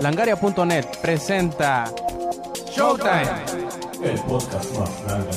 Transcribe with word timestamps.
Langaria.net 0.00 0.84
presenta 1.00 1.84
Showtime. 2.70 3.22
El 4.02 4.20
podcast 4.20 4.78
más 4.78 5.04
grande. 5.04 5.30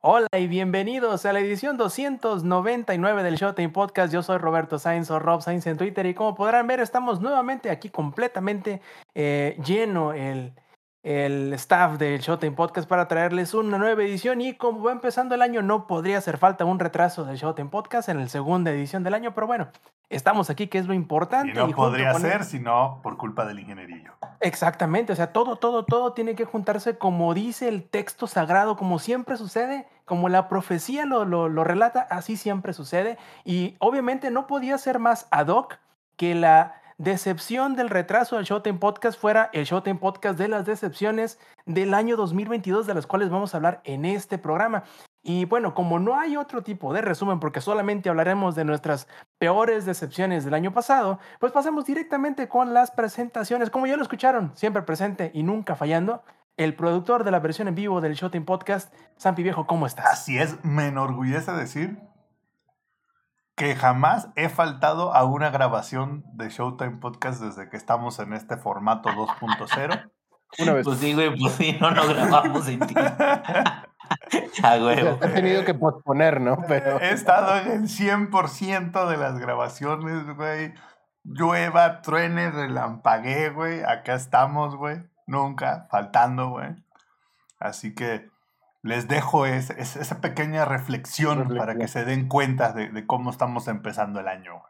Hola 0.00 0.28
y 0.38 0.46
bienvenidos 0.46 1.26
a 1.26 1.32
la 1.32 1.40
edición 1.40 1.76
299 1.76 3.24
del 3.24 3.34
Showtime 3.36 3.70
Podcast. 3.70 4.12
Yo 4.12 4.22
soy 4.22 4.38
Roberto 4.38 4.78
Sainz 4.78 5.10
o 5.10 5.18
Rob 5.18 5.42
Sainz 5.42 5.66
en 5.66 5.76
Twitter 5.76 6.06
y 6.06 6.14
como 6.14 6.36
podrán 6.36 6.68
ver 6.68 6.78
estamos 6.78 7.20
nuevamente 7.20 7.70
aquí 7.70 7.88
completamente 7.88 8.80
eh, 9.14 9.58
lleno 9.64 10.12
el, 10.12 10.52
el 11.04 11.52
staff 11.52 11.98
del 11.98 12.18
Showtime 12.20 12.52
Podcast 12.56 12.88
para 12.88 13.06
traerles 13.08 13.52
una 13.52 13.76
nueva 13.76 14.02
edición 14.02 14.40
y 14.40 14.54
como 14.54 14.82
va 14.82 14.90
empezando 14.92 15.34
el 15.34 15.42
año 15.42 15.60
no 15.60 15.86
podría 15.86 16.16
hacer 16.16 16.38
falta 16.38 16.64
un 16.64 16.78
retraso 16.78 17.24
del 17.26 17.36
Showtime 17.36 17.68
Podcast 17.68 18.08
en 18.08 18.18
la 18.18 18.26
segunda 18.28 18.70
edición 18.70 19.04
del 19.04 19.12
año, 19.12 19.34
pero 19.34 19.46
bueno, 19.46 19.68
estamos 20.08 20.48
aquí 20.48 20.66
que 20.68 20.78
es 20.78 20.86
lo 20.86 20.94
importante. 20.94 21.50
Y 21.52 21.54
no 21.54 21.68
podría 21.68 22.12
con- 22.12 22.22
ser 22.22 22.42
sino 22.44 23.00
por 23.02 23.18
culpa 23.18 23.44
del 23.44 23.58
ingenierillo. 23.60 24.12
Exactamente, 24.40 25.12
o 25.12 25.16
sea, 25.16 25.30
todo, 25.32 25.56
todo, 25.56 25.84
todo 25.84 26.14
tiene 26.14 26.34
que 26.34 26.46
juntarse 26.46 26.96
como 26.96 27.34
dice 27.34 27.68
el 27.68 27.84
texto 27.86 28.26
sagrado, 28.26 28.76
como 28.76 28.98
siempre 28.98 29.36
sucede, 29.36 29.86
como 30.06 30.30
la 30.30 30.48
profecía 30.48 31.04
lo, 31.04 31.26
lo, 31.26 31.50
lo 31.50 31.64
relata, 31.64 32.00
así 32.10 32.38
siempre 32.38 32.72
sucede. 32.72 33.18
Y 33.44 33.76
obviamente 33.78 34.30
no 34.30 34.46
podía 34.46 34.78
ser 34.78 34.98
más 34.98 35.28
ad 35.30 35.48
hoc 35.48 35.76
que 36.16 36.34
la 36.34 36.80
decepción 36.98 37.74
del 37.74 37.90
retraso 37.90 38.36
del 38.36 38.44
Showtime 38.44 38.78
Podcast 38.78 39.18
fuera 39.18 39.50
el 39.52 39.64
Showtime 39.64 39.98
Podcast 39.98 40.38
de 40.38 40.48
las 40.48 40.66
decepciones 40.66 41.38
del 41.66 41.94
año 41.94 42.16
2022, 42.16 42.86
de 42.86 42.94
las 42.94 43.06
cuales 43.06 43.30
vamos 43.30 43.54
a 43.54 43.56
hablar 43.56 43.80
en 43.84 44.04
este 44.04 44.38
programa. 44.38 44.84
Y 45.22 45.46
bueno, 45.46 45.74
como 45.74 45.98
no 45.98 46.18
hay 46.18 46.36
otro 46.36 46.62
tipo 46.62 46.92
de 46.92 47.00
resumen, 47.00 47.40
porque 47.40 47.60
solamente 47.60 48.10
hablaremos 48.10 48.54
de 48.54 48.64
nuestras 48.64 49.08
peores 49.38 49.86
decepciones 49.86 50.44
del 50.44 50.54
año 50.54 50.72
pasado, 50.72 51.18
pues 51.40 51.52
pasamos 51.52 51.86
directamente 51.86 52.46
con 52.48 52.74
las 52.74 52.90
presentaciones. 52.90 53.70
Como 53.70 53.86
ya 53.86 53.96
lo 53.96 54.02
escucharon, 54.02 54.52
siempre 54.54 54.82
presente 54.82 55.30
y 55.34 55.42
nunca 55.42 55.76
fallando, 55.76 56.22
el 56.56 56.74
productor 56.76 57.24
de 57.24 57.30
la 57.30 57.40
versión 57.40 57.68
en 57.68 57.74
vivo 57.74 58.00
del 58.00 58.14
Showtime 58.14 58.44
Podcast, 58.44 58.94
Sampi 59.16 59.42
Viejo, 59.42 59.66
¿cómo 59.66 59.86
estás? 59.86 60.06
Así 60.06 60.38
es, 60.38 60.62
me 60.64 60.86
enorgullece 60.86 61.52
decir 61.52 62.13
que 63.56 63.76
jamás 63.76 64.28
he 64.36 64.48
faltado 64.48 65.14
a 65.14 65.24
una 65.24 65.50
grabación 65.50 66.24
de 66.34 66.48
Showtime 66.48 66.98
Podcast 66.98 67.40
desde 67.40 67.68
que 67.68 67.76
estamos 67.76 68.18
en 68.18 68.32
este 68.32 68.56
formato 68.56 69.10
2.0. 69.10 70.10
Una 70.58 70.72
vez. 70.72 70.84
Pues 70.84 70.98
sí, 70.98 71.14
güey, 71.14 71.36
pues 71.36 71.52
sí, 71.54 71.76
no 71.80 71.90
nos 71.90 72.08
grabamos 72.08 72.68
en 72.68 72.80
ti. 72.80 72.94
A 73.04 73.86
O 74.04 74.54
sea, 74.54 74.84
huevo. 74.84 75.18
he 75.22 75.28
tenido 75.28 75.64
que 75.64 75.74
posponer, 75.74 76.40
¿no? 76.40 76.58
Pero 76.68 77.00
He 77.00 77.12
estado 77.12 77.56
en 77.56 77.72
el 77.72 77.88
100% 77.88 79.08
de 79.08 79.16
las 79.16 79.38
grabaciones, 79.38 80.36
güey. 80.36 80.74
Llueva, 81.24 82.02
truene, 82.02 82.50
relampaguee, 82.50 83.50
güey. 83.50 83.82
Acá 83.82 84.14
estamos, 84.14 84.76
güey. 84.76 85.02
Nunca 85.26 85.86
faltando, 85.90 86.50
güey. 86.50 86.76
Así 87.58 87.94
que 87.94 88.28
les 88.84 89.08
dejo 89.08 89.46
es- 89.46 89.70
es- 89.70 89.96
esa 89.96 90.20
pequeña 90.20 90.64
reflexión, 90.66 91.48
para 91.56 91.74
que 91.74 91.88
se 91.88 92.04
den 92.04 92.28
cuenta 92.28 92.72
de, 92.72 92.90
de 92.90 93.06
cómo 93.06 93.30
estamos 93.30 93.66
empezando 93.66 94.20
el 94.20 94.28
año. 94.28 94.62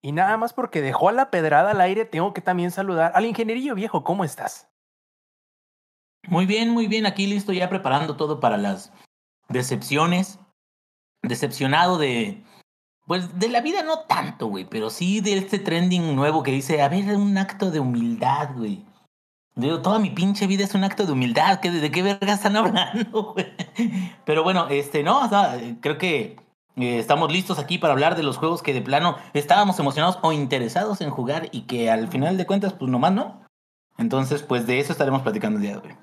Y 0.00 0.12
nada 0.12 0.36
más 0.36 0.52
porque 0.52 0.80
dejó 0.80 1.10
la 1.10 1.30
pedrada 1.30 1.72
al 1.72 1.80
aire, 1.80 2.04
tengo 2.04 2.32
que 2.32 2.40
también 2.40 2.70
saludar 2.70 3.10
al 3.16 3.26
ingenierillo 3.26 3.74
viejo, 3.74 4.04
¿cómo 4.04 4.22
estás? 4.24 4.70
Muy 6.28 6.46
bien, 6.46 6.70
muy 6.70 6.86
bien. 6.86 7.06
Aquí 7.06 7.26
listo, 7.26 7.52
ya 7.52 7.68
preparando 7.68 8.16
todo 8.16 8.38
para 8.38 8.56
las 8.56 8.92
decepciones. 9.48 10.38
Decepcionado 11.22 11.98
de. 11.98 12.44
Pues 13.06 13.38
de 13.38 13.48
la 13.48 13.60
vida 13.62 13.82
no 13.82 14.00
tanto, 14.00 14.46
güey, 14.46 14.64
pero 14.66 14.90
sí 14.90 15.20
de 15.20 15.38
este 15.38 15.58
trending 15.58 16.14
nuevo 16.14 16.42
que 16.42 16.52
dice, 16.52 16.82
a 16.82 16.88
ver, 16.88 17.16
un 17.16 17.36
acto 17.38 17.70
de 17.70 17.80
humildad, 17.80 18.50
güey. 18.54 18.84
Digo, 19.58 19.82
toda 19.82 19.98
mi 19.98 20.10
pinche 20.10 20.46
vida 20.46 20.62
es 20.64 20.74
un 20.74 20.84
acto 20.84 21.04
de 21.04 21.12
humildad. 21.12 21.58
¿qué- 21.60 21.70
¿De 21.70 21.90
qué 21.90 22.02
verga 22.02 22.32
están 22.32 22.56
hablando? 22.56 23.34
Pero 24.24 24.44
bueno, 24.44 24.68
este, 24.68 25.02
no, 25.02 25.20
creo 25.80 25.98
que 25.98 26.36
eh, 26.76 26.98
estamos 27.00 27.32
listos 27.32 27.58
aquí 27.58 27.76
para 27.76 27.92
hablar 27.92 28.14
de 28.16 28.22
los 28.22 28.38
juegos 28.38 28.62
que 28.62 28.72
de 28.72 28.82
plano 28.82 29.16
estábamos 29.34 29.76
emocionados 29.80 30.18
o 30.22 30.32
interesados 30.32 31.00
en 31.00 31.10
jugar 31.10 31.48
y 31.50 31.62
que 31.62 31.90
al 31.90 32.06
final 32.06 32.36
de 32.36 32.46
cuentas, 32.46 32.72
pues 32.72 32.88
nomás 32.88 33.12
no. 33.12 33.42
Entonces, 33.98 34.44
pues 34.44 34.64
de 34.68 34.78
eso 34.78 34.92
estaremos 34.92 35.22
platicando 35.22 35.56
el 35.58 35.62
día 35.64 35.72
de 35.80 35.88
hoy. 35.88 35.96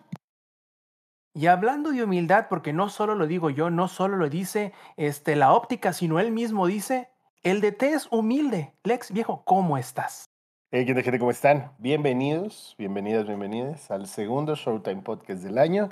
Y 1.34 1.48
hablando 1.48 1.92
de 1.92 2.04
humildad, 2.04 2.48
porque 2.50 2.74
no 2.74 2.90
solo 2.90 3.16
lo 3.16 3.26
digo 3.26 3.50
yo, 3.50 3.70
no 3.70 3.88
solo 3.88 4.18
lo 4.18 4.30
dice 4.30 4.74
este, 4.98 5.38
la 5.38 5.54
óptica, 5.54 5.94
sino 5.94 6.20
él 6.20 6.32
mismo 6.32 6.68
dice, 6.68 7.10
el 7.42 7.62
de 7.62 7.72
T 7.72 7.94
es 7.94 8.08
humilde. 8.12 8.74
Lex, 8.84 9.12
viejo, 9.12 9.44
¿cómo 9.46 9.78
estás? 9.78 10.26
Hey, 10.72 10.86
¿qué 10.86 10.94
gente? 11.02 11.20
¿Cómo 11.20 11.32
están? 11.32 11.72
Bienvenidos, 11.78 12.76
bienvenidas, 12.78 13.26
bienvenidas 13.28 13.92
al 13.92 14.08
segundo 14.08 14.56
Showtime 14.56 15.02
Podcast 15.04 15.44
del 15.44 15.58
año, 15.58 15.90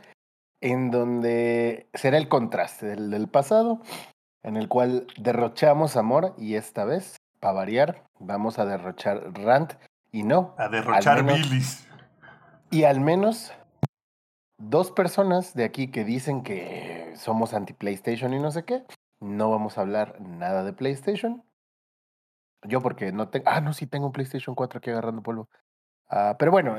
en 0.61 0.91
donde 0.91 1.87
será 1.93 2.17
el 2.17 2.27
contraste 2.27 2.87
del, 2.87 3.09
del 3.09 3.27
pasado, 3.27 3.81
en 4.43 4.57
el 4.57 4.67
cual 4.67 5.07
derrochamos 5.17 5.95
amor 5.95 6.33
y 6.37 6.55
esta 6.55 6.85
vez, 6.85 7.17
para 7.39 7.53
variar, 7.53 8.03
vamos 8.19 8.59
a 8.59 8.65
derrochar 8.65 9.33
rant 9.33 9.73
y 10.11 10.23
no, 10.23 10.53
A 10.57 10.69
derrochar 10.69 11.23
menos- 11.23 11.49
bilis. 11.49 11.87
y 12.71 12.83
al 12.83 12.99
menos 12.99 13.53
dos 14.59 14.91
personas 14.91 15.53
de 15.53 15.63
aquí 15.63 15.89
que 15.89 16.03
dicen 16.03 16.43
que 16.43 17.13
somos 17.15 17.53
anti-PlayStation 17.53 18.33
y 18.33 18.39
no 18.39 18.51
sé 18.51 18.63
qué, 18.65 18.83
no 19.21 19.49
vamos 19.49 19.77
a 19.77 19.81
hablar 19.81 20.19
nada 20.19 20.63
de 20.63 20.73
PlayStation. 20.73 21.43
Yo 22.65 22.81
porque 22.81 23.11
no 23.11 23.29
tengo... 23.29 23.45
Ah, 23.47 23.61
no, 23.61 23.73
sí 23.73 23.87
tengo 23.87 24.07
un 24.07 24.11
PlayStation 24.11 24.55
4 24.55 24.77
aquí 24.77 24.89
agarrando 24.89 25.21
polvo. 25.21 25.49
Ah, 26.09 26.35
pero 26.37 26.51
bueno, 26.51 26.77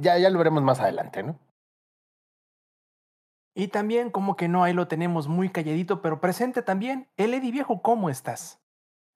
ya, 0.00 0.18
ya 0.18 0.30
lo 0.30 0.38
veremos 0.38 0.62
más 0.62 0.80
adelante, 0.80 1.22
¿no? 1.22 1.38
Y 3.54 3.68
también, 3.68 4.10
como 4.10 4.36
que 4.36 4.46
no, 4.46 4.62
ahí 4.62 4.72
lo 4.72 4.86
tenemos 4.86 5.26
muy 5.26 5.48
calladito, 5.48 6.00
pero 6.00 6.20
presente 6.20 6.62
también, 6.62 7.08
el 7.16 7.34
Eddie 7.34 7.50
viejo, 7.50 7.82
¿cómo 7.82 8.08
estás? 8.08 8.60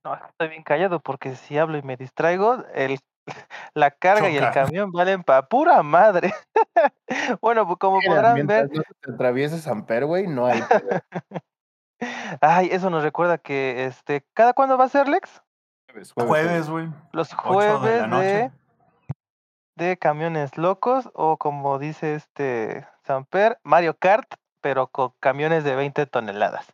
No, 0.05 0.15
estoy 0.15 0.49
bien 0.49 0.65
callado 0.65 0.99
porque 1.01 1.37
si 1.37 1.59
hablo 1.59 1.79
y 1.79 1.83
me 1.83 1.97
distraigo, 1.97 2.65
el, 2.75 2.99
la 3.75 3.91
carga 3.93 4.31
y 4.31 4.37
el 4.37 4.51
camión 4.51 4.91
valen 4.91 5.23
para 5.23 5.47
pura 5.47 5.83
madre. 5.83 6.35
bueno, 7.41 7.67
pues 7.67 7.79
como 7.79 7.99
Mira, 7.99 8.11
podrán 8.11 8.47
ver, 8.47 8.69
no 8.73 8.83
te 9.01 9.13
atraviese 9.13 9.59
Samper, 9.59 10.07
güey, 10.07 10.27
no 10.27 10.47
hay... 10.47 10.61
ay, 12.41 12.69
eso 12.73 12.91
nos 12.91 13.05
recuerda 13.05 13.39
que 13.39 13.85
este, 13.85 14.27
¿cada 14.35 14.55
cuándo 14.55 14.77
va 14.77 14.87
a 14.87 14.89
ser 14.89 15.09
Lex? 15.09 15.42
Jueves, 15.93 16.13
Jueves, 16.15 16.71
güey. 16.71 16.89
Los 17.13 17.33
8 17.33 17.81
de 17.81 18.01
jueves 18.05 18.11
de, 18.11 18.51
de 19.77 19.97
camiones 19.99 20.57
locos 20.59 21.11
o 21.15 21.37
como 21.37 21.79
dice 21.79 22.15
este 22.15 22.87
Samper, 23.05 23.59
Mario 23.63 23.97
Kart, 23.99 24.35
pero 24.61 24.87
con 24.89 25.13
camiones 25.21 25.65
de 25.65 25.75
20 25.75 26.07
toneladas. 26.07 26.67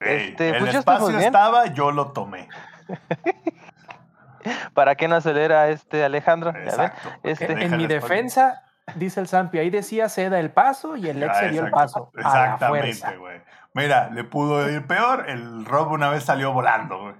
Ey, 0.00 0.30
Este, 0.30 0.50
el 0.50 0.58
pues 0.58 0.74
espacio 0.74 1.08
bien. 1.08 1.20
estaba, 1.20 1.66
yo 1.66 1.90
lo 1.92 2.12
tomé. 2.12 2.48
¿Para 4.74 4.94
qué 4.94 5.08
no 5.08 5.16
acelera 5.16 5.68
este 5.68 6.04
Alejandro? 6.04 6.52
Ya 6.52 6.58
ven. 6.58 6.68
Exacto. 6.68 7.08
Este, 7.24 7.52
en 7.64 7.76
mi 7.76 7.86
defensa, 7.86 8.62
dice 8.94 9.20
el 9.20 9.28
Zampi, 9.28 9.58
ahí 9.58 9.70
decía 9.70 10.08
ceda 10.08 10.38
el 10.38 10.50
paso 10.50 10.96
y 10.96 11.08
el 11.08 11.18
Lex 11.18 11.32
Ah, 11.36 11.40
se 11.40 11.48
dio 11.50 11.64
el 11.64 11.70
paso. 11.70 12.12
Exactamente, 12.16 13.16
güey. 13.16 13.40
Mira, 13.74 14.08
le 14.10 14.24
pudo 14.24 14.70
ir 14.70 14.86
peor. 14.86 15.28
El 15.28 15.64
Rob 15.64 15.90
una 15.92 16.10
vez 16.10 16.24
salió 16.24 16.52
volando, 16.52 17.00
güey. 17.00 17.14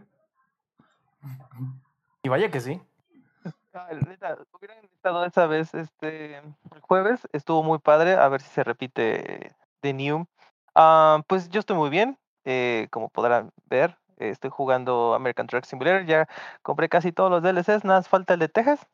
Y 2.23 2.29
vaya 2.29 2.51
que 2.51 2.61
sí. 2.61 2.81
Ah, 3.73 3.89
hubieran 4.53 4.85
estado 4.85 5.25
esa 5.27 5.47
vez 5.47 5.75
este 5.75 6.37
el 6.39 6.81
jueves, 6.81 7.29
estuvo 7.33 7.63
muy 7.63 7.79
padre, 7.79 8.15
a 8.15 8.27
ver 8.29 8.41
si 8.41 8.49
se 8.49 8.65
repite 8.65 9.55
de 9.83 9.93
New. 9.93 10.27
Ah, 10.75 11.23
pues 11.29 11.51
yo 11.51 11.61
estoy 11.61 11.77
muy 11.77 11.91
bien, 11.91 12.19
eh, 12.45 12.89
como 12.91 13.11
podrán 13.11 13.51
ver, 13.67 13.99
eh, 14.17 14.31
estoy 14.31 14.51
jugando 14.51 15.15
American 15.15 15.47
Truck 15.47 15.65
Simulator, 15.65 16.07
ya 16.07 16.27
compré 16.63 16.89
casi 16.89 17.13
todos 17.13 17.31
los 17.31 17.43
DLCs, 17.43 17.85
nada 17.85 18.01
más 18.01 18.09
falta 18.09 18.35
el 18.35 18.41
de 18.41 18.49
Texas. 18.49 18.87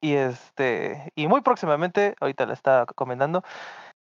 Y 0.00 0.14
este, 0.14 1.12
y 1.14 1.28
muy 1.28 1.40
próximamente, 1.40 2.16
ahorita 2.20 2.44
le 2.46 2.54
estaba 2.54 2.86
comentando, 2.86 3.42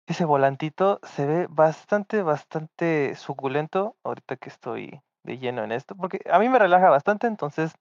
ese 0.08 0.26
volantito 0.26 1.00
se 1.04 1.26
ve 1.26 1.48
bastante, 1.50 2.24
bastante 2.24 3.16
suculento, 3.16 3.96
ahorita 4.04 4.38
que 4.38 4.50
estoy 4.50 5.02
de 5.28 5.38
lleno 5.38 5.64
en 5.64 5.72
esto, 5.72 5.96
porque 5.96 6.22
a 6.32 6.40
mí 6.40 6.50
me 6.50 6.58
relaja 6.58 6.90
bastante, 6.90 7.28
entonces 7.28 7.74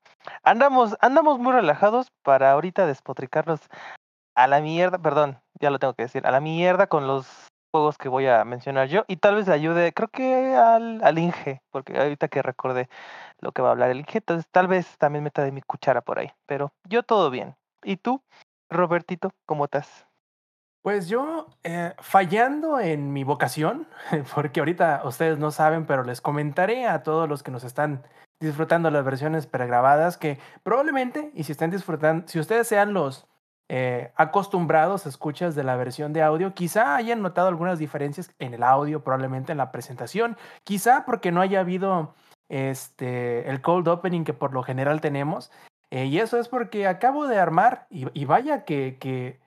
andamos, 0.42 0.96
andamos 1.00 1.38
muy 1.38 1.52
relajados 1.52 2.08
para 2.22 2.52
ahorita 2.52 2.86
despotricarlos 2.86 3.60
a 4.34 4.46
la 4.46 4.60
mierda, 4.60 4.98
perdón, 4.98 5.40
ya 5.60 5.70
lo 5.70 5.78
tengo 5.78 5.94
que 5.94 6.02
decir, 6.02 6.26
a 6.26 6.30
la 6.30 6.40
mierda 6.40 6.88
con 6.88 7.06
los 7.06 7.48
juegos 7.72 7.98
que 7.98 8.08
voy 8.08 8.26
a 8.26 8.44
mencionar 8.44 8.88
yo 8.88 9.04
y 9.08 9.16
tal 9.16 9.36
vez 9.36 9.46
le 9.48 9.54
ayude, 9.54 9.92
creo 9.92 10.08
que 10.08 10.54
al, 10.54 11.02
al 11.02 11.18
Inge, 11.18 11.62
porque 11.70 11.98
ahorita 11.98 12.28
que 12.28 12.42
recordé 12.42 12.88
lo 13.40 13.52
que 13.52 13.62
va 13.62 13.68
a 13.68 13.72
hablar 13.72 13.90
el 13.90 14.00
Inge, 14.00 14.18
entonces 14.18 14.46
tal 14.50 14.66
vez 14.66 14.98
también 14.98 15.24
meta 15.24 15.42
de 15.44 15.52
mi 15.52 15.62
cuchara 15.62 16.00
por 16.00 16.18
ahí, 16.18 16.30
pero 16.46 16.72
yo 16.84 17.02
todo 17.02 17.30
bien. 17.30 17.56
¿Y 17.82 17.96
tú, 17.96 18.22
Robertito, 18.70 19.32
cómo 19.46 19.64
estás? 19.66 20.05
Pues 20.86 21.08
yo, 21.08 21.48
eh, 21.64 21.94
fallando 21.98 22.78
en 22.78 23.12
mi 23.12 23.24
vocación, 23.24 23.88
porque 24.36 24.60
ahorita 24.60 25.02
ustedes 25.04 25.36
no 25.36 25.50
saben, 25.50 25.84
pero 25.84 26.04
les 26.04 26.20
comentaré 26.20 26.86
a 26.86 27.02
todos 27.02 27.28
los 27.28 27.42
que 27.42 27.50
nos 27.50 27.64
están 27.64 28.04
disfrutando 28.38 28.88
las 28.92 29.04
versiones 29.04 29.48
pregrabadas 29.48 30.16
que 30.16 30.38
probablemente, 30.62 31.32
y 31.34 31.42
si 31.42 31.50
están 31.50 31.72
disfrutando, 31.72 32.28
si 32.28 32.38
ustedes 32.38 32.68
sean 32.68 32.92
los 32.92 33.26
eh, 33.68 34.12
acostumbrados 34.14 35.06
a 35.06 35.08
escuchas 35.08 35.56
de 35.56 35.64
la 35.64 35.74
versión 35.74 36.12
de 36.12 36.22
audio, 36.22 36.54
quizá 36.54 36.94
hayan 36.94 37.20
notado 37.20 37.48
algunas 37.48 37.80
diferencias 37.80 38.30
en 38.38 38.54
el 38.54 38.62
audio, 38.62 39.02
probablemente 39.02 39.50
en 39.50 39.58
la 39.58 39.72
presentación, 39.72 40.36
quizá 40.62 41.04
porque 41.04 41.32
no 41.32 41.40
haya 41.40 41.58
habido 41.58 42.14
este, 42.48 43.50
el 43.50 43.60
cold 43.60 43.88
opening 43.88 44.22
que 44.22 44.34
por 44.34 44.52
lo 44.52 44.62
general 44.62 45.00
tenemos. 45.00 45.50
Eh, 45.90 46.04
y 46.04 46.20
eso 46.20 46.38
es 46.38 46.46
porque 46.46 46.86
acabo 46.86 47.26
de 47.26 47.40
armar, 47.40 47.88
y, 47.90 48.06
y 48.16 48.24
vaya 48.24 48.64
que, 48.64 48.98
que, 49.00 49.40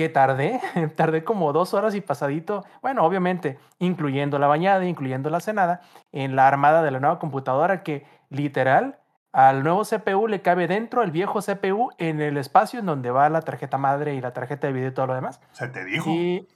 que 0.00 0.08
tardé, 0.08 0.58
tardé 0.96 1.24
como 1.24 1.52
dos 1.52 1.74
horas 1.74 1.94
y 1.94 2.00
pasadito, 2.00 2.64
bueno, 2.80 3.04
obviamente, 3.04 3.58
incluyendo 3.80 4.38
la 4.38 4.46
bañada, 4.46 4.86
incluyendo 4.86 5.28
la 5.28 5.40
cenada, 5.40 5.82
en 6.10 6.36
la 6.36 6.48
armada 6.48 6.82
de 6.82 6.90
la 6.90 7.00
nueva 7.00 7.18
computadora 7.18 7.82
que 7.82 8.06
literal 8.30 8.96
al 9.34 9.62
nuevo 9.62 9.82
CPU 9.82 10.26
le 10.26 10.40
cabe 10.40 10.68
dentro 10.68 11.02
el 11.02 11.10
viejo 11.10 11.40
CPU 11.42 11.90
en 11.98 12.22
el 12.22 12.38
espacio 12.38 12.80
en 12.80 12.86
donde 12.86 13.10
va 13.10 13.28
la 13.28 13.42
tarjeta 13.42 13.76
madre 13.76 14.14
y 14.14 14.22
la 14.22 14.32
tarjeta 14.32 14.68
de 14.68 14.72
video 14.72 14.88
y 14.88 14.94
todo 14.94 15.08
lo 15.08 15.14
demás. 15.14 15.38
Se 15.52 15.68
te 15.68 15.84
dijo. 15.84 16.08
Y 16.08 16.48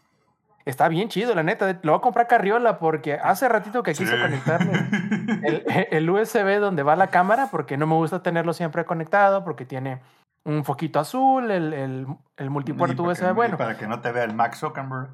está 0.64 0.88
bien 0.88 1.11
chido, 1.11 1.35
la 1.35 1.43
neta. 1.43 1.79
Lo 1.82 1.93
voy 1.93 1.99
a 1.99 2.00
comprar 2.00 2.26
Carriola 2.26 2.79
porque 2.79 3.12
hace 3.23 3.46
ratito 3.46 3.82
que 3.82 3.93
quise 3.93 4.17
Sí. 4.17 4.23
conectarle 4.23 4.73
el, 5.44 5.87
el 5.91 6.08
USB 6.11 6.61
donde 6.61 6.82
va 6.82 6.96
la 6.96 7.08
cámara 7.08 7.49
porque 7.50 7.76
no 7.76 7.87
me 7.87 7.94
gusta 7.94 8.23
tenerlo 8.23 8.55
siempre 8.55 8.87
conectado 8.87 9.44
porque 9.44 9.67
tiene 9.67 10.00
un 10.44 10.64
foquito 10.64 11.00
azul, 11.00 11.50
el, 11.50 11.73
el, 11.73 12.06
el 12.37 12.46
Y 12.46 12.49
multipuerto 12.50 13.02
para 13.02 13.14
que- 13.14 13.23
USB. 13.25 13.31
y 13.31 13.35
Bueno, 13.35 13.56
Para 13.56 13.76
que 13.79 13.87
no 13.87 14.00
te 14.00 14.12
vea 14.12 14.25
el 14.25 14.35
Max 14.35 14.58
Zuckerberg. 14.61 15.11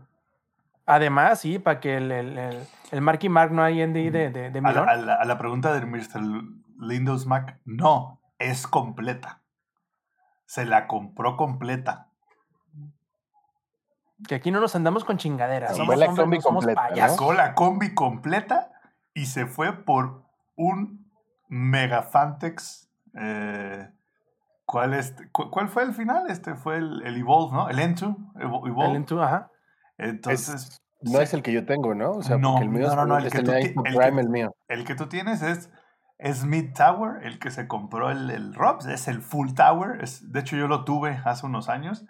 además, 0.86 1.38
sí, 1.40 1.58
para 1.58 1.78
que 1.80 1.96
el, 1.96 2.10
el, 2.10 2.36
el, 2.38 2.66
el 2.90 3.00
Marky 3.00 3.28
Mark 3.28 3.52
no 3.52 3.62
hay 3.62 3.78
de, 3.78 4.10
de, 4.10 4.30
de, 4.30 4.50
de 4.50 4.58
A 4.58 4.62
la, 4.62 4.68
Milón. 4.68 4.88
a 4.88 4.96
la- 4.96 5.14
a 5.14 5.24
la 5.24 5.38
pregunta 5.38 5.72
de 5.72 5.86
Mr. 5.86 6.20
Windows 6.80 7.26
Mac, 7.26 7.58
no, 7.64 8.20
es 8.38 8.66
completa. 8.66 9.40
Se 10.46 10.64
la 10.66 10.88
compró 10.88 11.36
completa. 11.36 12.08
Que 14.26 14.34
aquí 14.34 14.50
no 14.50 14.60
nos 14.60 14.74
andamos 14.76 15.04
con 15.04 15.16
chingaderas. 15.16 15.70
Sí, 15.72 15.76
Somos 15.78 15.96
la 15.96 16.06
hombres, 16.06 16.24
combi 16.24 16.36
no 16.38 16.42
somos 16.42 16.64
completa, 16.66 16.88
payasos. 16.88 17.16
Sacó 17.16 17.32
la 17.32 17.54
combi 17.54 17.94
completa 17.94 18.70
y 19.14 19.26
se 19.26 19.46
fue 19.46 19.72
por 19.84 20.24
un 20.56 21.10
Mega 21.48 22.02
Fantex. 22.02 22.90
eh, 23.14 23.90
¿cuál, 24.70 24.94
es, 24.94 25.14
cu- 25.32 25.50
¿Cuál 25.50 25.68
fue 25.68 25.82
el 25.82 25.92
final? 25.92 26.30
Este 26.30 26.54
fue 26.54 26.76
el, 26.78 27.02
el 27.04 27.16
Evolve, 27.16 27.52
¿no? 27.56 27.68
El 27.68 27.78
N2. 27.78 28.16
Evo- 28.36 28.66
Evolve. 28.68 28.90
El 28.92 28.96
Intu, 28.96 29.20
ajá. 29.20 29.50
Entonces, 29.98 30.80
No 31.02 31.18
sí, 31.18 31.22
es 31.24 31.34
el 31.34 31.42
que 31.42 31.52
yo 31.52 31.64
tengo, 31.66 31.94
¿no? 31.94 32.12
O 32.12 32.22
sea, 32.22 32.38
No, 32.38 32.58
el 32.62 32.68
mío 32.68 32.86
no, 32.88 32.94
no, 32.96 33.06
no, 33.06 33.18
es 33.18 33.24
el 33.26 33.30
que 33.32 33.38
ti- 33.42 33.66
Instant 33.66 33.86
el 33.88 33.98
que- 33.98 34.20
el 34.20 34.28
mío. 34.28 34.54
el 34.68 34.84
que 34.84 34.94
tú 34.94 35.08
tienes 35.08 35.42
es, 35.42 35.70
es 36.18 36.44
Mid 36.44 36.72
Tower, 36.74 37.24
el 37.26 37.38
que 37.38 37.50
se 37.50 37.66
compró 37.66 38.10
el, 38.10 38.30
el 38.30 38.54
Robs, 38.54 38.86
es 38.86 39.08
el 39.08 39.20
Full 39.22 39.54
Tower. 39.54 40.02
Es, 40.02 40.30
de 40.32 40.40
hecho, 40.40 40.56
yo 40.56 40.68
lo 40.68 40.84
tuve 40.84 41.20
hace 41.24 41.46
unos 41.46 41.68
años. 41.68 42.04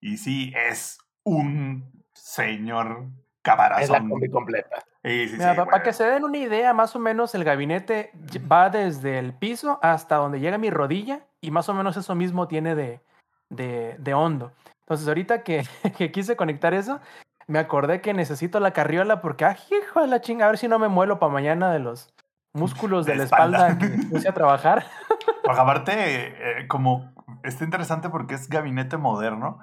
Y 0.00 0.16
sí, 0.16 0.52
es 0.70 0.98
un 1.24 1.92
señor 2.14 3.10
cabarazón. 3.42 3.82
Es 3.82 3.90
la 3.90 3.98
combi 4.08 4.30
completa. 4.30 4.76
Sí, 5.04 5.28
sí, 5.28 5.36
Mira, 5.38 5.54
sí, 5.54 5.60
para 5.64 5.82
que 5.82 5.92
se 5.92 6.04
den 6.04 6.24
una 6.24 6.38
idea, 6.38 6.72
más 6.74 6.96
o 6.96 6.98
menos 6.98 7.34
el 7.34 7.44
gabinete 7.44 8.10
va 8.50 8.68
desde 8.68 9.18
el 9.18 9.32
piso 9.32 9.78
hasta 9.82 10.16
donde 10.16 10.40
llega 10.40 10.58
mi 10.58 10.70
rodilla 10.70 11.20
y 11.40 11.50
más 11.50 11.68
o 11.68 11.74
menos 11.74 11.96
eso 11.96 12.14
mismo 12.14 12.48
tiene 12.48 12.74
de, 12.74 13.00
de, 13.48 13.96
de 13.98 14.14
hondo. 14.14 14.52
Entonces, 14.80 15.06
ahorita 15.06 15.42
que, 15.42 15.64
que 15.98 16.10
quise 16.10 16.36
conectar 16.36 16.74
eso, 16.74 17.00
me 17.46 17.58
acordé 17.58 18.00
que 18.00 18.12
necesito 18.12 18.60
la 18.60 18.72
carriola 18.72 19.20
porque, 19.20 19.44
ah, 19.44 19.56
hijo 19.70 20.00
de 20.00 20.08
la 20.08 20.20
chinga, 20.20 20.46
a 20.46 20.48
ver 20.48 20.58
si 20.58 20.68
no 20.68 20.78
me 20.78 20.88
muelo 20.88 21.18
para 21.18 21.32
mañana 21.32 21.72
de 21.72 21.78
los 21.78 22.12
músculos 22.52 23.06
de, 23.06 23.12
De 23.12 23.18
la 23.18 23.24
espalda, 23.24 23.68
espalda. 23.68 23.96
que 23.96 24.06
puse 24.06 24.28
a 24.28 24.34
trabajar. 24.34 24.84
Aparte, 25.48 25.92
eh, 25.96 26.68
como 26.68 27.12
está 27.42 27.64
interesante 27.64 28.10
porque 28.10 28.34
es 28.34 28.48
gabinete 28.48 28.96
moderno, 28.96 29.60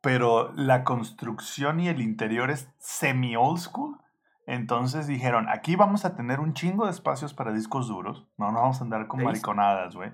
pero 0.00 0.52
la 0.54 0.84
construcción 0.84 1.80
y 1.80 1.88
el 1.88 2.00
interior 2.00 2.50
es 2.50 2.68
semi 2.78 3.36
old 3.36 3.58
school. 3.58 3.98
Entonces 4.46 5.06
dijeron, 5.06 5.48
aquí 5.48 5.76
vamos 5.76 6.04
a 6.04 6.16
tener 6.16 6.40
un 6.40 6.52
chingo 6.54 6.84
de 6.84 6.90
espacios 6.90 7.32
para 7.34 7.52
discos 7.52 7.88
duros. 7.88 8.26
No 8.36 8.52
nos 8.52 8.60
vamos 8.62 8.80
a 8.80 8.84
andar 8.84 9.06
con 9.06 9.22
mariconadas, 9.24 9.94
güey. 9.96 10.12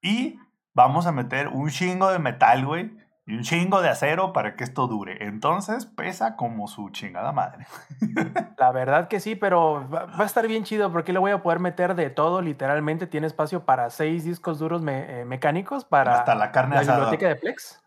Y 0.00 0.38
vamos 0.74 1.06
a 1.06 1.12
meter 1.12 1.48
un 1.48 1.68
chingo 1.70 2.10
de 2.10 2.18
metal, 2.18 2.64
güey. 2.66 2.96
Y 3.26 3.36
un 3.36 3.42
chingo 3.42 3.80
de 3.80 3.88
acero 3.88 4.34
para 4.34 4.54
que 4.54 4.64
esto 4.64 4.86
dure. 4.86 5.24
Entonces 5.26 5.86
pesa 5.86 6.36
como 6.36 6.68
su 6.68 6.90
chingada 6.90 7.32
madre. 7.32 7.66
La 8.58 8.70
verdad 8.70 9.08
que 9.08 9.18
sí, 9.18 9.34
pero 9.34 9.88
va, 9.88 10.04
va 10.04 10.24
a 10.24 10.26
estar 10.26 10.46
bien 10.46 10.64
chido 10.64 10.92
porque 10.92 11.14
le 11.14 11.18
voy 11.18 11.30
a 11.30 11.42
poder 11.42 11.58
meter 11.58 11.94
de 11.94 12.10
todo, 12.10 12.42
literalmente 12.42 13.06
tiene 13.06 13.26
espacio 13.26 13.64
para 13.64 13.88
seis 13.88 14.24
discos 14.24 14.58
duros 14.58 14.82
me- 14.82 15.20
eh, 15.20 15.24
mecánicos 15.24 15.86
para 15.86 16.18
Hasta 16.18 16.34
la 16.34 16.52
carne 16.52 16.74
la 16.74 16.82
asada. 16.82 16.98
biblioteca 16.98 17.28
de 17.28 17.36
Plex. 17.36 17.80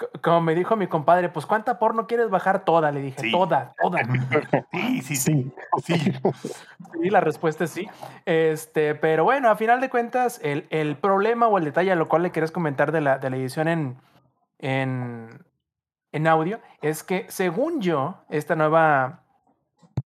Co- 0.00 0.08
Como 0.22 0.40
me 0.40 0.54
dijo 0.54 0.74
mi 0.76 0.86
compadre, 0.86 1.28
pues 1.28 1.44
¿cuánta 1.44 1.78
porno 1.78 2.06
quieres 2.06 2.30
bajar? 2.30 2.64
Toda, 2.64 2.90
le 2.90 3.00
dije, 3.02 3.20
Sí. 3.20 3.30
toda, 3.30 3.74
toda. 3.80 4.00
Sí, 4.72 5.02
sí, 5.02 5.16
sí. 5.16 5.52
sí. 5.84 6.12
Sí, 7.02 7.10
la 7.10 7.20
respuesta 7.20 7.64
es 7.64 7.70
sí. 7.70 7.86
Este, 8.24 8.94
pero 8.94 9.24
bueno, 9.24 9.50
a 9.50 9.56
final 9.56 9.80
de 9.80 9.90
cuentas, 9.90 10.40
el, 10.42 10.66
el 10.70 10.96
problema 10.96 11.46
o 11.48 11.58
el 11.58 11.64
detalle 11.64 11.92
a 11.92 11.96
lo 11.96 12.08
cual 12.08 12.22
le 12.22 12.30
quieres 12.30 12.50
comentar 12.50 12.92
de 12.92 13.02
la, 13.02 13.18
de 13.18 13.28
la 13.30 13.36
edición 13.36 13.68
en, 13.68 13.96
en, 14.58 15.44
en 16.12 16.26
audio 16.26 16.60
es 16.80 17.02
que, 17.04 17.26
según 17.28 17.80
yo, 17.82 18.16
esta 18.30 18.56
nueva 18.56 19.20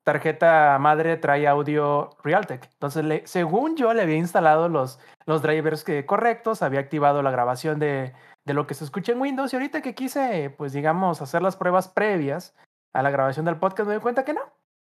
tarjeta 0.04 0.78
madre 0.80 1.16
trae 1.16 1.46
audio 1.46 2.10
Realtek. 2.24 2.64
Entonces, 2.72 3.04
le- 3.04 3.26
según 3.26 3.76
yo, 3.76 3.92
le 3.92 4.02
había 4.02 4.16
instalado 4.16 4.68
los, 4.68 4.98
los 5.26 5.42
drivers 5.42 5.84
que, 5.84 6.06
correctos, 6.06 6.62
había 6.62 6.80
activado 6.80 7.22
la 7.22 7.30
grabación 7.30 7.78
de, 7.78 8.14
de 8.48 8.54
lo 8.54 8.66
que 8.66 8.74
se 8.74 8.82
escucha 8.82 9.12
en 9.12 9.20
Windows 9.20 9.52
y 9.52 9.56
ahorita 9.56 9.82
que 9.82 9.94
quise, 9.94 10.50
pues 10.56 10.72
digamos, 10.72 11.22
hacer 11.22 11.42
las 11.42 11.56
pruebas 11.56 11.86
previas 11.86 12.56
a 12.92 13.02
la 13.02 13.10
grabación 13.10 13.44
del 13.44 13.58
podcast, 13.58 13.86
me 13.86 13.94
di 13.94 14.00
cuenta 14.00 14.24
que 14.24 14.32
no. 14.32 14.40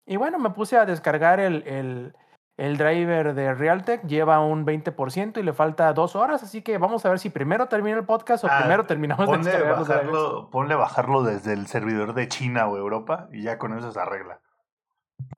Y 0.07 0.17
bueno, 0.17 0.39
me 0.39 0.51
puse 0.51 0.79
a 0.79 0.87
descargar 0.87 1.41
el, 1.41 1.65
el, 1.67 2.15
el 2.57 2.79
driver 2.79 3.35
de 3.35 3.53
Realtek, 3.53 4.07
lleva 4.07 4.39
un 4.39 4.65
20% 4.65 5.39
y 5.39 5.43
le 5.43 5.53
falta 5.53 5.93
dos 5.93 6.15
horas, 6.15 6.45
así 6.45 6.63
que 6.63 6.79
vamos 6.79 7.05
a 7.05 7.11
ver 7.11 7.19
si 7.19 7.29
primero 7.29 7.67
termina 7.67 7.99
el 7.99 8.05
podcast 8.05 8.45
o 8.45 8.49
Ah, 8.49 8.61
primero 8.61 8.87
terminamos 8.87 9.27
de 9.27 9.33
Ponle 9.33 9.51
descargar 9.51 9.79
los 9.79 9.89
bajarlo, 9.89 10.51
ponle 10.51 10.75
bajarlo 10.77 11.23
desde 11.25 11.53
el 11.53 11.67
servidor 11.67 12.15
de 12.15 12.29
China 12.29 12.69
o 12.69 12.77
Europa 12.77 13.29
y 13.33 13.43
ya 13.43 13.59
con 13.59 13.77
eso 13.77 13.91
se 13.91 13.99
arregla. 13.99 14.41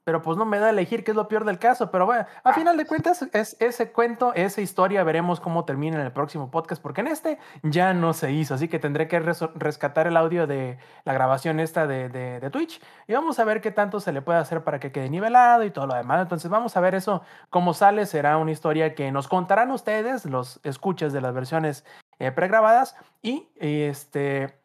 Pero 0.05 0.23
pues 0.23 0.37
no 0.37 0.45
me 0.45 0.59
da 0.59 0.67
a 0.67 0.71
elegir, 0.71 1.05
que 1.05 1.13
es 1.13 1.17
lo 1.17 1.29
peor 1.29 1.45
del 1.45 1.59
caso. 1.59 1.91
Pero 1.91 2.07
bueno, 2.07 2.27
a 2.43 2.53
final 2.53 2.77
de 2.77 2.87
cuentas, 2.87 3.23
es 3.33 3.57
ese 3.61 3.93
cuento, 3.93 4.33
esa 4.35 4.61
historia, 4.61 5.05
veremos 5.05 5.41
cómo 5.41 5.65
termina 5.65 5.97
en 5.97 6.03
el 6.05 6.13
próximo 6.13 6.51
podcast, 6.51 6.83
porque 6.83 7.03
en 7.03 7.09
este 7.09 7.39
ya 7.63 7.95
no 7.95 8.13
se 8.13 8.33
hizo. 8.33 8.55
Así 8.55 8.69
que 8.69 8.79
tendré 8.79 9.09
que 9.09 9.21
rescatar 9.21 10.07
el 10.07 10.17
audio 10.17 10.47
de 10.47 10.79
la 11.05 11.13
grabación 11.13 11.61
esta 11.61 11.87
de, 11.87 12.09
de, 12.09 12.41
de 12.41 12.51
Twitch 12.51 12.81
y 13.07 13.13
vamos 13.13 13.39
a 13.39 13.45
ver 13.45 13.61
qué 13.61 13.71
tanto 13.71 14.01
se 14.01 14.13
le 14.13 14.23
puede 14.23 14.39
hacer 14.39 14.65
para 14.65 14.81
que 14.81 14.93
quede 14.93 15.11
nivelado 15.11 15.65
y 15.65 15.71
todo 15.71 15.87
lo 15.87 15.95
demás. 15.95 16.23
Entonces 16.23 16.51
vamos 16.51 16.77
a 16.77 16.81
ver 16.81 16.95
eso, 16.95 17.23
cómo 17.51 17.75
sale. 17.75 18.07
Será 18.07 18.37
una 18.39 18.51
historia 18.51 18.95
que 18.95 19.11
nos 19.13 19.29
contarán 19.29 19.71
ustedes, 19.71 20.25
los 20.25 20.61
escuchas 20.65 21.13
de 21.13 21.21
las 21.21 21.35
versiones 21.35 21.85
eh, 22.19 22.33
pregrabadas. 22.33 22.97
Y 23.23 23.49
este. 23.57 24.62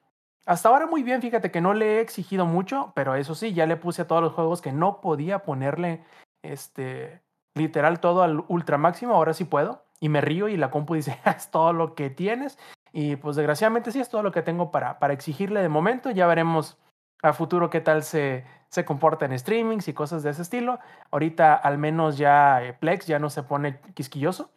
Hasta 0.48 0.70
ahora 0.70 0.88
muy 0.88 1.04
bien, 1.04 1.22
fíjate 1.22 1.52
que 1.52 1.60
no 1.60 1.74
le 1.74 1.98
he 1.98 2.00
exigido 2.00 2.46
mucho, 2.46 2.94
pero 2.96 3.16
eso 3.16 3.36
sí, 3.36 3.54
ya 3.54 3.66
le 3.66 3.76
puse 3.76 4.04
a 4.04 4.08
todos 4.08 4.22
los 4.22 4.32
juegos 4.32 4.62
que 4.62 4.72
no 4.72 5.02
podía 5.02 5.40
ponerle 5.40 6.06
este 6.42 7.22
literal 7.54 8.00
todo 8.00 8.24
al 8.24 8.46
ultra 8.48 8.78
máximo, 8.78 9.14
ahora 9.14 9.34
sí 9.34 9.44
puedo. 9.44 9.84
Y 10.00 10.08
me 10.08 10.22
río 10.22 10.48
y 10.48 10.56
la 10.56 10.72
compu 10.72 10.96
dice, 10.96 11.20
es 11.26 11.52
todo 11.52 11.74
lo 11.74 11.96
que 11.96 12.10
tienes. 12.10 12.58
Y 12.94 13.18
pues 13.18 13.36
desgraciadamente 13.36 13.92
sí 13.92 14.00
es 14.00 14.10
todo 14.10 14.24
lo 14.24 14.32
que 14.32 14.42
tengo 14.42 14.72
para, 14.72 15.00
para 15.00 15.14
exigirle 15.14 15.62
de 15.62 15.68
momento. 15.68 16.12
Ya 16.12 16.28
veremos 16.28 16.78
a 17.24 17.34
futuro 17.34 17.70
qué 17.70 17.82
tal 17.82 18.04
se, 18.04 18.46
se 18.70 18.86
comporta 18.86 19.26
en 19.26 19.38
streamings 19.38 19.90
y 19.90 19.94
cosas 19.94 20.24
de 20.24 20.30
ese 20.30 20.44
estilo. 20.44 20.80
Ahorita 21.12 21.56
al 21.56 21.78
menos 21.78 22.18
ya 22.18 22.64
eh, 22.64 22.72
Plex 22.72 23.06
ya 23.06 23.20
no 23.20 23.30
se 23.30 23.44
pone 23.44 23.82
quisquilloso. 23.96 24.50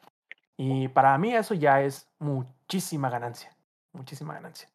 Y 0.56 0.86
para 0.86 1.18
mí 1.18 1.34
eso 1.34 1.54
ya 1.54 1.82
es 1.82 2.08
muchísima 2.20 3.10
ganancia. 3.10 3.50
Muchísima 3.92 4.34
ganancia. 4.34 4.68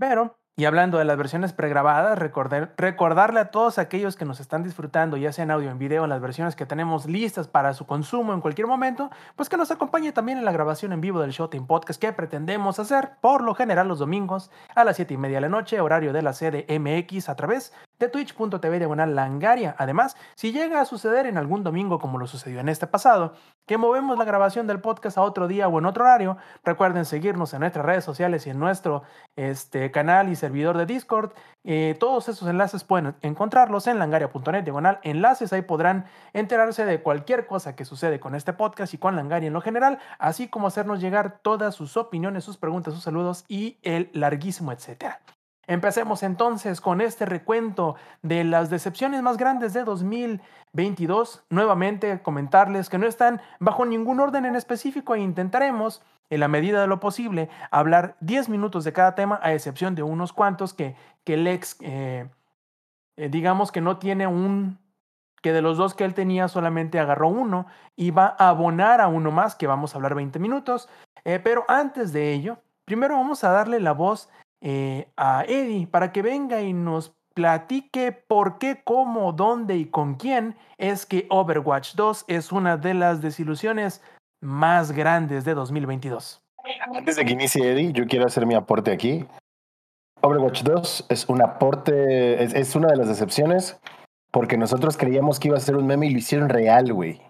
Pero, 0.00 0.38
y 0.56 0.64
hablando 0.64 0.96
de 0.96 1.04
las 1.04 1.18
versiones 1.18 1.52
pregrabadas, 1.52 2.18
recordar, 2.18 2.72
recordarle 2.78 3.38
a 3.38 3.50
todos 3.50 3.78
aquellos 3.78 4.16
que 4.16 4.24
nos 4.24 4.40
están 4.40 4.62
disfrutando, 4.62 5.18
ya 5.18 5.30
sea 5.30 5.44
en 5.44 5.50
audio 5.50 5.70
en 5.70 5.78
video, 5.78 6.04
en 6.04 6.10
las 6.10 6.22
versiones 6.22 6.56
que 6.56 6.64
tenemos 6.64 7.04
listas 7.04 7.48
para 7.48 7.74
su 7.74 7.86
consumo 7.86 8.32
en 8.32 8.40
cualquier 8.40 8.66
momento, 8.66 9.10
pues 9.36 9.50
que 9.50 9.58
nos 9.58 9.70
acompañe 9.70 10.10
también 10.12 10.38
en 10.38 10.46
la 10.46 10.52
grabación 10.52 10.94
en 10.94 11.02
vivo 11.02 11.20
del 11.20 11.32
Showtime 11.32 11.66
Podcast 11.66 12.00
que 12.00 12.14
pretendemos 12.14 12.78
hacer 12.78 13.12
por 13.20 13.42
lo 13.42 13.54
general 13.54 13.88
los 13.88 13.98
domingos 13.98 14.50
a 14.74 14.84
las 14.84 14.96
7 14.96 15.12
y 15.12 15.16
media 15.18 15.36
de 15.36 15.42
la 15.42 15.48
noche, 15.50 15.82
horario 15.82 16.14
de 16.14 16.22
la 16.22 16.32
sede 16.32 16.64
MX, 16.78 17.28
a 17.28 17.36
través 17.36 17.74
de 18.00 18.08
twitch.tv 18.08 18.78
diagonal 18.78 19.14
langaria. 19.14 19.76
Además, 19.78 20.16
si 20.34 20.52
llega 20.52 20.80
a 20.80 20.84
suceder 20.84 21.26
en 21.26 21.36
algún 21.36 21.62
domingo 21.62 22.00
como 22.00 22.18
lo 22.18 22.26
sucedió 22.26 22.58
en 22.58 22.68
este 22.68 22.86
pasado, 22.86 23.34
que 23.66 23.78
movemos 23.78 24.18
la 24.18 24.24
grabación 24.24 24.66
del 24.66 24.80
podcast 24.80 25.18
a 25.18 25.22
otro 25.22 25.46
día 25.46 25.68
o 25.68 25.78
en 25.78 25.84
otro 25.84 26.04
horario, 26.04 26.36
recuerden 26.64 27.04
seguirnos 27.04 27.54
en 27.54 27.60
nuestras 27.60 27.86
redes 27.86 28.02
sociales 28.02 28.46
y 28.46 28.50
en 28.50 28.58
nuestro 28.58 29.04
este, 29.36 29.90
canal 29.92 30.28
y 30.28 30.34
servidor 30.34 30.76
de 30.76 30.86
Discord. 30.86 31.32
Eh, 31.62 31.94
todos 32.00 32.28
esos 32.28 32.48
enlaces 32.48 32.82
pueden 32.82 33.14
encontrarlos 33.20 33.86
en 33.86 33.98
langaria.net 33.98 34.64
diagonal 34.64 34.98
enlaces. 35.02 35.52
Ahí 35.52 35.62
podrán 35.62 36.06
enterarse 36.32 36.86
de 36.86 37.02
cualquier 37.02 37.46
cosa 37.46 37.76
que 37.76 37.84
sucede 37.84 38.18
con 38.18 38.34
este 38.34 38.54
podcast 38.54 38.94
y 38.94 38.98
con 38.98 39.14
Langaria 39.14 39.48
en 39.48 39.52
lo 39.52 39.60
general, 39.60 39.98
así 40.18 40.48
como 40.48 40.66
hacernos 40.66 41.00
llegar 41.00 41.40
todas 41.42 41.74
sus 41.74 41.96
opiniones, 41.96 42.44
sus 42.44 42.56
preguntas, 42.56 42.94
sus 42.94 43.02
saludos 43.02 43.44
y 43.46 43.78
el 43.82 44.10
larguísimo 44.14 44.72
etcétera. 44.72 45.20
Empecemos 45.70 46.24
entonces 46.24 46.80
con 46.80 47.00
este 47.00 47.26
recuento 47.26 47.94
de 48.22 48.42
las 48.42 48.70
decepciones 48.70 49.22
más 49.22 49.36
grandes 49.36 49.72
de 49.72 49.84
2022. 49.84 51.44
Nuevamente 51.48 52.20
comentarles 52.22 52.88
que 52.88 52.98
no 52.98 53.06
están 53.06 53.40
bajo 53.60 53.86
ningún 53.86 54.18
orden 54.18 54.46
en 54.46 54.56
específico 54.56 55.14
e 55.14 55.20
intentaremos, 55.20 56.02
en 56.28 56.40
la 56.40 56.48
medida 56.48 56.80
de 56.80 56.88
lo 56.88 56.98
posible, 56.98 57.50
hablar 57.70 58.16
10 58.18 58.48
minutos 58.48 58.82
de 58.82 58.92
cada 58.92 59.14
tema, 59.14 59.38
a 59.44 59.54
excepción 59.54 59.94
de 59.94 60.02
unos 60.02 60.32
cuantos 60.32 60.74
que, 60.74 60.96
que 61.22 61.36
Lex, 61.36 61.76
eh, 61.82 62.28
eh, 63.16 63.28
digamos 63.28 63.70
que 63.70 63.80
no 63.80 63.98
tiene 63.98 64.26
un, 64.26 64.80
que 65.40 65.52
de 65.52 65.62
los 65.62 65.78
dos 65.78 65.94
que 65.94 66.04
él 66.04 66.14
tenía 66.14 66.48
solamente 66.48 66.98
agarró 66.98 67.28
uno 67.28 67.66
y 67.94 68.10
va 68.10 68.34
a 68.40 68.48
abonar 68.48 69.00
a 69.00 69.06
uno 69.06 69.30
más, 69.30 69.54
que 69.54 69.68
vamos 69.68 69.94
a 69.94 69.98
hablar 69.98 70.16
20 70.16 70.40
minutos. 70.40 70.88
Eh, 71.24 71.38
pero 71.38 71.64
antes 71.68 72.12
de 72.12 72.32
ello, 72.32 72.58
primero 72.86 73.14
vamos 73.14 73.44
a 73.44 73.52
darle 73.52 73.78
la 73.78 73.92
voz 73.92 74.28
eh, 74.60 75.10
a 75.16 75.44
Eddie 75.46 75.86
para 75.86 76.12
que 76.12 76.22
venga 76.22 76.60
y 76.62 76.72
nos 76.72 77.14
platique 77.34 78.12
por 78.12 78.58
qué, 78.58 78.82
cómo, 78.84 79.32
dónde 79.32 79.76
y 79.76 79.86
con 79.86 80.14
quién 80.14 80.56
es 80.78 81.06
que 81.06 81.26
Overwatch 81.30 81.94
2 81.94 82.24
es 82.28 82.52
una 82.52 82.76
de 82.76 82.94
las 82.94 83.22
desilusiones 83.22 84.02
más 84.42 84.92
grandes 84.92 85.44
de 85.44 85.54
2022. 85.54 86.42
Antes 86.94 87.16
de 87.16 87.24
que 87.24 87.32
inicie 87.32 87.72
Eddie, 87.72 87.92
yo 87.92 88.06
quiero 88.06 88.26
hacer 88.26 88.46
mi 88.46 88.54
aporte 88.54 88.92
aquí. 88.92 89.26
Overwatch 90.22 90.62
2 90.62 91.06
es 91.08 91.28
un 91.28 91.42
aporte, 91.42 92.42
es, 92.42 92.54
es 92.54 92.74
una 92.76 92.88
de 92.88 92.96
las 92.96 93.08
decepciones 93.08 93.80
porque 94.30 94.56
nosotros 94.56 94.96
creíamos 94.96 95.40
que 95.40 95.48
iba 95.48 95.56
a 95.56 95.60
ser 95.60 95.76
un 95.76 95.86
meme 95.86 96.06
y 96.06 96.10
lo 96.10 96.18
hicieron 96.18 96.48
real, 96.48 96.92
güey. 96.92 97.22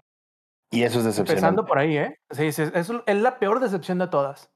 Y 0.71 0.83
eso 0.83 0.99
es 0.99 1.05
decepcionante. 1.05 1.47
Empezando 1.47 1.65
por 1.65 1.79
ahí, 1.79 1.97
¿eh? 1.97 2.15
Sí, 2.31 2.51
sí, 2.51 2.63
es, 2.63 2.89
es 3.05 3.15
la 3.15 3.39
peor 3.39 3.59
decepción 3.59 3.97
de 3.97 4.07
todas. 4.07 4.51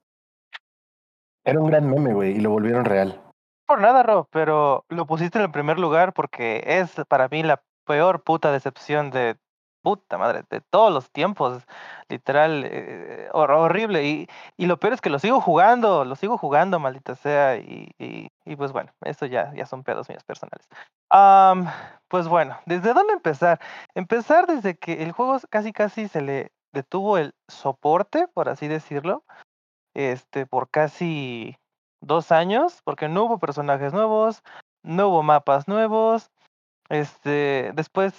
Era 1.46 1.60
un 1.60 1.68
gran 1.68 1.90
meme, 1.90 2.14
güey, 2.14 2.32
y 2.38 2.40
lo 2.40 2.50
volvieron 2.50 2.86
real. 2.86 3.22
Por 3.68 3.80
nada, 3.82 4.04
Rob, 4.04 4.28
pero 4.32 4.86
lo 4.90 5.06
pusiste 5.06 5.38
en 5.38 5.46
el 5.46 5.52
primer 5.52 5.80
lugar 5.80 6.14
porque 6.14 6.64
es 6.66 6.94
para 7.08 7.28
mí 7.28 7.44
la 7.44 7.64
peor 7.86 8.24
puta 8.24 8.52
decepción 8.52 9.12
de 9.12 9.38
puta 9.84 10.18
madre, 10.18 10.44
de 10.50 10.62
todos 10.62 10.92
los 10.92 11.12
tiempos, 11.12 11.64
literal, 12.10 12.64
eh, 12.66 13.30
hor- 13.34 13.52
horrible. 13.52 14.04
Y, 14.04 14.28
y 14.58 14.66
lo 14.66 14.78
peor 14.80 14.94
es 14.94 15.02
que 15.02 15.12
lo 15.12 15.20
sigo 15.20 15.40
jugando, 15.42 16.06
lo 16.06 16.16
sigo 16.16 16.40
jugando, 16.40 16.80
maldita 16.80 17.14
sea. 17.14 17.58
Y, 17.58 17.92
y, 18.00 18.28
y 18.46 18.56
pues 18.56 18.72
bueno, 18.72 18.92
eso 19.02 19.28
ya, 19.28 19.54
ya 19.54 19.68
son 19.68 19.84
pedos 19.84 20.10
míos 20.10 20.24
personales. 20.24 20.68
Am, 21.12 21.68
pues 22.08 22.28
bueno, 22.28 22.58
¿desde 22.66 22.94
dónde 22.94 23.14
empezar? 23.14 23.60
Empezar 23.94 24.48
desde 24.48 24.75
que 24.75 25.04
el 25.04 25.12
juego 25.12 25.38
casi 25.52 25.72
casi 25.72 26.08
se 26.08 26.22
le 26.22 26.52
detuvo 26.74 27.20
el 27.20 27.36
soporte, 27.48 28.28
por 28.28 28.50
así 28.50 28.68
decirlo, 28.68 29.24
este, 29.96 30.46
por 30.46 30.70
casi 30.70 31.58
dos 32.02 32.32
años, 32.32 32.82
porque 32.84 33.10
no 33.10 33.24
hubo 33.24 33.40
personajes 33.40 33.94
nuevos, 33.94 34.44
no 34.84 35.08
hubo 35.08 35.24
mapas 35.24 35.68
nuevos. 35.68 36.30
Este, 36.90 37.72
después 37.74 38.14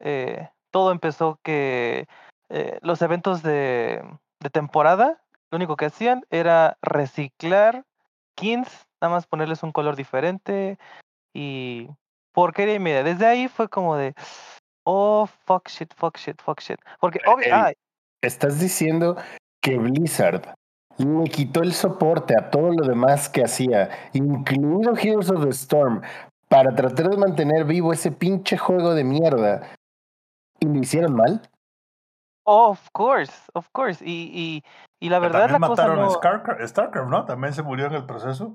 eh, 0.00 0.48
todo 0.70 0.92
empezó 0.92 1.38
que 1.42 2.06
eh, 2.48 2.78
los 2.80 3.02
eventos 3.02 3.42
de, 3.42 4.02
de 4.40 4.50
temporada, 4.50 5.20
lo 5.50 5.56
único 5.56 5.76
que 5.76 5.86
hacían 5.86 6.24
era 6.30 6.78
reciclar 6.80 7.84
skins, 8.32 8.86
nada 9.00 9.14
más 9.14 9.26
ponerles 9.26 9.62
un 9.62 9.72
color 9.72 9.96
diferente 9.96 10.78
y 11.34 11.88
porquería 12.32 12.74
y 12.74 12.78
media. 12.78 13.02
Desde 13.02 13.26
ahí 13.26 13.48
fue 13.48 13.68
como 13.68 13.96
de, 13.96 14.14
oh, 14.84 15.28
fuck 15.44 15.68
shit, 15.68 15.92
fuck 15.94 16.16
shit, 16.16 16.40
fuck 16.40 16.60
shit. 16.60 16.78
Porque, 17.00 17.20
obvi- 17.26 17.44
Ey, 17.44 17.52
ah, 17.52 17.72
Estás 18.20 18.58
diciendo 18.58 19.16
que 19.60 19.78
Blizzard 19.78 20.54
le 20.98 21.24
quitó 21.30 21.62
el 21.62 21.72
soporte 21.72 22.34
a 22.38 22.50
todo 22.50 22.70
lo 22.70 22.86
demás 22.86 23.28
que 23.28 23.44
hacía, 23.44 23.88
incluido 24.12 24.96
Heroes 24.96 25.30
of 25.30 25.44
the 25.44 25.50
Storm, 25.50 26.02
para 26.48 26.74
tratar 26.74 27.10
de 27.10 27.16
mantener 27.16 27.64
vivo 27.64 27.92
ese 27.92 28.10
pinche 28.10 28.56
juego 28.58 28.94
de 28.94 29.04
mierda. 29.04 29.62
¿Y 30.60 30.66
lo 30.66 30.78
hicieron 30.78 31.14
mal? 31.14 31.42
of 32.50 32.80
course, 32.92 33.32
of 33.52 33.68
course. 33.72 34.02
Y, 34.02 34.30
y, 34.32 34.64
y 35.00 35.10
la 35.10 35.18
verdad 35.18 35.40
También 35.48 35.60
la 35.60 35.68
cosa 35.68 35.82
mataron 35.82 35.98
a 35.98 36.02
no... 36.06 36.10
Starcraft, 36.12 36.60
Starcraft, 36.62 37.10
¿no? 37.10 37.24
También 37.26 37.52
se 37.52 37.62
murió 37.62 37.86
en 37.86 37.92
el 37.92 38.06
proceso. 38.06 38.54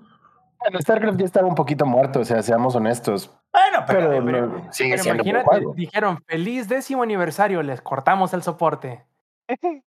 Bueno, 0.60 0.80
StarCraft 0.82 1.20
ya 1.20 1.26
estaba 1.26 1.48
un 1.48 1.54
poquito 1.56 1.86
muerto, 1.86 2.22
o 2.22 2.26
sea, 2.26 2.42
seamos 2.42 2.76
honestos. 2.76 3.30
Bueno, 3.52 3.84
pero, 3.86 4.10
Pero, 4.10 4.26
pero- 4.26 4.48
no, 4.48 4.74
sigue 4.74 4.92
Pero 4.92 5.04
siendo 5.04 5.22
un 5.24 5.30
buen 5.30 5.36
imagínate, 5.36 5.46
juego. 5.46 5.74
dijeron, 5.76 6.24
feliz 6.26 6.68
décimo 6.68 7.04
aniversario, 7.04 7.62
les 7.62 7.82
cortamos 7.82 8.34
el 8.34 8.42
soporte. 8.42 9.06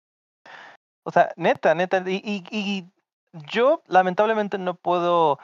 O 1.05 1.11
sea, 1.11 1.33
neta, 1.37 1.75
neta. 1.75 2.03
Y, 2.07 2.17
y, 2.25 2.45
y 2.51 2.91
yo 3.33 3.83
lamentablemente 3.87 4.59
no 4.59 4.75
puedo 4.75 5.39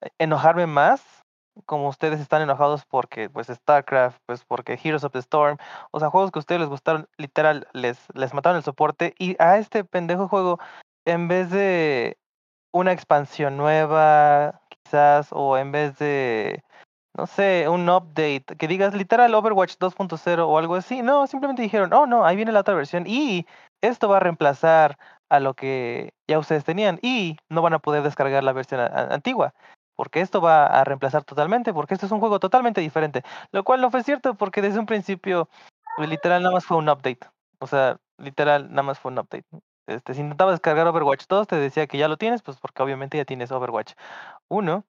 eh, 0.00 0.10
enojarme 0.18 0.66
más 0.66 1.22
como 1.66 1.88
ustedes 1.88 2.20
están 2.20 2.42
enojados 2.42 2.84
porque 2.86 3.28
pues 3.28 3.48
StarCraft, 3.48 4.18
pues 4.26 4.44
porque 4.44 4.78
Heroes 4.82 5.04
of 5.04 5.12
the 5.12 5.18
Storm, 5.18 5.58
o 5.90 6.00
sea, 6.00 6.10
juegos 6.10 6.30
que 6.30 6.38
a 6.38 6.40
ustedes 6.40 6.60
les 6.62 6.70
gustaron, 6.70 7.08
literal, 7.18 7.68
les, 7.72 7.98
les 8.14 8.32
mataron 8.34 8.56
el 8.56 8.62
soporte 8.62 9.14
y 9.18 9.36
a 9.38 9.58
este 9.58 9.84
pendejo 9.84 10.28
juego, 10.28 10.58
en 11.04 11.28
vez 11.28 11.50
de 11.50 12.16
una 12.72 12.92
expansión 12.92 13.56
nueva, 13.56 14.62
quizás, 14.68 15.28
o 15.32 15.58
en 15.58 15.72
vez 15.72 15.98
de, 15.98 16.62
no 17.14 17.26
sé, 17.26 17.68
un 17.68 17.88
update, 17.88 18.44
que 18.58 18.68
digas 18.68 18.94
literal 18.94 19.34
Overwatch 19.34 19.76
2.0 19.78 20.48
o 20.48 20.58
algo 20.58 20.76
así, 20.76 21.02
no, 21.02 21.26
simplemente 21.26 21.62
dijeron, 21.62 21.92
oh 21.92 22.06
no, 22.06 22.24
ahí 22.24 22.36
viene 22.36 22.52
la 22.52 22.60
otra 22.60 22.74
versión 22.74 23.04
y 23.06 23.46
esto 23.82 24.08
va 24.08 24.16
a 24.18 24.20
reemplazar 24.20 24.98
a 25.28 25.40
lo 25.40 25.54
que 25.54 26.14
ya 26.28 26.38
ustedes 26.38 26.64
tenían 26.64 26.98
y 27.02 27.36
no 27.48 27.62
van 27.62 27.74
a 27.74 27.78
poder 27.80 28.02
descargar 28.02 28.44
la 28.44 28.52
versión 28.52 28.80
antigua. 28.80 29.54
Porque 29.94 30.20
esto 30.20 30.40
va 30.40 30.66
a 30.66 30.84
reemplazar 30.84 31.24
totalmente, 31.24 31.74
porque 31.74 31.94
esto 31.94 32.06
es 32.06 32.12
un 32.12 32.20
juego 32.20 32.40
totalmente 32.40 32.80
diferente. 32.80 33.22
Lo 33.50 33.64
cual 33.64 33.80
no 33.80 33.90
fue 33.90 34.02
cierto, 34.02 34.34
porque 34.34 34.62
desde 34.62 34.78
un 34.78 34.86
principio, 34.86 35.48
pues, 35.96 36.08
literal, 36.08 36.42
nada 36.42 36.54
más 36.54 36.64
fue 36.64 36.78
un 36.78 36.88
update. 36.88 37.20
O 37.58 37.66
sea, 37.66 37.98
literal, 38.18 38.70
nada 38.70 38.82
más 38.82 38.98
fue 38.98 39.12
un 39.12 39.18
update. 39.18 39.44
Este, 39.86 40.14
si 40.14 40.20
intentaba 40.20 40.52
descargar 40.52 40.86
Overwatch 40.86 41.26
2, 41.28 41.46
te 41.46 41.56
decía 41.56 41.86
que 41.86 41.98
ya 41.98 42.08
lo 42.08 42.16
tienes, 42.16 42.42
pues 42.42 42.58
porque 42.58 42.82
obviamente 42.82 43.18
ya 43.18 43.24
tienes 43.24 43.52
Overwatch 43.52 43.92
1. 44.48 44.84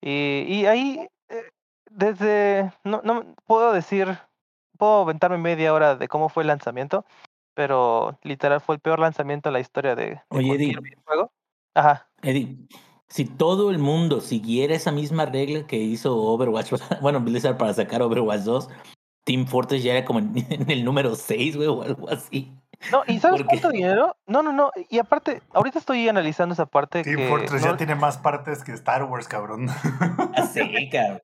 Y, 0.00 0.44
y 0.48 0.66
ahí, 0.66 1.08
eh, 1.28 1.50
desde, 1.90 2.72
no, 2.84 3.00
no 3.04 3.34
puedo 3.46 3.72
decir, 3.72 4.18
puedo 4.78 5.02
aventarme 5.02 5.38
media 5.38 5.74
hora 5.74 5.96
de 5.96 6.08
cómo 6.08 6.28
fue 6.28 6.44
el 6.44 6.48
lanzamiento, 6.48 7.04
pero 7.58 8.16
literal 8.22 8.60
fue 8.60 8.76
el 8.76 8.80
peor 8.80 9.00
lanzamiento 9.00 9.48
en 9.48 9.54
la 9.54 9.58
historia 9.58 9.96
de, 9.96 10.04
de 10.04 10.20
Oye, 10.28 10.46
cualquier 10.46 10.60
Eddie. 10.60 10.80
videojuego. 10.80 11.32
Ajá. 11.74 12.08
Eddie, 12.22 12.56
si 13.08 13.24
todo 13.24 13.72
el 13.72 13.80
mundo 13.80 14.20
siguiera 14.20 14.76
esa 14.76 14.92
misma 14.92 15.26
regla 15.26 15.66
que 15.66 15.76
hizo 15.76 16.16
Overwatch, 16.16 16.70
bueno, 17.02 17.18
Blizzard 17.20 17.56
para 17.56 17.74
sacar 17.74 18.00
Overwatch 18.00 18.42
2, 18.42 18.68
Team 19.24 19.48
Fortress 19.48 19.82
ya 19.82 19.94
era 19.94 20.04
como 20.04 20.20
en, 20.20 20.32
en 20.50 20.70
el 20.70 20.84
número 20.84 21.16
6, 21.16 21.56
güey, 21.56 21.66
o 21.68 21.82
algo 21.82 22.08
así. 22.08 22.52
No, 22.92 23.02
¿y 23.08 23.18
sabes 23.18 23.40
¿Por 23.40 23.48
cuánto 23.48 23.70
dinero? 23.70 24.16
No, 24.28 24.40
no, 24.44 24.52
no. 24.52 24.70
Y 24.88 25.00
aparte, 25.00 25.42
ahorita 25.52 25.80
estoy 25.80 26.08
analizando 26.08 26.52
esa 26.52 26.66
parte 26.66 27.02
Team 27.02 27.16
que. 27.16 27.26
Fortress 27.28 27.64
no- 27.64 27.72
ya 27.72 27.76
tiene 27.76 27.96
más 27.96 28.18
partes 28.18 28.62
que 28.62 28.70
Star 28.70 29.02
Wars, 29.02 29.26
cabrón. 29.26 29.66
Así, 30.36 30.88
cabrón. 30.90 31.20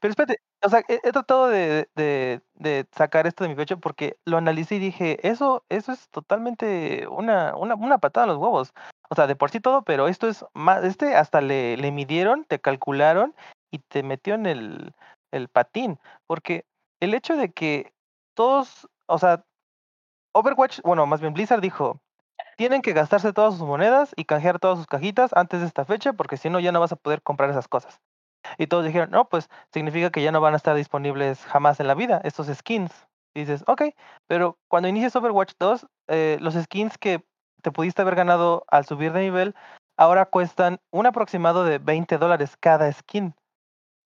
Pero 0.00 0.10
espérate, 0.10 0.40
o 0.64 0.68
sea, 0.68 0.82
he, 0.88 1.12
tratado 1.12 1.48
de, 1.48 1.88
de, 1.94 2.40
de 2.54 2.86
sacar 2.92 3.26
esto 3.26 3.44
de 3.44 3.50
mi 3.50 3.56
pecho 3.56 3.78
porque 3.78 4.16
lo 4.24 4.36
analicé 4.36 4.76
y 4.76 4.78
dije, 4.78 5.18
eso, 5.28 5.64
eso 5.68 5.92
es 5.92 6.08
totalmente 6.10 7.06
una, 7.08 7.56
una, 7.56 7.74
una 7.74 7.98
patada 7.98 8.24
a 8.24 8.26
los 8.28 8.38
huevos. 8.38 8.72
O 9.10 9.14
sea, 9.14 9.26
de 9.26 9.36
por 9.36 9.50
sí 9.50 9.60
todo, 9.60 9.82
pero 9.82 10.08
esto 10.08 10.28
es 10.28 10.44
más, 10.54 10.84
este 10.84 11.16
hasta 11.16 11.40
le, 11.40 11.76
le 11.76 11.90
midieron, 11.92 12.44
te 12.44 12.60
calcularon 12.60 13.34
y 13.70 13.78
te 13.78 14.02
metió 14.02 14.34
en 14.34 14.46
el, 14.46 14.94
el 15.32 15.48
patín. 15.48 15.98
Porque 16.26 16.64
el 17.00 17.14
hecho 17.14 17.36
de 17.36 17.50
que 17.52 17.92
todos, 18.34 18.88
o 19.06 19.18
sea, 19.18 19.44
Overwatch, 20.32 20.80
bueno, 20.82 21.06
más 21.06 21.20
bien 21.20 21.34
Blizzard 21.34 21.60
dijo, 21.60 22.00
tienen 22.56 22.82
que 22.82 22.92
gastarse 22.92 23.32
todas 23.32 23.56
sus 23.56 23.66
monedas 23.66 24.12
y 24.16 24.24
canjear 24.24 24.58
todas 24.58 24.78
sus 24.78 24.86
cajitas 24.86 25.32
antes 25.34 25.60
de 25.60 25.66
esta 25.66 25.84
fecha 25.84 26.12
porque 26.12 26.36
si 26.36 26.50
no 26.50 26.60
ya 26.60 26.72
no 26.72 26.80
vas 26.80 26.92
a 26.92 26.96
poder 26.96 27.22
comprar 27.22 27.50
esas 27.50 27.68
cosas. 27.68 28.00
Y 28.56 28.66
todos 28.66 28.84
dijeron, 28.84 29.10
no, 29.10 29.28
pues 29.28 29.48
significa 29.72 30.10
que 30.10 30.22
ya 30.22 30.32
no 30.32 30.40
van 30.40 30.54
a 30.54 30.56
estar 30.56 30.74
disponibles 30.74 31.44
jamás 31.46 31.80
en 31.80 31.86
la 31.86 31.94
vida 31.94 32.20
estos 32.24 32.46
skins. 32.48 32.92
Y 33.34 33.40
dices, 33.40 33.62
ok, 33.66 33.82
pero 34.26 34.58
cuando 34.68 34.88
inicies 34.88 35.14
Overwatch 35.16 35.52
2, 35.58 35.86
eh, 36.08 36.38
los 36.40 36.54
skins 36.54 36.98
que 36.98 37.24
te 37.62 37.70
pudiste 37.70 38.02
haber 38.02 38.14
ganado 38.14 38.64
al 38.68 38.86
subir 38.86 39.12
de 39.12 39.20
nivel, 39.20 39.54
ahora 39.96 40.26
cuestan 40.26 40.80
un 40.90 41.06
aproximado 41.06 41.64
de 41.64 41.78
20 41.78 42.18
dólares 42.18 42.56
cada 42.58 42.90
skin. 42.92 43.34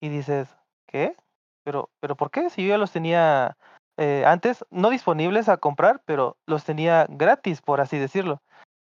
Y 0.01 0.09
dices, 0.09 0.49
¿qué? 0.87 1.15
pero, 1.63 1.89
pero 1.99 2.15
¿por 2.15 2.31
qué? 2.31 2.49
Si 2.49 2.63
yo 2.63 2.69
ya 2.69 2.77
los 2.77 2.91
tenía 2.91 3.57
eh, 3.97 4.23
antes, 4.25 4.65
no 4.69 4.89
disponibles 4.89 5.49
a 5.49 5.57
comprar, 5.57 6.01
pero 6.05 6.37
los 6.45 6.63
tenía 6.63 7.05
gratis, 7.09 7.61
por 7.61 7.81
así 7.81 7.97
decirlo. 7.97 8.41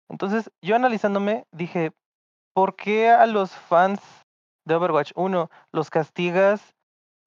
Entonces, 0.10 0.52
yo 0.62 0.76
analizándome, 0.76 1.46
dije, 1.52 1.92
¿por 2.54 2.76
qué 2.76 3.10
a 3.10 3.26
los 3.26 3.52
fans 3.52 4.02
de 4.66 4.76
Overwatch 4.76 5.12
1 5.16 5.50
los 5.72 5.90
castigas 5.90 6.76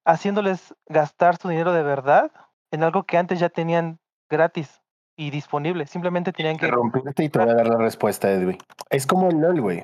haciéndoles 0.05 0.75
gastar 0.87 1.37
su 1.37 1.49
dinero 1.49 1.73
de 1.73 1.83
verdad 1.83 2.31
en 2.71 2.83
algo 2.83 3.03
que 3.03 3.17
antes 3.17 3.39
ya 3.39 3.49
tenían 3.49 3.99
gratis 4.29 4.81
y 5.17 5.29
disponible? 5.31 5.87
Simplemente 5.87 6.31
tenían 6.33 6.57
que... 6.57 6.67
Romperte 6.67 7.23
y 7.23 7.29
te 7.29 7.39
voy 7.39 7.49
a 7.49 7.55
dar 7.55 7.67
la 7.67 7.77
respuesta, 7.77 8.29
Edwin. 8.31 8.57
Es 8.89 9.07
como 9.07 9.29
el 9.29 9.39
LOL, 9.39 9.61
güey. 9.61 9.83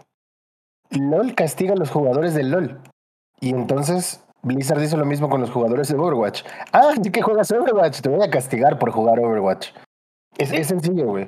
LOL 0.92 1.34
castiga 1.36 1.74
a 1.74 1.78
los 1.78 1.90
jugadores 1.90 2.34
del 2.34 2.52
LOL. 2.52 2.80
Y 3.40 3.50
entonces 3.52 4.24
Blizzard 4.44 4.82
hizo 4.82 4.98
lo 4.98 5.06
mismo 5.06 5.30
con 5.30 5.42
los 5.42 5.50
jugadores 5.52 5.88
de 5.88 5.96
Overwatch. 5.96 6.44
Ah, 6.74 6.92
sí 7.02 7.12
que 7.12 7.22
juegas 7.22 7.52
Overwatch, 7.52 8.02
te 8.02 8.10
voy 8.10 8.26
a 8.26 8.30
castigar 8.30 8.78
por 8.78 8.92
jugar 8.92 9.20
Overwatch. 9.20 9.72
Es, 10.38 10.50
Sí. 10.50 10.58
es 10.58 10.68
sencillo, 10.68 11.06
güey. 11.08 11.28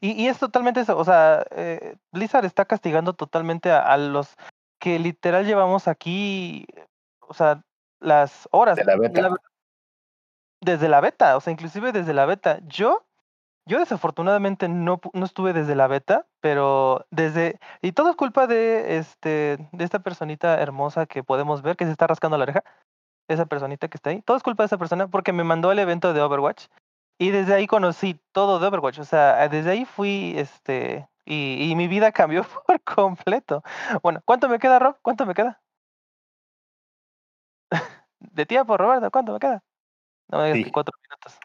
Y, 0.00 0.10
y 0.22 0.28
es 0.28 0.38
totalmente 0.38 0.80
eso, 0.80 0.98
o 0.98 1.04
sea, 1.04 1.46
eh, 1.52 1.96
Blizzard 2.12 2.44
está 2.44 2.66
castigando 2.66 3.14
totalmente 3.14 3.70
a, 3.70 3.80
a 3.80 3.96
los 3.96 4.36
que 4.84 4.98
literal 4.98 5.46
llevamos 5.46 5.88
aquí, 5.88 6.66
o 7.20 7.32
sea, 7.32 7.64
las 8.00 8.46
horas. 8.50 8.76
De 8.76 8.84
la 8.84 8.98
beta. 8.98 9.30
desde 10.60 10.90
la 10.90 11.00
beta, 11.00 11.38
o 11.38 11.40
sea, 11.40 11.54
inclusive 11.54 11.90
desde 11.90 12.12
la 12.12 12.26
beta. 12.26 12.58
Yo, 12.66 13.06
yo 13.64 13.78
desafortunadamente 13.78 14.68
no, 14.68 15.00
no 15.14 15.24
estuve 15.24 15.54
desde 15.54 15.74
la 15.74 15.86
beta, 15.86 16.26
pero 16.42 17.06
desde, 17.10 17.58
y 17.80 17.92
todo 17.92 18.10
es 18.10 18.16
culpa 18.16 18.46
de 18.46 18.98
este, 18.98 19.56
de 19.72 19.84
esta 19.84 20.00
personita 20.00 20.60
hermosa 20.60 21.06
que 21.06 21.24
podemos 21.24 21.62
ver 21.62 21.76
que 21.76 21.86
se 21.86 21.90
está 21.90 22.06
rascando 22.06 22.36
la 22.36 22.42
oreja, 22.42 22.62
esa 23.26 23.46
personita 23.46 23.88
que 23.88 23.96
está 23.96 24.10
ahí, 24.10 24.20
todo 24.20 24.36
es 24.36 24.42
culpa 24.42 24.64
de 24.64 24.66
esa 24.66 24.76
persona 24.76 25.08
porque 25.08 25.32
me 25.32 25.44
mandó 25.44 25.72
el 25.72 25.78
evento 25.78 26.12
de 26.12 26.20
Overwatch 26.20 26.66
y 27.18 27.30
desde 27.30 27.54
ahí 27.54 27.66
conocí 27.66 28.20
todo 28.32 28.58
de 28.58 28.66
Overwatch, 28.66 28.98
o 28.98 29.04
sea, 29.04 29.48
desde 29.48 29.70
ahí 29.70 29.86
fui, 29.86 30.34
este, 30.36 31.08
y, 31.24 31.70
y 31.70 31.76
mi 31.76 31.88
vida 31.88 32.12
cambió 32.12 32.44
por 32.66 32.80
completo. 32.82 33.62
Bueno, 34.02 34.20
¿cuánto 34.24 34.48
me 34.48 34.58
queda, 34.58 34.78
Rob? 34.78 34.96
¿Cuánto 35.02 35.26
me 35.26 35.34
queda? 35.34 35.60
De 38.20 38.46
tiempo, 38.46 38.76
Roberto, 38.76 39.10
¿cuánto 39.10 39.32
me 39.32 39.38
queda? 39.38 39.62
No 40.28 40.38
me 40.38 40.44
digas 40.52 40.64
que 40.66 40.72
cuatro 40.72 40.94
minutos. 41.02 41.38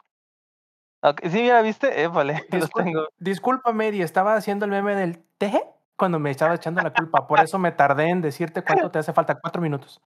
Ok, 1.01 1.21
Sí, 1.29 1.45
ya 1.48 1.62
viste, 1.62 2.03
épale, 2.03 2.33
Discul- 2.51 2.83
tengo. 2.83 3.07
Discúlpame, 3.17 3.88
Eddie, 3.88 4.03
estaba 4.03 4.36
haciendo 4.36 4.65
el 4.65 4.71
meme 4.71 4.95
del 4.95 5.24
teje 5.38 5.63
cuando 5.95 6.19
me 6.19 6.31
estaba 6.31 6.55
echando 6.55 6.81
la 6.81 6.93
culpa. 6.93 7.27
Por 7.27 7.39
eso 7.41 7.59
me 7.59 7.71
tardé 7.71 8.09
en 8.09 8.21
decirte 8.21 8.63
cuánto 8.63 8.89
te 8.91 9.00
hace 9.00 9.13
falta. 9.13 9.39
Cuatro 9.39 9.62
minutos. 9.62 10.01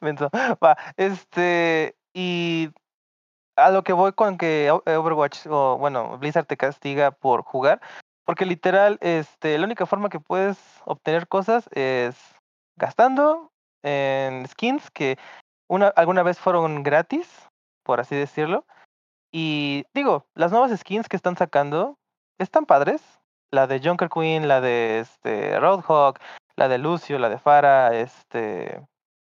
Menso. 0.00 0.28
Va, 0.62 0.76
este, 0.96 1.96
y 2.12 2.70
a 3.56 3.70
lo 3.70 3.82
que 3.82 3.92
voy 3.94 4.12
con 4.12 4.36
que 4.36 4.70
Overwatch, 4.70 5.46
o 5.48 5.78
bueno, 5.78 6.18
Blizzard 6.18 6.46
te 6.46 6.56
castiga 6.56 7.12
por 7.12 7.42
jugar, 7.42 7.80
porque 8.24 8.46
literal, 8.46 8.98
este, 9.00 9.58
la 9.58 9.66
única 9.66 9.86
forma 9.86 10.08
que 10.08 10.20
puedes 10.20 10.58
obtener 10.84 11.28
cosas 11.28 11.68
es 11.72 12.16
gastando 12.76 13.52
en 13.82 14.46
skins 14.48 14.90
que 14.90 15.18
una, 15.68 15.88
alguna 15.88 16.22
vez 16.22 16.38
fueron 16.38 16.82
gratis, 16.82 17.28
por 17.84 18.00
así 18.00 18.16
decirlo. 18.16 18.66
Y 19.32 19.84
digo, 19.94 20.26
las 20.34 20.52
nuevas 20.52 20.78
skins 20.78 21.08
que 21.08 21.16
están 21.16 21.36
sacando 21.36 21.98
están 22.38 22.66
padres. 22.66 23.02
La 23.50 23.66
de 23.66 23.80
Junker 23.80 24.08
Queen, 24.08 24.48
la 24.48 24.60
de 24.60 25.00
este 25.00 25.60
Roadhog, 25.60 26.18
la 26.56 26.68
de 26.68 26.78
Lucio, 26.78 27.18
la 27.18 27.28
de 27.28 27.38
Farah, 27.38 27.94
este 27.94 28.80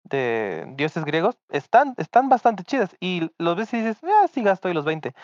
de 0.04 0.64
dioses 0.76 1.04
griegos, 1.04 1.36
están, 1.48 1.94
están 1.96 2.28
bastante 2.28 2.62
chidas. 2.64 2.94
Y 3.00 3.30
los 3.38 3.56
ves 3.56 3.72
y 3.72 3.78
dices, 3.78 3.98
ah, 4.04 4.26
sí 4.32 4.42
gasto 4.42 4.68
y 4.68 4.74
los 4.74 4.84
20. 4.84 5.14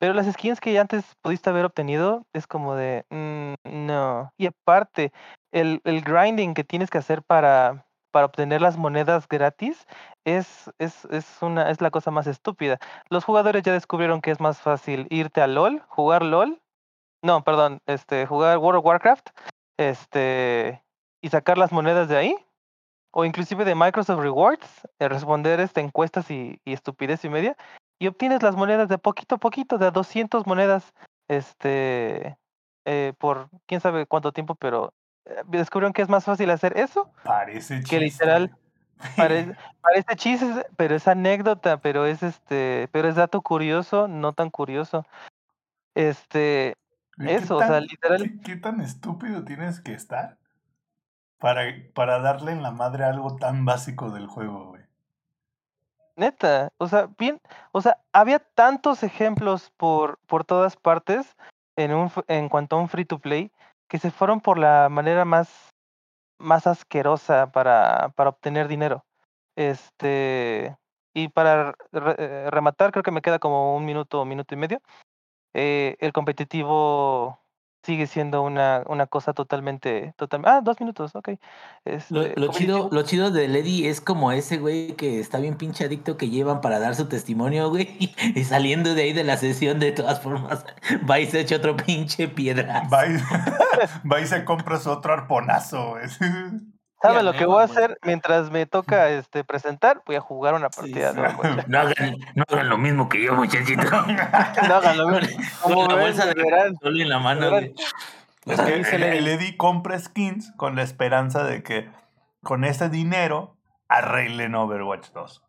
Pero 0.00 0.14
las 0.14 0.26
skins 0.32 0.60
que 0.60 0.78
antes 0.78 1.04
pudiste 1.20 1.50
haber 1.50 1.66
obtenido 1.66 2.26
es 2.32 2.46
como 2.46 2.74
de, 2.74 3.04
"Mm, 3.10 3.86
no. 3.86 4.32
Y 4.38 4.46
aparte, 4.46 5.12
el, 5.52 5.82
el 5.84 6.00
grinding 6.00 6.54
que 6.54 6.64
tienes 6.64 6.88
que 6.88 6.96
hacer 6.96 7.22
para, 7.22 7.86
para 8.10 8.24
obtener 8.24 8.62
las 8.62 8.78
monedas 8.78 9.28
gratis 9.28 9.86
es, 10.24 10.70
es, 10.78 11.04
es, 11.10 11.26
una, 11.42 11.70
es 11.70 11.82
la 11.82 11.90
cosa 11.90 12.10
más 12.10 12.26
estúpida. 12.26 12.78
Los 13.10 13.24
jugadores 13.24 13.62
ya 13.62 13.74
descubrieron 13.74 14.22
que 14.22 14.30
es 14.30 14.40
más 14.40 14.58
fácil 14.58 15.06
irte 15.10 15.42
a 15.42 15.46
LOL, 15.46 15.82
jugar 15.88 16.22
LOL. 16.22 16.62
No, 17.22 17.44
perdón, 17.44 17.80
este, 17.84 18.24
jugar 18.24 18.56
World 18.56 18.78
of 18.78 18.86
Warcraft, 18.86 19.28
este, 19.78 20.82
y 21.22 21.28
sacar 21.28 21.58
las 21.58 21.72
monedas 21.72 22.08
de 22.08 22.16
ahí. 22.16 22.36
O 23.12 23.26
inclusive 23.26 23.66
de 23.66 23.74
Microsoft 23.74 24.20
Rewards, 24.20 24.88
eh, 24.98 25.08
responder 25.08 25.60
este, 25.60 25.82
encuestas 25.82 26.30
y 26.30 26.58
estupidez 26.64 27.24
y 27.24 27.28
media. 27.28 27.56
Y 28.00 28.06
obtienes 28.06 28.42
las 28.42 28.56
monedas 28.56 28.88
de 28.88 28.98
poquito 28.98 29.34
a 29.36 29.38
poquito, 29.38 29.76
de 29.76 29.86
a 29.86 29.90
200 29.90 30.46
monedas, 30.46 30.94
este, 31.28 32.38
eh, 32.86 33.12
por 33.18 33.50
quién 33.66 33.80
sabe 33.80 34.06
cuánto 34.06 34.32
tiempo, 34.32 34.54
pero 34.54 34.94
eh, 35.26 35.42
descubrieron 35.48 35.92
que 35.92 36.00
es 36.00 36.08
más 36.08 36.24
fácil 36.24 36.50
hacer 36.50 36.76
eso 36.78 37.12
Parece 37.22 37.76
Que 37.80 37.82
chiste. 37.82 38.00
literal 38.00 38.56
Parece, 39.16 39.54
parece 39.82 40.16
chiste, 40.16 40.66
pero 40.76 40.94
es 40.94 41.06
anécdota, 41.08 41.78
pero 41.78 42.06
es 42.06 42.22
este, 42.22 42.88
pero 42.92 43.08
es 43.08 43.16
dato 43.16 43.42
curioso, 43.42 44.08
no 44.08 44.32
tan 44.32 44.50
curioso. 44.50 45.06
Este, 45.94 46.74
Güey, 47.16 47.28
¿qué 47.28 47.34
eso, 47.36 47.56
o 47.56 47.60
sea, 47.60 47.80
literal. 47.80 48.22
¿qué, 48.22 48.40
qué 48.40 48.56
tan 48.56 48.80
estúpido 48.80 49.44
tienes 49.44 49.80
que 49.80 49.92
estar 49.92 50.38
para, 51.38 51.62
para 51.94 52.20
darle 52.20 52.52
en 52.52 52.62
la 52.62 52.70
madre 52.70 53.04
algo 53.04 53.36
tan 53.36 53.64
básico 53.64 54.10
del 54.10 54.26
juego, 54.26 54.68
güey? 54.68 54.82
Neta, 56.16 56.72
o 56.78 56.88
sea, 56.88 57.08
bien, 57.18 57.40
o 57.72 57.80
sea, 57.82 57.98
había 58.12 58.38
tantos 58.40 59.02
ejemplos 59.02 59.70
por, 59.76 60.18
por 60.26 60.44
todas 60.44 60.76
partes 60.76 61.36
en 61.76 61.94
un 61.94 62.10
en 62.28 62.48
cuanto 62.48 62.76
a 62.76 62.80
un 62.80 62.88
free 62.88 63.04
to 63.04 63.18
play 63.18 63.52
que 63.88 63.98
se 63.98 64.10
fueron 64.10 64.40
por 64.40 64.58
la 64.58 64.88
manera 64.90 65.24
más, 65.24 65.74
más 66.38 66.66
asquerosa 66.66 67.52
para, 67.52 68.10
para 68.16 68.30
obtener 68.30 68.68
dinero. 68.68 69.04
Este, 69.56 70.76
y 71.14 71.28
para 71.28 71.74
eh, 71.92 72.48
rematar, 72.50 72.92
creo 72.92 73.02
que 73.02 73.10
me 73.12 73.22
queda 73.22 73.38
como 73.38 73.76
un 73.76 73.84
minuto 73.84 74.20
o 74.22 74.24
minuto 74.24 74.54
y 74.54 74.58
medio. 74.58 74.80
eh, 75.54 75.96
el 76.00 76.12
competitivo 76.12 77.40
sigue 77.82 78.06
siendo 78.06 78.42
una, 78.42 78.82
una 78.86 79.06
cosa 79.06 79.32
totalmente, 79.32 80.14
total, 80.16 80.42
ah, 80.44 80.60
dos 80.62 80.78
minutos, 80.80 81.14
ok. 81.14 81.30
Este, 81.84 82.14
Lo, 82.14 82.26
lo 82.34 82.52
chido, 82.52 82.88
lo 82.92 83.02
chido 83.02 83.30
de 83.30 83.48
Lady 83.48 83.86
es 83.86 84.00
como 84.00 84.32
ese 84.32 84.58
güey 84.58 84.94
que 84.96 85.20
está 85.20 85.38
bien 85.38 85.56
pinche 85.56 85.84
adicto 85.84 86.16
que 86.16 86.28
llevan 86.28 86.60
para 86.60 86.78
dar 86.78 86.94
su 86.94 87.06
testimonio, 87.08 87.70
güey. 87.70 88.14
Y 88.34 88.44
saliendo 88.44 88.94
de 88.94 89.02
ahí 89.02 89.12
de 89.12 89.24
la 89.24 89.36
sesión, 89.36 89.80
de 89.80 89.92
todas 89.92 90.20
formas, 90.20 90.64
va 91.10 91.20
y 91.20 91.26
se 91.26 91.40
echa 91.40 91.56
otro 91.56 91.76
pinche 91.76 92.28
piedra. 92.28 92.86
Va 92.92 93.06
y, 93.06 93.16
va 94.10 94.20
y 94.20 94.26
se 94.26 94.44
compras 94.44 94.86
otro 94.86 95.12
arponazo, 95.12 95.90
güey. 95.90 96.04
¿Saben 97.02 97.18
a 97.18 97.22
lo 97.22 97.32
que 97.32 97.46
voy 97.46 97.62
a 97.62 97.64
hacer 97.64 97.98
mientras 98.02 98.50
me 98.50 98.66
toca 98.66 99.08
este 99.08 99.42
presentar? 99.42 100.02
Voy 100.06 100.16
a 100.16 100.20
jugar 100.20 100.54
una 100.54 100.68
Sí, 100.70 100.80
partida 100.80 101.10
sí. 101.12 101.16
de 101.16 101.22
Overwatch. 101.38 101.66
No 101.68 101.78
hagan, 101.80 102.16
no 102.34 102.44
hagan 102.48 102.68
lo 102.68 102.78
mismo 102.78 103.08
que 103.08 103.22
yo, 103.22 103.34
muchachito. 103.34 103.82
No 104.68 104.74
hagan 104.74 104.98
lo 104.98 105.08
mismo. 105.08 105.38
Como 105.62 105.86
la 105.86 105.94
bolsa 105.94 106.26
de 106.26 106.34
verán, 106.34 106.74
en 106.82 107.08
la 107.08 107.18
mano. 107.18 107.56
Es 107.56 108.60
que 108.60 108.76
dice 108.76 108.96
el, 108.96 109.02
el 109.02 109.28
Eddie 109.28 109.56
compra 109.56 109.98
skins 109.98 110.52
con 110.56 110.76
la 110.76 110.82
esperanza 110.82 111.44
de 111.44 111.62
que 111.62 111.90
con 112.42 112.64
ese 112.64 112.88
dinero 112.88 113.56
arreglen 113.88 114.54
Overwatch 114.54 115.10
2. 115.12 115.42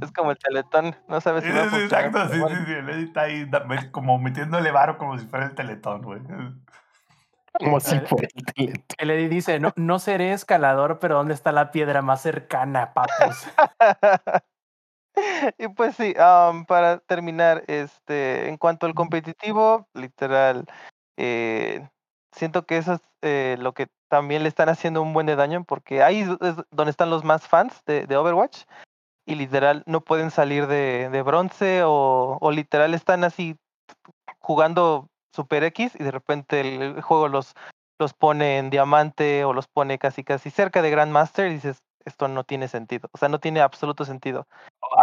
Es 0.00 0.12
como 0.12 0.30
el 0.30 0.38
teletón, 0.38 0.94
no 1.08 1.20
sabes 1.20 1.42
si 1.42 1.50
va 1.50 1.64
a 1.64 1.70
Sí, 1.70 1.76
Exacto, 1.76 2.28
sí, 2.28 2.34
sí, 2.34 2.54
sí, 2.66 2.72
el 2.72 2.88
Eddie 2.88 3.04
está 3.04 3.22
ahí 3.22 3.50
como 3.90 4.18
metiéndole 4.18 4.70
varo 4.70 4.96
como 4.98 5.18
si 5.18 5.26
fuera 5.26 5.46
el 5.46 5.54
teletón, 5.54 6.02
güey. 6.02 6.20
Como 7.58 7.80
si 7.80 7.98
fuera 8.00 8.28
el 8.98 9.10
Eddie 9.10 9.28
dice, 9.28 9.60
no, 9.60 9.72
no 9.76 9.98
seré 9.98 10.32
escalador, 10.32 10.98
pero 10.98 11.16
¿dónde 11.16 11.34
está 11.34 11.52
la 11.52 11.70
piedra 11.70 12.02
más 12.02 12.22
cercana, 12.22 12.92
papus? 12.92 13.46
y 15.58 15.68
pues 15.68 15.96
sí, 15.96 16.14
para 16.66 16.98
terminar, 16.98 17.64
este, 17.66 18.48
en 18.48 18.56
cuanto 18.56 18.86
al 18.86 18.94
competitivo, 18.94 19.88
literal, 19.94 20.64
eh, 21.16 21.88
siento 22.32 22.64
que 22.66 22.78
eso 22.78 22.94
es 22.94 23.00
eh, 23.22 23.56
lo 23.58 23.72
que 23.72 23.88
también 24.08 24.42
le 24.42 24.48
están 24.48 24.68
haciendo 24.68 25.02
un 25.02 25.12
buen 25.12 25.26
de 25.26 25.36
daño, 25.36 25.64
porque 25.64 26.02
ahí 26.02 26.20
es 26.20 26.28
es 26.40 26.56
donde 26.70 26.90
están 26.90 27.10
los 27.10 27.24
más 27.24 27.46
fans 27.46 27.82
de, 27.86 28.06
de 28.06 28.16
Overwatch, 28.16 28.64
y 29.26 29.34
literal 29.34 29.82
no 29.86 30.00
pueden 30.00 30.30
salir 30.30 30.66
de, 30.66 31.08
de 31.10 31.22
bronce, 31.22 31.82
o, 31.84 32.38
o 32.40 32.50
literal 32.50 32.94
están 32.94 33.24
así 33.24 33.56
jugando 34.40 35.09
Super 35.34 35.64
X, 35.64 35.92
y 35.98 36.04
de 36.04 36.10
repente 36.10 36.60
el, 36.60 37.00
juego 37.02 37.28
los, 37.28 37.54
los 37.98 38.14
pone 38.14 38.58
en 38.58 38.70
diamante, 38.70 39.44
o 39.44 39.52
los 39.52 39.68
pone 39.68 39.98
casi 39.98 40.24
casi 40.24 40.50
cerca 40.50 40.82
de 40.82 40.90
Grandmaster, 40.90 41.50
y 41.50 41.54
dices, 41.54 41.78
esto 42.04 42.28
no 42.28 42.44
tiene 42.44 42.68
sentido, 42.68 43.08
o 43.12 43.18
sea, 43.18 43.28
no 43.28 43.40
tiene 43.40 43.60
absoluto 43.60 44.04
sentido. 44.04 44.46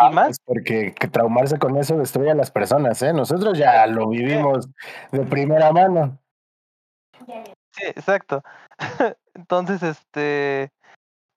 Y 0.10 0.14
más, 0.14 0.32
Es 0.32 0.40
porque 0.44 0.94
que 0.94 1.08
traumarse 1.08 1.60
con 1.60 1.78
eso 1.78 1.98
destruye 1.98 2.32
a 2.32 2.36
las 2.36 2.52
personas, 2.52 3.02
¿eh? 3.02 3.14
Nosotros 3.14 3.58
ya 3.58 3.86
lo 3.88 4.10
vivimos 4.10 4.68
de 5.12 5.26
primera 5.26 5.72
mano. 5.72 6.18
Sí, 7.72 7.84
exacto. 7.86 8.44
Entonces, 9.34 9.84
este, 9.84 10.72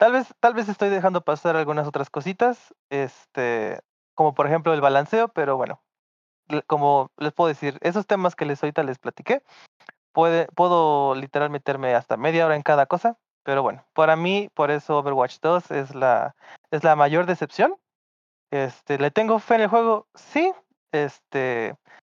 Tal 0.01 0.13
vez, 0.13 0.35
tal 0.41 0.55
vez 0.55 0.67
estoy 0.71 0.89
dejando 0.89 1.21
pasar 1.21 1.57
algunas 1.57 1.87
otras 1.87 2.09
cositas, 2.09 2.75
este, 2.89 3.81
como 4.15 4.33
por 4.33 4.47
ejemplo 4.47 4.73
el 4.73 4.81
balanceo, 4.81 5.29
pero 5.29 5.59
bueno, 5.59 5.83
como 6.67 7.11
les 7.17 7.33
puedo 7.33 7.49
decir, 7.49 7.79
esos 7.81 8.07
temas 8.07 8.35
que 8.35 8.45
les 8.45 8.63
ahorita 8.63 8.83
les 8.83 8.99
platiqué, 8.99 9.43
puedo 10.13 11.15
literal 11.15 11.51
meterme 11.51 11.95
hasta 11.95 12.17
media 12.17 12.47
hora 12.47 12.57
en 12.57 12.63
cada 12.63 12.87
cosa, 12.87 13.17
pero 13.43 13.63
bueno, 13.63 13.87
para 13.95 14.17
mí, 14.17 14.49
por 14.55 14.71
eso 14.71 14.99
Overwatch 14.99 15.39
2 15.41 15.71
es 15.71 15.95
la, 15.95 16.35
es 16.71 16.85
la 16.85 16.97
mayor 16.97 17.27
decepción. 17.27 17.77
Este, 18.51 18.99
¿le 18.99 19.11
tengo 19.11 19.39
fe 19.39 19.55
en 19.55 19.61
el 19.63 19.69
juego? 19.69 20.09
Sí, 20.15 20.53
este, 20.93 21.77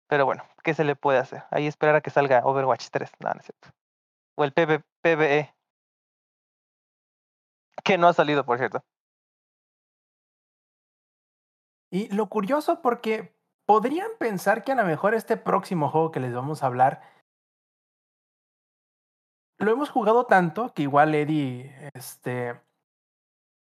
pero 0.08 0.26
bueno, 0.26 0.44
¿qué 0.64 0.74
se 0.74 0.84
le 0.84 0.96
puede 0.96 1.20
hacer? 1.20 1.44
Ahí 1.52 1.68
esperar 1.68 1.96
a 1.96 2.02
que 2.02 2.10
salga 2.10 2.46
Overwatch 2.46 2.88
3, 2.90 3.12
no, 3.20 3.30
no. 3.34 3.42
O 4.36 4.44
el 4.44 4.54
PB 4.54 4.84
PvE, 5.02 5.54
que 7.84 7.98
no 7.98 8.08
ha 8.08 8.14
salido, 8.14 8.46
por 8.46 8.58
cierto. 8.58 8.84
Y 11.92 12.08
lo 12.16 12.30
curioso 12.30 12.82
porque 12.82 13.36
podrían 13.72 14.10
pensar 14.20 14.66
que 14.66 14.74
a 14.74 14.76
lo 14.76 14.84
mejor 14.84 15.14
este 15.16 15.38
próximo 15.38 15.88
juego 15.88 16.12
que 16.12 16.20
les 16.20 16.34
vamos 16.34 16.62
a 16.62 16.66
hablar 16.66 17.00
lo 19.60 19.72
hemos 19.72 19.90
jugado 19.90 20.26
tanto 20.26 20.74
que 20.74 20.82
igual 20.82 21.16
Eddie, 21.16 21.74
este, 21.94 22.60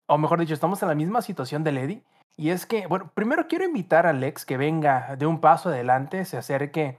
o 0.08 0.16
mejor 0.16 0.40
dicho, 0.40 0.54
estamos 0.54 0.80
en 0.80 0.88
la 0.88 0.94
misma 0.94 1.20
situación 1.20 1.64
del 1.64 1.76
Eddie. 1.76 2.02
Y 2.34 2.48
es 2.48 2.64
que, 2.64 2.86
bueno, 2.86 3.10
primero 3.12 3.46
quiero 3.46 3.66
invitar 3.66 4.06
a 4.06 4.10
Alex 4.10 4.46
que 4.46 4.56
venga 4.56 5.16
de 5.16 5.26
un 5.26 5.38
paso 5.38 5.68
adelante, 5.68 6.24
se 6.24 6.38
acerque 6.38 6.98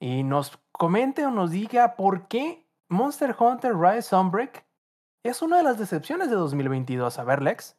y 0.00 0.24
nos 0.24 0.58
comente 0.72 1.24
o 1.26 1.30
nos 1.30 1.52
diga 1.52 1.94
por 1.94 2.26
qué 2.26 2.66
Monster 2.88 3.36
Hunter 3.38 3.76
Rise 3.76 4.02
Sunbreak 4.02 4.64
es 5.24 5.40
una 5.40 5.58
de 5.58 5.62
las 5.62 5.78
decepciones 5.78 6.30
de 6.30 6.34
2022. 6.34 7.16
A 7.16 7.22
ver, 7.22 7.42
Lex. 7.42 7.76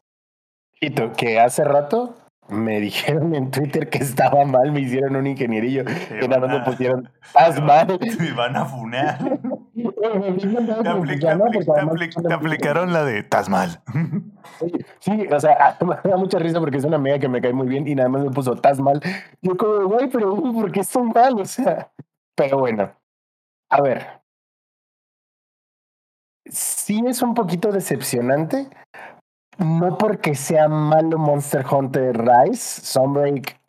Hito, 0.79 1.11
que 1.11 1.41
hace 1.41 1.65
rato 1.65 2.15
me 2.49 2.79
dijeron 2.79 3.33
en 3.33 3.49
Twitter 3.51 3.89
que 3.89 3.99
estaba 3.99 4.43
mal, 4.45 4.71
me 4.71 4.81
hicieron 4.81 5.15
un 5.15 5.25
ingenierillo 5.27 5.85
que 5.85 6.27
nada 6.27 6.47
más 6.47 6.59
me 6.59 6.65
pusieron, 6.65 7.09
estás 7.23 7.55
te 7.55 7.61
mal. 7.61 7.87
Te 7.99 8.31
van 8.33 8.55
a 8.55 8.65
funar. 8.65 9.17
Te 9.73 9.81
Te, 9.83 9.89
apli- 10.89 11.19
te 11.19 11.27
apli- 11.27 11.65
te 11.65 11.71
apli- 11.71 12.27
te 12.27 12.33
aplicaron 12.33 12.91
la 12.93 13.03
de 13.05 13.19
estás 13.19 13.49
mal. 13.49 13.81
Sí, 14.99 15.27
o 15.31 15.39
sea, 15.39 15.77
me 16.03 16.09
da 16.11 16.17
mucha 16.17 16.37
risa 16.37 16.59
porque 16.59 16.77
es 16.77 16.83
una 16.83 16.97
amiga 16.97 17.17
que 17.19 17.27
me 17.29 17.41
cae 17.41 17.53
muy 17.53 17.67
bien 17.67 17.87
y 17.87 17.95
nada 17.95 18.09
más 18.09 18.23
me 18.23 18.29
puso, 18.31 18.53
estás 18.53 18.79
mal. 18.79 19.01
Yo 19.41 19.55
como, 19.57 19.87
güey, 19.87 20.09
pero 20.09 20.35
¿por 20.35 20.71
qué 20.71 20.81
estoy 20.81 21.03
mal? 21.03 21.39
O 21.39 21.45
sea, 21.45 21.91
pero 22.35 22.59
bueno, 22.59 22.91
a 23.69 23.81
ver. 23.81 24.21
Sí 26.49 27.01
es 27.07 27.21
un 27.21 27.33
poquito 27.33 27.71
decepcionante, 27.71 28.67
no 29.57 29.97
porque 29.97 30.35
sea 30.35 30.67
malo 30.67 31.17
Monster 31.17 31.65
Hunter 31.69 32.17
Rise, 32.17 32.81
Sunbreak, 32.81 33.59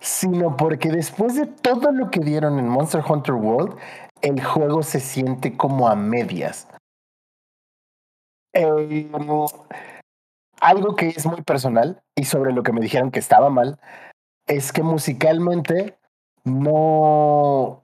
sino 0.00 0.56
porque 0.56 0.90
después 0.90 1.34
de 1.34 1.46
todo 1.46 1.92
lo 1.92 2.10
que 2.10 2.20
dieron 2.20 2.58
en 2.58 2.68
Monster 2.68 3.02
Hunter 3.06 3.34
World, 3.34 3.76
el 4.22 4.42
juego 4.42 4.82
se 4.82 5.00
siente 5.00 5.56
como 5.56 5.88
a 5.88 5.96
medias. 5.96 6.68
Eh, 8.52 9.10
algo 10.60 10.96
que 10.96 11.08
es 11.08 11.26
muy 11.26 11.42
personal 11.42 12.02
y 12.14 12.24
sobre 12.24 12.52
lo 12.52 12.62
que 12.62 12.72
me 12.72 12.80
dijeron 12.80 13.10
que 13.10 13.18
estaba 13.18 13.50
mal 13.50 13.78
es 14.46 14.72
que 14.72 14.82
musicalmente 14.82 15.98
no 16.44 17.82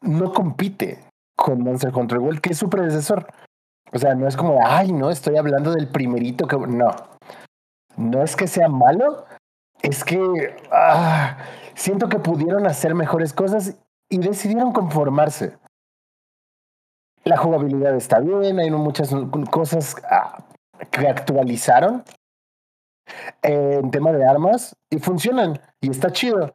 no 0.00 0.32
compite 0.32 0.98
con 1.36 1.62
Monster 1.62 1.94
Hunter 1.94 2.18
World, 2.18 2.40
que 2.40 2.52
es 2.52 2.58
su 2.58 2.68
predecesor. 2.70 3.26
O 3.94 3.98
sea, 3.98 4.16
no 4.16 4.26
es 4.26 4.36
como, 4.36 4.58
ay, 4.66 4.92
no, 4.92 5.08
estoy 5.08 5.36
hablando 5.36 5.72
del 5.72 5.86
primerito 5.86 6.48
que 6.48 6.56
no. 6.56 6.90
No 7.96 8.22
es 8.24 8.34
que 8.34 8.48
sea 8.48 8.68
malo, 8.68 9.24
es 9.82 10.02
que 10.02 10.56
ah, 10.72 11.38
siento 11.74 12.08
que 12.08 12.18
pudieron 12.18 12.66
hacer 12.66 12.92
mejores 12.96 13.32
cosas 13.32 13.76
y 14.10 14.18
decidieron 14.18 14.72
conformarse. 14.72 15.56
La 17.22 17.36
jugabilidad 17.36 17.94
está 17.94 18.18
bien, 18.18 18.58
hay 18.58 18.70
muchas 18.72 19.14
cosas 19.50 19.94
ah, 20.10 20.44
que 20.90 21.06
actualizaron 21.06 22.02
eh, 23.42 23.78
en 23.80 23.92
tema 23.92 24.10
de 24.10 24.26
armas 24.26 24.74
y 24.90 24.98
funcionan 24.98 25.60
y 25.80 25.90
está 25.90 26.10
chido. 26.10 26.52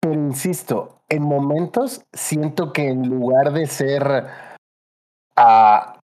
Pero 0.00 0.14
insisto, 0.14 1.02
en 1.08 1.24
momentos 1.24 2.04
siento 2.12 2.72
que 2.72 2.88
en 2.88 3.08
lugar 3.08 3.52
de 3.52 3.66
ser 3.66 4.28
ah, 5.36 5.99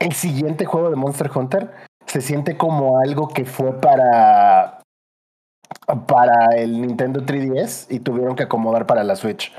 el 0.00 0.12
siguiente 0.12 0.64
juego 0.64 0.90
de 0.90 0.96
Monster 0.96 1.30
Hunter, 1.32 1.70
se 2.06 2.20
siente 2.20 2.56
como 2.56 2.98
algo 2.98 3.28
que 3.28 3.44
fue 3.44 3.80
para 3.80 4.80
para 6.06 6.56
el 6.56 6.80
Nintendo 6.80 7.22
3DS 7.22 7.86
y 7.90 8.00
tuvieron 8.00 8.34
que 8.34 8.42
acomodar 8.42 8.86
para 8.86 9.04
la 9.04 9.14
Switch. 9.14 9.52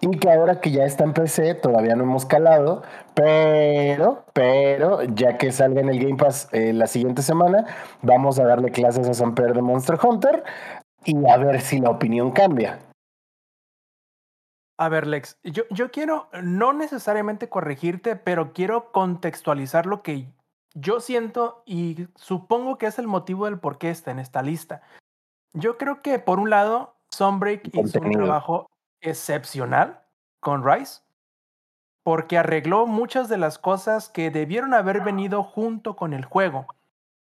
Y 0.00 0.18
que 0.18 0.30
ahora 0.30 0.60
que 0.60 0.70
ya 0.70 0.84
está 0.84 1.04
en 1.04 1.12
PC, 1.12 1.54
todavía 1.54 1.94
no 1.96 2.04
hemos 2.04 2.26
calado, 2.26 2.82
pero, 3.14 4.24
pero, 4.32 5.02
ya 5.02 5.38
que 5.38 5.52
salga 5.52 5.80
en 5.80 5.88
el 5.88 5.98
Game 5.98 6.16
Pass 6.16 6.48
eh, 6.52 6.72
la 6.72 6.86
siguiente 6.86 7.22
semana, 7.22 7.66
vamos 8.02 8.38
a 8.38 8.44
darle 8.44 8.70
clases 8.70 9.08
a 9.08 9.14
Samper 9.14 9.54
de 9.54 9.62
Monster 9.62 9.98
Hunter 10.02 10.44
y 11.04 11.14
a 11.28 11.36
ver 11.36 11.60
si 11.60 11.78
la 11.78 11.90
opinión 11.90 12.32
cambia. 12.32 12.80
A 14.76 14.88
ver, 14.88 15.06
Lex, 15.06 15.38
yo, 15.44 15.64
yo 15.70 15.90
quiero 15.90 16.28
no 16.42 16.72
necesariamente 16.72 17.48
corregirte, 17.48 18.16
pero 18.16 18.52
quiero 18.52 18.90
contextualizar 18.90 19.86
lo 19.86 20.02
que 20.02 20.28
yo 20.74 21.00
siento 21.00 21.62
y 21.64 22.08
supongo 22.16 22.78
que 22.78 22.86
es 22.86 22.98
el 22.98 23.06
motivo 23.06 23.44
del 23.44 23.60
por 23.60 23.78
qué 23.78 23.90
está 23.90 24.10
en 24.10 24.18
esta 24.18 24.42
lista. 24.42 24.82
Yo 25.52 25.78
creo 25.78 26.02
que, 26.02 26.18
por 26.18 26.40
un 26.40 26.50
lado, 26.50 26.96
Sunbreak 27.10 27.70
hizo 27.72 28.00
un 28.00 28.10
trabajo 28.10 28.68
excepcional 29.00 30.02
con 30.40 30.64
Rise, 30.64 31.02
porque 32.02 32.38
arregló 32.38 32.86
muchas 32.86 33.28
de 33.28 33.38
las 33.38 33.58
cosas 33.58 34.08
que 34.08 34.30
debieron 34.30 34.74
haber 34.74 35.02
venido 35.02 35.44
junto 35.44 35.94
con 35.94 36.12
el 36.12 36.24
juego. 36.24 36.66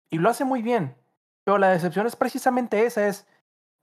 Y 0.09 0.19
lo 0.19 0.29
hace 0.29 0.45
muy 0.45 0.61
bien. 0.61 0.95
Pero 1.43 1.57
la 1.57 1.69
decepción 1.69 2.07
es 2.07 2.15
precisamente 2.15 2.85
esa, 2.85 3.07
es, 3.07 3.27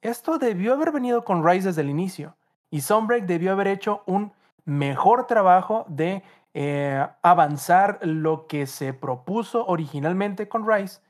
esto 0.01 0.39
debió 0.39 0.73
haber 0.73 0.93
venido 0.93 1.25
con 1.25 1.47
Rise 1.47 1.69
desde 1.69 1.83
el 1.83 1.91
inicio. 1.91 2.37
Y 2.71 2.81
Sunbreak 2.81 3.27
debió 3.27 3.53
haber 3.53 3.69
hecho 3.69 4.03
un 4.07 4.33
mejor 4.65 5.27
trabajo 5.27 5.85
de 5.89 6.23
eh, 6.55 7.07
avanzar 7.23 7.99
lo 8.03 8.47
que 8.47 8.67
se 8.67 8.93
propuso 8.95 9.67
originalmente 9.67 10.49
con 10.49 10.69
Rise. 10.69 11.01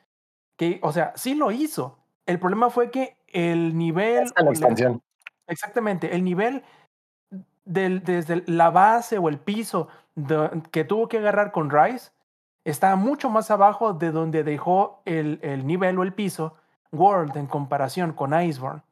Que, 0.57 0.81
o 0.83 0.93
sea, 0.93 1.13
sí 1.17 1.35
lo 1.35 1.51
hizo. 1.51 1.99
El 2.27 2.39
problema 2.39 2.71
fue 2.71 2.91
que 2.91 3.17
el 3.29 3.77
nivel... 3.77 4.25
Hasta 4.25 4.43
la 4.43 4.51
expansión. 4.51 5.03
Exactamente, 5.47 6.15
el 6.15 6.23
nivel 6.23 6.63
del, 7.65 8.05
desde 8.05 8.45
la 8.47 8.71
base 8.71 9.19
o 9.19 9.29
el 9.29 9.39
piso 9.39 9.89
de- 10.15 10.63
que 10.71 10.85
tuvo 10.85 11.09
que 11.09 11.19
agarrar 11.19 11.51
con 11.51 11.71
Rice 11.71 12.13
está 12.65 12.95
mucho 12.95 13.31
más 13.31 13.51
abajo 13.51 13.95
de 13.95 14.13
donde 14.13 14.45
dejó 14.45 15.03
el, 15.07 15.41
el 15.43 15.67
nivel 15.67 15.99
o 15.99 16.03
el 16.03 16.13
piso 16.13 16.55
World 16.93 17.37
en 17.37 17.47
comparación 17.47 18.13
con 18.13 18.41
Iceborne. 18.41 18.83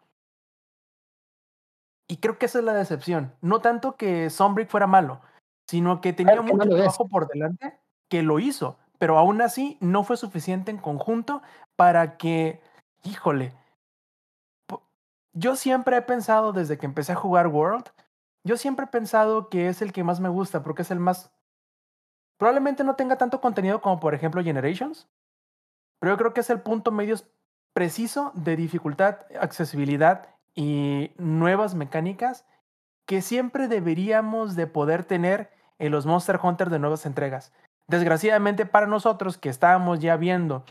Y 2.08 2.16
creo 2.16 2.38
que 2.38 2.46
esa 2.46 2.58
es 2.58 2.64
la 2.64 2.72
decepción. 2.72 3.34
No 3.42 3.60
tanto 3.60 3.96
que 3.96 4.30
Sunbreak 4.30 4.70
fuera 4.70 4.86
malo, 4.86 5.20
sino 5.66 6.00
que 6.00 6.14
tenía 6.14 6.36
no 6.36 6.42
mucho 6.42 6.62
es. 6.62 6.76
trabajo 6.76 7.06
por 7.06 7.28
delante 7.28 7.78
que 8.08 8.22
lo 8.22 8.38
hizo, 8.38 8.78
pero 8.98 9.18
aún 9.18 9.42
así 9.42 9.76
no 9.80 10.02
fue 10.02 10.16
suficiente 10.16 10.70
en 10.70 10.78
conjunto 10.78 11.42
para 11.76 12.16
que, 12.16 12.60
híjole, 13.04 13.52
yo 15.34 15.54
siempre 15.56 15.98
he 15.98 16.02
pensado 16.02 16.52
desde 16.52 16.78
que 16.78 16.86
empecé 16.86 17.12
a 17.12 17.16
jugar 17.16 17.48
World, 17.48 17.84
yo 18.44 18.56
siempre 18.56 18.86
he 18.86 18.88
pensado 18.88 19.50
que 19.50 19.68
es 19.68 19.82
el 19.82 19.92
que 19.92 20.02
más 20.02 20.20
me 20.20 20.30
gusta 20.30 20.62
porque 20.62 20.82
es 20.82 20.90
el 20.90 20.98
más... 20.98 21.30
Probablemente 22.38 22.84
no 22.84 22.96
tenga 22.96 23.18
tanto 23.18 23.40
contenido 23.40 23.82
como 23.82 24.00
por 24.00 24.14
ejemplo 24.14 24.42
Generations, 24.42 25.06
pero 26.00 26.14
yo 26.14 26.16
creo 26.16 26.32
que 26.32 26.40
es 26.40 26.50
el 26.50 26.62
punto 26.62 26.90
medio 26.90 27.16
preciso 27.74 28.32
de 28.34 28.56
dificultad, 28.56 29.18
accesibilidad 29.38 30.37
y 30.58 31.12
nuevas 31.18 31.76
mecánicas 31.76 32.44
que 33.06 33.22
siempre 33.22 33.68
deberíamos 33.68 34.56
de 34.56 34.66
poder 34.66 35.04
tener 35.04 35.52
en 35.78 35.92
los 35.92 36.04
Monster 36.04 36.40
Hunter 36.42 36.68
de 36.68 36.80
nuevas 36.80 37.06
entregas. 37.06 37.52
Desgraciadamente 37.86 38.66
para 38.66 38.88
nosotros 38.88 39.38
que 39.38 39.50
estábamos 39.50 40.00
ya 40.00 40.16
viendo 40.16 40.64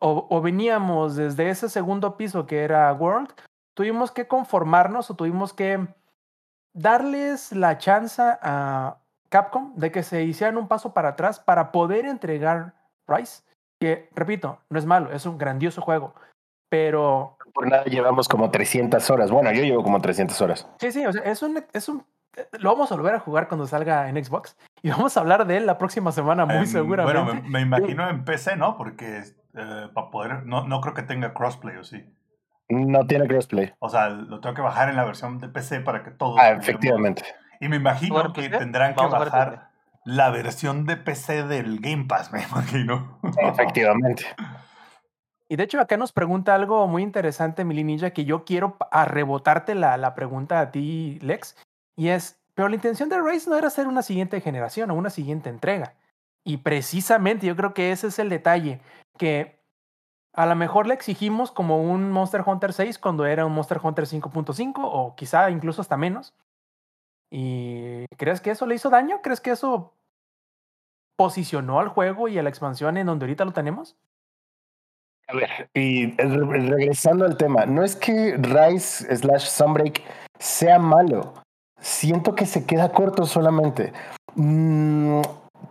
o, 0.00 0.40
veníamos 0.40 1.14
desde 1.14 1.50
ese 1.50 1.68
segundo 1.68 2.16
piso 2.16 2.46
que 2.46 2.64
era 2.64 2.92
World, 2.92 3.30
tuvimos 3.74 4.10
que 4.10 4.26
conformarnos 4.26 5.08
o 5.08 5.14
tuvimos 5.14 5.52
que 5.52 5.86
darles 6.74 7.52
la 7.52 7.78
chance 7.78 8.20
a 8.20 8.98
Capcom 9.28 9.72
de 9.76 9.92
que 9.92 10.02
se 10.02 10.24
hicieran 10.24 10.56
un 10.56 10.66
paso 10.66 10.92
para 10.92 11.10
atrás 11.10 11.38
para 11.38 11.70
poder 11.70 12.06
entregar 12.06 12.74
Rise, 13.06 13.44
que 13.80 14.08
repito, 14.16 14.58
no 14.68 14.80
es 14.80 14.84
malo, 14.84 15.12
es 15.12 15.26
un 15.26 15.38
grandioso 15.38 15.80
juego, 15.80 16.14
pero 16.68 17.37
Por 17.58 17.66
nada 17.66 17.84
llevamos 17.86 18.28
como 18.28 18.52
300 18.52 19.10
horas. 19.10 19.32
Bueno, 19.32 19.50
yo 19.50 19.64
llevo 19.64 19.82
como 19.82 20.00
300 20.00 20.40
horas. 20.40 20.68
Sí, 20.78 20.92
sí, 20.92 21.04
o 21.04 21.12
sea, 21.12 21.22
es 21.22 21.42
un, 21.42 21.60
es 21.72 21.88
un, 21.88 22.04
lo 22.52 22.70
vamos 22.70 22.92
a 22.92 22.94
volver 22.94 23.16
a 23.16 23.18
jugar 23.18 23.48
cuando 23.48 23.66
salga 23.66 24.08
en 24.08 24.24
Xbox, 24.24 24.56
Y 24.80 24.90
vamos 24.90 25.16
a 25.16 25.20
hablar 25.20 25.44
de 25.44 25.56
él 25.56 25.66
la 25.66 25.76
próxima 25.76 26.12
semana, 26.12 26.46
muy 26.46 26.58
Em, 26.58 26.66
seguramente. 26.66 27.20
Bueno, 27.20 27.42
me, 27.42 27.48
me 27.48 27.60
imagino 27.62 28.08
en 28.08 28.24
PC, 28.24 28.54
¿no? 28.54 28.76
Porque 28.76 29.24
eh, 29.54 29.88
para 29.92 30.08
poder. 30.08 30.46
No, 30.46 30.68
no 30.68 30.80
creo 30.80 30.94
que 30.94 31.02
tenga 31.02 31.34
crossplay, 31.34 31.76
¿o 31.78 31.82
sí? 31.82 32.04
No 32.68 33.08
tiene 33.08 33.26
crossplay. 33.26 33.74
O 33.80 33.88
sea, 33.88 34.08
lo 34.08 34.38
tengo 34.38 34.54
que 34.54 34.62
bajar 34.62 34.88
en 34.88 34.94
la 34.94 35.04
versión 35.04 35.40
de 35.40 35.48
PC 35.48 35.80
para 35.80 36.04
que 36.04 36.12
todos. 36.12 36.38
Ah, 36.38 36.50
efectivamente. 36.50 37.24
Y 37.58 37.68
me 37.68 37.74
imagino 37.74 38.14
Bueno, 38.14 38.32
que 38.34 38.48
tendrán 38.50 38.94
que 38.94 39.02
vamos 39.02 39.18
bajar 39.18 39.70
la 40.04 40.30
versión 40.30 40.86
de 40.86 40.96
PC 40.96 41.42
del 41.42 41.80
Game 41.80 42.04
Pass, 42.04 42.32
me 42.32 42.40
imagino. 42.42 43.18
Efectivamente. 43.42 44.26
Y 45.48 45.56
de 45.56 45.64
hecho 45.64 45.80
acá 45.80 45.96
nos 45.96 46.12
pregunta 46.12 46.54
algo 46.54 46.86
muy 46.86 47.02
interesante, 47.02 47.64
Mili 47.64 47.82
Ninja, 47.82 48.10
que 48.10 48.24
yo 48.24 48.44
quiero 48.44 48.76
a 48.90 49.06
rebotarte 49.06 49.74
la, 49.74 49.96
la 49.96 50.14
pregunta 50.14 50.60
a 50.60 50.70
ti, 50.70 51.18
Lex. 51.22 51.56
Y 51.96 52.08
es, 52.08 52.38
pero 52.54 52.68
la 52.68 52.74
intención 52.74 53.08
de 53.08 53.20
Race 53.20 53.48
no 53.48 53.56
era 53.56 53.68
hacer 53.68 53.88
una 53.88 54.02
siguiente 54.02 54.40
generación 54.40 54.90
o 54.90 54.94
una 54.94 55.10
siguiente 55.10 55.48
entrega. 55.48 55.94
Y 56.44 56.58
precisamente 56.58 57.46
yo 57.46 57.56
creo 57.56 57.74
que 57.74 57.92
ese 57.92 58.08
es 58.08 58.18
el 58.18 58.28
detalle, 58.28 58.80
que 59.16 59.58
a 60.34 60.46
lo 60.46 60.54
mejor 60.54 60.86
le 60.86 60.94
exigimos 60.94 61.50
como 61.50 61.82
un 61.82 62.12
Monster 62.12 62.42
Hunter 62.46 62.72
6 62.72 62.98
cuando 62.98 63.26
era 63.26 63.44
un 63.44 63.52
Monster 63.52 63.80
Hunter 63.82 64.04
5.5 64.04 64.74
o 64.76 65.14
quizá 65.16 65.50
incluso 65.50 65.80
hasta 65.80 65.96
menos. 65.96 66.34
¿Y 67.30 68.06
crees 68.16 68.40
que 68.40 68.50
eso 68.50 68.66
le 68.66 68.74
hizo 68.74 68.90
daño? 68.90 69.20
¿Crees 69.22 69.40
que 69.40 69.50
eso 69.50 69.92
posicionó 71.16 71.80
al 71.80 71.88
juego 71.88 72.28
y 72.28 72.38
a 72.38 72.42
la 72.42 72.50
expansión 72.50 72.96
en 72.96 73.06
donde 73.06 73.24
ahorita 73.24 73.44
lo 73.44 73.52
tenemos? 73.52 73.96
A 75.30 75.34
ver, 75.36 75.68
y 75.74 76.12
re- 76.16 76.68
regresando 76.68 77.26
al 77.26 77.36
tema, 77.36 77.66
no 77.66 77.84
es 77.84 77.96
que 77.96 78.36
Rise 78.38 79.14
slash 79.14 79.46
Sunbreak 79.46 80.02
sea 80.38 80.78
malo. 80.78 81.34
Siento 81.80 82.34
que 82.34 82.46
se 82.46 82.64
queda 82.64 82.90
corto 82.92 83.26
solamente. 83.26 83.92
Mm, 84.36 85.20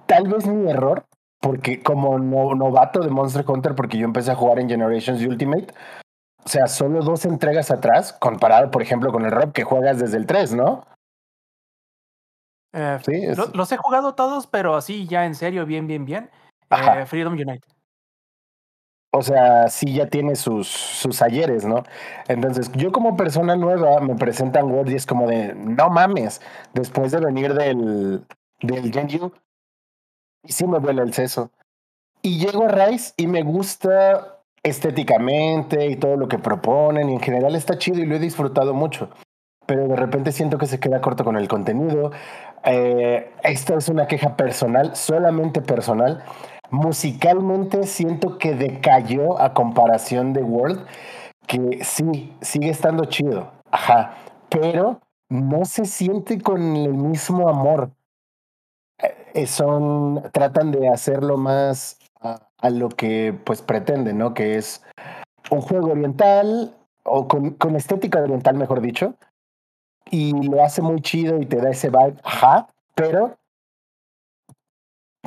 tal 0.06 0.28
vez 0.28 0.46
mi 0.46 0.70
error, 0.70 1.06
porque 1.42 1.82
como 1.82 2.20
no- 2.20 2.54
novato 2.54 3.00
de 3.02 3.10
Monster 3.10 3.44
Hunter, 3.48 3.74
porque 3.74 3.98
yo 3.98 4.06
empecé 4.06 4.32
a 4.32 4.36
jugar 4.36 4.60
en 4.60 4.70
Generations 4.70 5.22
Ultimate, 5.26 5.74
o 6.46 6.48
sea, 6.50 6.68
solo 6.68 7.02
dos 7.02 7.26
entregas 7.26 7.72
atrás, 7.72 8.14
comparado, 8.14 8.70
por 8.70 8.84
ejemplo, 8.84 9.12
con 9.12 9.26
el 9.26 9.32
Rob 9.32 9.54
que 9.54 9.64
juegas 9.64 9.98
desde 10.00 10.18
el 10.18 10.28
3, 10.28 10.54
¿no? 10.54 10.86
Eh, 12.74 13.00
Sí, 13.04 13.16
es- 13.26 13.56
los 13.56 13.72
he 13.72 13.78
jugado 13.78 14.14
todos, 14.14 14.46
pero 14.46 14.76
así 14.76 15.08
ya 15.08 15.26
en 15.26 15.34
serio, 15.34 15.66
bien, 15.66 15.88
bien, 15.88 16.06
bien. 16.06 16.30
Eh, 16.70 17.06
Freedom 17.06 17.34
Unite. 17.34 17.68
O 19.18 19.24
sea, 19.24 19.68
sí 19.68 19.94
ya 19.94 20.08
tiene 20.08 20.36
sus, 20.36 20.68
sus 20.68 21.22
ayeres, 21.22 21.66
¿no? 21.66 21.84
Entonces, 22.28 22.72
yo 22.74 22.92
como 22.92 23.18
persona 23.18 23.56
nueva 23.56 24.00
me 24.00 24.16
presentan 24.16 24.72
Word 24.72 24.90
y 24.90 24.96
es 24.96 25.06
como 25.06 25.28
de, 25.28 25.56
no 25.56 25.90
mames, 25.90 26.42
después 26.74 27.12
de 27.12 27.20
venir 27.20 27.54
del, 27.54 28.26
del 28.62 28.92
Gen 28.94 29.08
U, 29.22 29.32
y 30.44 30.52
sí 30.52 30.66
me 30.66 30.80
duele 30.80 31.02
el 31.02 31.14
seso. 31.14 31.52
Y 32.22 32.40
llego 32.40 32.66
a 32.66 32.68
Rise 32.70 33.14
y 33.18 33.28
me 33.28 33.44
gusta 33.44 34.38
estéticamente 34.64 35.88
y 35.88 35.96
todo 35.96 36.16
lo 36.16 36.28
que 36.28 36.40
proponen 36.40 37.10
y 37.10 37.14
en 37.14 37.22
general 37.22 37.56
está 37.56 37.78
chido 37.78 38.00
y 38.00 38.06
lo 38.06 38.16
he 38.16 38.20
disfrutado 38.20 38.74
mucho. 38.74 39.10
Pero 39.66 39.88
de 39.88 39.96
repente 39.96 40.32
siento 40.32 40.58
que 40.58 40.66
se 40.66 40.80
queda 40.80 41.02
corto 41.02 41.24
con 41.24 41.38
el 41.38 41.48
contenido. 41.48 42.12
Eh, 42.64 43.32
esta 43.44 43.76
es 43.76 43.90
una 43.90 44.08
queja 44.08 44.36
personal, 44.36 44.96
solamente 44.96 45.62
personal. 45.62 46.24
Musicalmente 46.70 47.84
siento 47.84 48.38
que 48.38 48.54
decayó 48.54 49.40
a 49.40 49.54
comparación 49.54 50.34
de 50.34 50.44
World, 50.44 50.86
que 51.48 51.84
sí, 51.84 52.36
sigue 52.42 52.70
estando 52.70 53.06
chido, 53.06 53.52
ajá, 53.72 54.16
pero 54.50 55.00
no 55.30 55.66
se 55.66 55.86
siente 55.86 56.42
con 56.42 56.76
el 56.76 56.94
mismo 56.94 57.48
amor. 57.48 57.92
Eh, 59.34 59.46
son, 59.48 60.24
tratan 60.32 60.72
de 60.72 60.90
hacerlo 60.90 61.38
más 61.38 62.00
a, 62.20 62.42
a 62.58 62.70
lo 62.70 62.90
que 62.90 63.34
pues 63.46 63.62
pretenden, 63.62 64.18
¿no? 64.18 64.34
Que 64.34 64.58
es 64.58 64.84
un 65.50 65.62
juego 65.62 65.92
oriental, 65.92 66.74
o 67.08 67.28
con, 67.28 67.52
con 67.52 67.76
estética 67.76 68.20
oriental, 68.20 68.56
mejor 68.56 68.82
dicho, 68.82 69.16
y 70.10 70.34
lo 70.48 70.64
hace 70.64 70.82
muy 70.82 71.02
chido 71.02 71.42
y 71.42 71.46
te 71.46 71.58
da 71.58 71.70
ese 71.70 71.90
vibe, 71.90 72.18
ajá, 72.24 72.68
pero 72.96 73.38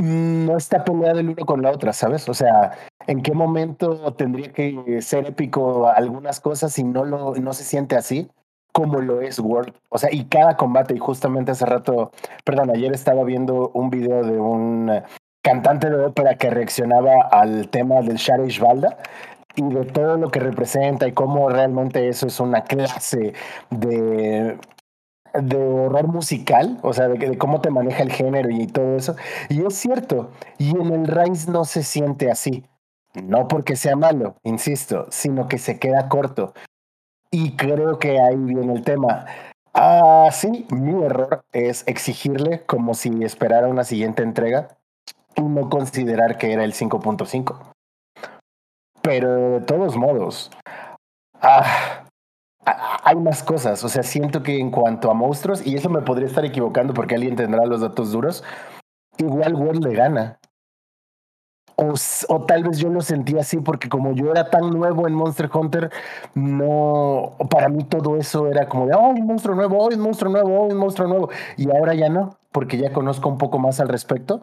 no 0.00 0.56
está 0.56 0.84
peleado 0.84 1.20
el 1.20 1.30
uno 1.30 1.46
con 1.46 1.62
la 1.62 1.70
otra, 1.70 1.92
¿sabes? 1.92 2.28
O 2.28 2.34
sea, 2.34 2.72
¿en 3.06 3.22
qué 3.22 3.32
momento 3.32 4.12
tendría 4.14 4.52
que 4.52 5.00
ser 5.02 5.26
épico 5.26 5.88
algunas 5.88 6.40
cosas 6.40 6.72
si 6.72 6.84
no, 6.84 7.04
lo, 7.04 7.34
no 7.34 7.52
se 7.52 7.64
siente 7.64 7.96
así? 7.96 8.28
como 8.72 9.00
lo 9.00 9.20
es 9.20 9.38
World. 9.38 9.74
O 9.88 9.98
sea, 9.98 10.10
y 10.12 10.24
cada 10.26 10.56
combate, 10.56 10.94
y 10.94 10.98
justamente 10.98 11.50
hace 11.50 11.66
rato, 11.66 12.12
perdón, 12.44 12.70
ayer 12.70 12.92
estaba 12.92 13.24
viendo 13.24 13.70
un 13.74 13.90
video 13.90 14.22
de 14.22 14.38
un 14.38 15.02
cantante 15.42 15.90
de 15.90 16.04
ópera 16.04 16.36
que 16.36 16.50
reaccionaba 16.50 17.12
al 17.30 17.68
tema 17.68 18.00
del 18.02 18.16
Sharish 18.16 18.60
Balda 18.60 18.96
y 19.56 19.62
de 19.62 19.84
todo 19.86 20.16
lo 20.16 20.30
que 20.30 20.40
representa 20.40 21.08
y 21.08 21.12
cómo 21.12 21.48
realmente 21.48 22.08
eso 22.08 22.26
es 22.26 22.38
una 22.40 22.62
clase 22.62 23.32
de 23.70 24.58
de 25.34 25.56
horror 25.56 26.08
musical, 26.08 26.78
o 26.82 26.92
sea, 26.92 27.08
de, 27.08 27.18
de, 27.18 27.38
cómo 27.38 27.60
te 27.60 27.70
maneja 27.70 28.02
el 28.02 28.12
género 28.12 28.50
y 28.50 28.66
todo 28.66 28.96
eso. 28.96 29.16
Y 29.48 29.64
es 29.64 29.74
cierto, 29.74 30.30
y 30.58 30.70
en 30.70 30.92
el 30.92 31.06
Rise 31.06 31.50
no 31.50 31.64
se 31.64 31.82
siente 31.82 32.30
así. 32.30 32.64
No 33.14 33.48
porque 33.48 33.74
sea 33.74 33.96
malo, 33.96 34.36
insisto, 34.44 35.06
sino 35.10 35.48
que 35.48 35.58
se 35.58 35.78
queda 35.78 36.08
corto. 36.08 36.54
Y 37.30 37.56
creo 37.56 37.98
que 37.98 38.20
ahí 38.20 38.36
viene 38.36 38.72
el 38.72 38.82
tema. 38.82 39.26
Ah, 39.74 40.28
sí, 40.32 40.66
mi 40.70 41.04
error 41.04 41.42
es 41.52 41.86
exigirle 41.86 42.64
como 42.66 42.94
si 42.94 43.22
esperara 43.22 43.68
una 43.68 43.84
siguiente 43.84 44.22
entrega 44.22 44.76
y 45.36 45.42
no 45.42 45.68
considerar 45.70 46.38
que 46.38 46.52
era 46.52 46.64
el 46.64 46.72
5.5. 46.72 47.72
Pero 49.02 49.60
de 49.60 49.60
todos 49.60 49.96
modos, 49.96 50.50
ah, 51.40 51.99
hay 53.04 53.16
más 53.16 53.42
cosas. 53.42 53.82
O 53.84 53.88
sea, 53.88 54.02
siento 54.02 54.42
que 54.42 54.58
en 54.58 54.70
cuanto 54.70 55.10
a 55.10 55.14
monstruos, 55.14 55.66
y 55.66 55.74
eso 55.76 55.88
me 55.88 56.02
podría 56.02 56.26
estar 56.26 56.44
equivocando 56.44 56.94
porque 56.94 57.14
alguien 57.14 57.36
tendrá 57.36 57.64
los 57.66 57.80
datos 57.80 58.12
duros, 58.12 58.44
igual 59.18 59.54
World 59.54 59.84
le 59.84 59.94
gana. 59.94 60.38
O, 61.76 61.94
o, 62.28 62.44
tal 62.44 62.62
vez 62.64 62.78
yo 62.78 62.90
lo 62.90 63.00
sentí 63.00 63.38
así 63.38 63.56
porque 63.56 63.88
como 63.88 64.12
yo 64.12 64.30
era 64.30 64.50
tan 64.50 64.68
nuevo 64.68 65.08
en 65.08 65.14
Monster 65.14 65.48
Hunter, 65.52 65.90
no, 66.34 67.36
para 67.48 67.70
mí 67.70 67.84
todo 67.84 68.16
eso 68.18 68.48
era 68.48 68.68
como 68.68 68.86
de, 68.86 68.94
oh, 68.94 69.08
un 69.08 69.26
monstruo 69.26 69.54
nuevo, 69.54 69.78
oh, 69.78 69.88
un 69.88 70.00
monstruo 70.00 70.30
nuevo, 70.30 70.60
oh, 70.60 70.66
un 70.66 70.76
monstruo 70.76 71.08
nuevo. 71.08 71.30
Y 71.56 71.70
ahora 71.70 71.94
ya 71.94 72.10
no, 72.10 72.36
porque 72.52 72.76
ya 72.76 72.92
conozco 72.92 73.30
un 73.30 73.38
poco 73.38 73.58
más 73.58 73.80
al 73.80 73.88
respecto. 73.88 74.42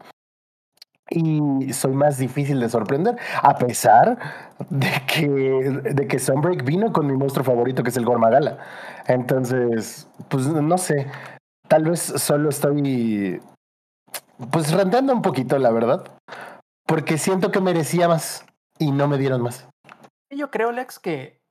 Y 1.10 1.72
soy 1.74 1.94
más 1.94 2.18
difícil 2.18 2.60
de 2.60 2.70
sorprender, 2.70 3.18
a 3.42 3.56
pesar 3.56 4.18
de 4.70 4.92
que, 5.08 5.30
de 5.30 6.08
que 6.08 6.20
Sunbreak 6.20 6.66
vino 6.66 6.92
con 6.92 7.08
mi 7.08 7.14
monstruo 7.14 7.46
favorito, 7.46 7.84
que 7.84 7.90
es 7.90 7.98
el 7.98 8.06
Gormagala. 8.06 8.58
Entonces, 9.08 10.10
pues 10.28 10.48
no 10.48 10.78
sé, 10.78 11.10
tal 11.70 11.86
vez 11.86 12.02
solo 12.02 12.50
estoy, 12.50 13.42
pues 14.52 14.72
rentando 14.74 15.14
un 15.14 15.22
poquito, 15.22 15.58
la 15.58 15.72
verdad 15.72 16.04
porque 16.88 17.18
siento 17.18 17.52
que 17.52 17.60
merecía 17.60 18.08
más 18.08 18.46
y 18.80 18.92
no 18.92 19.08
me 19.08 19.18
dieron 19.18 19.44
más. 19.44 19.68
Yo 20.32 20.50
creo, 20.50 20.72
Lex, 20.72 20.98
que 20.98 21.42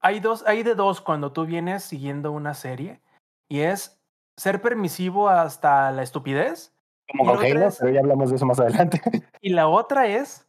hay 0.00 0.20
dos, 0.20 0.44
hay 0.46 0.64
de 0.64 0.74
dos 0.74 1.00
cuando 1.00 1.32
tú 1.32 1.46
vienes 1.46 1.84
siguiendo 1.84 2.32
una 2.32 2.52
serie 2.52 3.00
y 3.48 3.60
es 3.60 4.00
ser 4.36 4.60
permisivo 4.60 5.28
hasta 5.28 5.90
la 5.92 6.02
estupidez. 6.02 6.71
Como 7.12 7.26
con 7.26 7.44
Halo, 7.44 7.66
es, 7.66 7.78
pero 7.78 7.92
ya 7.92 8.00
hablamos 8.00 8.30
de 8.30 8.36
eso 8.36 8.46
más 8.46 8.58
adelante. 8.58 9.00
Y 9.40 9.50
la 9.50 9.68
otra 9.68 10.06
es 10.06 10.48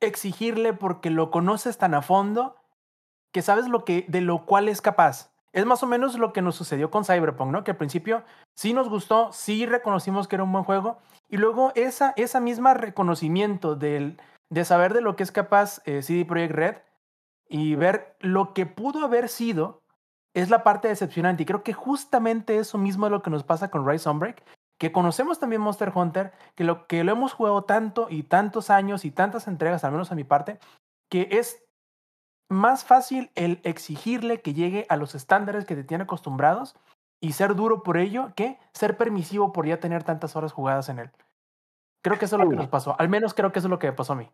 exigirle 0.00 0.72
porque 0.72 1.10
lo 1.10 1.30
conoces 1.30 1.78
tan 1.78 1.94
a 1.94 2.02
fondo 2.02 2.56
que 3.32 3.42
sabes 3.42 3.68
lo 3.68 3.84
que, 3.84 4.04
de 4.08 4.20
lo 4.20 4.46
cual 4.46 4.68
es 4.68 4.80
capaz. 4.80 5.30
Es 5.52 5.66
más 5.66 5.82
o 5.82 5.86
menos 5.86 6.18
lo 6.18 6.32
que 6.32 6.42
nos 6.42 6.54
sucedió 6.54 6.90
con 6.90 7.04
Cyberpunk, 7.04 7.50
¿no? 7.50 7.64
Que 7.64 7.72
al 7.72 7.76
principio 7.76 8.24
sí 8.56 8.72
nos 8.72 8.88
gustó, 8.88 9.32
sí 9.32 9.66
reconocimos 9.66 10.26
que 10.26 10.36
era 10.36 10.44
un 10.44 10.52
buen 10.52 10.64
juego, 10.64 10.98
y 11.28 11.36
luego 11.36 11.72
esa, 11.74 12.12
esa 12.16 12.40
misma 12.40 12.74
reconocimiento 12.74 13.76
del, 13.76 14.20
de 14.48 14.64
saber 14.64 14.94
de 14.94 15.00
lo 15.00 15.16
que 15.16 15.22
es 15.22 15.32
capaz 15.32 15.80
eh, 15.86 16.02
CD 16.02 16.24
Projekt 16.24 16.54
Red 16.54 16.76
y 17.48 17.74
ver 17.74 18.16
lo 18.20 18.54
que 18.54 18.66
pudo 18.66 19.04
haber 19.04 19.28
sido 19.28 19.79
es 20.34 20.50
la 20.50 20.62
parte 20.62 20.88
decepcionante. 20.88 21.42
Y 21.42 21.46
creo 21.46 21.62
que 21.62 21.72
justamente 21.72 22.56
eso 22.58 22.78
mismo 22.78 23.06
es 23.06 23.12
lo 23.12 23.22
que 23.22 23.30
nos 23.30 23.44
pasa 23.44 23.70
con 23.70 23.86
Rise 23.86 24.04
Sunbreak, 24.04 24.42
que 24.78 24.92
conocemos 24.92 25.38
también 25.38 25.60
Monster 25.60 25.92
Hunter, 25.94 26.32
que 26.54 26.64
lo, 26.64 26.86
que 26.86 27.04
lo 27.04 27.12
hemos 27.12 27.32
jugado 27.32 27.64
tanto 27.64 28.06
y 28.08 28.22
tantos 28.22 28.70
años 28.70 29.04
y 29.04 29.10
tantas 29.10 29.46
entregas, 29.46 29.84
al 29.84 29.92
menos 29.92 30.10
a 30.10 30.14
mi 30.14 30.24
parte, 30.24 30.58
que 31.10 31.28
es 31.32 31.62
más 32.48 32.84
fácil 32.84 33.30
el 33.34 33.60
exigirle 33.62 34.40
que 34.40 34.54
llegue 34.54 34.86
a 34.88 34.96
los 34.96 35.14
estándares 35.14 35.64
que 35.64 35.76
te 35.76 35.84
tiene 35.84 36.04
acostumbrados 36.04 36.76
y 37.20 37.32
ser 37.32 37.54
duro 37.54 37.82
por 37.82 37.98
ello 37.98 38.32
que 38.34 38.58
ser 38.72 38.96
permisivo 38.96 39.52
por 39.52 39.66
ya 39.66 39.78
tener 39.78 40.02
tantas 40.02 40.34
horas 40.34 40.52
jugadas 40.52 40.88
en 40.88 40.98
él. 40.98 41.10
Creo 42.02 42.18
que 42.18 42.24
eso 42.24 42.36
es 42.36 42.42
lo 42.42 42.48
que 42.48 42.56
nos 42.56 42.68
pasó. 42.68 42.96
Al 42.98 43.08
menos 43.08 43.34
creo 43.34 43.52
que 43.52 43.58
eso 43.58 43.68
es 43.68 43.70
lo 43.70 43.78
que 43.78 43.92
pasó 43.92 44.14
a 44.14 44.16
mí. 44.16 44.30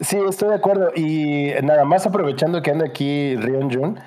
Sí, 0.00 0.18
estoy 0.28 0.48
de 0.48 0.56
acuerdo. 0.56 0.90
Y 0.96 1.52
nada 1.62 1.84
más 1.84 2.06
aprovechando 2.06 2.60
que 2.60 2.72
anda 2.72 2.86
aquí 2.86 3.36
Rion 3.36 3.70
Jun, 3.72 4.00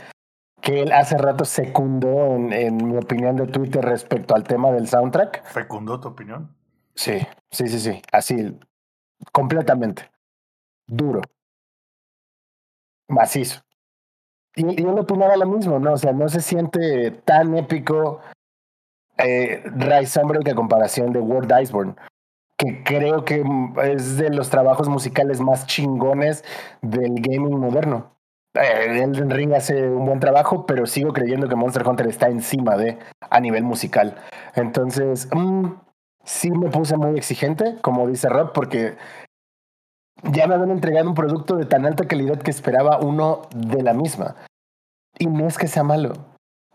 que 0.68 0.82
él 0.82 0.92
hace 0.92 1.18
rato 1.18 1.46
secundó 1.46 2.36
en, 2.36 2.52
en 2.52 2.76
mi 2.76 2.98
opinión 2.98 3.38
de 3.38 3.48
Twitter 3.48 3.82
respecto 3.82 4.36
al 4.36 4.44
tema 4.44 4.70
del 4.74 4.90
soundtrack. 4.90 5.46
¿Fecundó 5.46 5.98
tu 6.02 6.10
opinión? 6.10 6.54
Sí, 6.94 7.20
sí, 7.50 7.70
sí, 7.70 7.80
sí. 7.80 8.02
Así, 8.12 8.60
completamente. 9.32 10.12
Duro. 10.86 11.22
Macizo. 13.08 13.62
Y, 14.58 14.82
y 14.82 14.86
él 14.86 15.00
opinaba 15.00 15.38
lo 15.38 15.46
mismo, 15.46 15.80
¿no? 15.80 15.94
O 15.94 15.98
sea, 15.98 16.12
no 16.12 16.28
se 16.28 16.42
siente 16.42 17.12
tan 17.12 17.56
épico 17.56 18.20
eh, 19.20 19.64
Rise 19.74 20.20
Sunbreak 20.20 20.50
a 20.50 20.56
comparación 20.56 21.14
de 21.14 21.20
World 21.20 21.62
Iceborne, 21.62 21.96
que 22.58 22.84
creo 22.84 23.24
que 23.24 23.42
es 23.84 24.18
de 24.18 24.32
los 24.32 24.50
trabajos 24.50 24.90
musicales 24.90 25.40
más 25.40 25.66
chingones 25.66 26.44
del 26.82 27.22
gaming 27.22 27.58
moderno. 27.58 28.17
Eh, 28.58 29.04
Elden 29.04 29.30
Ring 29.30 29.54
hace 29.54 29.88
un 29.88 30.06
buen 30.06 30.20
trabajo, 30.20 30.66
pero 30.66 30.86
sigo 30.88 31.14
creyendo 31.14 31.48
que 31.48 31.56
Monster 31.56 31.88
Hunter 31.88 32.08
está 32.08 32.28
encima 32.28 32.76
de 32.76 32.98
a 33.30 33.40
nivel 33.40 33.64
musical. 33.64 34.16
Entonces, 34.56 35.28
mm, 35.34 35.74
sí 36.24 36.52
me 36.52 36.70
puse 36.70 36.98
muy 36.98 37.18
exigente, 37.18 37.78
como 37.82 38.08
dice 38.08 38.30
Rob, 38.30 38.54
porque 38.54 38.98
ya 40.24 40.48
me 40.48 40.56
habían 40.56 40.72
entregado 40.72 41.08
un 41.08 41.16
producto 41.16 41.56
de 41.56 41.66
tan 41.66 41.86
alta 41.86 42.08
calidad 42.08 42.40
que 42.40 42.52
esperaba 42.52 43.00
uno 43.00 43.44
de 43.56 43.84
la 43.84 43.94
misma. 43.94 44.36
Y 45.20 45.28
no 45.28 45.48
es 45.48 45.58
que 45.58 45.68
sea 45.68 45.84
malo, 45.84 46.14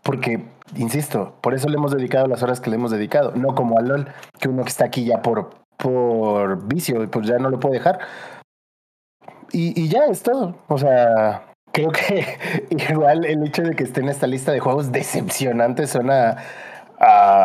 porque, 0.03 0.45
insisto, 0.75 1.35
por 1.41 1.53
eso 1.53 1.69
le 1.69 1.77
hemos 1.77 1.91
dedicado 1.91 2.27
las 2.27 2.43
horas 2.43 2.59
que 2.61 2.69
le 2.69 2.75
hemos 2.77 2.91
dedicado, 2.91 3.33
no 3.35 3.55
como 3.55 3.77
a 3.77 3.81
LOL, 3.81 4.07
que 4.39 4.49
uno 4.49 4.63
que 4.63 4.69
está 4.69 4.85
aquí 4.85 5.05
ya 5.05 5.21
por, 5.21 5.49
por 5.77 6.67
vicio, 6.67 7.09
pues 7.09 7.27
ya 7.27 7.37
no 7.37 7.49
lo 7.49 7.59
puede 7.59 7.75
dejar. 7.75 7.99
Y, 9.51 9.79
y 9.81 9.87
ya 9.87 10.05
es 10.05 10.23
todo. 10.23 10.55
O 10.67 10.77
sea, 10.77 11.52
creo 11.73 11.91
que 11.91 12.25
igual 12.69 13.25
el 13.25 13.45
hecho 13.45 13.63
de 13.63 13.75
que 13.75 13.83
esté 13.83 13.99
en 13.99 14.09
esta 14.09 14.27
lista 14.27 14.53
de 14.53 14.61
juegos 14.61 14.93
decepcionantes 14.93 15.89
suena 15.89 16.37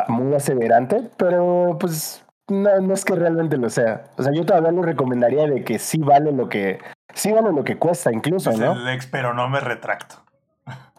muy 0.06 0.34
aseverante, 0.36 1.10
pero 1.16 1.76
pues 1.80 2.24
no, 2.46 2.80
no 2.80 2.94
es 2.94 3.04
que 3.04 3.16
realmente 3.16 3.56
lo 3.56 3.68
sea. 3.70 4.04
O 4.16 4.22
sea, 4.22 4.32
yo 4.32 4.46
todavía 4.46 4.70
lo 4.70 4.82
recomendaría 4.82 5.48
de 5.48 5.64
que 5.64 5.80
sí 5.80 5.98
vale 5.98 6.30
lo 6.30 6.48
que, 6.48 6.78
sí 7.14 7.32
vale 7.32 7.52
lo 7.52 7.64
que 7.64 7.76
cuesta 7.76 8.12
incluso, 8.12 8.50
Dice 8.50 8.64
¿no? 8.64 8.72
el 8.74 8.88
ex, 8.88 9.08
pero 9.08 9.34
no 9.34 9.48
me 9.48 9.58
retracto. 9.58 10.16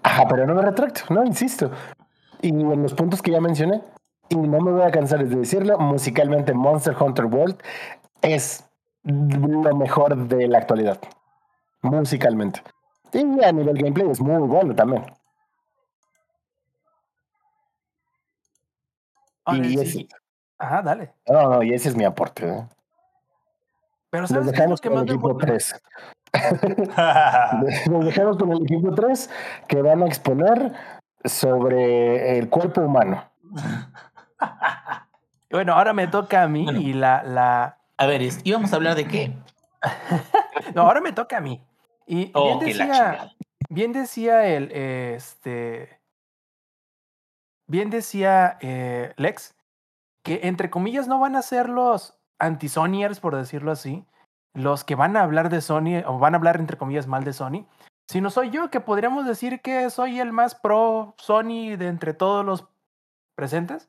Ajá, 0.04 0.28
pero 0.28 0.46
no 0.46 0.56
me 0.56 0.62
retracto, 0.62 1.02
no, 1.14 1.24
insisto. 1.24 1.72
Y 2.42 2.50
en 2.50 2.82
los 2.82 2.94
puntos 2.94 3.22
que 3.22 3.32
ya 3.32 3.40
mencioné, 3.40 3.82
y 4.30 4.36
no 4.36 4.60
me 4.60 4.72
voy 4.72 4.82
a 4.82 4.92
cansar 4.92 5.26
de 5.26 5.36
decirlo, 5.36 5.78
musicalmente 5.80 6.54
Monster 6.54 6.96
Hunter 7.00 7.26
World 7.26 7.58
es 8.22 8.66
lo 9.04 9.76
mejor 9.76 10.16
de 10.28 10.48
la 10.48 10.58
actualidad. 10.58 11.00
Musicalmente. 11.82 12.62
Y 13.14 13.44
a 13.44 13.52
nivel 13.52 13.78
gameplay 13.78 14.10
es 14.10 14.22
muy 14.22 14.48
bueno 14.48 14.76
también. 14.76 15.06
Ahora, 19.46 19.66
Y 19.66 19.78
sí. 19.78 19.80
ese, 19.82 20.08
Ajá, 20.58 20.82
dale. 20.82 21.14
no, 21.28 21.50
no, 21.50 21.64
y 21.64 21.74
ese 21.74 21.90
es 21.90 21.96
mi 21.96 22.04
aporte. 22.04 22.48
¿eh? 22.48 22.68
Pero 24.10 24.22
Los 24.22 24.30
¿sabes 24.32 24.52
dejamos 24.52 24.82
que 24.82 24.90
con 24.90 24.98
el 25.00 25.04
equipo 25.06 25.30
gusta? 25.34 25.46
3. 25.48 25.82
Nos 27.90 28.06
dejamos 28.06 28.38
con 28.38 28.52
el 28.52 28.64
equipo 28.64 28.94
3 28.94 29.30
que 29.68 29.82
van 29.82 30.04
a 30.04 30.08
exponer 30.08 30.74
sobre 31.24 32.38
el 32.38 32.50
cuerpo 32.50 32.82
humano. 32.82 33.24
Bueno, 35.52 35.74
ahora 35.74 35.94
me 35.94 36.06
toca 36.06 36.44
a 36.44 36.48
mí 36.48 36.64
Bueno. 36.66 36.80
y 36.80 36.94
la, 36.94 37.24
la... 37.24 37.80
A 37.98 38.06
ver, 38.06 38.22
es- 38.22 38.40
íbamos 38.44 38.72
a 38.72 38.76
hablar 38.76 38.94
de 38.94 39.08
qué. 39.08 39.36
No, 40.76 40.84
ahora 40.84 41.02
me 41.02 41.12
toca 41.12 41.38
a 41.38 41.42
mí. 41.42 41.60
Y 42.12 42.32
Oh, 42.34 42.58
bien 42.58 42.60
decía, 42.60 43.32
bien 43.70 43.92
decía 43.94 44.48
el, 44.48 44.72
eh, 44.72 45.14
este, 45.16 46.02
bien 47.68 47.92
decía 47.92 48.58
eh, 48.62 49.14
Lex, 49.16 49.56
que 50.24 50.40
entre 50.44 50.72
comillas 50.72 51.08
no 51.08 51.20
van 51.20 51.36
a 51.36 51.44
ser 51.44 51.70
los 51.70 52.18
anti-Sonyers, 52.40 53.20
por 53.20 53.36
decirlo 53.36 53.72
así, 53.72 54.08
los 54.56 54.84
que 54.84 54.96
van 54.96 55.18
a 55.18 55.22
hablar 55.22 55.50
de 55.50 55.62
Sony, 55.62 56.02
o 56.04 56.18
van 56.18 56.34
a 56.34 56.38
hablar 56.38 56.60
entre 56.60 56.78
comillas 56.78 57.06
mal 57.06 57.24
de 57.24 57.34
Sony, 57.34 57.68
sino 58.10 58.32
soy 58.32 58.50
yo 58.50 58.72
que 58.72 58.80
podríamos 58.80 59.28
decir 59.28 59.62
que 59.62 59.88
soy 59.92 60.20
el 60.20 60.32
más 60.32 60.56
pro 60.56 61.14
Sony 61.20 61.78
de 61.78 61.90
entre 61.90 62.16
todos 62.16 62.44
los 62.44 62.66
presentes. 63.36 63.88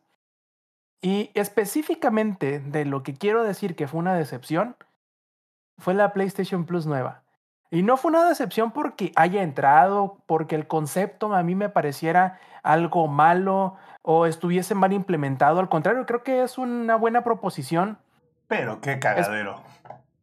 Y 1.01 1.31
específicamente 1.33 2.61
de 2.61 2.85
lo 2.85 3.03
que 3.03 3.15
quiero 3.15 3.45
decir 3.45 3.77
que 3.77 3.89
fue 3.89 4.01
una 4.01 4.13
decepción, 4.13 4.77
fue 5.79 5.95
la 5.95 6.13
PlayStation 6.13 6.67
Plus 6.67 6.85
nueva. 6.85 7.23
Y 7.71 7.83
no 7.83 7.97
fue 7.97 8.11
una 8.11 8.29
decepción 8.29 8.73
porque 8.73 9.13
haya 9.15 9.43
entrado, 9.43 10.19
porque 10.27 10.57
el 10.57 10.67
concepto 10.67 11.33
a 11.35 11.43
mí 11.43 11.55
me 11.55 11.69
pareciera 11.69 12.41
algo 12.63 13.07
malo 13.07 13.77
o 14.03 14.27
estuviese 14.27 14.75
mal 14.75 14.93
implementado. 14.93 15.61
Al 15.61 15.69
contrario, 15.69 16.05
creo 16.05 16.23
que 16.25 16.43
es 16.43 16.59
una 16.59 16.97
buena 16.97 17.23
proposición. 17.23 17.99
pero 18.49 18.81
qué 18.81 18.99
cagadero. 18.99 19.63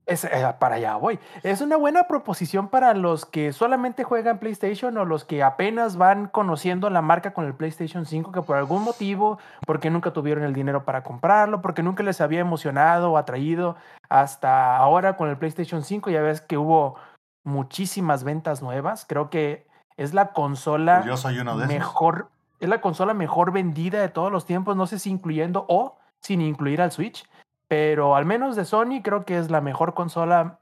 Es, 0.05 0.23
eh, 0.23 0.55
para 0.57 0.75
allá 0.75 0.95
voy. 0.95 1.19
Es 1.43 1.59
una 1.59 1.75
buena 1.75 2.07
proposición 2.07 2.69
para 2.69 2.93
los 2.93 3.25
que 3.25 3.51
solamente 3.51 4.05
juegan 4.05 4.39
PlayStation 4.39 4.97
o 4.97 5.03
los 5.03 5.25
que 5.25 5.43
apenas 5.43 5.97
van 5.97 6.27
conociendo 6.27 6.89
la 6.89 7.01
marca 7.01 7.33
con 7.33 7.45
el 7.45 7.53
PlayStation 7.53 8.05
5, 8.05 8.31
que 8.31 8.41
por 8.41 8.55
algún 8.55 8.83
motivo, 8.83 9.37
porque 9.65 9.89
nunca 9.89 10.11
tuvieron 10.11 10.45
el 10.45 10.53
dinero 10.53 10.85
para 10.85 11.03
comprarlo, 11.03 11.61
porque 11.61 11.83
nunca 11.83 12.03
les 12.03 12.21
había 12.21 12.39
emocionado 12.39 13.11
o 13.11 13.17
atraído 13.17 13.75
hasta 14.07 14.77
ahora 14.77 15.17
con 15.17 15.29
el 15.29 15.37
PlayStation 15.37 15.83
5. 15.83 16.09
Ya 16.09 16.21
ves 16.21 16.39
que 16.39 16.57
hubo 16.57 16.95
muchísimas 17.47 18.23
ventas 18.23 18.61
nuevas. 18.61 19.05
Creo 19.07 19.29
que 19.29 19.67
es 19.95 20.13
la 20.13 20.33
consola 20.33 20.97
Pues 20.97 21.07
yo 21.07 21.17
soy 21.17 21.39
uno 21.39 21.57
de 21.57 21.65
esos. 21.65 21.73
mejor, 21.75 22.29
es 22.59 22.69
la 22.69 22.81
consola 22.81 23.13
mejor 23.13 23.51
vendida 23.51 24.01
de 24.01 24.09
todos 24.09 24.31
los 24.31 24.45
tiempos, 24.45 24.75
no 24.75 24.85
sé 24.85 24.99
si 24.99 25.09
incluyendo 25.09 25.65
o 25.69 25.97
sin 26.19 26.41
incluir 26.41 26.81
al 26.81 26.91
Switch, 26.91 27.27
pero 27.67 28.15
al 28.15 28.25
menos 28.25 28.55
de 28.55 28.65
Sony 28.65 29.01
creo 29.03 29.25
que 29.25 29.37
es 29.37 29.49
la 29.49 29.61
mejor 29.61 29.93
consola 29.93 30.59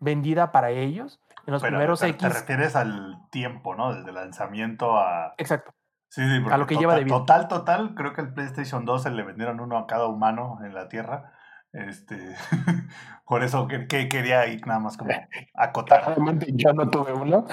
vendida 0.00 0.52
para 0.52 0.70
ellos. 0.70 1.20
En 1.46 1.52
los 1.52 1.62
Pero 1.62 1.72
primeros 1.72 2.00
te, 2.00 2.08
X. 2.08 2.18
te 2.18 2.28
refieres 2.28 2.76
al 2.76 3.18
tiempo, 3.30 3.74
¿no? 3.74 3.94
Desde 3.94 4.10
el 4.10 4.14
lanzamiento 4.14 4.98
a... 4.98 5.34
Exacto. 5.38 5.72
Sí, 6.10 6.22
sí, 6.22 6.40
porque 6.40 6.58
lo 6.58 6.66
que 6.66 6.76
lleva 6.76 6.94
de 6.94 7.04
vida. 7.04 7.16
Total, 7.16 7.48
total, 7.48 7.94
creo 7.94 8.12
que 8.12 8.20
el 8.20 8.32
PlayStation 8.32 8.84
2 8.84 9.02
se 9.02 9.10
le 9.10 9.22
vendieron 9.22 9.60
uno 9.60 9.76
a 9.76 9.86
cada 9.86 10.06
humano 10.06 10.58
en 10.62 10.74
la 10.74 10.88
Tierra. 10.88 11.32
Este, 11.72 12.16
por 13.26 13.44
eso 13.44 13.68
que, 13.68 13.86
que 13.86 14.08
quería 14.08 14.46
ir 14.46 14.66
nada 14.66 14.80
más 14.80 14.96
como 14.96 15.10
acotar. 15.54 16.16
Yo 16.48 16.72
no 16.72 16.88
tuve 16.88 17.12
uno. 17.12 17.46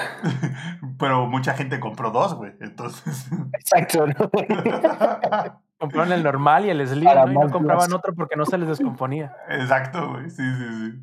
Pero 1.00 1.28
mucha 1.28 1.54
gente 1.54 1.80
compró 1.80 2.12
dos, 2.12 2.36
güey. 2.36 2.54
Entonces. 2.62 3.28
Exacto. 3.54 4.08
¿no? 4.08 4.32
Compraron 5.78 6.14
el 6.14 6.24
normal 6.24 6.66
y 6.66 6.70
el 6.70 6.88
Slim, 6.88 7.04
¿no? 7.04 7.32
Y 7.32 7.34
no 7.34 7.50
compraban 7.50 7.92
otro 7.92 8.14
porque 8.16 8.36
no 8.36 8.46
se 8.46 8.58
les 8.58 8.70
descomponía. 8.70 9.36
Exacto, 9.50 10.14
güey. 10.14 10.30
Sí, 10.30 10.44
sí, 10.44 10.66
sí. 10.74 11.00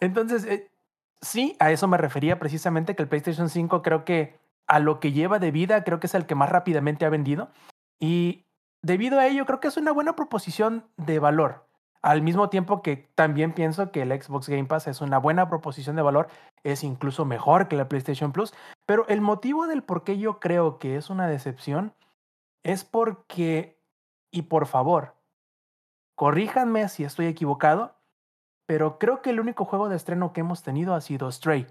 Entonces, 0.00 0.44
eh, 0.44 0.70
sí, 1.20 1.56
a 1.58 1.70
eso 1.70 1.88
me 1.88 1.96
refería 1.96 2.38
precisamente 2.38 2.94
que 2.94 3.02
el 3.02 3.08
PlayStation 3.08 3.48
5 3.48 3.82
creo 3.82 4.04
que 4.04 4.38
a 4.66 4.78
lo 4.78 5.00
que 5.00 5.12
lleva 5.12 5.38
de 5.38 5.50
vida, 5.50 5.82
creo 5.84 5.98
que 5.98 6.06
es 6.06 6.14
el 6.14 6.26
que 6.26 6.34
más 6.34 6.50
rápidamente 6.50 7.04
ha 7.04 7.10
vendido. 7.10 7.50
Y 7.98 8.46
debido 8.82 9.18
a 9.18 9.26
ello, 9.26 9.46
creo 9.46 9.60
que 9.60 9.68
es 9.68 9.76
una 9.76 9.92
buena 9.92 10.16
proposición 10.16 10.86
de 10.96 11.18
valor. 11.18 11.66
Al 12.02 12.22
mismo 12.22 12.48
tiempo 12.48 12.80
que 12.80 12.96
también 13.14 13.52
pienso 13.52 13.92
que 13.92 14.02
el 14.02 14.22
Xbox 14.22 14.48
Game 14.48 14.64
Pass 14.64 14.86
es 14.86 15.02
una 15.02 15.18
buena 15.18 15.48
proposición 15.48 15.96
de 15.96 16.02
valor, 16.02 16.28
es 16.64 16.82
incluso 16.82 17.26
mejor 17.26 17.68
que 17.68 17.76
la 17.76 17.88
PlayStation 17.88 18.32
Plus. 18.32 18.54
Pero 18.86 19.06
el 19.08 19.20
motivo 19.20 19.66
del 19.66 19.82
por 19.82 20.02
qué 20.02 20.18
yo 20.18 20.40
creo 20.40 20.78
que 20.78 20.96
es 20.96 21.10
una 21.10 21.28
decepción 21.28 21.94
es 22.62 22.84
porque, 22.84 23.78
y 24.30 24.42
por 24.42 24.66
favor, 24.66 25.14
corríjanme 26.16 26.88
si 26.88 27.04
estoy 27.04 27.26
equivocado, 27.26 27.96
pero 28.66 28.98
creo 28.98 29.20
que 29.20 29.30
el 29.30 29.40
único 29.40 29.64
juego 29.64 29.88
de 29.88 29.96
estreno 29.96 30.32
que 30.32 30.40
hemos 30.40 30.62
tenido 30.62 30.94
ha 30.94 31.00
sido 31.00 31.30
Stray. 31.30 31.66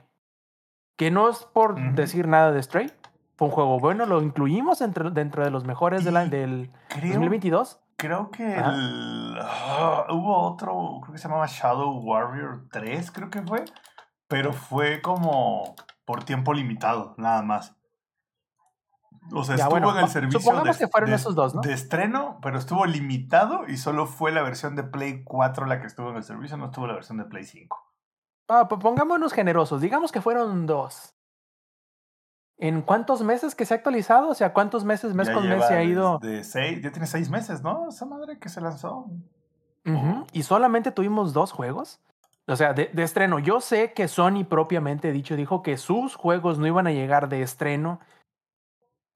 Que 0.98 1.12
no 1.12 1.30
es 1.30 1.46
por 1.46 1.80
decir 1.94 2.28
nada 2.28 2.52
de 2.52 2.62
Stray. 2.62 2.92
Fue 3.40 3.48
un 3.48 3.54
juego 3.54 3.80
bueno, 3.80 4.06
lo 4.06 4.22
incluimos 4.22 4.82
entre- 4.82 5.12
dentro 5.12 5.46
de 5.46 5.50
los 5.50 5.64
mejores 5.64 6.04
de 6.04 6.12
la- 6.12 6.26
Y 6.26 6.30
del 6.30 6.74
Creo, 6.90 7.14
2022. 7.14 7.80
creo 7.96 8.32
que 8.32 8.44
el, 8.54 9.38
ah, 9.42 10.08
hubo 10.10 10.40
otro, 10.52 11.00
creo 11.02 11.14
que 11.14 11.18
se 11.20 11.30
llamaba 11.30 11.46
Shadow 11.48 12.02
Warrior 12.04 12.68
3, 12.70 13.10
creo 13.12 13.30
que 13.30 13.42
fue. 13.42 13.64
Pero 14.28 14.52
fue 14.52 15.02
como 15.02 15.74
por 16.04 16.26
tiempo 16.26 16.54
limitado, 16.54 17.16
nada 17.18 17.42
más. 17.42 17.78
O 19.32 19.46
sea, 19.46 19.56
Ya, 19.56 19.64
estuvo 19.64 19.80
bueno, 19.80 19.98
en 19.98 20.04
el 20.04 20.10
servicio 20.10 20.40
supongamos 20.42 20.78
de, 20.78 20.86
que 20.86 20.92
fueron 20.92 21.10
de- 21.12 21.16
esos 21.16 21.34
dos, 21.34 21.56
¿no? 21.56 21.62
de 21.62 21.72
estreno, 21.72 22.40
pero 22.42 22.58
estuvo 22.58 22.86
limitado 22.86 23.70
y 23.70 23.78
solo 23.78 24.06
fue 24.06 24.34
la 24.34 24.42
versión 24.42 24.76
de 24.76 24.84
Play 24.84 25.24
4 25.24 25.66
la 25.66 25.80
que 25.80 25.88
estuvo 25.88 26.10
en 26.10 26.18
el 26.18 26.24
servicio, 26.26 26.58
no 26.58 26.66
estuvo 26.66 26.88
la 26.88 26.94
versión 26.96 27.18
de 27.18 27.24
Play 27.24 27.46
5. 27.46 27.78
Ah, 28.50 28.68
pues 28.68 28.82
pongámonos 28.82 29.32
generosos. 29.32 29.80
Digamos 29.80 30.12
que 30.12 30.20
fueron 30.20 30.66
dos. 30.66 31.16
¿En 32.62 32.82
cuántos 32.82 33.24
meses 33.24 33.56
que 33.56 33.66
se 33.66 33.74
ha 33.74 33.78
actualizado? 33.78 34.28
O 34.28 34.34
sea, 34.34 34.52
¿cuántos 34.52 34.84
meses, 34.84 35.14
mes 35.14 35.28
Ya 35.30 35.34
con 35.34 35.48
mes 35.48 35.66
se 35.66 35.74
ha 35.76 35.84
ido? 35.84 36.20
desde 36.22 36.44
seis, 36.44 36.82
ya 36.84 36.92
tiene 36.92 37.08
seis 37.08 37.30
meses, 37.30 37.64
¿no? 37.64 37.88
Esa 37.88 38.06
madre 38.06 38.38
que 38.38 38.50
se 38.50 38.60
lanzó. 38.60 39.08
Y 40.34 40.44
solamente 40.44 40.92
tuvimos 40.92 41.34
dos 41.34 41.52
juegos. 41.52 42.00
O 42.48 42.56
sea, 42.56 42.74
de, 42.74 42.90
de 42.94 43.04
estreno. 43.04 43.40
Yo 43.40 43.62
sé 43.62 43.94
que 43.94 44.08
Sony 44.08 44.44
propiamente 44.48 45.12
dicho 45.12 45.36
dijo 45.36 45.64
que 45.64 45.78
sus 45.78 46.16
juegos 46.16 46.60
no 46.60 46.68
iban 46.68 46.86
a 46.86 46.92
llegar 46.92 47.30
de 47.30 47.42
estreno 47.42 48.00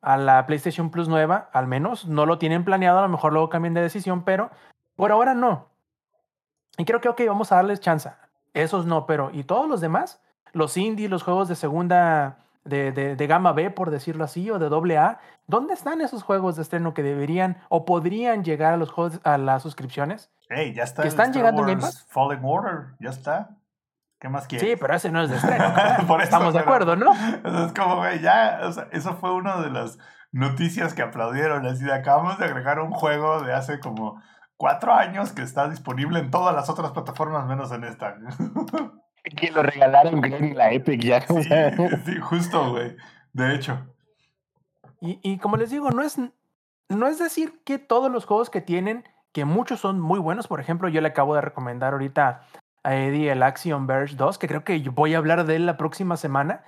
a 0.02 0.18
la 0.18 0.46
PlayStation 0.46 0.90
Plus 0.90 1.08
nueva, 1.10 1.50
al 1.52 1.68
menos. 1.68 2.08
No 2.08 2.26
lo 2.26 2.38
tienen 2.38 2.64
planeado, 2.64 3.00
a 3.00 3.04
lo 3.04 3.10
mejor 3.10 3.34
luego 3.34 3.50
cambien 3.50 3.74
de 3.74 3.82
decisión, 3.82 4.24
pero 4.24 4.52
por 4.96 5.12
ahora 5.12 5.34
no. 5.34 5.68
Y 6.78 6.86
creo 6.86 7.02
que, 7.02 7.10
ok, 7.10 7.22
vamos 7.28 7.52
a 7.52 7.56
darles 7.56 7.82
chance. 7.82 8.10
Esos 8.54 8.86
no, 8.86 9.06
pero 9.06 9.32
¿y 9.32 9.44
todos 9.44 9.68
los 9.68 9.82
demás? 9.82 10.22
Los 10.54 10.78
indies, 10.78 11.10
los 11.10 11.24
juegos 11.24 11.48
de 11.48 11.56
segunda, 11.56 12.38
de, 12.66 12.92
de, 12.92 13.16
de 13.16 13.28
gama 13.28 13.54
B, 13.54 13.72
por 13.72 13.92
decirlo 13.92 14.24
así, 14.24 14.50
o 14.50 14.60
de 14.60 14.70
doble 14.70 14.98
A. 14.98 15.20
¿Dónde 15.48 15.74
están 15.74 16.02
esos 16.02 16.24
juegos 16.24 16.56
de 16.56 16.62
estreno 16.62 16.94
que 16.94 17.04
deberían 17.04 17.58
o 17.70 17.86
podrían 17.86 18.44
llegar 18.44 18.74
a 18.74 18.78
los 18.78 18.92
juegos, 18.92 19.20
a 19.24 19.38
las 19.38 19.64
suscripciones? 19.64 20.32
Hey, 20.50 20.74
ya 20.76 20.84
está. 20.84 21.02
¿Que 21.02 21.08
están 21.08 21.28
Star 21.28 21.36
llegando 21.36 21.62
en 21.64 21.68
Game 21.68 21.82
Wars 21.82 21.96
Pass? 21.96 22.08
Fallen 22.10 22.42
Order, 22.44 22.96
ya 23.00 23.10
está. 23.10 23.58
¿Qué 24.20 24.30
más 24.30 24.48
quieres? 24.48 24.70
Sí, 24.70 24.76
pero 24.80 24.94
ese 24.94 25.12
no 25.12 25.22
es 25.22 25.30
de 25.30 25.36
estreno. 25.36 25.66
Por 26.08 26.22
eso, 26.22 26.26
Estamos 26.26 26.54
de 26.54 26.62
acuerdo, 26.62 26.96
¿no? 26.96 27.12
O 27.12 27.16
sea, 27.16 27.66
es 27.66 27.74
como, 27.74 27.98
güey, 27.98 28.22
ya, 28.22 28.62
o 28.64 28.72
sea, 28.72 28.88
eso 28.92 29.16
fue 29.16 29.34
una 29.34 29.62
de 29.62 29.70
las 29.70 29.98
noticias 30.32 30.94
que 30.94 31.02
aplaudieron. 31.02 31.66
Así 31.66 31.84
de 31.84 31.94
acabamos 31.94 32.40
de 32.40 32.46
agregar 32.46 32.80
un 32.80 32.92
juego 32.92 33.42
de 33.42 33.54
hace 33.54 33.82
como 33.82 34.22
cuatro 34.56 34.94
años 34.94 35.34
que 35.34 35.42
está 35.42 35.68
disponible 35.68 36.20
en 36.20 36.32
todas 36.32 36.56
las 36.56 36.70
otras 36.70 36.92
plataformas 36.92 37.46
menos 37.48 37.74
en 37.74 37.84
esta. 37.84 38.16
Que 39.24 39.52
lo 39.52 39.64
regalaron 39.64 40.22
creo, 40.22 40.38
en 40.38 40.58
la 40.58 40.72
Epic 40.72 41.02
ya. 41.02 41.22
Sí, 41.22 42.20
justo, 42.22 42.72
güey. 42.72 42.96
De 43.32 43.56
hecho. 43.56 43.80
Y, 45.00 45.20
y 45.24 45.38
como 45.38 45.58
les 45.58 45.70
digo, 45.70 45.92
no 45.92 46.02
es, 46.02 46.18
no 46.90 47.08
es 47.08 47.20
decir 47.20 47.62
que 47.64 47.80
todos 47.80 48.12
los 48.12 48.26
juegos 48.26 48.50
que 48.50 48.62
tienen, 48.62 49.04
que 49.32 49.46
muchos 49.46 49.80
son 49.80 50.00
muy 50.00 50.20
buenos, 50.20 50.48
por 50.48 50.60
ejemplo, 50.60 50.90
yo 50.90 51.02
le 51.02 51.10
acabo 51.10 51.36
de 51.36 51.42
recomendar 51.42 51.94
ahorita 51.94 52.46
a 52.84 52.96
Eddie 52.96 53.32
el 53.32 53.44
Axiom 53.44 53.88
Verge 53.88 54.16
2, 54.16 54.38
que 54.38 54.48
creo 54.48 54.64
que 54.64 54.78
voy 54.90 55.14
a 55.14 55.18
hablar 55.18 55.46
de 55.46 55.56
él 55.56 55.66
la 55.66 55.78
próxima 55.78 56.18
semana. 56.18 56.64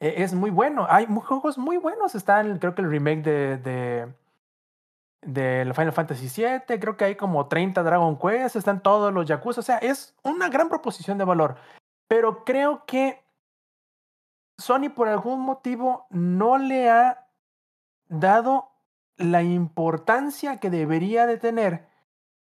Eh, 0.00 0.14
es 0.18 0.34
muy 0.34 0.50
bueno, 0.50 0.86
hay 0.88 1.06
juegos 1.06 1.58
muy 1.58 1.76
buenos, 1.76 2.14
están 2.14 2.58
creo 2.58 2.74
que 2.74 2.82
el 2.82 2.90
remake 2.90 3.22
de, 3.22 3.56
de, 3.58 4.12
del 5.22 5.74
Final 5.74 5.92
Fantasy 5.92 6.28
VII, 6.42 6.78
creo 6.80 6.96
que 6.96 7.04
hay 7.04 7.14
como 7.14 7.46
30 7.46 7.82
Dragon 7.82 8.18
Quest, 8.18 8.56
están 8.56 8.82
todos 8.82 9.12
los 9.12 9.26
Yakuza, 9.26 9.60
o 9.60 9.64
sea, 9.64 9.78
es 9.78 10.14
una 10.22 10.48
gran 10.48 10.68
proposición 10.68 11.18
de 11.18 11.24
valor, 11.24 11.56
pero 12.10 12.44
creo 12.44 12.84
que 12.86 13.22
Sony 14.58 14.90
por 14.92 15.06
algún 15.06 15.38
motivo 15.42 16.08
no 16.10 16.58
le 16.58 16.90
ha 16.90 17.28
dado 18.08 18.72
la 19.16 19.44
importancia 19.44 20.56
que 20.56 20.70
debería 20.70 21.26
de 21.26 21.38
tener 21.38 21.86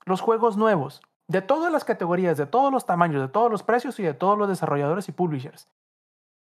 los 0.06 0.22
juegos 0.22 0.56
nuevos, 0.56 1.02
de 1.28 1.42
todas 1.42 1.72
las 1.72 1.84
categorías, 1.84 2.38
de 2.38 2.46
todos 2.46 2.72
los 2.72 2.86
tamaños, 2.86 3.20
de 3.24 3.28
todos 3.28 3.50
los 3.50 3.64
precios 3.64 4.00
y 4.00 4.04
de 4.04 4.14
todos 4.14 4.38
los 4.38 4.48
desarrolladores 4.48 5.10
y 5.10 5.14
publishers. 5.14 5.68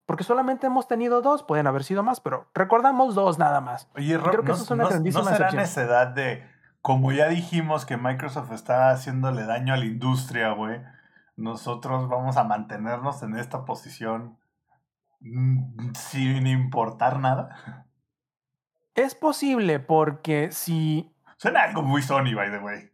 Porque 0.06 0.24
solamente 0.24 0.66
hemos 0.68 0.88
tenido 0.88 1.20
dos, 1.20 1.42
pueden 1.42 1.66
haber 1.66 1.84
sido 1.84 2.02
más, 2.02 2.18
pero 2.22 2.46
recordamos 2.54 3.14
dos 3.14 3.38
nada 3.38 3.60
más. 3.60 3.88
Oye, 3.94 4.16
Rob, 4.16 4.30
creo 4.30 4.42
que 4.42 4.48
¿no, 4.48 4.54
eso 4.54 4.64
es 4.64 4.70
una 4.70 4.84
no- 4.84 4.88
grandísima 4.88 5.24
¿no 5.24 5.30
será 5.36 5.48
excepción. 5.50 5.62
necedad 5.62 6.06
de, 6.08 6.48
como 6.80 7.12
ya 7.12 7.28
dijimos 7.28 7.84
que 7.84 7.98
Microsoft 7.98 8.52
está 8.52 8.88
haciéndole 8.90 9.44
daño 9.44 9.74
a 9.74 9.76
la 9.76 9.84
industria, 9.84 10.52
güey, 10.52 10.80
nosotros 11.36 12.08
vamos 12.08 12.36
a 12.36 12.44
mantenernos 12.44 13.22
en 13.22 13.36
esta 13.36 13.64
posición 13.64 14.38
mm, 15.20 15.94
sin 15.94 16.46
importar 16.46 17.18
nada? 17.18 17.86
Es 18.94 19.14
posible 19.14 19.80
porque 19.80 20.52
si 20.52 21.12
Suena 21.42 21.62
algo 21.62 21.82
muy 21.82 22.02
Sony, 22.02 22.36
by 22.36 22.52
the 22.52 22.58
way. 22.58 22.88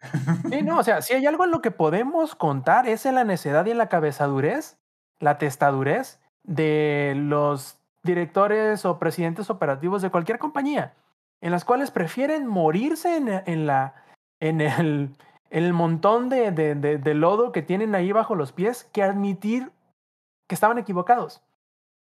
Sí, 0.50 0.62
no, 0.62 0.78
o 0.78 0.82
sea, 0.82 1.02
si 1.02 1.12
hay 1.12 1.26
algo 1.26 1.44
en 1.44 1.50
lo 1.50 1.60
que 1.60 1.70
podemos 1.70 2.34
contar 2.34 2.88
es 2.88 3.04
en 3.04 3.16
la 3.16 3.24
necedad 3.24 3.66
y 3.66 3.72
en 3.72 3.76
la 3.76 3.90
cabezadurez, 3.90 4.78
la 5.18 5.36
testadurez 5.36 6.18
de 6.44 7.12
los 7.14 7.78
directores 8.02 8.86
o 8.86 8.98
presidentes 8.98 9.50
operativos 9.50 10.00
de 10.00 10.08
cualquier 10.08 10.38
compañía, 10.38 10.94
en 11.42 11.50
las 11.50 11.66
cuales 11.66 11.90
prefieren 11.90 12.46
morirse 12.46 13.18
en, 13.18 13.28
en 13.28 13.66
la, 13.66 13.94
en 14.40 14.62
el, 14.62 15.14
el 15.50 15.72
montón 15.72 16.28
de, 16.28 16.50
de, 16.52 16.74
de- 16.74 16.98
de 16.98 17.14
lodo 17.14 17.52
que 17.52 17.62
tienen 17.62 17.94
ahí 17.94 18.12
bajo 18.12 18.34
los 18.34 18.52
pies 18.52 18.84
que 18.92 19.02
admitir 19.02 19.70
que 20.46 20.54
estaban 20.54 20.78
equivocados, 20.78 21.42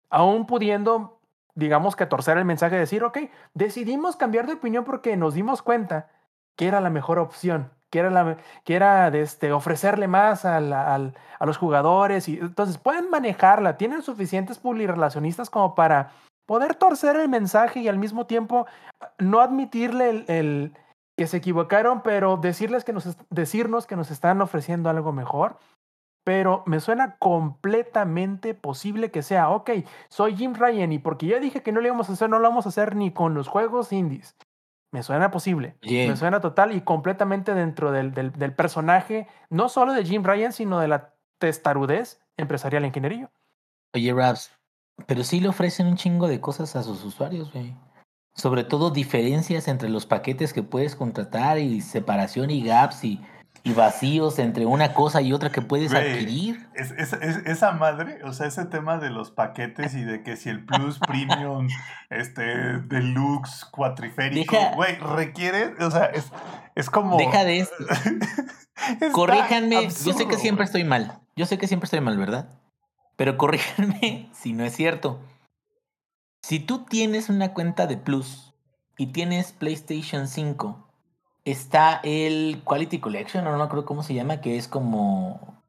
aún 0.08 0.46
pudiendo, 0.46 1.18
digamos 1.54 1.96
que 1.96 2.06
torcer 2.06 2.38
el 2.38 2.44
mensaje 2.44 2.76
y 2.76 2.78
decir, 2.78 3.04
ok, 3.04 3.18
decidimos 3.54 4.16
cambiar 4.16 4.46
de 4.46 4.54
opinión 4.54 4.84
porque 4.84 5.16
nos 5.16 5.34
dimos 5.34 5.62
cuenta 5.62 6.08
que 6.56 6.66
era 6.66 6.80
la 6.80 6.90
mejor 6.90 7.18
opción, 7.18 7.70
que 7.90 7.98
era, 7.98 8.10
la, 8.10 8.36
que 8.64 8.74
era 8.76 9.10
de 9.10 9.22
este, 9.22 9.52
ofrecerle 9.52 10.08
más 10.08 10.44
a 10.44 10.60
los 10.60 11.58
jugadores. 11.58 12.28
Y, 12.28 12.38
entonces 12.38 12.78
pueden 12.78 13.10
manejarla, 13.10 13.76
tienen 13.76 14.02
suficientes 14.02 14.58
publirelacionistas 14.58 15.50
como 15.50 15.74
para 15.74 16.12
poder 16.46 16.74
torcer 16.74 17.16
el 17.16 17.28
mensaje 17.28 17.80
y 17.80 17.88
al 17.88 17.98
mismo 17.98 18.26
tiempo 18.26 18.66
no 19.18 19.40
admitirle 19.40 20.24
el 20.28 20.76
que 21.20 21.26
se 21.26 21.36
equivocaron, 21.36 22.00
pero 22.02 22.38
decirles 22.38 22.82
que 22.82 22.94
nos, 22.94 23.14
decirnos 23.28 23.86
que 23.86 23.94
nos 23.94 24.10
están 24.10 24.40
ofreciendo 24.40 24.88
algo 24.88 25.12
mejor. 25.12 25.58
Pero 26.24 26.62
me 26.64 26.80
suena 26.80 27.18
completamente 27.18 28.54
posible 28.54 29.10
que 29.10 29.20
sea, 29.20 29.50
ok, 29.50 29.70
soy 30.08 30.34
Jim 30.34 30.54
Ryan 30.54 30.92
y 30.92 30.98
porque 30.98 31.26
ya 31.26 31.38
dije 31.38 31.62
que 31.62 31.72
no 31.72 31.82
lo 31.82 31.88
íbamos 31.88 32.08
a 32.08 32.14
hacer, 32.14 32.30
no 32.30 32.38
lo 32.38 32.48
vamos 32.48 32.64
a 32.64 32.70
hacer 32.70 32.96
ni 32.96 33.10
con 33.10 33.34
los 33.34 33.48
juegos 33.48 33.92
indies. 33.92 34.34
Me 34.92 35.02
suena 35.02 35.30
posible. 35.30 35.76
Me 35.82 36.16
suena 36.16 36.40
total 36.40 36.74
y 36.74 36.80
completamente 36.80 37.52
dentro 37.52 37.92
del, 37.92 38.14
del, 38.14 38.32
del 38.32 38.54
personaje, 38.54 39.28
no 39.50 39.68
solo 39.68 39.92
de 39.92 40.06
Jim 40.06 40.24
Ryan, 40.24 40.54
sino 40.54 40.80
de 40.80 40.88
la 40.88 41.12
testarudez 41.38 42.18
empresarial 42.38 42.86
ingenierillo. 42.86 43.30
Oye, 43.92 44.14
Raps, 44.14 44.52
pero 45.06 45.22
sí 45.22 45.40
le 45.40 45.48
ofrecen 45.48 45.86
un 45.86 45.96
chingo 45.96 46.28
de 46.28 46.40
cosas 46.40 46.76
a 46.76 46.82
sus 46.82 47.04
usuarios, 47.04 47.52
güey. 47.52 47.76
Sobre 48.40 48.64
todo 48.64 48.90
diferencias 48.90 49.68
entre 49.68 49.88
los 49.90 50.06
paquetes 50.06 50.52
que 50.52 50.62
puedes 50.62 50.96
contratar 50.96 51.58
y 51.58 51.80
separación 51.82 52.50
y 52.50 52.62
gaps 52.64 53.04
y, 53.04 53.20
y 53.64 53.72
vacíos 53.74 54.38
entre 54.38 54.64
una 54.64 54.94
cosa 54.94 55.20
y 55.20 55.34
otra 55.34 55.50
que 55.50 55.60
puedes 55.60 55.92
adquirir. 55.92 56.66
Es, 56.74 56.90
es- 56.92 57.12
es- 57.12 57.36
esa 57.44 57.72
madre, 57.72 58.20
o 58.24 58.32
sea, 58.32 58.46
ese 58.46 58.64
tema 58.64 58.96
de 58.96 59.10
los 59.10 59.30
paquetes 59.30 59.94
y 59.94 60.02
de 60.04 60.22
que 60.22 60.36
si 60.36 60.48
el 60.48 60.64
Plus, 60.64 60.98
Premium, 61.00 61.68
este, 62.08 62.42
Deluxe, 62.80 63.66
Cuatriférico, 63.66 64.56
güey, 64.74 64.96
requiere, 64.96 65.74
o 65.84 65.90
sea, 65.90 66.06
es, 66.06 66.32
es 66.74 66.88
como... 66.88 67.18
Deja 67.18 67.44
de 67.44 67.58
esto. 67.60 67.74
Corríjanme, 69.12 69.88
yo 70.04 70.12
sé 70.14 70.26
que 70.26 70.36
siempre 70.38 70.64
estoy 70.64 70.84
mal. 70.84 71.18
Yo 71.36 71.46
sé 71.46 71.58
que 71.58 71.66
siempre 71.68 71.84
estoy 71.84 72.00
mal, 72.00 72.16
¿verdad? 72.16 72.48
Pero 73.16 73.36
corríjanme 73.36 74.30
si 74.34 74.52
no 74.54 74.64
es 74.64 74.74
cierto. 74.74 75.20
Si 76.42 76.58
tú 76.60 76.84
tienes 76.84 77.28
una 77.28 77.52
cuenta 77.52 77.86
de 77.86 77.96
Plus 77.96 78.52
y 78.96 79.08
tienes 79.08 79.52
PlayStation 79.52 80.26
5, 80.28 80.88
está 81.44 82.00
el 82.02 82.62
Quality 82.64 82.98
Collection, 83.00 83.46
o 83.46 83.50
no 83.52 83.58
me 83.58 83.64
acuerdo 83.64 83.84
cómo 83.86 84.02
se 84.02 84.14
llama, 84.14 84.40
que 84.40 84.56
es 84.56 84.68
como 84.68 85.62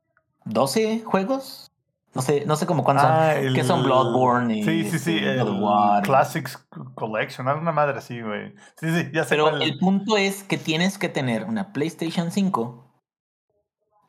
12 0.45 1.01
juegos. 1.05 1.67
No 2.13 2.21
sé, 2.21 2.43
no 2.45 2.57
sé 2.57 2.65
cómo 2.65 2.83
cuántos 2.83 3.05
Ah, 3.05 3.33
son. 3.35 3.45
el- 3.45 3.53
Que 3.55 3.63
son 3.63 3.83
Bloodborne 3.83 4.57
y 4.57 4.63
Sí, 4.63 4.83
sí, 4.83 4.99
sí, 4.99 5.15
este, 5.17 5.39
el 5.39 5.49
War 5.61 6.03
Classics 6.03 6.57
Collection, 6.95 7.47
alguna 7.47 7.71
madre 7.71 7.97
así, 7.99 8.19
güey. 8.21 8.53
Sí, 8.79 8.89
sí, 8.93 9.09
ya 9.13 9.23
sé 9.23 9.29
Pero 9.29 9.49
cuál. 9.49 9.61
el 9.61 9.77
punto 9.77 10.17
es 10.17 10.43
que 10.43 10.57
tienes 10.57 10.97
que 10.97 11.07
tener 11.07 11.45
una 11.45 11.71
PlayStation 11.71 12.29
5 12.31 12.90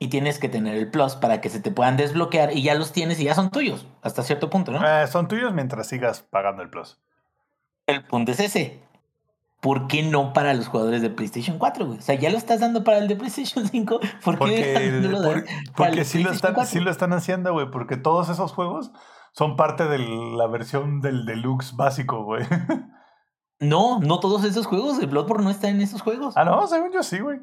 y 0.02 0.08
tienes 0.08 0.38
que 0.38 0.48
tener 0.48 0.74
el 0.76 0.90
Plus 0.90 1.14
para 1.16 1.40
que 1.40 1.48
se 1.50 1.60
te 1.60 1.70
puedan 1.70 1.96
desbloquear 1.96 2.56
y 2.56 2.62
ya 2.62 2.74
los 2.74 2.92
tienes 2.92 3.20
y 3.20 3.24
ya 3.24 3.34
son 3.34 3.50
tuyos 3.50 3.86
hasta 4.02 4.22
cierto 4.22 4.50
punto, 4.50 4.72
¿no? 4.72 4.86
Eh, 4.86 5.06
son 5.06 5.28
tuyos 5.28 5.52
mientras 5.54 5.86
sigas 5.86 6.22
pagando 6.22 6.62
el 6.62 6.70
Plus. 6.70 6.98
El 7.86 8.04
punto 8.04 8.32
es 8.32 8.40
ese. 8.40 8.82
¿Por 9.60 9.86
qué 9.86 10.02
no 10.02 10.32
para 10.32 10.54
los 10.54 10.66
jugadores 10.66 11.02
de 11.02 11.10
PlayStation 11.10 11.56
4, 11.58 11.86
güey? 11.86 11.98
O 11.98 12.02
sea, 12.02 12.16
ya 12.16 12.30
lo 12.30 12.36
estás 12.36 12.58
dando 12.58 12.82
para 12.82 12.98
el 12.98 13.06
de 13.06 13.14
PlayStation 13.14 13.68
5. 13.68 14.00
¿Por 14.24 14.38
qué 14.40 15.00
Porque, 15.00 15.08
por- 15.22 15.44
porque 15.76 16.04
sí, 16.04 16.22
lo 16.24 16.32
están, 16.32 16.54
4? 16.54 16.68
sí 16.70 16.80
lo 16.80 16.90
están 16.90 17.12
haciendo, 17.12 17.52
güey. 17.52 17.70
Porque 17.70 17.96
todos 17.96 18.28
esos 18.28 18.50
juegos 18.52 18.90
son 19.32 19.54
parte 19.54 19.86
de 19.86 19.98
la 19.98 20.48
versión 20.48 21.00
del 21.00 21.24
deluxe 21.26 21.76
básico, 21.76 22.24
güey. 22.24 22.44
No, 23.60 24.00
no 24.00 24.18
todos 24.18 24.42
esos 24.42 24.66
juegos. 24.66 24.98
El 24.98 25.06
Bloodborne 25.06 25.44
no 25.44 25.50
está 25.50 25.68
en 25.68 25.80
esos 25.80 26.02
juegos. 26.02 26.36
ah, 26.36 26.44
no, 26.44 26.66
según 26.66 26.90
yo 26.92 27.04
sí, 27.04 27.20
güey. 27.20 27.38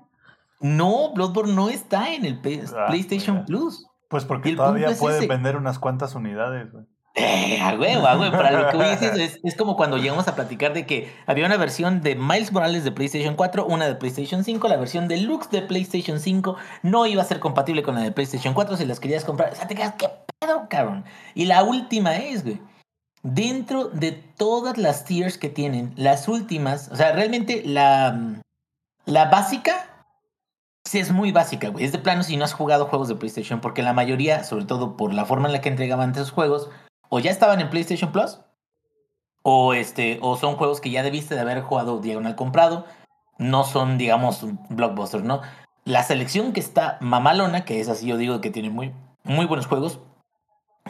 No, 0.60 1.14
Bloodborne 1.14 1.54
no 1.54 1.70
está 1.70 2.14
en 2.14 2.26
el 2.26 2.40
Ah, 2.76 2.88
PlayStation 2.88 3.38
mira. 3.38 3.46
Plus. 3.46 3.86
Pues 4.10 4.26
porque 4.26 4.56
todavía 4.56 4.90
es 4.90 4.98
pueden 5.00 5.28
vender 5.28 5.56
unas 5.56 5.80
cuantas 5.80 6.16
unidades, 6.16 6.72
güey. 6.72 6.86
Eh, 7.16 7.60
a 7.62 7.76
huevo, 7.76 8.08
a 8.08 8.18
huevo. 8.18 8.32
Para 8.38 8.52
lo 8.52 8.70
que 8.70 8.78
voy 8.78 8.86
a 8.86 8.96
decir 8.96 9.10
es, 9.22 9.40
es 9.44 9.56
como 9.56 9.76
cuando 9.76 9.98
llegamos 9.98 10.28
a 10.28 10.36
platicar 10.36 10.74
de 10.74 10.86
que 10.86 11.14
había 11.26 11.46
una 11.46 11.58
versión 11.58 12.02
de 12.02 12.16
Miles 12.16 12.52
Morales 12.52 12.84
de 12.84 12.92
PlayStation 12.92 13.36
4, 13.36 13.66
una 13.66 13.88
de 13.88 13.96
PlayStation 13.96 14.44
5, 14.44 14.68
la 14.68 14.78
versión 14.78 15.08
deluxe 15.08 15.50
de 15.52 15.62
PlayStation 15.62 16.20
5 16.20 16.56
no 16.84 17.06
iba 17.06 17.22
a 17.22 17.26
ser 17.26 17.40
compatible 17.40 17.84
con 17.84 17.96
la 17.96 18.02
de 18.02 18.12
PlayStation 18.12 18.54
4 18.54 18.78
si 18.78 18.86
las 18.86 19.00
querías 19.00 19.26
comprar. 19.26 19.52
O 19.52 19.56
sea, 19.56 19.68
te 19.68 19.76
quedas, 19.76 19.96
¿qué 19.98 20.10
pedo, 20.40 20.68
cabrón? 20.70 21.06
Y 21.36 21.46
la 21.46 21.64
última 21.64 22.16
es, 22.16 22.44
güey. 22.44 22.62
Dentro 23.22 23.90
de 23.90 24.14
todas 24.14 24.78
las 24.78 25.04
tiers 25.04 25.38
que 25.38 25.50
tienen, 25.50 25.94
las 25.98 26.28
últimas, 26.30 26.90
o 26.90 26.96
sea, 26.96 27.12
realmente 27.12 27.64
la, 27.66 28.18
la 29.06 29.26
básica 29.26 29.89
sí 30.90 31.00
es 31.00 31.12
muy 31.12 31.32
básica, 31.32 31.70
güey. 31.70 31.86
Es 31.86 31.92
de 31.92 32.00
plano 32.00 32.24
si 32.24 32.36
no 32.38 32.46
has 32.46 32.54
jugado 32.54 32.86
juegos 32.88 33.08
de 33.08 33.16
PlayStation, 33.16 33.62
porque 33.62 33.84
la 33.84 33.94
mayoría, 33.94 34.44
sobre 34.44 34.66
todo 34.66 34.98
por 34.98 35.14
la 35.14 35.26
forma 35.26 35.48
en 35.48 35.54
la 35.54 35.62
que 35.62 35.70
entregaban 35.70 36.12
esos 36.12 36.32
juegos, 36.32 36.70
o 37.10 37.20
ya 37.20 37.30
estaban 37.32 37.62
en 37.62 37.70
PlayStation 37.70 38.12
Plus, 38.12 38.40
o 39.44 39.74
este, 39.74 40.20
o 40.22 40.36
son 40.36 40.56
juegos 40.56 40.82
que 40.82 40.90
ya 40.90 41.04
debiste 41.04 41.36
de 41.36 41.42
haber 41.42 41.62
jugado 41.62 42.00
diagonal 42.00 42.36
comprado, 42.36 42.86
no 43.38 43.64
son, 43.64 43.98
digamos, 43.98 44.46
blockbusters, 44.70 45.24
¿no? 45.24 45.42
La 45.86 46.04
selección 46.04 46.54
que 46.54 46.60
está 46.60 46.98
mamalona, 47.02 47.66
que 47.66 47.80
es 47.80 47.88
así, 47.90 48.08
yo 48.08 48.18
digo 48.18 48.42
que 48.42 48.50
tiene 48.52 48.70
muy, 48.70 48.94
muy 49.24 49.46
buenos 49.46 49.68
juegos, 49.68 50.00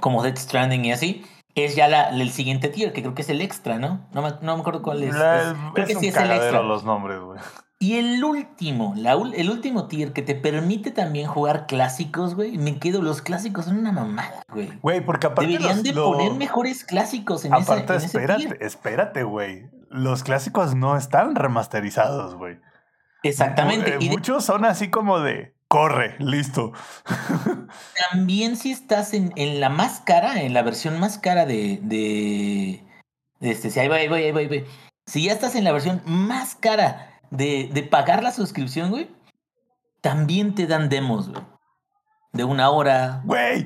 como 0.01 0.23
Dead 0.23 0.35
Stranding 0.37 0.85
y 0.85 0.91
así, 0.91 1.25
es 1.55 1.75
ya 1.75 1.87
la, 1.87 2.09
el 2.09 2.31
siguiente 2.31 2.69
tier, 2.69 2.93
que 2.93 3.01
creo 3.01 3.13
que 3.15 3.21
es 3.21 3.29
el 3.29 3.41
extra, 3.41 3.77
¿no? 3.79 4.07
No 4.13 4.21
me, 4.21 4.29
no 4.41 4.55
me 4.55 4.61
acuerdo 4.61 4.81
cuál 4.81 5.03
es. 5.03 5.13
La- 5.15 5.51
es- 5.51 5.57
creo 5.73 5.85
que 5.87 5.93
es 5.93 5.99
sí 5.99 6.07
un 6.07 6.13
es 6.13 6.17
el 6.17 6.31
extra. 6.31 6.61
los 6.61 6.83
nombres, 6.83 7.19
güey. 7.19 7.39
Y 7.81 7.95
el 7.95 8.21
último, 8.21 8.93
la, 8.97 9.13
el 9.13 9.49
último 9.49 9.87
tier 9.87 10.11
que 10.11 10.21
te 10.21 10.35
permite 10.35 10.91
también 10.91 11.27
jugar 11.27 11.65
clásicos, 11.65 12.35
güey. 12.35 12.57
Me 12.57 12.77
quedo, 12.77 13.01
los 13.01 13.21
clásicos 13.21 13.65
son 13.65 13.77
una 13.77 13.93
mamada, 13.93 14.43
güey. 14.51 14.77
Güey, 14.81 14.99
porque 15.05 15.27
aparte 15.27 15.47
Deberían 15.49 15.77
los- 15.77 15.83
de 15.83 15.93
poner 15.93 16.33
mejores 16.33 16.83
clásicos 16.83 17.45
en 17.45 17.53
ese, 17.53 17.63
Aparte, 17.63 17.95
ese 17.95 18.09
tier. 18.09 18.29
espérate, 18.31 18.65
espérate, 18.65 19.23
güey. 19.23 19.69
Los 19.89 20.23
clásicos 20.23 20.75
no 20.75 20.97
están 20.97 21.35
remasterizados, 21.35 22.35
güey. 22.35 22.57
Exactamente. 23.23 23.91
Eh, 23.93 23.97
y 24.01 24.05
de- 24.09 24.11
muchos 24.11 24.43
son 24.43 24.65
así 24.65 24.89
como 24.89 25.19
de 25.21 25.55
corre, 25.69 26.15
listo. 26.19 26.73
también 28.11 28.57
si 28.57 28.71
estás 28.71 29.13
en, 29.13 29.31
en 29.35 29.59
la 29.61 29.69
más 29.69 30.01
cara, 30.01 30.41
en 30.41 30.53
la 30.53 30.63
versión 30.63 30.99
más 30.99 31.17
cara 31.17 31.45
de, 31.45 31.79
de, 31.81 32.83
de 33.39 33.51
este, 33.51 33.69
si 33.69 33.79
ahí 33.79 33.87
va, 33.87 33.95
ahí 33.95 34.07
va, 34.09 34.17
ahí. 34.17 34.65
Si 35.05 35.23
ya 35.23 35.31
estás 35.31 35.55
en 35.55 35.63
la 35.63 35.71
versión 35.71 36.01
más 36.05 36.55
cara 36.55 37.08
de, 37.31 37.69
de 37.73 37.83
pagar 37.83 38.23
la 38.23 38.31
suscripción, 38.31 38.89
güey, 38.91 39.09
también 40.01 40.55
te 40.55 40.67
dan 40.67 40.89
demos, 40.89 41.29
güey. 41.29 41.43
De 42.31 42.43
una 42.43 42.69
hora, 42.69 43.21
Güey, 43.25 43.65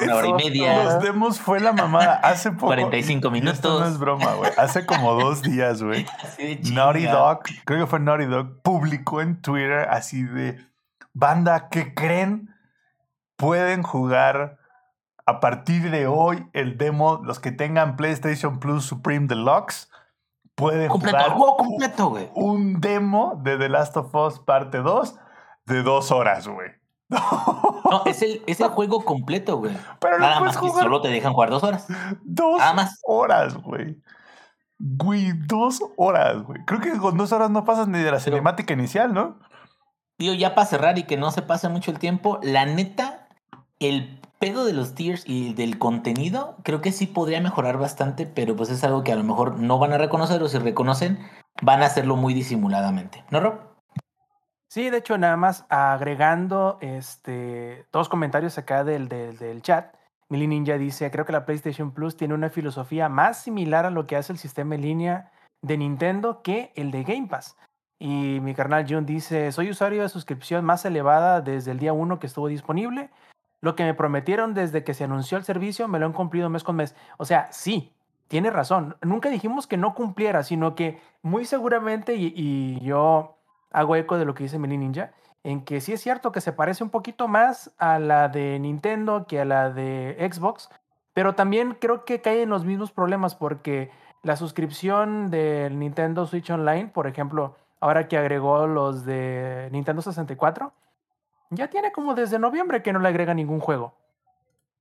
Una 0.00 0.14
hora 0.16 0.28
y 0.28 0.32
media. 0.32 0.82
Los 0.84 1.02
demos 1.02 1.38
fue 1.40 1.60
la 1.60 1.74
mamada 1.74 2.14
hace 2.14 2.50
poco. 2.52 2.68
45 2.68 3.28
y- 3.34 3.38
y 3.38 3.48
Esto 3.48 3.68
no 3.68 3.74
minutos. 3.74 3.92
es 3.92 3.98
broma, 3.98 4.32
güey. 4.32 4.50
Hace 4.56 4.86
como 4.86 5.12
dos 5.12 5.42
días, 5.42 5.82
güey. 5.82 6.06
Naughty. 6.72 7.04
Dog, 7.04 7.40
creo 7.66 7.80
que 7.80 7.86
fue 7.86 8.00
Naughty 8.00 8.24
Dog, 8.24 8.62
publicó 8.62 9.20
en 9.20 9.42
Twitter 9.42 9.86
así 9.90 10.22
de 10.22 10.58
banda 11.12 11.68
que 11.68 11.92
creen 11.94 12.48
pueden 13.36 13.82
jugar 13.82 14.56
a 15.26 15.40
partir 15.40 15.90
de 15.90 16.06
hoy 16.06 16.48
el 16.54 16.78
demo, 16.78 17.20
los 17.22 17.38
que 17.40 17.52
tengan 17.52 17.96
PlayStation 17.96 18.58
Plus 18.58 18.86
Supreme 18.86 19.26
Deluxe 19.26 19.87
pueden 20.58 20.88
Completo, 20.88 21.16
jugar 21.16 21.30
el 21.32 21.36
juego 21.38 21.56
completo, 21.56 22.08
güey. 22.10 22.30
un 22.34 22.80
demo 22.80 23.40
de 23.42 23.56
The 23.56 23.68
Last 23.68 23.96
of 23.96 24.14
Us 24.14 24.38
parte 24.40 24.78
2 24.78 25.14
de 25.66 25.82
dos 25.82 26.10
horas, 26.10 26.46
güey. 26.48 26.68
No, 27.90 28.02
es 28.04 28.20
el, 28.20 28.42
es 28.46 28.60
el 28.60 28.68
juego 28.68 29.02
completo, 29.02 29.56
güey. 29.56 29.74
Pero 29.98 30.18
Nada 30.18 30.40
más 30.40 30.58
que 30.58 30.68
solo 30.68 31.00
te 31.00 31.08
dejan 31.08 31.32
jugar 31.32 31.48
dos 31.48 31.62
horas. 31.64 31.86
dos 32.22 32.58
Nada 32.58 32.74
más. 32.74 33.00
horas, 33.04 33.54
güey. 33.56 33.96
Güey, 34.78 35.32
dos 35.46 35.80
horas, 35.96 36.42
güey. 36.42 36.62
Creo 36.66 36.80
que 36.80 36.98
con 36.98 37.16
dos 37.16 37.32
horas 37.32 37.48
no 37.50 37.64
pasas 37.64 37.88
ni 37.88 37.98
de 37.98 38.04
la 38.04 38.18
Pero- 38.18 38.20
cinemática 38.20 38.74
inicial, 38.74 39.14
¿no? 39.14 39.38
Tío, 40.18 40.34
ya 40.34 40.54
para 40.54 40.66
cerrar 40.66 40.98
y 40.98 41.04
que 41.04 41.16
no 41.16 41.30
se 41.30 41.40
pase 41.42 41.68
mucho 41.70 41.90
el 41.90 41.98
tiempo, 41.98 42.40
la 42.42 42.66
neta, 42.66 43.28
el 43.78 44.17
pedo 44.38 44.64
de 44.64 44.72
los 44.72 44.94
tiers 44.94 45.24
y 45.26 45.54
del 45.54 45.78
contenido, 45.78 46.56
creo 46.62 46.80
que 46.80 46.92
sí 46.92 47.06
podría 47.06 47.40
mejorar 47.40 47.78
bastante, 47.78 48.26
pero 48.26 48.56
pues 48.56 48.70
es 48.70 48.84
algo 48.84 49.04
que 49.04 49.12
a 49.12 49.16
lo 49.16 49.24
mejor 49.24 49.58
no 49.58 49.78
van 49.78 49.92
a 49.92 49.98
reconocer 49.98 50.42
o 50.42 50.48
si 50.48 50.58
reconocen, 50.58 51.18
van 51.62 51.82
a 51.82 51.86
hacerlo 51.86 52.16
muy 52.16 52.34
disimuladamente. 52.34 53.24
¿No, 53.30 53.40
Rob? 53.40 53.60
Sí, 54.68 54.90
de 54.90 54.98
hecho, 54.98 55.16
nada 55.18 55.36
más 55.36 55.64
agregando 55.70 56.78
este, 56.80 57.86
dos 57.90 58.08
comentarios 58.08 58.58
acá 58.58 58.84
del, 58.84 59.08
del, 59.08 59.38
del 59.38 59.62
chat. 59.62 59.94
Mili 60.28 60.46
Ninja 60.46 60.76
dice, 60.76 61.10
creo 61.10 61.24
que 61.24 61.32
la 61.32 61.46
PlayStation 61.46 61.92
Plus 61.92 62.16
tiene 62.16 62.34
una 62.34 62.50
filosofía 62.50 63.08
más 63.08 63.42
similar 63.42 63.86
a 63.86 63.90
lo 63.90 64.06
que 64.06 64.16
hace 64.16 64.32
el 64.32 64.38
sistema 64.38 64.74
en 64.74 64.82
línea 64.82 65.32
de 65.62 65.78
Nintendo 65.78 66.42
que 66.42 66.72
el 66.76 66.90
de 66.90 67.02
Game 67.02 67.28
Pass. 67.28 67.56
Y 67.98 68.38
mi 68.40 68.54
carnal 68.54 68.86
Jun 68.88 69.06
dice, 69.06 69.50
soy 69.52 69.70
usuario 69.70 70.02
de 70.02 70.08
suscripción 70.08 70.64
más 70.64 70.84
elevada 70.84 71.40
desde 71.40 71.72
el 71.72 71.78
día 71.78 71.92
1 71.92 72.18
que 72.18 72.26
estuvo 72.28 72.46
disponible. 72.46 73.10
Lo 73.60 73.74
que 73.74 73.84
me 73.84 73.94
prometieron 73.94 74.54
desde 74.54 74.84
que 74.84 74.94
se 74.94 75.04
anunció 75.04 75.36
el 75.38 75.44
servicio 75.44 75.88
me 75.88 75.98
lo 75.98 76.06
han 76.06 76.12
cumplido 76.12 76.48
mes 76.48 76.64
con 76.64 76.76
mes. 76.76 76.94
O 77.16 77.24
sea, 77.24 77.50
sí, 77.50 77.92
tiene 78.28 78.50
razón. 78.50 78.96
Nunca 79.02 79.30
dijimos 79.30 79.66
que 79.66 79.76
no 79.76 79.94
cumpliera, 79.94 80.42
sino 80.42 80.74
que 80.74 81.00
muy 81.22 81.44
seguramente, 81.44 82.14
y, 82.14 82.78
yo 82.80 83.36
hago 83.70 83.96
eco 83.96 84.18
de 84.18 84.24
lo 84.24 84.34
que 84.34 84.44
dice 84.44 84.58
Mini 84.58 84.78
Ninja, 84.78 85.12
en 85.42 85.64
que 85.64 85.80
sí 85.80 85.92
es 85.92 86.00
cierto 86.00 86.30
que 86.30 86.40
se 86.40 86.52
parece 86.52 86.84
un 86.84 86.90
poquito 86.90 87.26
más 87.28 87.74
a 87.78 87.98
la 87.98 88.28
de 88.28 88.58
Nintendo 88.58 89.26
que 89.26 89.40
a 89.40 89.44
la 89.44 89.70
de 89.70 90.16
Xbox, 90.32 90.70
pero 91.14 91.34
también 91.34 91.76
creo 91.80 92.04
que 92.04 92.20
cae 92.20 92.42
en 92.42 92.50
los 92.50 92.64
mismos 92.64 92.92
problemas 92.92 93.34
porque 93.34 93.90
la 94.22 94.36
suscripción 94.36 95.30
del 95.30 95.78
Nintendo 95.78 96.26
Switch 96.26 96.50
Online, 96.50 96.88
por 96.88 97.06
ejemplo, 97.06 97.56
ahora 97.80 98.08
que 98.08 98.18
agregó 98.18 98.66
los 98.66 99.04
de 99.04 99.68
Nintendo 99.72 100.02
64, 100.02 100.72
ya 101.50 101.68
tiene 101.68 101.92
como 101.92 102.14
desde 102.14 102.38
noviembre 102.38 102.82
que 102.82 102.92
no 102.92 102.98
le 102.98 103.08
agrega 103.08 103.34
ningún 103.34 103.60
juego. 103.60 103.94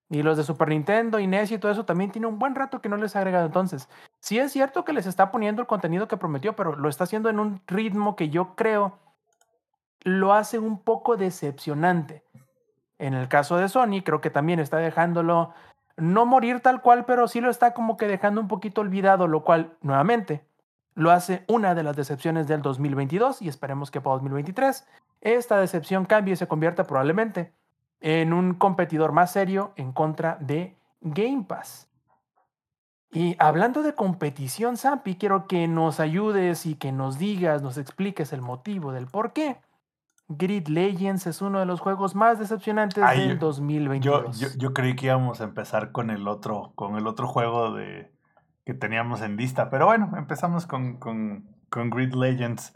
Y 0.10 0.24
los 0.24 0.38
de 0.38 0.44
Super 0.44 0.70
Nintendo 0.70 1.20
NES 1.20 1.52
y 1.52 1.58
todo 1.58 1.72
eso 1.72 1.86
también 1.86 2.12
tiene 2.12 2.28
un 2.28 2.40
buen 2.40 2.56
rato 2.56 2.82
que 2.82 2.88
no 2.88 2.96
les 2.96 3.16
ha 3.16 3.20
agregado. 3.20 3.46
Entonces, 3.46 3.90
sí 4.20 4.40
es 4.40 4.54
cierto 4.54 4.86
que 4.86 4.94
les 4.94 5.06
está 5.06 5.32
poniendo 5.32 5.62
el 5.62 5.68
contenido 5.68 6.08
que 6.08 6.16
prometió, 6.16 6.56
pero 6.56 6.76
lo 6.76 6.88
está 6.88 7.04
haciendo 7.04 7.30
en 7.30 7.40
un 7.40 7.62
ritmo 7.68 8.16
que 8.16 8.30
yo 8.30 8.56
creo 8.56 8.98
lo 10.04 10.34
hace 10.34 10.60
un 10.60 10.80
poco 10.80 11.18
decepcionante. 11.18 12.24
En 13.00 13.14
el 13.14 13.28
caso 13.28 13.58
de 13.58 13.68
Sony, 13.68 14.02
creo 14.04 14.22
que 14.22 14.30
también 14.30 14.60
está 14.60 14.78
dejándolo 14.78 15.54
no 15.98 16.26
morir 16.26 16.62
tal 16.62 16.82
cual, 16.82 17.06
pero 17.06 17.28
sí 17.28 17.42
lo 17.42 17.50
está 17.50 17.74
como 17.74 17.98
que 17.98 18.08
dejando 18.08 18.40
un 18.40 18.48
poquito 18.48 18.82
olvidado, 18.82 19.28
lo 19.28 19.44
cual, 19.44 19.76
nuevamente, 19.82 20.47
lo 20.98 21.12
hace 21.12 21.46
una 21.48 21.76
de 21.76 21.84
las 21.84 21.96
decepciones 21.96 22.48
del 22.48 22.62
2022 22.64 23.42
y 23.44 23.48
esperemos 23.48 23.92
que 23.92 24.02
para 24.02 24.16
2023 24.16 24.86
esta 25.22 25.60
decepción 25.60 26.06
cambie 26.06 26.34
y 26.34 26.38
se 26.38 26.48
convierta 26.48 26.86
probablemente 26.86 27.54
en 28.02 28.34
un 28.34 28.56
competidor 28.56 29.12
más 29.12 29.32
serio 29.32 29.74
en 29.76 29.92
contra 29.94 30.38
de 30.42 30.76
Game 31.02 31.46
Pass. 31.48 31.88
Y 33.12 33.36
hablando 33.40 33.84
de 33.84 33.94
competición, 33.96 34.76
Zampi, 34.76 35.16
quiero 35.16 35.48
que 35.48 35.68
nos 35.68 36.00
ayudes 36.00 36.66
y 36.66 36.76
que 36.76 36.92
nos 36.92 37.18
digas, 37.18 37.62
nos 37.62 37.78
expliques 37.78 38.34
el 38.34 38.42
motivo 38.42 38.92
del 38.92 39.06
por 39.08 39.34
qué. 39.34 39.58
Grid 40.30 40.68
Legends 40.68 41.26
es 41.26 41.42
uno 41.42 41.60
de 41.60 41.66
los 41.66 41.80
juegos 41.80 42.14
más 42.16 42.38
decepcionantes 42.38 43.02
Ay, 43.04 43.20
del 43.30 43.40
yo- 43.40 43.46
2022. 43.48 44.40
Yo, 44.40 44.48
yo, 44.50 44.54
yo 44.58 44.74
creí 44.74 44.96
que 44.96 45.06
íbamos 45.06 45.40
a 45.42 45.46
empezar 45.46 45.92
con 45.94 46.10
el 46.10 46.28
otro, 46.28 46.74
con 46.76 46.98
el 46.98 47.08
otro 47.08 47.28
juego 47.28 47.72
de 47.72 48.12
que 48.68 48.74
teníamos 48.74 49.22
en 49.22 49.38
lista. 49.38 49.70
Pero 49.70 49.86
bueno, 49.86 50.12
empezamos 50.18 50.68
con, 50.68 50.98
con, 51.00 51.48
con 51.70 51.90
Grid 51.90 52.14
Legends. 52.14 52.74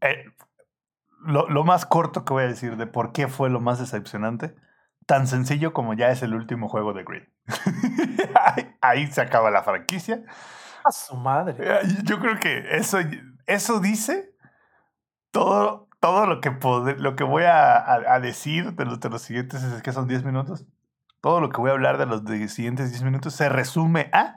Eh, 0.00 0.24
lo, 1.26 1.48
lo 1.48 1.64
más 1.64 1.86
corto 1.86 2.24
que 2.24 2.32
voy 2.32 2.44
a 2.44 2.48
decir 2.48 2.76
de 2.76 2.86
por 2.86 3.12
qué 3.12 3.28
fue 3.28 3.50
lo 3.50 3.60
más 3.60 3.78
decepcionante, 3.78 4.56
tan 5.06 5.26
sencillo 5.28 5.72
como 5.72 5.94
ya 5.94 6.10
es 6.10 6.22
el 6.22 6.34
último 6.34 6.68
juego 6.68 6.92
de 6.92 7.04
Grid. 7.04 7.22
ahí, 8.34 8.74
ahí 8.80 9.06
se 9.06 9.20
acaba 9.20 9.50
la 9.50 9.62
franquicia. 9.62 10.22
A 10.84 10.90
su 10.92 11.16
madre. 11.16 11.54
Eh, 11.58 11.80
Yo 12.04 12.18
creo 12.20 12.38
que 12.40 12.76
eso, 12.76 12.98
eso 13.46 13.80
dice 13.80 14.34
todo, 15.30 15.88
todo 16.00 16.26
lo 16.26 16.40
que 16.40 16.50
pod- 16.50 16.96
lo 16.96 17.16
que 17.16 17.24
voy 17.24 17.44
a, 17.44 17.76
a- 17.76 18.14
a 18.14 18.20
decir 18.20 18.72
de 18.74 18.84
los, 18.86 19.00
de 19.00 19.10
los 19.10 19.22
siguientes, 19.22 19.62
es 19.62 19.82
que 19.82 19.92
son 19.92 20.08
10 20.08 20.24
minutos. 20.24 20.66
Todo 21.20 21.40
lo 21.40 21.50
que 21.50 21.60
voy 21.60 21.70
a 21.70 21.74
hablar 21.74 21.98
de 21.98 22.06
los 22.06 22.22
siguientes 22.50 22.90
10 22.90 23.02
minutos 23.02 23.34
se 23.34 23.48
resume 23.48 24.08
a 24.12 24.36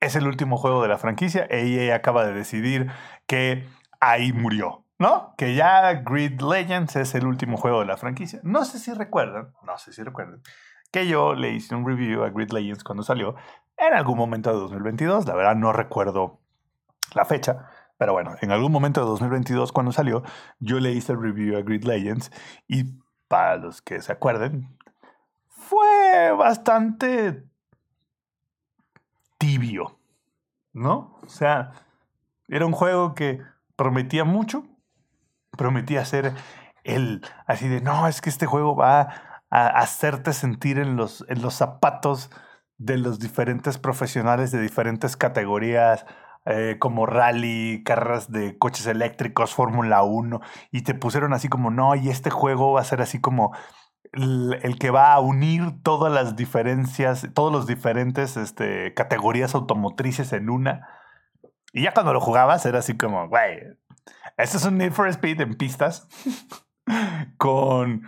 es 0.00 0.16
el 0.16 0.26
último 0.26 0.56
juego 0.56 0.82
de 0.82 0.88
la 0.88 0.98
franquicia. 0.98 1.46
EA 1.50 1.94
acaba 1.94 2.24
de 2.24 2.32
decidir 2.32 2.90
que 3.26 3.68
ahí 4.00 4.32
murió, 4.32 4.84
¿no? 4.98 5.34
Que 5.36 5.54
ya 5.54 5.92
Grid 5.92 6.40
Legends 6.40 6.96
es 6.96 7.14
el 7.14 7.26
último 7.26 7.56
juego 7.58 7.80
de 7.80 7.86
la 7.86 7.98
franquicia. 7.98 8.40
No 8.42 8.64
sé 8.64 8.78
si 8.78 8.92
recuerdan, 8.92 9.52
no 9.62 9.76
sé 9.76 9.92
si 9.92 10.02
recuerdan, 10.02 10.42
que 10.90 11.06
yo 11.06 11.34
le 11.34 11.50
hice 11.50 11.74
un 11.74 11.86
review 11.86 12.24
a 12.24 12.30
Grid 12.30 12.50
Legends 12.50 12.82
cuando 12.82 13.02
salió 13.02 13.36
en 13.76 13.92
algún 13.92 14.16
momento 14.16 14.50
de 14.50 14.58
2022. 14.58 15.26
La 15.26 15.34
verdad 15.34 15.54
no 15.54 15.72
recuerdo 15.72 16.40
la 17.14 17.26
fecha, 17.26 17.68
pero 17.98 18.14
bueno, 18.14 18.34
en 18.40 18.52
algún 18.52 18.72
momento 18.72 19.00
de 19.02 19.06
2022 19.06 19.72
cuando 19.72 19.92
salió, 19.92 20.22
yo 20.58 20.80
le 20.80 20.92
hice 20.92 21.12
el 21.12 21.20
review 21.20 21.56
a 21.58 21.62
Grid 21.62 21.84
Legends 21.84 22.32
y 22.66 22.98
para 23.28 23.56
los 23.56 23.82
que 23.82 24.00
se 24.00 24.10
acuerden, 24.10 24.76
fue 25.70 26.32
bastante 26.32 27.44
tibio, 29.38 30.00
¿no? 30.72 31.16
O 31.22 31.28
sea, 31.28 31.70
era 32.48 32.66
un 32.66 32.72
juego 32.72 33.14
que 33.14 33.40
prometía 33.76 34.24
mucho, 34.24 34.64
prometía 35.56 36.04
ser 36.04 36.34
el 36.82 37.24
así 37.46 37.68
de, 37.68 37.80
no, 37.80 38.08
es 38.08 38.20
que 38.20 38.30
este 38.30 38.46
juego 38.46 38.74
va 38.74 39.44
a 39.48 39.68
hacerte 39.68 40.32
sentir 40.32 40.80
en 40.80 40.96
los, 40.96 41.24
en 41.28 41.40
los 41.40 41.54
zapatos 41.54 42.30
de 42.76 42.98
los 42.98 43.20
diferentes 43.20 43.78
profesionales 43.78 44.50
de 44.50 44.60
diferentes 44.60 45.16
categorías, 45.16 46.04
eh, 46.46 46.78
como 46.80 47.06
rally, 47.06 47.84
carreras 47.84 48.32
de 48.32 48.58
coches 48.58 48.86
eléctricos, 48.88 49.54
Fórmula 49.54 50.02
1, 50.02 50.40
y 50.72 50.82
te 50.82 50.94
pusieron 50.94 51.32
así 51.32 51.48
como, 51.48 51.70
no, 51.70 51.94
y 51.94 52.08
este 52.08 52.30
juego 52.30 52.72
va 52.72 52.80
a 52.80 52.84
ser 52.84 53.02
así 53.02 53.20
como 53.20 53.52
el, 54.12 54.76
que 54.78 54.90
va 54.90 55.12
a 55.12 55.20
unir 55.20 55.82
todas 55.82 56.12
las 56.12 56.36
diferencias, 56.36 57.28
todos 57.34 57.52
los 57.52 57.66
diferentes 57.66 58.36
este, 58.36 58.94
categorías 58.94 59.54
automotrices 59.54 60.32
en 60.32 60.50
una. 60.50 60.88
Y 61.72 61.82
ya 61.82 61.92
cuando 61.92 62.12
lo 62.12 62.20
jugabas 62.20 62.66
era 62.66 62.80
así 62.80 62.96
como, 62.96 63.28
güey, 63.28 63.60
este 64.36 64.56
es 64.56 64.64
un 64.64 64.78
Need 64.78 64.92
for 64.92 65.08
Speed 65.08 65.40
en 65.40 65.54
pistas 65.54 66.08
con 67.38 68.02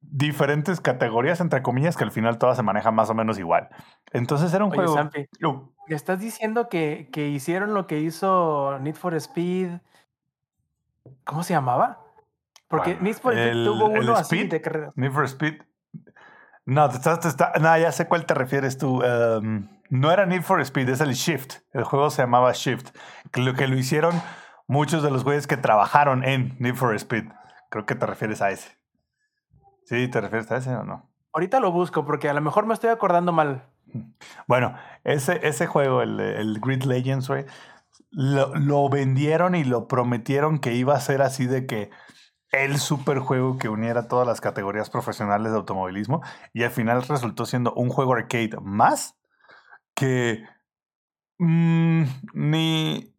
diferentes 0.00 0.80
categorías, 0.80 1.40
entre 1.40 1.62
comillas, 1.62 1.96
que 1.96 2.04
al 2.04 2.12
final 2.12 2.38
todas 2.38 2.56
se 2.56 2.62
manejan 2.62 2.94
más 2.94 3.10
o 3.10 3.14
menos 3.14 3.38
igual. 3.38 3.68
Entonces 4.12 4.52
era 4.54 4.64
un 4.64 4.70
Oye, 4.70 4.78
juego... 4.78 4.94
Sampi, 4.94 5.28
Uh, 5.42 5.70
¿me 5.88 5.96
estás 5.96 6.20
diciendo 6.20 6.68
que, 6.68 7.08
que 7.12 7.28
hicieron 7.28 7.74
lo 7.74 7.86
que 7.86 8.00
hizo 8.00 8.78
Need 8.80 8.94
for 8.94 9.14
Speed? 9.14 9.80
¿Cómo 11.24 11.42
se 11.42 11.54
llamaba? 11.54 12.07
Porque. 12.68 12.96
Need 13.00 13.16
for 13.16 13.32
Speed 13.32 13.46
¿El- 13.48 13.64
tuvo 13.64 13.86
uno 13.86 14.12
así 14.14 14.36
Speed? 14.36 14.50
de 14.50 14.60
carreras. 14.60 14.92
Need 14.96 15.12
for 15.12 15.24
Speed. 15.24 15.62
No, 16.66 16.88
te 16.90 16.96
estás, 16.96 17.20
te 17.20 17.28
está- 17.28 17.52
no, 17.60 17.78
ya 17.78 17.90
sé 17.92 18.06
cuál 18.08 18.26
te 18.26 18.34
refieres 18.34 18.76
tú. 18.76 19.02
Um, 19.02 19.68
no 19.88 20.10
era 20.12 20.26
Need 20.26 20.42
for 20.42 20.60
Speed, 20.60 20.88
es 20.90 21.00
el 21.00 21.14
Shift. 21.14 21.60
El 21.72 21.84
juego 21.84 22.10
se 22.10 22.22
llamaba 22.22 22.52
Shift. 22.52 22.90
Que 23.32 23.40
lo 23.40 23.54
que 23.54 23.68
lo 23.68 23.76
hicieron 23.76 24.20
muchos 24.66 25.02
de 25.02 25.10
los 25.10 25.24
güeyes 25.24 25.46
que 25.46 25.56
trabajaron 25.56 26.24
en 26.24 26.56
Need 26.58 26.74
for 26.74 26.94
Speed. 26.94 27.24
Creo 27.70 27.86
que 27.86 27.94
te 27.94 28.04
refieres 28.04 28.42
a 28.42 28.50
ese. 28.50 28.76
¿Sí? 29.86 30.08
¿Te 30.08 30.20
refieres 30.20 30.50
a 30.52 30.58
ese 30.58 30.74
o 30.74 30.84
no? 30.84 31.08
Ahorita 31.32 31.60
lo 31.60 31.72
busco 31.72 32.04
porque 32.04 32.28
a 32.28 32.34
lo 32.34 32.42
mejor 32.42 32.66
me 32.66 32.74
estoy 32.74 32.90
acordando 32.90 33.32
mal. 33.32 33.64
Bueno, 34.46 34.74
ese, 35.04 35.40
ese 35.48 35.66
juego, 35.66 36.02
el, 36.02 36.20
el 36.20 36.60
Grid 36.60 36.82
Legends, 36.84 37.28
güey, 37.28 37.46
lo, 38.10 38.54
lo 38.54 38.88
vendieron 38.90 39.54
y 39.54 39.64
lo 39.64 39.88
prometieron 39.88 40.58
que 40.58 40.74
iba 40.74 40.94
a 40.94 41.00
ser 41.00 41.22
así 41.22 41.46
de 41.46 41.66
que 41.66 41.90
el 42.52 42.78
super 42.78 43.18
juego 43.18 43.58
que 43.58 43.68
uniera 43.68 44.08
todas 44.08 44.26
las 44.26 44.40
categorías 44.40 44.90
profesionales 44.90 45.52
de 45.52 45.58
automovilismo 45.58 46.22
y 46.52 46.62
al 46.62 46.70
final 46.70 47.02
resultó 47.02 47.44
siendo 47.46 47.74
un 47.74 47.90
juego 47.90 48.14
arcade 48.14 48.56
más 48.62 49.16
que 49.94 50.44
mm, 51.38 52.04
ni, 52.32 53.14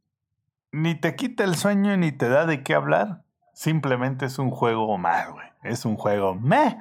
ni 0.71 0.95
te 0.95 1.15
quita 1.15 1.43
el 1.43 1.55
sueño 1.55 1.95
ni 1.97 2.11
te 2.11 2.29
da 2.29 2.45
de 2.45 2.63
qué 2.63 2.73
hablar. 2.73 3.23
Simplemente 3.53 4.25
es 4.25 4.39
un 4.39 4.51
juego 4.51 4.97
más, 4.97 5.29
güey. 5.29 5.47
Es 5.63 5.85
un 5.85 5.97
juego 5.97 6.35
meh 6.35 6.77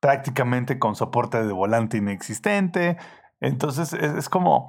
prácticamente 0.00 0.78
con 0.78 0.94
soporte 0.94 1.42
de 1.42 1.52
volante 1.52 1.96
inexistente. 1.96 2.96
Entonces 3.40 3.92
es, 3.92 4.14
es 4.14 4.28
como 4.28 4.68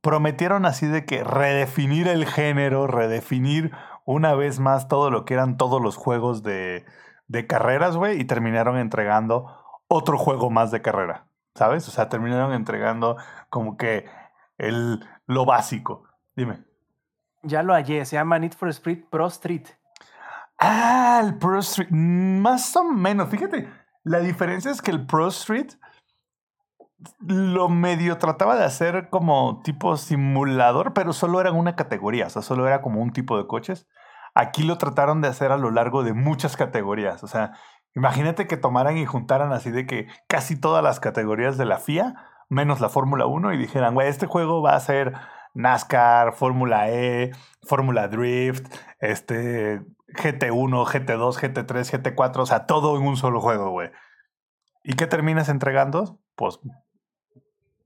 prometieron 0.00 0.66
así 0.66 0.86
de 0.86 1.04
que 1.04 1.24
redefinir 1.24 2.06
el 2.06 2.26
género, 2.26 2.86
redefinir 2.86 3.72
una 4.06 4.34
vez 4.34 4.58
más 4.60 4.88
todo 4.88 5.10
lo 5.10 5.26
que 5.26 5.34
eran 5.34 5.58
todos 5.58 5.82
los 5.82 5.96
juegos 5.96 6.42
de, 6.42 6.86
de 7.28 7.46
carreras, 7.46 7.96
güey, 7.96 8.18
y 8.18 8.24
terminaron 8.24 8.78
entregando 8.78 9.54
otro 9.88 10.16
juego 10.16 10.48
más 10.48 10.70
de 10.70 10.80
carrera, 10.80 11.26
¿sabes? 11.54 11.86
O 11.88 11.90
sea, 11.90 12.08
terminaron 12.08 12.54
entregando 12.54 13.16
como 13.50 13.76
que 13.76 14.08
el, 14.56 15.04
lo 15.26 15.44
básico. 15.44 16.04
Dime. 16.34 16.64
Ya 17.42 17.62
lo 17.62 17.74
hallé, 17.74 18.04
se 18.04 18.16
llama 18.16 18.38
Need 18.38 18.52
for 18.52 18.68
Speed 18.68 19.04
Pro 19.10 19.26
Street. 19.26 19.66
Ah, 20.58 21.20
el 21.22 21.36
Pro 21.36 21.58
Street. 21.58 21.90
Más 21.90 22.74
o 22.76 22.84
menos. 22.84 23.28
Fíjate, 23.28 23.68
la 24.04 24.20
diferencia 24.20 24.70
es 24.70 24.80
que 24.80 24.90
el 24.90 25.04
Pro 25.04 25.28
Street 25.28 25.72
lo 27.20 27.68
medio 27.68 28.18
trataba 28.18 28.56
de 28.56 28.64
hacer 28.64 29.08
como 29.10 29.60
tipo 29.62 29.96
simulador, 29.96 30.92
pero 30.94 31.12
solo 31.12 31.40
era 31.40 31.52
una 31.52 31.76
categoría, 31.76 32.26
o 32.26 32.30
sea, 32.30 32.42
solo 32.42 32.66
era 32.66 32.82
como 32.82 33.00
un 33.00 33.12
tipo 33.12 33.36
de 33.36 33.46
coches. 33.46 33.86
Aquí 34.34 34.62
lo 34.62 34.78
trataron 34.78 35.22
de 35.22 35.28
hacer 35.28 35.52
a 35.52 35.56
lo 35.56 35.70
largo 35.70 36.02
de 36.02 36.12
muchas 36.12 36.56
categorías, 36.56 37.24
o 37.24 37.26
sea, 37.26 37.52
imagínate 37.94 38.46
que 38.46 38.56
tomaran 38.56 38.98
y 38.98 39.06
juntaran 39.06 39.52
así 39.52 39.70
de 39.70 39.86
que 39.86 40.06
casi 40.28 40.60
todas 40.60 40.84
las 40.84 41.00
categorías 41.00 41.56
de 41.56 41.64
la 41.64 41.78
FIA, 41.78 42.14
menos 42.48 42.80
la 42.80 42.88
Fórmula 42.88 43.26
1, 43.26 43.54
y 43.54 43.56
dijeran, 43.58 43.94
güey, 43.94 44.08
este 44.08 44.26
juego 44.26 44.62
va 44.62 44.74
a 44.74 44.80
ser 44.80 45.14
NASCAR, 45.54 46.34
Fórmula 46.34 46.90
E, 46.90 47.32
Fórmula 47.62 48.08
Drift, 48.08 48.72
este, 49.00 49.80
GT1, 50.08 50.84
GT2, 50.86 51.32
GT3, 51.38 52.14
GT4, 52.14 52.36
o 52.38 52.46
sea, 52.46 52.66
todo 52.66 52.96
en 52.96 53.06
un 53.06 53.16
solo 53.16 53.40
juego, 53.40 53.70
güey. 53.70 53.90
¿Y 54.84 54.94
qué 54.94 55.06
terminas 55.06 55.48
entregando? 55.48 56.20
Pues, 56.36 56.60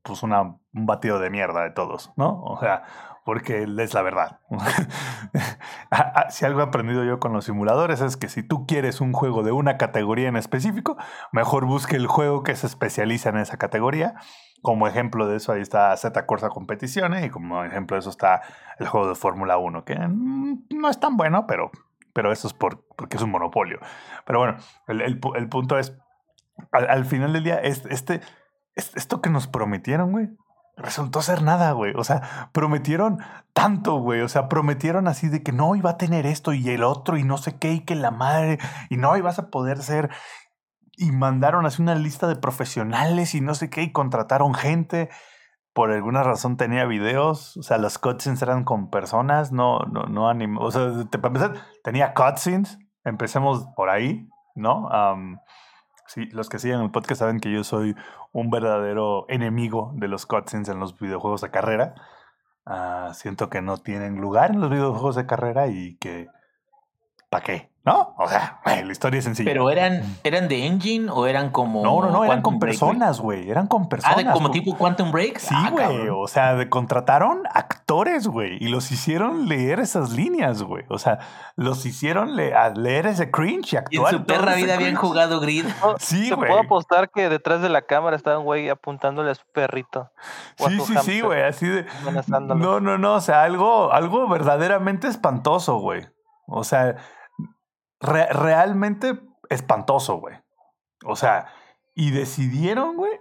pues 0.02 0.22
una, 0.22 0.42
un 0.42 0.86
batido 0.86 1.18
de 1.18 1.30
mierda 1.30 1.62
de 1.62 1.70
todos, 1.70 2.12
¿no? 2.16 2.42
O 2.42 2.58
sea, 2.58 2.84
porque 3.24 3.62
es 3.62 3.94
la 3.94 4.02
verdad. 4.02 4.40
si 6.30 6.44
algo 6.44 6.60
he 6.60 6.64
aprendido 6.64 7.04
yo 7.04 7.20
con 7.20 7.32
los 7.32 7.44
simuladores 7.44 8.00
es 8.00 8.16
que 8.16 8.28
si 8.28 8.42
tú 8.42 8.66
quieres 8.66 9.00
un 9.00 9.12
juego 9.12 9.42
de 9.42 9.52
una 9.52 9.76
categoría 9.76 10.28
en 10.28 10.36
específico, 10.36 10.96
mejor 11.32 11.66
busque 11.66 11.96
el 11.96 12.06
juego 12.06 12.42
que 12.42 12.56
se 12.56 12.66
especializa 12.66 13.28
en 13.28 13.38
esa 13.38 13.56
categoría. 13.56 14.14
Como 14.62 14.86
ejemplo 14.88 15.26
de 15.26 15.36
eso, 15.36 15.52
ahí 15.52 15.60
está 15.60 15.96
Z 15.96 16.26
Corsa 16.26 16.48
Competiciones 16.48 17.24
y 17.24 17.30
como 17.30 17.64
ejemplo 17.64 17.94
de 17.96 18.00
eso 18.00 18.10
está 18.10 18.42
el 18.78 18.88
juego 18.88 19.08
de 19.08 19.14
Fórmula 19.14 19.58
1, 19.58 19.84
que 19.84 19.96
no 19.96 20.88
es 20.88 21.00
tan 21.00 21.16
bueno, 21.16 21.46
pero, 21.46 21.70
pero 22.12 22.32
eso 22.32 22.46
es 22.46 22.54
por, 22.54 22.84
porque 22.96 23.16
es 23.16 23.22
un 23.22 23.30
monopolio. 23.30 23.78
Pero 24.26 24.40
bueno, 24.40 24.56
el, 24.88 25.02
el, 25.02 25.20
el 25.36 25.48
punto 25.48 25.78
es, 25.78 25.96
al, 26.72 26.90
al, 26.90 27.04
final 27.04 27.32
del 27.32 27.44
día, 27.44 27.56
este, 27.56 27.94
este, 27.94 28.20
esto 28.74 29.20
que 29.20 29.30
nos 29.30 29.46
prometieron, 29.46 30.12
güey, 30.12 30.30
resultó 30.80 31.22
ser 31.22 31.42
nada, 31.42 31.72
güey. 31.72 31.92
O 31.96 32.04
sea, 32.04 32.50
prometieron 32.52 33.18
tanto, 33.52 34.00
güey. 34.00 34.22
O 34.22 34.28
sea, 34.28 34.48
prometieron 34.48 35.08
así 35.08 35.28
de 35.28 35.42
que 35.42 35.52
no 35.52 35.76
iba 35.76 35.90
a 35.90 35.98
tener 35.98 36.26
esto 36.26 36.52
y 36.52 36.68
el 36.68 36.82
otro 36.82 37.16
y 37.16 37.24
no 37.24 37.36
sé 37.36 37.58
qué 37.58 37.72
y 37.72 37.80
que 37.80 37.94
la 37.94 38.10
madre 38.10 38.58
y 38.88 38.96
no 38.96 39.16
ibas 39.16 39.38
a 39.38 39.50
poder 39.50 39.82
ser. 39.82 40.10
Y 40.96 41.12
mandaron 41.12 41.66
así 41.66 41.80
una 41.80 41.94
lista 41.94 42.26
de 42.26 42.36
profesionales 42.36 43.34
y 43.34 43.40
no 43.40 43.54
sé 43.54 43.70
qué 43.70 43.82
y 43.82 43.92
contrataron 43.92 44.54
gente. 44.54 45.08
Por 45.72 45.92
alguna 45.92 46.24
razón 46.24 46.56
tenía 46.56 46.84
videos, 46.84 47.56
o 47.56 47.62
sea, 47.62 47.78
los 47.78 47.96
cutscenes 47.98 48.42
eran 48.42 48.64
con 48.64 48.90
personas, 48.90 49.52
no, 49.52 49.78
no, 49.92 50.02
no 50.02 50.28
anim 50.28 50.58
O 50.58 50.72
sea, 50.72 50.90
te, 51.08 51.16
para 51.18 51.28
empezar, 51.28 51.66
tenía 51.84 52.12
cutscenes. 52.12 52.78
Empecemos 53.04 53.66
por 53.76 53.88
ahí, 53.88 54.28
¿no? 54.54 54.88
Sí, 56.10 56.26
los 56.32 56.48
que 56.48 56.58
siguen 56.58 56.80
el 56.80 56.90
podcast 56.90 57.20
saben 57.20 57.38
que 57.38 57.52
yo 57.52 57.62
soy 57.62 57.94
un 58.32 58.50
verdadero 58.50 59.26
enemigo 59.28 59.92
de 59.94 60.08
los 60.08 60.26
cutscenes 60.26 60.68
en 60.68 60.80
los 60.80 60.98
videojuegos 60.98 61.40
de 61.40 61.52
carrera. 61.52 61.94
Uh, 62.66 63.14
siento 63.14 63.48
que 63.48 63.62
no 63.62 63.76
tienen 63.76 64.20
lugar 64.20 64.50
en 64.50 64.60
los 64.60 64.70
videojuegos 64.70 65.14
de 65.14 65.26
carrera 65.26 65.68
y 65.68 65.94
que... 65.98 66.26
¿Para 67.28 67.44
qué? 67.44 67.69
¿No? 67.82 68.14
O 68.18 68.28
sea, 68.28 68.60
la 68.64 68.92
historia 68.92 69.18
es 69.18 69.24
sencilla. 69.24 69.50
¿Pero 69.50 69.70
eran, 69.70 70.02
eran 70.22 70.48
de 70.48 70.66
engine 70.66 71.10
o 71.10 71.26
eran 71.26 71.50
como.? 71.50 71.82
No, 71.82 72.02
no, 72.02 72.10
no, 72.10 72.24
eran 72.24 72.42
con 72.42 72.58
personas, 72.58 73.20
güey. 73.20 73.50
Eran 73.50 73.68
con 73.68 73.88
personas. 73.88 74.16
Ah, 74.18 74.22
de 74.22 74.30
como 74.30 74.50
tipo 74.50 74.76
Quantum 74.76 75.10
Break. 75.10 75.38
Sí, 75.38 75.54
ah, 75.56 75.70
güey. 75.70 76.08
o 76.08 76.26
sea, 76.28 76.54
de, 76.56 76.68
contrataron 76.68 77.42
actores, 77.50 78.26
güey. 78.26 78.58
Y 78.62 78.68
los 78.68 78.92
hicieron 78.92 79.48
leer 79.48 79.80
esas 79.80 80.10
líneas, 80.10 80.62
güey. 80.62 80.84
O 80.90 80.98
sea, 80.98 81.20
los 81.56 81.86
hicieron 81.86 82.36
le 82.36 82.54
a 82.54 82.68
leer 82.68 83.06
ese 83.06 83.30
cringe 83.30 83.72
y 83.72 83.76
actuar. 83.78 84.12
Y 84.12 84.16
en 84.16 84.20
su 84.20 84.26
perra 84.26 84.54
vida 84.56 84.74
habían 84.74 84.94
jugado 84.94 85.40
Grid. 85.40 85.64
No, 85.82 85.94
Sí, 85.98 86.28
te 86.28 86.34
güey. 86.34 86.48
puedo 86.48 86.60
apostar 86.60 87.10
que 87.10 87.30
detrás 87.30 87.62
de 87.62 87.70
la 87.70 87.82
cámara 87.82 88.14
estaba 88.14 88.38
un 88.38 88.44
güey 88.44 88.68
apuntándole 88.68 89.30
a 89.30 89.34
su 89.34 89.44
perrito. 89.54 90.10
Sí, 90.56 90.76
su 90.76 90.84
sí, 90.84 90.96
sí, 91.02 91.20
güey. 91.22 91.42
Así 91.42 91.66
de. 91.66 91.86
No, 92.28 92.80
no, 92.80 92.98
no. 92.98 93.14
O 93.14 93.20
sea, 93.22 93.42
algo, 93.42 93.90
algo 93.90 94.28
verdaderamente 94.28 95.08
espantoso, 95.08 95.78
güey. 95.78 96.06
O 96.46 96.64
sea, 96.64 96.96
re- 98.00 98.28
realmente 98.32 99.20
espantoso, 99.48 100.16
güey. 100.16 100.36
O 101.04 101.16
sea, 101.16 101.46
y 101.94 102.10
decidieron, 102.10 102.96
güey, 102.96 103.12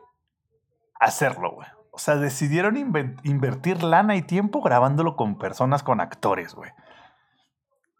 hacerlo, 0.99 1.51
güey. 1.51 1.67
O 1.91 1.97
sea, 1.97 2.15
decidieron 2.15 2.77
invertir 2.77 3.83
lana 3.83 4.15
y 4.15 4.21
tiempo 4.21 4.61
grabándolo 4.61 5.15
con 5.15 5.37
personas, 5.37 5.83
con 5.83 5.99
actores, 6.01 6.53
güey. 6.55 6.71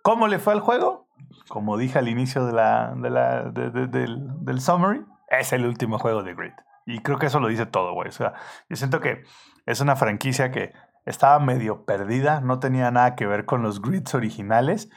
¿Cómo 0.01 0.27
le 0.27 0.39
fue 0.39 0.53
al 0.53 0.61
juego? 0.61 1.07
Como 1.49 1.77
dije 1.77 1.99
al 1.99 2.07
inicio 2.07 2.45
de 2.45 2.53
la, 2.53 2.93
de 2.95 3.09
la, 3.09 3.43
de- 3.43 3.71
de- 3.71 3.87
del, 3.87 4.45
del 4.45 4.61
summary, 4.61 5.05
es 5.29 5.51
el 5.53 5.65
último 5.65 5.99
juego 5.99 6.23
de 6.23 6.33
Grid. 6.33 6.53
Y 6.85 6.99
creo 7.01 7.19
que 7.19 7.25
eso 7.27 7.39
lo 7.39 7.47
dice 7.49 7.65
todo, 7.65 7.93
güey. 7.93 8.07
O 8.09 8.11
sea, 8.13 8.33
yo 8.69 8.75
siento 8.75 8.99
que 9.01 9.23
es 9.65 9.81
una 9.81 9.95
franquicia 9.95 10.51
que 10.51 10.73
estaba 11.05 11.39
medio 11.39 11.85
perdida, 11.85 12.39
no 12.41 12.59
tenía 12.59 12.89
nada 12.91 13.15
que 13.15 13.27
ver 13.27 13.45
con 13.45 13.61
los 13.63 13.81
grids 13.81 14.15
originales. 14.15 14.89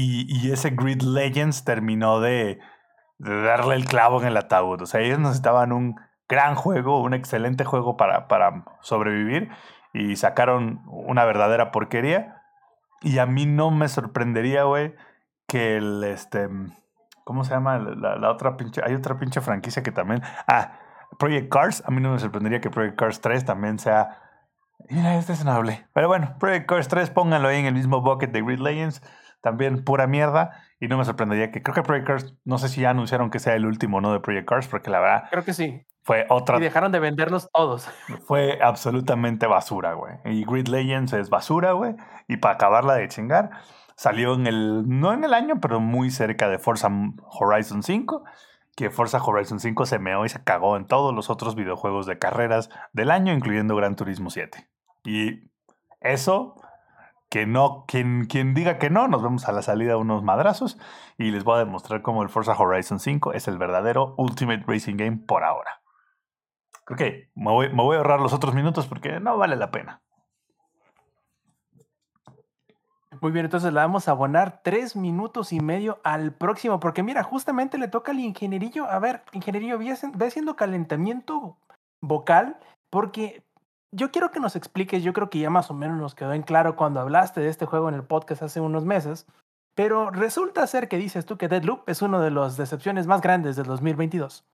Y, 0.00 0.52
ese 0.52 0.70
Grid 0.70 1.02
Legends 1.02 1.64
terminó 1.64 2.20
de, 2.20 2.60
darle 3.18 3.74
el 3.74 3.84
clavo 3.84 4.20
en 4.20 4.28
el 4.28 4.36
ataúd. 4.36 4.82
O 4.82 4.86
sea, 4.86 5.00
ellos 5.00 5.18
necesitaban 5.18 5.72
un 5.72 5.96
gran 6.28 6.54
juego, 6.54 7.02
un 7.02 7.14
excelente 7.14 7.64
juego 7.64 7.96
para, 7.96 8.28
para 8.28 8.64
sobrevivir. 8.80 9.50
Y 9.92 10.14
sacaron 10.14 10.82
una 10.86 11.24
verdadera 11.24 11.72
porquería. 11.72 12.42
Y 13.02 13.18
a 13.18 13.26
mí 13.26 13.46
no 13.46 13.72
me 13.72 13.88
sorprendería, 13.88 14.62
güey, 14.62 14.94
que 15.48 15.76
el 15.78 16.04
este. 16.04 16.48
¿Cómo 17.24 17.42
se 17.42 17.50
llama? 17.50 17.78
La, 17.78 18.16
la 18.16 18.30
otra 18.30 18.56
pinche. 18.56 18.80
Hay 18.84 18.94
otra 18.94 19.18
pinche 19.18 19.40
franquicia 19.40 19.82
que 19.82 19.90
también. 19.90 20.22
Ah, 20.46 20.78
Project 21.18 21.52
Cars. 21.52 21.82
A 21.86 21.90
mí 21.90 22.00
no 22.00 22.12
me 22.12 22.20
sorprendería 22.20 22.60
que 22.60 22.70
Project 22.70 22.96
Cars 22.96 23.20
3 23.20 23.44
también 23.44 23.80
sea. 23.80 24.20
Mira, 24.90 25.16
este 25.16 25.32
es 25.32 25.44
noble. 25.44 25.88
Pero 25.92 26.06
bueno, 26.06 26.36
Project 26.38 26.66
Cars 26.68 26.86
3, 26.86 27.10
pónganlo 27.10 27.48
ahí 27.48 27.58
en 27.58 27.66
el 27.66 27.74
mismo 27.74 28.00
bucket 28.00 28.30
de 28.30 28.42
Grid 28.42 28.60
Legends. 28.60 29.02
También 29.40 29.84
pura 29.84 30.06
mierda. 30.06 30.62
Y 30.80 30.88
no 30.88 30.96
me 30.96 31.04
sorprendería 31.04 31.50
que 31.50 31.62
creo 31.62 31.74
que 31.74 31.82
Project 31.82 32.06
Cars, 32.06 32.34
no 32.44 32.58
sé 32.58 32.68
si 32.68 32.82
ya 32.82 32.90
anunciaron 32.90 33.30
que 33.30 33.38
sea 33.40 33.54
el 33.54 33.66
último, 33.66 34.00
¿no? 34.00 34.12
De 34.12 34.20
Project 34.20 34.48
Cars, 34.48 34.68
porque 34.68 34.90
la 34.90 35.00
verdad 35.00 35.24
Creo 35.30 35.44
que 35.44 35.52
sí. 35.52 35.84
fue 36.02 36.24
otra 36.28 36.58
Y 36.58 36.60
dejaron 36.60 36.92
de 36.92 37.00
venderlos 37.00 37.48
todos. 37.52 37.88
fue 38.26 38.58
absolutamente 38.62 39.46
basura, 39.46 39.94
güey. 39.94 40.14
Y 40.24 40.44
Grid 40.44 40.68
Legends 40.68 41.12
es 41.14 41.30
basura, 41.30 41.72
güey. 41.72 41.96
Y 42.28 42.36
para 42.36 42.54
acabarla 42.54 42.94
de 42.94 43.08
chingar, 43.08 43.50
salió 43.96 44.34
en 44.34 44.46
el, 44.46 44.88
no 44.88 45.12
en 45.12 45.24
el 45.24 45.34
año, 45.34 45.60
pero 45.60 45.80
muy 45.80 46.10
cerca 46.10 46.48
de 46.48 46.58
Forza 46.58 46.88
Horizon 47.40 47.82
5. 47.82 48.24
Que 48.76 48.90
Forza 48.90 49.18
Horizon 49.20 49.58
5 49.58 49.86
se 49.86 49.98
meó 49.98 50.24
y 50.24 50.28
se 50.28 50.44
cagó 50.44 50.76
en 50.76 50.86
todos 50.86 51.12
los 51.12 51.30
otros 51.30 51.56
videojuegos 51.56 52.06
de 52.06 52.18
carreras 52.20 52.70
del 52.92 53.10
año, 53.10 53.32
incluyendo 53.32 53.74
Gran 53.74 53.96
Turismo 53.96 54.30
7. 54.30 54.68
Y 55.04 55.50
eso, 56.00 56.54
que 57.30 57.46
no, 57.46 57.84
quien, 57.86 58.26
quien 58.26 58.54
diga 58.54 58.78
que 58.78 58.90
no, 58.90 59.08
nos 59.08 59.22
vemos 59.22 59.48
a 59.48 59.52
la 59.52 59.62
salida 59.62 59.96
unos 59.96 60.22
madrazos. 60.22 60.78
Y 61.18 61.30
les 61.30 61.44
voy 61.44 61.56
a 61.56 61.64
demostrar 61.64 62.02
cómo 62.02 62.22
el 62.22 62.28
Forza 62.28 62.52
Horizon 62.52 63.00
5 63.00 63.32
es 63.32 63.48
el 63.48 63.58
verdadero 63.58 64.14
Ultimate 64.16 64.64
Racing 64.66 64.96
Game 64.96 65.18
por 65.18 65.44
ahora. 65.44 65.82
Ok, 66.90 67.02
me 67.34 67.50
voy, 67.50 67.68
me 67.68 67.82
voy 67.82 67.96
a 67.96 67.98
ahorrar 67.98 68.20
los 68.20 68.32
otros 68.32 68.54
minutos 68.54 68.86
porque 68.86 69.20
no 69.20 69.36
vale 69.36 69.56
la 69.56 69.70
pena. 69.70 70.02
Muy 73.20 73.32
bien, 73.32 73.46
entonces 73.46 73.72
le 73.72 73.80
vamos 73.80 74.06
a 74.06 74.12
abonar 74.12 74.60
tres 74.62 74.94
minutos 74.94 75.52
y 75.52 75.60
medio 75.60 76.00
al 76.04 76.32
próximo, 76.34 76.78
porque 76.78 77.02
mira, 77.02 77.24
justamente 77.24 77.76
le 77.76 77.88
toca 77.88 78.12
al 78.12 78.20
ingenierillo. 78.20 78.88
A 78.88 78.98
ver, 79.00 79.24
ingenierillo, 79.32 79.78
ve 79.78 80.26
haciendo 80.26 80.56
calentamiento 80.56 81.58
vocal, 82.00 82.58
porque 82.90 83.44
yo 83.92 84.10
quiero 84.10 84.30
que 84.30 84.40
nos 84.40 84.56
expliques, 84.56 85.02
yo 85.02 85.12
creo 85.12 85.30
que 85.30 85.38
ya 85.38 85.50
más 85.50 85.70
o 85.70 85.74
menos 85.74 85.98
nos 85.98 86.14
quedó 86.14 86.32
en 86.32 86.42
claro 86.42 86.76
cuando 86.76 87.00
hablaste 87.00 87.40
de 87.40 87.48
este 87.48 87.66
juego 87.66 87.88
en 87.88 87.94
el 87.94 88.04
podcast 88.04 88.42
hace 88.42 88.60
unos 88.60 88.84
meses, 88.84 89.26
pero 89.74 90.10
resulta 90.10 90.66
ser 90.66 90.88
que 90.88 90.98
dices 90.98 91.24
tú 91.24 91.38
que 91.38 91.48
Deadloop 91.48 91.88
es 91.88 92.02
una 92.02 92.20
de 92.20 92.30
las 92.30 92.56
decepciones 92.56 93.06
más 93.06 93.20
grandes 93.20 93.56
del 93.56 93.66
2022. 93.66 94.44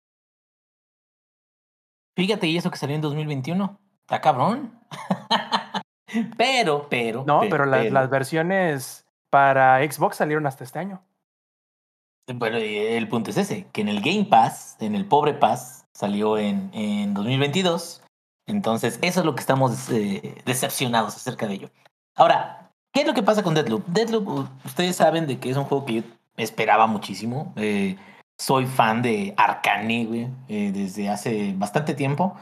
Fíjate, 2.17 2.47
y 2.47 2.57
eso 2.57 2.71
que 2.71 2.77
salió 2.77 2.95
en 2.95 3.03
2021. 3.03 3.81
Está 4.03 4.21
cabrón. 4.21 4.79
pero, 6.37 6.87
pero. 6.89 7.25
No, 7.27 7.41
pero 7.51 7.65
las, 7.67 7.91
las 7.91 8.09
versiones 8.09 9.07
para 9.31 9.79
Xbox 9.79 10.17
salieron 10.17 10.47
hasta 10.47 10.63
este 10.63 10.79
año. 10.79 11.03
Bueno, 12.33 12.57
el 12.57 13.09
punto 13.09 13.31
es 13.31 13.37
ese, 13.37 13.67
que 13.73 13.81
en 13.81 13.89
el 13.89 14.01
Game 14.01 14.27
Pass, 14.27 14.77
en 14.81 14.95
el 14.95 15.07
pobre 15.07 15.35
Pass, 15.35 15.87
salió 15.93 16.39
en, 16.39 16.71
en 16.73 17.15
2022. 17.15 18.04
Entonces, 18.47 18.99
eso 19.03 19.21
es 19.21 19.27
lo 19.27 19.35
que 19.35 19.41
estamos 19.41 19.89
eh, 19.91 20.43
decepcionados 20.45 21.17
acerca 21.17 21.47
de 21.47 21.55
ello. 21.55 21.71
Ahora, 22.15 22.71
¿qué 22.93 23.01
es 23.01 23.07
lo 23.07 23.15
que 23.15 23.23
pasa 23.23 23.43
con 23.43 23.55
Deadloop? 23.55 23.87
Deadloop, 23.87 24.49
ustedes 24.65 24.97
saben 24.97 25.27
de 25.27 25.39
que 25.39 25.51
es 25.51 25.57
un 25.57 25.65
juego 25.65 25.85
que 25.85 25.95
yo 25.95 26.03
esperaba 26.37 26.87
muchísimo. 26.87 27.53
Eh, 27.57 27.97
soy 28.39 28.67
fan 28.67 29.03
de 29.03 29.35
Arcane, 29.37 30.07
güey, 30.07 30.29
eh, 30.49 30.73
desde 30.73 31.09
hace 31.09 31.55
bastante 31.57 31.95
tiempo. 31.95 32.37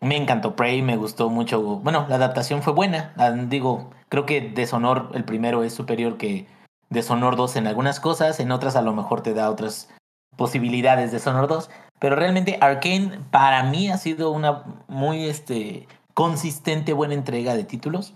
Me 0.00 0.16
encantó 0.16 0.56
Prey, 0.56 0.82
me 0.82 0.96
gustó 0.96 1.30
mucho. 1.30 1.60
Bueno, 1.60 2.06
la 2.08 2.16
adaptación 2.16 2.62
fue 2.62 2.72
buena. 2.72 3.12
Ah, 3.16 3.30
Digo, 3.30 3.90
creo 4.08 4.26
que 4.26 4.40
Deshonor, 4.40 5.10
el 5.14 5.24
primero, 5.24 5.62
es 5.62 5.72
superior 5.72 6.16
que 6.18 6.46
Deshonor 6.90 7.36
2 7.36 7.56
en 7.56 7.66
algunas 7.66 8.00
cosas, 8.00 8.40
en 8.40 8.52
otras 8.52 8.76
a 8.76 8.82
lo 8.82 8.92
mejor 8.92 9.22
te 9.22 9.34
da 9.34 9.50
otras 9.50 9.88
posibilidades 10.36 11.10
de 11.10 11.18
Deshonor 11.18 11.46
2. 11.46 11.70
Pero 11.98 12.16
realmente 12.16 12.58
Arkane 12.60 13.20
para 13.30 13.62
mí 13.64 13.88
ha 13.88 13.98
sido 13.98 14.30
una 14.30 14.64
muy 14.88 15.24
este, 15.24 15.86
consistente, 16.12 16.92
buena 16.92 17.14
entrega 17.14 17.54
de 17.54 17.64
títulos. 17.64 18.14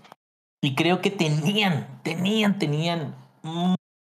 Y 0.61 0.75
creo 0.75 1.01
que 1.01 1.09
tenían, 1.09 1.87
tenían, 2.03 2.59
tenían 2.59 3.15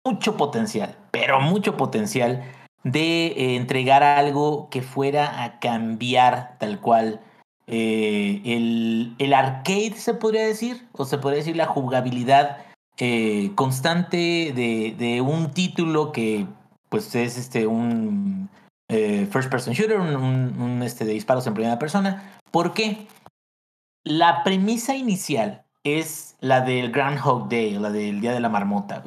mucho 0.04 0.36
potencial, 0.36 0.96
pero 1.10 1.40
mucho 1.40 1.76
potencial 1.76 2.44
de 2.82 3.28
eh, 3.28 3.56
entregar 3.56 4.02
algo 4.02 4.68
que 4.68 4.82
fuera 4.82 5.42
a 5.42 5.58
cambiar 5.58 6.56
tal 6.58 6.80
cual 6.80 7.20
eh, 7.66 8.42
el, 8.44 9.14
el 9.18 9.32
arcade, 9.32 9.94
se 9.96 10.12
podría 10.12 10.46
decir, 10.46 10.86
o 10.92 11.06
se 11.06 11.16
podría 11.16 11.38
decir 11.38 11.56
la 11.56 11.66
jugabilidad 11.66 12.58
eh, 12.98 13.52
constante 13.54 14.52
de, 14.54 14.94
de 14.98 15.20
un 15.20 15.50
título 15.50 16.12
que 16.12 16.46
pues 16.90 17.14
es 17.14 17.36
este 17.36 17.66
un 17.66 18.48
eh, 18.94 19.26
first 19.26 19.50
person 19.50 19.74
shooter, 19.74 19.98
un, 19.98 20.82
este, 20.82 21.04
de 21.04 21.12
disparos 21.12 21.46
en 21.46 21.54
primera 21.54 21.78
persona. 21.78 22.38
¿Por 22.50 22.72
qué? 22.72 23.06
La 24.04 24.44
premisa 24.44 24.94
inicial 24.94 25.64
es 25.82 26.36
la 26.40 26.60
del 26.60 26.92
Groundhog 26.92 27.48
Day, 27.48 27.78
la 27.78 27.90
del 27.90 28.20
Día 28.20 28.32
de 28.32 28.40
la 28.40 28.48
Marmota. 28.48 29.02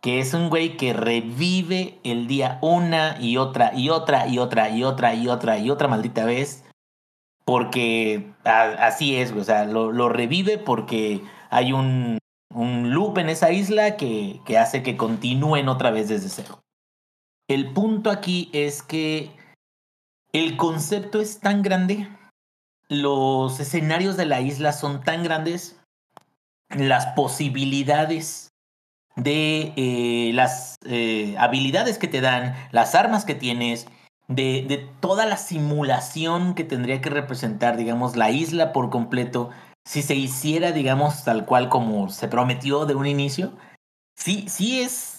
Que 0.00 0.20
es 0.20 0.34
un 0.34 0.50
güey 0.50 0.76
que 0.76 0.92
revive 0.92 1.98
el 2.04 2.26
día 2.26 2.58
una 2.60 3.16
y 3.18 3.38
otra 3.38 3.74
y 3.74 3.88
otra 3.88 4.28
y 4.28 4.38
otra 4.38 4.68
y 4.68 4.84
otra 4.84 5.14
y 5.14 5.28
otra 5.28 5.58
y 5.58 5.70
otra 5.70 5.88
maldita 5.88 6.26
vez. 6.26 6.62
Porque 7.44 8.32
así 8.44 9.16
es, 9.16 9.32
güey. 9.32 9.42
O 9.42 9.44
sea, 9.44 9.64
lo, 9.64 9.92
lo 9.92 10.10
revive 10.10 10.58
porque 10.58 11.22
hay 11.50 11.72
un, 11.72 12.18
un 12.54 12.92
loop 12.92 13.18
en 13.18 13.30
esa 13.30 13.50
isla 13.50 13.96
que, 13.96 14.40
que 14.44 14.58
hace 14.58 14.82
que 14.82 14.96
continúen 14.96 15.68
otra 15.68 15.90
vez 15.90 16.08
desde 16.08 16.28
cero. 16.28 16.63
El 17.48 17.72
punto 17.72 18.10
aquí 18.10 18.48
es 18.52 18.82
que 18.82 19.30
el 20.32 20.56
concepto 20.56 21.20
es 21.20 21.40
tan 21.40 21.62
grande, 21.62 22.08
los 22.88 23.60
escenarios 23.60 24.16
de 24.16 24.26
la 24.26 24.40
isla 24.40 24.72
son 24.72 25.02
tan 25.02 25.22
grandes, 25.22 25.78
las 26.70 27.06
posibilidades 27.08 28.48
de 29.16 29.72
eh, 29.76 30.32
las 30.34 30.76
eh, 30.86 31.36
habilidades 31.38 31.98
que 31.98 32.08
te 32.08 32.20
dan, 32.20 32.54
las 32.72 32.94
armas 32.94 33.24
que 33.24 33.34
tienes, 33.34 33.86
de, 34.26 34.64
de, 34.66 34.78
toda 35.00 35.26
la 35.26 35.36
simulación 35.36 36.54
que 36.54 36.64
tendría 36.64 37.02
que 37.02 37.10
representar, 37.10 37.76
digamos, 37.76 38.16
la 38.16 38.30
isla 38.30 38.72
por 38.72 38.88
completo, 38.88 39.50
si 39.84 40.00
se 40.00 40.14
hiciera, 40.14 40.72
digamos, 40.72 41.24
tal 41.24 41.44
cual 41.44 41.68
como 41.68 42.08
se 42.08 42.26
prometió 42.26 42.86
de 42.86 42.94
un 42.94 43.06
inicio, 43.06 43.52
sí, 44.16 44.46
sí 44.48 44.80
es 44.80 45.13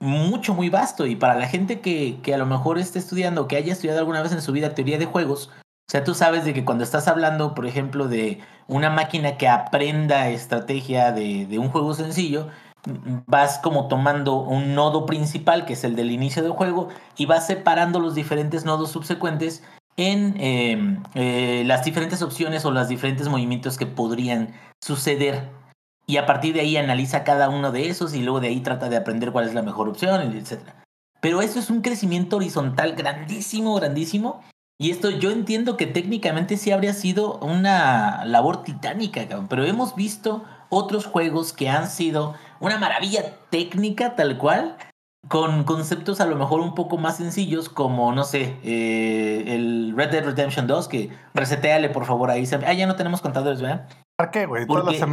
mucho, 0.00 0.54
muy 0.54 0.68
vasto. 0.68 1.06
Y 1.06 1.16
para 1.16 1.34
la 1.34 1.46
gente 1.46 1.80
que, 1.80 2.18
que 2.22 2.34
a 2.34 2.38
lo 2.38 2.46
mejor 2.46 2.78
esté 2.78 2.98
estudiando, 2.98 3.48
que 3.48 3.56
haya 3.56 3.72
estudiado 3.72 4.00
alguna 4.00 4.22
vez 4.22 4.32
en 4.32 4.42
su 4.42 4.52
vida 4.52 4.74
teoría 4.74 4.98
de 4.98 5.06
juegos, 5.06 5.50
o 5.88 5.90
sea, 5.90 6.02
tú 6.02 6.14
sabes 6.14 6.44
de 6.44 6.54
que 6.54 6.64
cuando 6.64 6.82
estás 6.82 7.08
hablando, 7.08 7.54
por 7.54 7.66
ejemplo, 7.66 8.08
de 8.08 8.40
una 8.68 8.90
máquina 8.90 9.36
que 9.36 9.48
aprenda 9.48 10.28
estrategia 10.30 11.12
de, 11.12 11.46
de 11.46 11.58
un 11.58 11.68
juego 11.68 11.92
sencillo, 11.94 12.48
vas 13.26 13.58
como 13.58 13.88
tomando 13.88 14.36
un 14.36 14.74
nodo 14.74 15.06
principal, 15.06 15.64
que 15.64 15.74
es 15.74 15.84
el 15.84 15.96
del 15.96 16.10
inicio 16.10 16.42
del 16.42 16.52
juego, 16.52 16.88
y 17.16 17.26
vas 17.26 17.46
separando 17.46 18.00
los 18.00 18.14
diferentes 18.14 18.64
nodos 18.64 18.92
subsecuentes 18.92 19.62
en 19.96 20.34
eh, 20.38 20.98
eh, 21.14 21.62
las 21.66 21.84
diferentes 21.84 22.22
opciones 22.22 22.64
o 22.64 22.70
los 22.70 22.88
diferentes 22.88 23.28
movimientos 23.28 23.78
que 23.78 23.86
podrían 23.86 24.54
suceder. 24.82 25.48
Y 26.06 26.18
a 26.18 26.26
partir 26.26 26.54
de 26.54 26.60
ahí 26.60 26.76
analiza 26.76 27.24
cada 27.24 27.48
uno 27.48 27.72
de 27.72 27.88
esos 27.88 28.14
y 28.14 28.22
luego 28.22 28.40
de 28.40 28.48
ahí 28.48 28.60
trata 28.60 28.88
de 28.88 28.96
aprender 28.96 29.32
cuál 29.32 29.46
es 29.46 29.54
la 29.54 29.62
mejor 29.62 29.88
opción, 29.88 30.20
etc. 30.36 30.60
Pero 31.20 31.40
eso 31.40 31.58
es 31.58 31.70
un 31.70 31.80
crecimiento 31.80 32.36
horizontal 32.36 32.94
grandísimo, 32.94 33.74
grandísimo. 33.74 34.42
Y 34.78 34.90
esto 34.90 35.10
yo 35.10 35.30
entiendo 35.30 35.76
que 35.76 35.86
técnicamente 35.86 36.56
sí 36.56 36.72
habría 36.72 36.92
sido 36.92 37.38
una 37.38 38.24
labor 38.24 38.62
titánica, 38.64 39.26
pero 39.48 39.64
hemos 39.64 39.94
visto 39.94 40.44
otros 40.68 41.06
juegos 41.06 41.52
que 41.52 41.68
han 41.68 41.88
sido 41.88 42.34
una 42.60 42.78
maravilla 42.78 43.36
técnica 43.50 44.16
tal 44.16 44.36
cual, 44.36 44.76
con 45.28 45.64
conceptos 45.64 46.20
a 46.20 46.26
lo 46.26 46.36
mejor 46.36 46.60
un 46.60 46.74
poco 46.74 46.98
más 46.98 47.16
sencillos, 47.16 47.68
como, 47.68 48.12
no 48.12 48.24
sé, 48.24 48.56
eh, 48.62 49.44
el 49.46 49.94
Red 49.96 50.10
Dead 50.10 50.24
Redemption 50.24 50.66
2, 50.66 50.88
que 50.88 51.10
reseteale 51.34 51.88
por 51.88 52.04
favor 52.04 52.30
ahí. 52.30 52.48
Ah, 52.66 52.72
ya 52.72 52.86
no 52.86 52.96
tenemos 52.96 53.20
contadores, 53.20 53.60
¿verdad? 53.60 53.88
¿Para 54.16 54.30
qué, 54.30 54.46
güey? 54.46 54.66
Porque... 54.66 55.04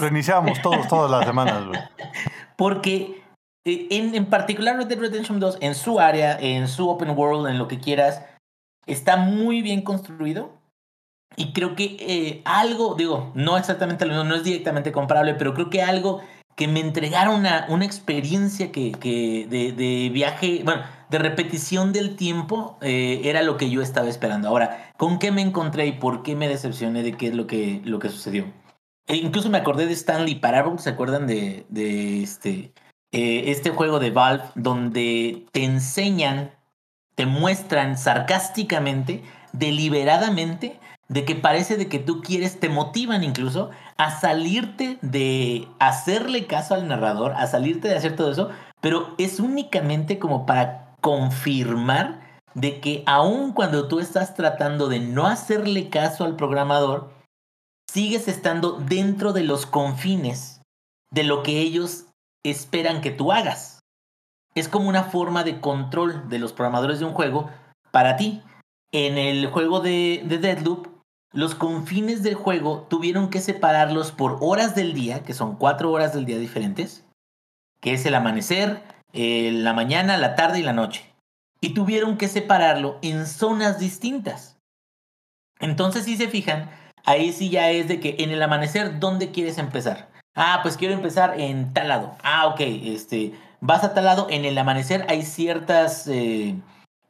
Reiniciamos 0.00 0.60
todos, 0.60 0.88
todas 0.88 1.10
las 1.10 1.24
semanas, 1.24 1.66
güey. 1.66 1.80
Porque 2.56 3.22
en, 3.64 4.14
en 4.14 4.26
particular 4.26 4.76
Red 4.76 4.86
Dead 4.86 4.98
Redemption 4.98 5.40
2, 5.40 5.58
en 5.60 5.74
su 5.74 5.98
área, 5.98 6.38
en 6.38 6.68
su 6.68 6.88
open 6.88 7.10
world, 7.10 7.48
en 7.48 7.58
lo 7.58 7.68
que 7.68 7.80
quieras, 7.80 8.22
está 8.86 9.16
muy 9.16 9.62
bien 9.62 9.82
construido. 9.82 10.52
Y 11.36 11.52
creo 11.52 11.74
que 11.74 11.96
eh, 11.98 12.42
algo, 12.44 12.94
digo, 12.94 13.32
no 13.34 13.56
exactamente 13.56 14.04
lo 14.06 14.12
mismo, 14.12 14.28
no 14.28 14.36
es 14.36 14.44
directamente 14.44 14.92
comparable, 14.92 15.34
pero 15.34 15.52
creo 15.52 15.68
que 15.68 15.82
algo 15.82 16.22
que 16.56 16.68
me 16.68 16.80
entregara 16.80 17.30
una, 17.30 17.66
una 17.68 17.84
experiencia 17.84 18.70
que, 18.70 18.92
que 18.92 19.46
de, 19.48 19.72
de, 19.72 20.08
viaje, 20.10 20.62
bueno, 20.64 20.82
de 21.10 21.18
repetición 21.18 21.92
del 21.92 22.16
tiempo, 22.16 22.78
eh, 22.80 23.22
era 23.24 23.42
lo 23.42 23.56
que 23.56 23.70
yo 23.70 23.82
estaba 23.82 24.08
esperando. 24.08 24.48
Ahora, 24.48 24.92
¿con 24.96 25.18
qué 25.18 25.32
me 25.32 25.42
encontré 25.42 25.86
y 25.86 25.92
por 25.92 26.22
qué 26.22 26.36
me 26.36 26.48
decepcioné 26.48 27.02
de 27.02 27.12
qué 27.12 27.28
es 27.28 27.34
lo 27.34 27.46
que, 27.46 27.80
lo 27.84 27.98
que 27.98 28.08
sucedió? 28.08 28.46
E 29.06 29.16
incluso 29.16 29.50
me 29.50 29.58
acordé 29.58 29.86
de 29.86 29.92
Stanley 29.92 30.36
Parable, 30.36 30.78
¿se 30.78 30.90
acuerdan 30.90 31.26
de, 31.26 31.66
de 31.68 32.22
este, 32.22 32.72
eh, 33.12 33.50
este 33.50 33.70
juego 33.70 33.98
de 33.98 34.10
Valve 34.10 34.44
donde 34.54 35.46
te 35.52 35.64
enseñan, 35.64 36.52
te 37.14 37.26
muestran 37.26 37.98
sarcásticamente, 37.98 39.22
deliberadamente, 39.52 40.78
de 41.08 41.24
que 41.24 41.34
parece 41.34 41.76
de 41.76 41.88
que 41.88 41.98
tú 41.98 42.22
quieres, 42.22 42.58
te 42.60 42.68
motivan 42.68 43.22
incluso 43.22 43.70
a 43.96 44.10
salirte 44.10 44.98
de 45.02 45.68
hacerle 45.78 46.46
caso 46.46 46.74
al 46.74 46.88
narrador, 46.88 47.32
a 47.32 47.46
salirte 47.46 47.88
de 47.88 47.96
hacer 47.96 48.16
todo 48.16 48.30
eso, 48.30 48.50
pero 48.80 49.14
es 49.18 49.40
únicamente 49.40 50.18
como 50.18 50.46
para 50.46 50.96
confirmar 51.00 52.20
de 52.54 52.80
que 52.80 53.02
aun 53.06 53.52
cuando 53.52 53.88
tú 53.88 54.00
estás 54.00 54.34
tratando 54.34 54.88
de 54.88 55.00
no 55.00 55.26
hacerle 55.26 55.90
caso 55.90 56.24
al 56.24 56.36
programador, 56.36 57.10
sigues 57.90 58.28
estando 58.28 58.72
dentro 58.72 59.32
de 59.32 59.42
los 59.42 59.66
confines 59.66 60.62
de 61.10 61.24
lo 61.24 61.42
que 61.42 61.60
ellos 61.60 62.06
esperan 62.44 63.00
que 63.00 63.10
tú 63.10 63.32
hagas. 63.32 63.80
Es 64.54 64.68
como 64.68 64.88
una 64.88 65.04
forma 65.04 65.44
de 65.44 65.60
control 65.60 66.28
de 66.28 66.38
los 66.38 66.52
programadores 66.52 67.00
de 67.00 67.06
un 67.06 67.12
juego 67.12 67.50
para 67.90 68.16
ti. 68.16 68.42
En 68.92 69.18
el 69.18 69.48
juego 69.48 69.80
de, 69.80 70.22
de 70.24 70.38
Deadloop, 70.38 70.93
los 71.34 71.56
confines 71.56 72.22
del 72.22 72.34
juego 72.34 72.86
tuvieron 72.88 73.28
que 73.28 73.40
separarlos 73.40 74.12
por 74.12 74.38
horas 74.40 74.74
del 74.74 74.94
día, 74.94 75.24
que 75.24 75.34
son 75.34 75.56
cuatro 75.56 75.90
horas 75.90 76.14
del 76.14 76.24
día 76.24 76.38
diferentes, 76.38 77.04
que 77.80 77.92
es 77.92 78.06
el 78.06 78.14
amanecer, 78.14 78.82
la 79.12 79.72
mañana, 79.72 80.16
la 80.16 80.36
tarde 80.36 80.60
y 80.60 80.62
la 80.62 80.72
noche. 80.72 81.12
Y 81.60 81.74
tuvieron 81.74 82.16
que 82.16 82.28
separarlo 82.28 82.98
en 83.02 83.26
zonas 83.26 83.80
distintas. 83.80 84.56
Entonces, 85.60 86.04
si 86.04 86.16
se 86.16 86.28
fijan, 86.28 86.70
ahí 87.04 87.32
sí 87.32 87.50
ya 87.50 87.70
es 87.70 87.88
de 87.88 87.98
que 87.98 88.16
en 88.20 88.30
el 88.30 88.42
amanecer, 88.42 89.00
¿dónde 89.00 89.32
quieres 89.32 89.58
empezar? 89.58 90.08
Ah, 90.36 90.60
pues 90.62 90.76
quiero 90.76 90.94
empezar 90.94 91.40
en 91.40 91.72
tal 91.72 91.88
lado. 91.88 92.16
Ah, 92.22 92.46
ok, 92.46 92.60
este, 92.60 93.34
vas 93.60 93.82
a 93.82 93.92
tal 93.92 94.04
lado, 94.04 94.28
en 94.30 94.44
el 94.44 94.56
amanecer 94.56 95.04
hay 95.08 95.22
ciertas... 95.22 96.06
Eh, 96.06 96.54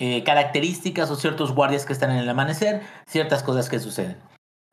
eh, 0.00 0.24
características 0.24 1.10
o 1.10 1.16
ciertos 1.16 1.54
guardias 1.54 1.86
que 1.86 1.92
están 1.92 2.10
en 2.10 2.18
el 2.18 2.28
amanecer, 2.28 2.82
ciertas 3.06 3.44
cosas 3.44 3.68
que 3.68 3.78
suceden. 3.78 4.16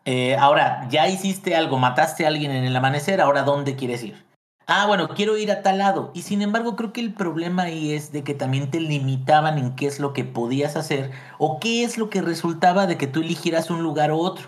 Eh, 0.03 0.36
ahora, 0.36 0.88
ya 0.89 1.07
hiciste 1.07 1.55
algo, 1.55 1.78
mataste 1.78 2.26
a 2.26 2.30
alguien 2.30 2.51
en 2.51 2.63
el 2.63 2.76
amanecer, 2.76 3.22
ahora 3.22 3.43
¿dónde 3.43 3.76
quieres 3.76 4.03
ir? 4.03 4.26
Ah, 4.65 4.88
bueno, 4.88 5.09
quiero 5.09 5.38
ir 5.38 5.51
a 5.51 5.61
tal 5.61 5.78
lado. 5.78 6.11
Y 6.15 6.24
sin 6.24 6.41
embargo, 6.41 6.76
creo 6.76 6.91
que 6.91 7.01
el 7.01 7.13
problema 7.13 7.63
ahí 7.63 7.93
es 7.93 8.11
de 8.11 8.24
que 8.24 8.34
también 8.34 8.72
te 8.72 8.80
limitaban 8.80 9.57
en 9.59 9.76
qué 9.76 9.86
es 9.86 9.99
lo 9.99 10.13
que 10.13 10.24
podías 10.24 10.76
hacer 10.76 11.11
o 11.38 11.59
qué 11.59 11.84
es 11.84 11.97
lo 11.97 12.09
que 12.09 12.22
resultaba 12.22 12.88
de 12.88 12.97
que 12.97 13.07
tú 13.07 13.19
eligieras 13.22 13.69
un 13.69 13.84
lugar 13.84 14.11
u 14.11 14.17
otro. 14.17 14.47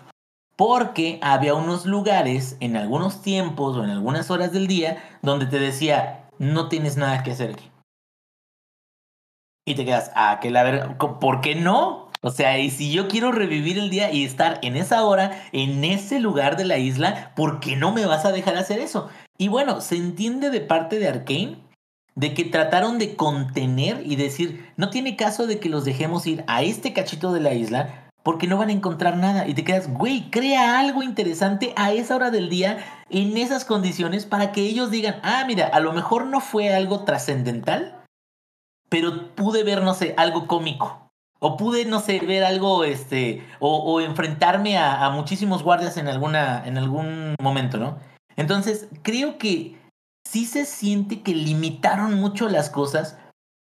Porque 0.55 1.19
había 1.21 1.55
unos 1.55 1.85
lugares 1.85 2.57
en 2.61 2.77
algunos 2.77 3.21
tiempos 3.21 3.75
o 3.75 3.83
en 3.83 3.89
algunas 3.89 4.31
horas 4.31 4.51
del 4.53 4.67
día 4.67 5.03
donde 5.21 5.45
te 5.45 5.59
decía, 5.59 6.29
no 6.39 6.69
tienes 6.69 6.95
nada 6.95 7.21
que 7.23 7.31
hacer 7.31 7.51
aquí 7.51 7.72
y 9.65 9.75
te 9.75 9.85
quedas, 9.85 10.11
ah, 10.15 10.39
que 10.41 10.51
la 10.51 10.63
verdad, 10.63 10.97
¿por 10.97 11.41
qué 11.41 11.55
no? 11.55 12.09
O 12.21 12.31
sea, 12.31 12.57
y 12.57 12.69
si 12.69 12.91
yo 12.91 13.07
quiero 13.07 13.31
revivir 13.31 13.77
el 13.77 13.89
día 13.89 14.11
y 14.11 14.23
estar 14.23 14.59
en 14.61 14.77
esa 14.77 15.03
hora, 15.03 15.43
en 15.51 15.83
ese 15.83 16.19
lugar 16.19 16.55
de 16.55 16.65
la 16.65 16.77
isla, 16.77 17.33
¿por 17.35 17.59
qué 17.59 17.75
no 17.75 17.91
me 17.91 18.05
vas 18.05 18.25
a 18.25 18.31
dejar 18.31 18.55
hacer 18.55 18.79
eso? 18.79 19.09
Y 19.37 19.49
bueno, 19.49 19.81
se 19.81 19.97
entiende 19.97 20.49
de 20.49 20.61
parte 20.61 20.99
de 20.99 21.07
Arkane 21.07 21.57
de 22.15 22.33
que 22.33 22.45
trataron 22.45 22.99
de 22.99 23.15
contener 23.15 24.03
y 24.05 24.15
decir, 24.15 24.71
no 24.77 24.89
tiene 24.89 25.15
caso 25.15 25.47
de 25.47 25.59
que 25.59 25.69
los 25.69 25.83
dejemos 25.83 26.27
ir 26.27 26.43
a 26.47 26.61
este 26.61 26.93
cachito 26.93 27.33
de 27.33 27.41
la 27.41 27.53
isla 27.53 28.09
porque 28.21 28.47
no 28.47 28.57
van 28.57 28.69
a 28.69 28.73
encontrar 28.73 29.17
nada. 29.17 29.47
Y 29.47 29.53
te 29.53 29.63
quedas, 29.63 29.91
güey, 29.91 30.29
crea 30.29 30.79
algo 30.79 31.03
interesante 31.03 31.73
a 31.75 31.91
esa 31.91 32.15
hora 32.15 32.31
del 32.31 32.49
día, 32.49 32.77
en 33.09 33.35
esas 33.35 33.65
condiciones, 33.65 34.25
para 34.25 34.51
que 34.53 34.61
ellos 34.61 34.91
digan, 34.91 35.19
ah, 35.23 35.43
mira, 35.45 35.67
a 35.67 35.81
lo 35.81 35.91
mejor 35.91 36.25
no 36.27 36.39
fue 36.39 36.73
algo 36.73 37.03
trascendental, 37.03 38.02
pero 38.93 39.33
pude 39.33 39.63
ver, 39.63 39.81
no 39.81 39.95
sé, 39.95 40.13
algo 40.17 40.45
cómico. 40.45 41.09
O 41.39 41.57
pude, 41.57 41.83
no 41.85 41.99
sé, 41.99 42.19
ver 42.19 42.43
algo, 42.43 42.83
este, 42.83 43.43
o, 43.59 43.99
enfrentarme 44.01 44.77
a, 44.77 45.09
muchísimos 45.09 45.63
guardias 45.63 45.97
en, 45.97 46.07
alguna, 46.07 46.63
en 46.67 46.77
algún 46.77 47.33
momento, 47.41 47.79
¿no? 47.79 47.97
Entonces, 48.35 48.87
creo 49.01 49.39
que 49.39 49.81
sí 50.23 50.45
se 50.45 50.65
siente 50.65 51.23
que 51.23 51.33
limitaron 51.33 52.13
mucho 52.13 52.49
las 52.49 52.69
cosas 52.69 53.17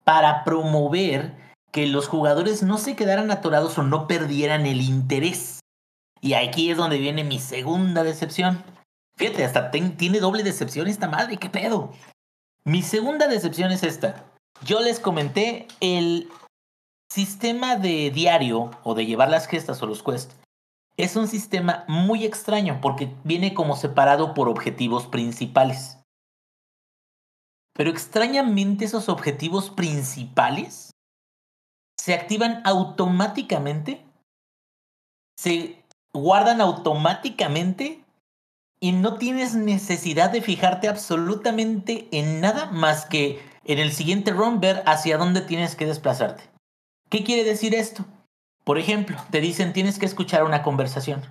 para 0.05 0.43
promover 0.43 1.35
que 1.71 1.85
los 1.85 2.07
jugadores 2.07 2.63
no 2.63 2.79
se 2.79 2.95
quedaran 2.95 3.29
atorados 3.29 3.77
o 3.77 3.83
no 3.83 4.07
perdieran 4.07 4.65
el 4.65 4.81
interés. 4.81 5.59
Y 6.19 6.33
aquí 6.33 6.71
es 6.71 6.77
donde 6.77 6.97
viene 6.97 7.23
mi 7.23 7.37
segunda 7.37 8.03
decepción. 8.03 8.63
Fíjate, 9.17 9.45
hasta 9.45 9.69
tiene 9.69 10.19
doble 10.19 10.41
decepción 10.41 10.87
esta 10.87 11.07
madre, 11.07 11.37
¿qué 11.37 11.51
pedo? 11.51 11.91
Mi 12.65 12.81
segunda 12.81 13.27
decepción 13.27 13.71
es 13.71 13.83
esta. 13.83 14.30
Yo 14.63 14.79
les 14.79 14.99
comenté 14.99 15.67
el 15.79 16.29
sistema 17.11 17.75
de 17.75 18.11
diario 18.11 18.71
o 18.83 18.93
de 18.93 19.05
llevar 19.05 19.29
las 19.29 19.47
gestas 19.47 19.81
o 19.81 19.87
los 19.87 20.03
quests. 20.03 20.35
Es 20.97 21.15
un 21.15 21.27
sistema 21.27 21.83
muy 21.87 22.25
extraño 22.25 22.79
porque 22.79 23.13
viene 23.23 23.53
como 23.53 23.75
separado 23.75 24.33
por 24.33 24.47
objetivos 24.47 25.07
principales. 25.07 25.97
Pero 27.73 27.89
extrañamente 27.89 28.85
esos 28.85 29.09
objetivos 29.09 29.71
principales 29.71 30.91
se 31.99 32.13
activan 32.13 32.61
automáticamente, 32.65 34.05
se 35.37 35.83
guardan 36.13 36.61
automáticamente 36.61 38.03
y 38.79 38.91
no 38.91 39.17
tienes 39.17 39.55
necesidad 39.55 40.29
de 40.29 40.41
fijarte 40.41 40.87
absolutamente 40.87 42.07
en 42.11 42.41
nada 42.41 42.67
más 42.67 43.05
que 43.05 43.50
en 43.65 43.79
el 43.79 43.91
siguiente 43.91 44.31
run 44.31 44.59
ver 44.59 44.83
hacia 44.85 45.17
dónde 45.17 45.41
tienes 45.41 45.75
que 45.75 45.85
desplazarte. 45.85 46.43
¿Qué 47.09 47.23
quiere 47.23 47.43
decir 47.43 47.75
esto? 47.75 48.05
Por 48.63 48.77
ejemplo, 48.77 49.17
te 49.31 49.41
dicen 49.41 49.73
tienes 49.73 49.99
que 49.99 50.05
escuchar 50.05 50.43
una 50.43 50.63
conversación. 50.63 51.23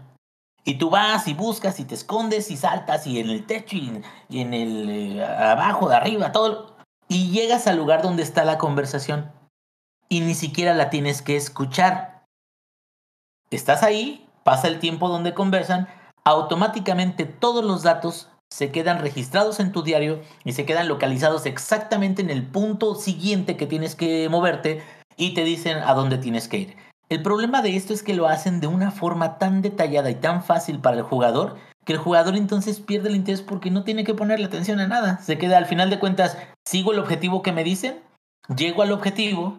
Y 0.65 0.75
tú 0.75 0.91
vas 0.91 1.27
y 1.27 1.35
buscas 1.35 1.81
y 1.81 1.85
te 1.85 1.95
escondes 1.95 2.51
y 2.51 2.57
saltas 2.57 3.07
y 3.07 3.19
en 3.19 3.31
el 3.31 3.47
techo 3.47 3.77
y, 3.77 4.03
en 4.41 4.55
el 4.55 4.91
eh, 5.19 5.25
abajo, 5.25 5.89
de 5.89 5.97
arriba, 5.97 6.33
todo. 6.33 6.77
Y 7.09 7.31
llegas 7.31 7.67
al 7.67 7.77
lugar 7.77 8.03
donde 8.03 8.23
está 8.23 8.45
la 8.45 8.59
conversación. 8.59 9.33
Y 10.09 10.21
ni 10.21 10.35
siquiera 10.35 10.75
la 10.75 10.91
tienes 10.91 11.23
que 11.23 11.37
escuchar. 11.37 12.27
Estás 13.51 13.83
ahí, 13.83 14.29
pasa 14.45 14.69
el 14.69 14.81
tiempo 14.81 15.09
donde 15.09 15.35
conversan, 15.35 15.89
automáticamente 16.25 17.25
todos 17.25 17.65
los 17.65 17.83
datos 17.83 18.29
se 18.53 18.71
quedan 18.71 19.01
registrados 19.01 19.61
en 19.61 19.73
tu 19.73 19.83
diario 19.83 20.21
y 20.45 20.53
se 20.53 20.67
quedan 20.67 20.89
localizados 20.89 21.47
exactamente 21.47 22.21
en 22.21 22.31
el 22.31 22.47
punto 22.47 22.95
siguiente 22.95 23.57
que 23.57 23.67
tienes 23.67 23.95
que 23.95 24.29
moverte 24.29 24.83
y 25.17 25.35
te 25.35 25.45
dicen 25.45 25.79
a 25.79 25.95
dónde 25.95 26.19
tienes 26.19 26.49
que 26.49 26.59
ir. 26.59 26.77
El 27.09 27.23
problema 27.23 27.63
de 27.63 27.77
esto 27.77 27.93
es 27.93 28.03
que 28.03 28.15
lo 28.15 28.29
hacen 28.29 28.61
de 28.61 28.67
una 28.67 28.91
forma 28.91 29.39
tan 29.39 29.63
detallada 29.63 30.11
y 30.11 30.15
tan 30.15 30.45
fácil 30.45 30.79
para 30.79 30.97
el 30.97 31.03
jugador 31.03 31.57
que 31.85 31.95
el 31.95 31.99
jugador 31.99 32.37
entonces 32.37 32.79
pierde 32.81 33.09
el 33.09 33.17
interés 33.17 33.43
porque 33.43 33.71
no 33.71 33.85
tiene 33.85 34.05
que 34.05 34.15
ponerle 34.15 34.47
atención 34.47 34.81
a 34.81 34.87
nada. 34.87 35.19
Se 35.19 35.39
queda 35.39 35.59
al 35.59 35.67
final 35.67 35.91
de 35.91 35.99
cuentas, 35.99 36.37
sigo 36.67 36.93
el 36.93 36.99
objetivo 36.99 37.43
que 37.43 37.53
me 37.53 37.65
dicen, 37.65 38.01
llego 38.55 38.83
al 38.83 38.93
objetivo, 38.93 39.59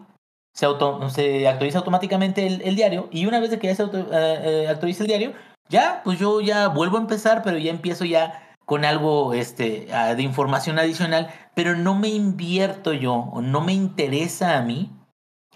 se, 0.54 0.66
se 1.10 1.48
actualiza 1.48 1.78
automáticamente 1.78 2.46
el, 2.46 2.76
diario 2.76 3.08
y 3.10 3.26
una 3.26 3.40
vez 3.40 3.56
que 3.58 3.66
ya 3.66 3.74
se 3.74 3.82
eh, 3.82 3.88
eh, 4.12 4.66
actualiza 4.68 5.02
el 5.02 5.08
diario, 5.08 5.32
ya, 5.68 6.02
pues 6.04 6.18
yo 6.18 6.40
ya 6.40 6.68
vuelvo 6.68 6.96
a 6.96 7.00
empezar, 7.00 7.42
pero 7.42 7.58
ya 7.58 7.70
empiezo 7.70 8.04
ya 8.04 8.51
con 8.72 8.86
algo 8.86 9.34
este, 9.34 9.86
ah, 9.92 10.14
de 10.14 10.22
información 10.22 10.78
adicional, 10.78 11.28
pero 11.54 11.76
no 11.76 11.94
me 11.94 12.08
invierto 12.08 12.94
yo 12.94 13.12
o 13.12 13.42
no 13.42 13.60
me 13.60 13.74
interesa 13.74 14.56
a 14.56 14.62
mí 14.62 14.90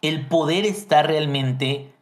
el 0.02 0.26
poder 0.26 0.66
estar 0.66 1.06
realmente 1.06 1.94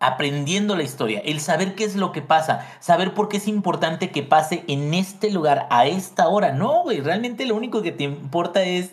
aprendiendo 0.00 0.74
la 0.74 0.82
historia, 0.82 1.20
el 1.24 1.38
saber 1.38 1.76
qué 1.76 1.84
es 1.84 1.94
lo 1.94 2.10
que 2.10 2.20
pasa, 2.20 2.66
saber 2.80 3.14
por 3.14 3.28
qué 3.28 3.36
es 3.36 3.46
importante 3.46 4.10
que 4.10 4.24
pase 4.24 4.64
en 4.66 4.92
este 4.92 5.30
lugar 5.30 5.68
a 5.70 5.86
esta 5.86 6.26
hora. 6.26 6.50
No, 6.50 6.82
güey, 6.82 7.00
realmente 7.00 7.46
lo 7.46 7.54
único 7.54 7.80
que 7.80 7.92
te 7.92 8.02
importa 8.02 8.64
es 8.64 8.90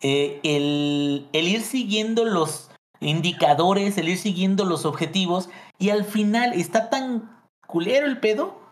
eh, 0.00 0.40
el, 0.44 1.28
el 1.34 1.46
ir 1.46 1.60
siguiendo 1.60 2.24
los 2.24 2.70
indicadores, 3.00 3.98
el 3.98 4.08
ir 4.08 4.16
siguiendo 4.16 4.64
los 4.64 4.86
objetivos 4.86 5.50
y 5.78 5.90
al 5.90 6.04
final 6.04 6.54
está 6.54 6.88
tan 6.88 7.36
culero 7.66 8.06
el 8.06 8.18
pedo 8.18 8.64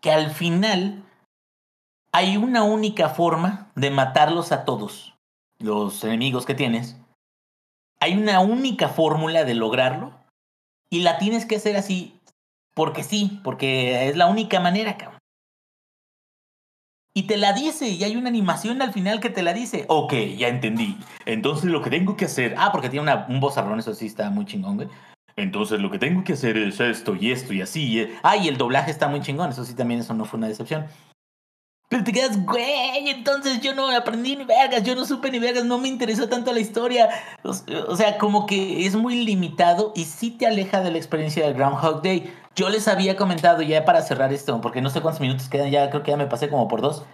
que 0.00 0.10
al 0.10 0.30
final 0.30 1.02
hay 2.12 2.36
una 2.36 2.62
única 2.62 3.08
forma 3.08 3.70
de 3.74 3.90
matarlos 3.90 4.52
a 4.52 4.64
todos, 4.64 5.14
los 5.58 6.02
enemigos 6.04 6.46
que 6.46 6.54
tienes. 6.54 6.96
Hay 8.00 8.16
una 8.16 8.40
única 8.40 8.88
fórmula 8.88 9.44
de 9.44 9.54
lograrlo 9.54 10.12
y 10.90 11.00
la 11.00 11.18
tienes 11.18 11.46
que 11.46 11.56
hacer 11.56 11.76
así 11.76 12.16
porque 12.76 13.02
sí, 13.02 13.40
porque 13.42 14.10
es 14.10 14.16
la 14.16 14.26
única 14.26 14.60
manera, 14.60 14.98
cabrón. 14.98 15.18
Y 17.14 17.22
te 17.22 17.38
la 17.38 17.54
dice, 17.54 17.88
y 17.88 18.04
hay 18.04 18.14
una 18.14 18.28
animación 18.28 18.82
al 18.82 18.92
final 18.92 19.20
que 19.20 19.30
te 19.30 19.42
la 19.42 19.54
dice. 19.54 19.86
Ok, 19.88 20.12
ya 20.36 20.48
entendí. 20.48 20.98
Entonces 21.24 21.70
lo 21.70 21.80
que 21.80 21.88
tengo 21.88 22.18
que 22.18 22.26
hacer. 22.26 22.54
Ah, 22.58 22.70
porque 22.72 22.90
tiene 22.90 23.04
una, 23.04 23.24
un 23.30 23.40
bozarrón, 23.40 23.78
eso 23.78 23.94
sí 23.94 24.04
está 24.04 24.28
muy 24.28 24.44
chingón, 24.44 24.76
güey. 24.76 24.88
Entonces 25.36 25.80
lo 25.80 25.90
que 25.90 25.98
tengo 25.98 26.24
que 26.24 26.32
hacer 26.32 26.56
es 26.56 26.80
esto 26.80 27.14
y 27.14 27.30
esto 27.30 27.52
y 27.52 27.60
así. 27.60 28.00
Y... 28.00 28.08
Ah, 28.22 28.36
y 28.36 28.48
el 28.48 28.56
doblaje 28.56 28.90
está 28.90 29.06
muy 29.08 29.20
chingón. 29.20 29.50
Eso 29.50 29.64
sí, 29.64 29.74
también 29.74 30.00
eso 30.00 30.14
no 30.14 30.24
fue 30.24 30.38
una 30.38 30.48
decepción. 30.48 30.86
Pero 31.88 32.02
te 32.02 32.12
quedas, 32.12 32.44
güey, 32.44 33.10
entonces 33.10 33.60
yo 33.60 33.72
no 33.72 33.88
aprendí 33.90 34.34
ni 34.34 34.44
vergas, 34.44 34.82
yo 34.82 34.96
no 34.96 35.04
supe 35.04 35.30
ni 35.30 35.38
vergas, 35.38 35.64
no 35.64 35.78
me 35.78 35.86
interesó 35.86 36.28
tanto 36.28 36.52
la 36.52 36.58
historia. 36.58 37.08
O, 37.44 37.94
sea, 37.94 38.18
como 38.18 38.44
que 38.46 38.86
es 38.86 38.96
muy 38.96 39.24
limitado 39.24 39.92
y 39.94 40.04
sí 40.04 40.32
te 40.32 40.48
aleja 40.48 40.80
de 40.80 40.90
la 40.90 40.98
experiencia 40.98 41.44
del 41.44 41.54
Groundhog 41.54 42.02
Day. 42.02 42.34
Yo 42.56 42.70
les 42.70 42.88
había 42.88 43.14
comentado 43.14 43.62
ya 43.62 43.84
para 43.84 44.02
cerrar 44.02 44.32
esto, 44.32 44.60
porque 44.60 44.80
no 44.80 44.90
sé 44.90 45.00
cuántos 45.00 45.20
minutos 45.20 45.48
quedan, 45.48 45.70
ya 45.70 45.88
creo 45.90 46.02
que 46.02 46.10
ya 46.10 46.16
me 46.16 46.26
pasé 46.26 46.48
como 46.48 46.66
por 46.66 46.80
dos. 46.80 47.04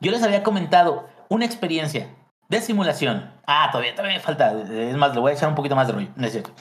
Yo 0.00 0.10
les 0.12 0.22
había 0.22 0.42
comentado 0.42 1.06
una 1.28 1.44
experiencia 1.44 2.08
de 2.48 2.60
simulación. 2.62 3.30
Ah, 3.46 3.68
todavía, 3.70 3.94
todavía 3.94 4.16
me 4.16 4.22
falta. 4.22 4.52
Es 4.52 4.96
más, 4.96 5.14
le 5.14 5.20
voy 5.20 5.32
a 5.32 5.34
echar 5.34 5.50
un 5.50 5.54
poquito 5.54 5.76
más 5.76 5.88
de 5.88 5.92
rollo. 5.92 6.08
No 6.16 6.26
es 6.26 6.32
cierto. 6.32 6.52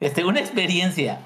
Este, 0.00 0.24
una 0.24 0.40
experiencia 0.40 1.20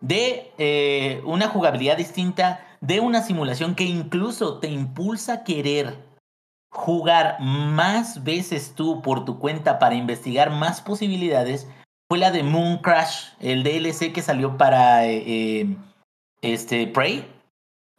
de 0.00 0.52
eh, 0.58 1.20
una 1.24 1.48
jugabilidad 1.48 1.96
distinta, 1.96 2.64
de 2.80 3.00
una 3.00 3.22
simulación 3.22 3.74
que 3.74 3.84
incluso 3.84 4.58
te 4.58 4.68
impulsa 4.68 5.32
a 5.32 5.44
querer 5.44 5.98
jugar 6.70 7.38
más 7.40 8.24
veces 8.24 8.74
tú 8.74 9.02
por 9.02 9.24
tu 9.24 9.38
cuenta 9.38 9.78
para 9.78 9.94
investigar 9.94 10.50
más 10.50 10.80
posibilidades, 10.80 11.68
fue 12.08 12.18
la 12.18 12.30
de 12.30 12.42
Moon 12.42 12.78
Crash, 12.78 13.28
el 13.40 13.62
DLC 13.62 14.12
que 14.12 14.22
salió 14.22 14.56
para 14.56 15.06
eh, 15.06 15.22
eh, 15.26 15.76
este, 16.42 16.86
Prey. 16.86 17.26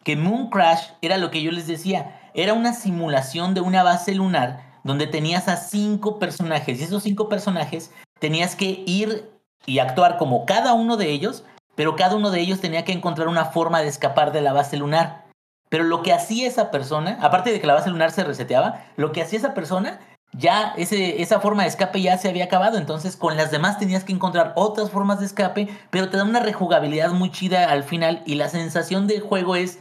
Que 0.03 0.15
Moon 0.15 0.49
Crash 0.49 0.89
era 1.01 1.17
lo 1.17 1.32
que 1.32 1.41
yo 1.41 1.51
les 1.51 1.67
decía, 1.67 2.30
era 2.34 2.53
una 2.53 2.74
simulación 2.74 3.53
de 3.53 3.61
una 3.61 3.84
base 3.84 4.13
lunar 4.13 4.80
donde 4.84 5.07
tenías 5.07 5.47
a 5.47 5.55
cinco 5.55 6.19
personajes 6.19 6.80
y 6.80 6.84
esos 6.84 7.03
cinco 7.03 7.30
personajes 7.30 7.91
tenías 8.19 8.55
que 8.55 8.84
ir 8.86 9.33
y 9.66 9.80
actuar 9.80 10.18
como 10.18 10.45
cada 10.45 10.74
uno 10.74 10.97
de 10.97 11.09
ellos, 11.09 11.43
pero 11.76 11.95
cada 11.95 12.16
uno 12.16 12.32
de 12.32 12.39
ellos 12.39 12.61
tenía 12.61 12.86
que 12.86 12.91
encontrar 12.91 13.28
una 13.28 13.45
forma 13.45 13.82
de 13.82 13.88
escapar 13.88 14.32
de 14.32 14.41
la 14.41 14.53
base 14.53 14.78
lunar. 14.78 15.24
Pero 15.70 15.84
lo 15.86 16.03
que 16.03 16.14
hacía 16.14 16.47
esa 16.47 16.70
persona, 16.70 17.18
aparte 17.22 17.51
de 17.51 17.59
que 17.59 17.68
la 17.68 17.74
base 17.74 17.89
lunar 17.89 18.11
se 18.11 18.24
reseteaba, 18.24 18.86
lo 18.95 19.11
que 19.11 19.22
hacía 19.22 19.39
esa 19.39 19.53
persona, 19.53 19.99
ya 20.34 20.74
ese, 20.78 21.22
esa 21.22 21.39
forma 21.39 21.64
de 21.64 21.70
escape 21.70 22.01
ya 22.01 22.18
se 22.18 22.30
había 22.30 22.45
acabado. 22.45 22.78
Entonces 22.78 23.18
con 23.18 23.38
las 23.38 23.51
demás 23.51 23.80
tenías 23.80 24.03
que 24.03 24.14
encontrar 24.14 24.53
otras 24.55 24.91
formas 24.91 25.20
de 25.20 25.26
escape, 25.26 25.70
pero 25.89 26.09
te 26.09 26.18
da 26.18 26.24
una 26.24 26.39
rejugabilidad 26.39 27.11
muy 27.11 27.32
chida 27.32 27.72
al 27.72 27.84
final 27.84 28.22
y 28.26 28.36
la 28.36 28.49
sensación 28.49 29.07
del 29.07 29.22
juego 29.22 29.55
es, 29.55 29.80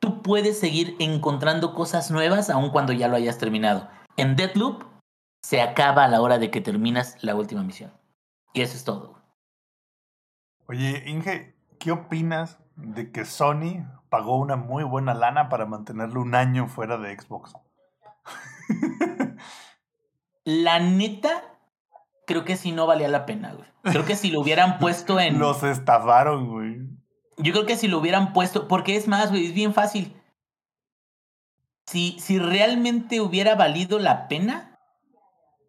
tú 0.00 0.22
puedes 0.22 0.58
seguir 0.58 0.96
encontrando 0.98 1.74
cosas 1.74 2.10
nuevas 2.10 2.50
aun 2.50 2.70
cuando 2.70 2.92
ya 2.92 3.08
lo 3.08 3.16
hayas 3.16 3.38
terminado. 3.38 3.88
En 4.16 4.36
Deathloop 4.36 4.84
se 5.42 5.60
acaba 5.60 6.04
a 6.04 6.08
la 6.08 6.20
hora 6.20 6.38
de 6.38 6.50
que 6.50 6.60
terminas 6.60 7.16
la 7.22 7.34
última 7.34 7.62
misión. 7.62 7.92
Y 8.56 8.62
eso 8.62 8.74
es 8.74 8.84
todo. 8.84 9.22
Oye, 10.66 11.02
Inge, 11.06 11.54
¿qué 11.78 11.92
opinas 11.92 12.58
de 12.74 13.12
que 13.12 13.26
Sony 13.26 13.84
pagó 14.08 14.38
una 14.38 14.56
muy 14.56 14.82
buena 14.82 15.12
lana 15.12 15.50
para 15.50 15.66
mantenerlo 15.66 16.22
un 16.22 16.34
año 16.34 16.66
fuera 16.66 16.96
de 16.96 17.14
Xbox? 17.20 17.52
La 20.44 20.78
neta, 20.78 21.42
creo 22.26 22.46
que 22.46 22.56
sí 22.56 22.72
no 22.72 22.86
valía 22.86 23.08
la 23.08 23.26
pena, 23.26 23.52
güey. 23.52 23.68
Creo 23.82 24.06
que 24.06 24.16
si 24.16 24.30
lo 24.30 24.40
hubieran 24.40 24.78
puesto 24.80 25.20
en. 25.20 25.38
Los 25.38 25.62
estafaron, 25.62 26.48
güey. 26.48 26.78
Yo 27.36 27.52
creo 27.52 27.66
que 27.66 27.76
si 27.76 27.88
lo 27.88 27.98
hubieran 27.98 28.32
puesto. 28.32 28.68
Porque 28.68 28.96
es 28.96 29.06
más, 29.06 29.28
güey, 29.28 29.48
es 29.48 29.52
bien 29.52 29.74
fácil. 29.74 30.18
Si, 31.84 32.18
si 32.20 32.38
realmente 32.38 33.20
hubiera 33.20 33.54
valido 33.54 33.98
la 33.98 34.28
pena. 34.28 34.75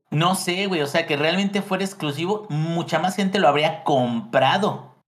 No 0.10 0.36
sé, 0.36 0.68
güey. 0.68 0.82
O 0.82 0.88
sea, 0.88 1.06
que 1.06 1.18
realmente 1.18 1.62
fuera 1.62 1.84
exclusivo, 1.84 2.46
mucha 2.50 3.00
más 3.00 3.16
gente 3.16 3.40
lo 3.40 3.48
habría 3.48 3.84
comprado. 3.84 5.04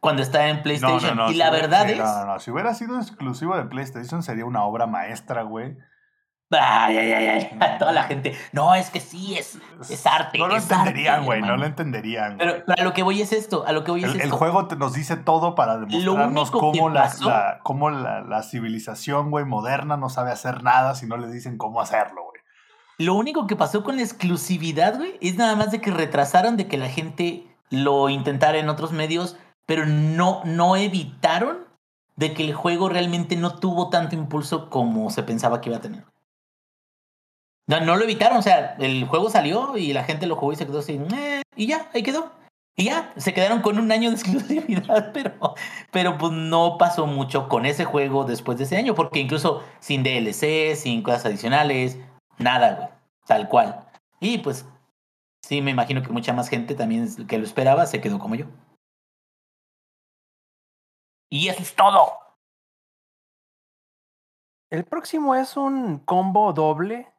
Cuando 0.00 0.22
estaba 0.22 0.48
en 0.48 0.62
PlayStation. 0.62 1.16
No, 1.16 1.22
no, 1.22 1.26
no, 1.26 1.30
y 1.30 1.34
la 1.36 1.50
verdad 1.50 1.88
es. 1.88 1.98
No, 1.98 2.04
no, 2.04 2.24
no. 2.34 2.40
Si 2.40 2.50
hubiera 2.50 2.74
sido 2.74 2.98
exclusivo 2.98 3.56
de 3.56 3.64
PlayStation 3.66 4.22
sería 4.22 4.44
una 4.44 4.64
obra 4.64 4.86
maestra, 4.86 5.42
güey. 5.42 5.76
Ay, 6.50 6.98
ay, 6.98 7.12
ay, 7.12 7.28
ay, 7.28 7.58
a 7.60 7.78
toda 7.78 7.92
la 7.92 8.02
gente. 8.02 8.36
No, 8.50 8.74
es 8.74 8.90
que 8.90 8.98
sí, 9.00 9.38
es, 9.38 9.58
es 9.88 10.04
arte. 10.06 10.36
No 10.38 10.48
lo 10.48 10.56
es 10.56 10.64
entenderían, 10.70 11.24
güey. 11.24 11.40
No 11.40 11.56
lo 11.56 11.64
entenderían. 11.64 12.36
Pero, 12.36 12.64
pero 12.66 12.82
a 12.82 12.84
lo 12.84 12.92
que 12.92 13.02
voy 13.04 13.22
es 13.22 13.32
esto, 13.32 13.64
a 13.66 13.72
lo 13.72 13.84
que 13.84 13.92
voy 13.92 14.02
es 14.04 14.10
El, 14.10 14.16
el 14.16 14.22
esto. 14.22 14.36
juego 14.36 14.66
te- 14.66 14.76
nos 14.76 14.92
dice 14.92 15.16
todo 15.16 15.54
para 15.54 15.78
demostrarnos 15.78 16.50
cómo, 16.50 16.90
la, 16.90 17.10
la- 17.20 17.60
cómo 17.62 17.88
la, 17.90 18.20
la 18.22 18.42
civilización, 18.42 19.30
güey, 19.30 19.44
moderna 19.46 19.96
no 19.96 20.10
sabe 20.10 20.30
hacer 20.32 20.62
nada 20.64 20.94
si 20.96 21.06
no 21.06 21.16
le 21.16 21.28
dicen 21.28 21.56
cómo 21.56 21.80
hacerlo, 21.80 22.24
güey. 22.24 22.31
Lo 23.02 23.14
único 23.14 23.48
que 23.48 23.56
pasó 23.56 23.82
con 23.82 23.96
la 23.96 24.02
exclusividad, 24.02 24.96
güey, 24.96 25.18
es 25.20 25.34
nada 25.34 25.56
más 25.56 25.72
de 25.72 25.80
que 25.80 25.90
retrasaron 25.90 26.56
de 26.56 26.68
que 26.68 26.78
la 26.78 26.88
gente 26.88 27.44
lo 27.68 28.08
intentara 28.08 28.58
en 28.58 28.68
otros 28.68 28.92
medios, 28.92 29.36
pero 29.66 29.86
no, 29.86 30.42
no 30.44 30.76
evitaron 30.76 31.66
de 32.14 32.32
que 32.32 32.44
el 32.44 32.54
juego 32.54 32.88
realmente 32.88 33.34
no 33.34 33.56
tuvo 33.56 33.90
tanto 33.90 34.14
impulso 34.14 34.70
como 34.70 35.10
se 35.10 35.24
pensaba 35.24 35.60
que 35.60 35.70
iba 35.70 35.78
a 35.78 35.80
tener. 35.80 36.04
No, 37.66 37.80
no 37.80 37.96
lo 37.96 38.04
evitaron, 38.04 38.38
o 38.38 38.42
sea, 38.42 38.76
el 38.78 39.04
juego 39.06 39.30
salió 39.30 39.76
y 39.76 39.92
la 39.92 40.04
gente 40.04 40.28
lo 40.28 40.36
jugó 40.36 40.52
y 40.52 40.56
se 40.56 40.66
quedó 40.66 40.78
así, 40.78 41.00
y 41.56 41.66
ya, 41.66 41.90
ahí 41.92 42.04
quedó. 42.04 42.30
Y 42.76 42.84
ya, 42.84 43.12
se 43.16 43.34
quedaron 43.34 43.62
con 43.62 43.80
un 43.80 43.90
año 43.90 44.10
de 44.10 44.16
exclusividad, 44.20 45.10
pero, 45.12 45.56
pero 45.90 46.18
pues 46.18 46.30
no 46.32 46.78
pasó 46.78 47.08
mucho 47.08 47.48
con 47.48 47.66
ese 47.66 47.84
juego 47.84 48.22
después 48.22 48.58
de 48.58 48.64
ese 48.64 48.76
año, 48.76 48.94
porque 48.94 49.18
incluso 49.18 49.64
sin 49.80 50.04
DLC, 50.04 50.76
sin 50.76 51.02
cosas 51.02 51.26
adicionales, 51.26 51.98
nada, 52.42 52.74
güey, 52.74 52.88
tal 53.26 53.48
cual. 53.48 53.88
Y 54.20 54.38
pues 54.38 54.66
sí, 55.42 55.62
me 55.62 55.70
imagino 55.70 56.02
que 56.02 56.10
mucha 56.10 56.32
más 56.32 56.48
gente 56.48 56.74
también 56.74 57.08
que 57.26 57.38
lo 57.38 57.44
esperaba 57.44 57.86
se 57.86 58.00
quedó 58.00 58.18
como 58.18 58.34
yo. 58.34 58.46
Y 61.30 61.48
eso 61.48 61.62
es 61.62 61.74
todo. 61.74 62.18
El 64.70 64.84
próximo 64.84 65.34
es 65.34 65.56
un 65.56 65.98
combo 65.98 66.52
doble 66.52 67.12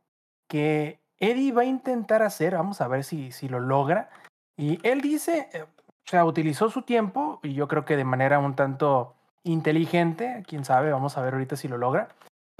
que 0.48 1.00
Eddie 1.18 1.52
va 1.52 1.64
a 1.64 1.66
intentar 1.66 2.22
hacer. 2.22 2.56
Vamos 2.56 2.82
a 2.82 2.88
ver 2.88 3.04
si, 3.04 3.32
si 3.32 3.48
lo 3.48 3.60
logra. 3.60 4.10
Y 4.58 4.80
él 4.88 5.02
dice, 5.02 5.50
eh, 5.54 5.64
o 5.64 6.10
sea, 6.10 6.26
utilizó 6.26 6.70
su 6.70 6.82
tiempo 6.82 7.40
y 7.44 7.54
yo 7.54 7.68
creo 7.68 7.86
que 7.86 7.96
de 7.96 8.04
manera 8.04 8.40
un 8.40 8.56
tanto 8.56 9.16
inteligente, 9.44 10.44
quién 10.48 10.66
sabe, 10.66 10.92
vamos 10.92 11.18
a 11.18 11.22
ver 11.22 11.34
ahorita 11.34 11.56
si 11.56 11.68
lo 11.68 11.78
logra. 11.78 12.10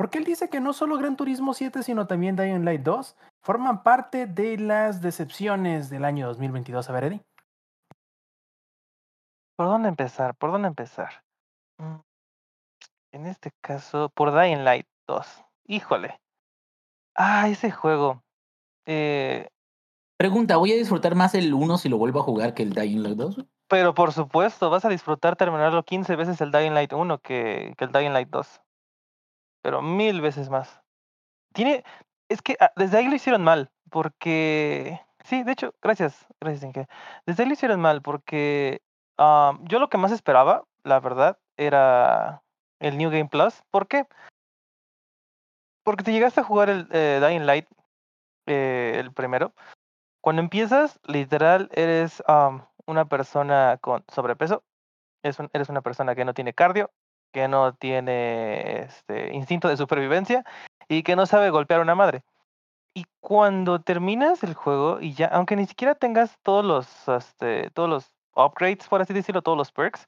Porque 0.04 0.18
él 0.18 0.26
dice 0.26 0.50
que 0.50 0.60
no 0.60 0.74
solo 0.74 0.98
Gran 0.98 1.16
Turismo 1.16 1.54
7, 1.54 1.82
sino 1.82 2.08
también 2.08 2.36
Dying 2.36 2.66
Light 2.66 2.82
2 2.82 3.16
forman 3.42 3.84
parte 3.84 4.28
de 4.28 4.58
las 4.58 5.02
decepciones 5.02 5.90
del 5.90 6.04
año 6.04 6.28
2022. 6.28 6.90
A 6.90 6.92
ver, 6.92 7.06
Eddie. 7.06 7.22
¿Por 9.56 9.68
dónde 9.68 9.88
empezar? 9.88 10.36
¿Por 10.36 10.52
dónde 10.52 10.68
empezar? 10.68 11.24
Mm, 11.78 12.02
En 13.14 13.28
este 13.28 13.52
caso, 13.62 14.10
por 14.14 14.38
Dying 14.38 14.66
Light 14.66 14.86
2. 15.08 15.46
Híjole. 15.68 16.20
Ah, 17.16 17.48
ese 17.48 17.72
juego. 17.72 18.22
Eh, 18.86 19.48
Pregunta, 20.18 20.58
¿voy 20.58 20.74
a 20.74 20.76
disfrutar 20.76 21.16
más 21.16 21.34
el 21.34 21.54
1 21.54 21.78
si 21.78 21.88
lo 21.88 21.98
vuelvo 21.98 22.20
a 22.20 22.24
jugar 22.24 22.54
que 22.54 22.64
el 22.64 22.74
Dying 22.74 23.04
Light 23.04 23.18
2? 23.18 23.46
pero 23.70 23.94
por 23.94 24.12
supuesto, 24.12 24.70
vas 24.70 24.84
a 24.84 24.90
disfrutar 24.90 25.38
terminarlo 25.38 25.84
15 25.84 26.18
veces 26.18 26.42
el 26.42 26.52
Dying 26.52 26.74
Light 26.74 26.92
1 26.92 27.20
que, 27.20 27.74
que 27.78 27.86
el 27.86 27.92
Dying 27.94 28.12
Light 28.12 28.28
2. 28.28 28.60
Pero 29.64 29.82
mil 29.82 30.22
veces 30.22 30.50
más. 30.50 30.82
Tiene. 31.54 31.84
Es 32.30 32.42
que 32.42 32.58
ah, 32.60 32.72
desde 32.76 32.98
ahí 32.98 33.08
lo 33.08 33.16
hicieron 33.16 33.44
mal. 33.44 33.72
Porque. 33.90 35.00
Sí, 35.24 35.44
de 35.44 35.54
hecho, 35.54 35.74
gracias. 35.82 36.28
Gracias, 36.40 36.64
Inge. 36.64 36.88
Desde 37.26 37.44
ahí 37.44 37.50
lo 37.50 37.54
hicieron 37.54 37.80
mal. 37.80 38.02
Porque 38.02 38.82
ah, 39.18 39.58
yo 39.64 39.80
lo 39.80 39.90
que 39.90 39.98
más 39.98 40.12
esperaba, 40.12 40.66
la 40.84 41.00
verdad, 41.00 41.40
era 41.58 42.44
el 42.80 42.98
New 42.98 43.10
Game 43.10 43.30
Plus. 43.30 43.64
¿Por 43.72 43.88
qué? 43.88 44.06
Porque 45.84 46.04
te 46.04 46.12
llegaste 46.12 46.42
a 46.42 46.46
jugar 46.46 46.70
el 46.70 46.88
eh, 46.92 47.22
Dying 47.26 47.46
Light, 47.46 47.68
eh, 48.48 48.98
el 49.00 49.14
primero. 49.14 49.54
Cuando 50.22 50.42
empiezas, 50.42 51.00
literal, 51.04 51.70
eres 51.74 52.24
am, 52.28 52.66
una 52.86 53.06
persona 53.06 53.78
con 53.82 54.04
sobrepeso. 54.10 54.64
Es 55.24 55.38
eres 55.54 55.70
una 55.70 55.82
persona 55.82 56.16
que 56.16 56.26
no 56.26 56.34
tiene 56.34 56.54
cardio, 56.54 56.92
que 57.34 57.48
no 57.50 57.74
tiene 57.74 58.84
este, 58.84 59.34
instinto 59.34 59.68
de 59.68 59.76
supervivencia 59.76 60.46
y 60.88 61.04
que 61.04 61.16
no 61.16 61.26
sabe 61.26 61.50
golpear 61.50 61.80
a 61.80 61.84
una 61.84 61.96
madre. 61.96 62.24
Y 62.96 63.06
cuando 63.20 63.82
terminas 63.82 64.44
el 64.44 64.54
juego 64.54 65.02
y 65.02 65.14
ya, 65.14 65.28
aunque 65.28 65.56
ni 65.56 65.66
siquiera 65.66 65.96
tengas 65.96 66.38
todos 66.44 66.64
los, 66.64 67.08
este, 67.08 67.72
todos 67.72 67.90
los 67.90 68.16
upgrades, 68.36 68.88
por 68.88 69.02
así 69.02 69.14
decirlo, 69.14 69.42
todos 69.42 69.58
los 69.58 69.72
perks, 69.72 70.06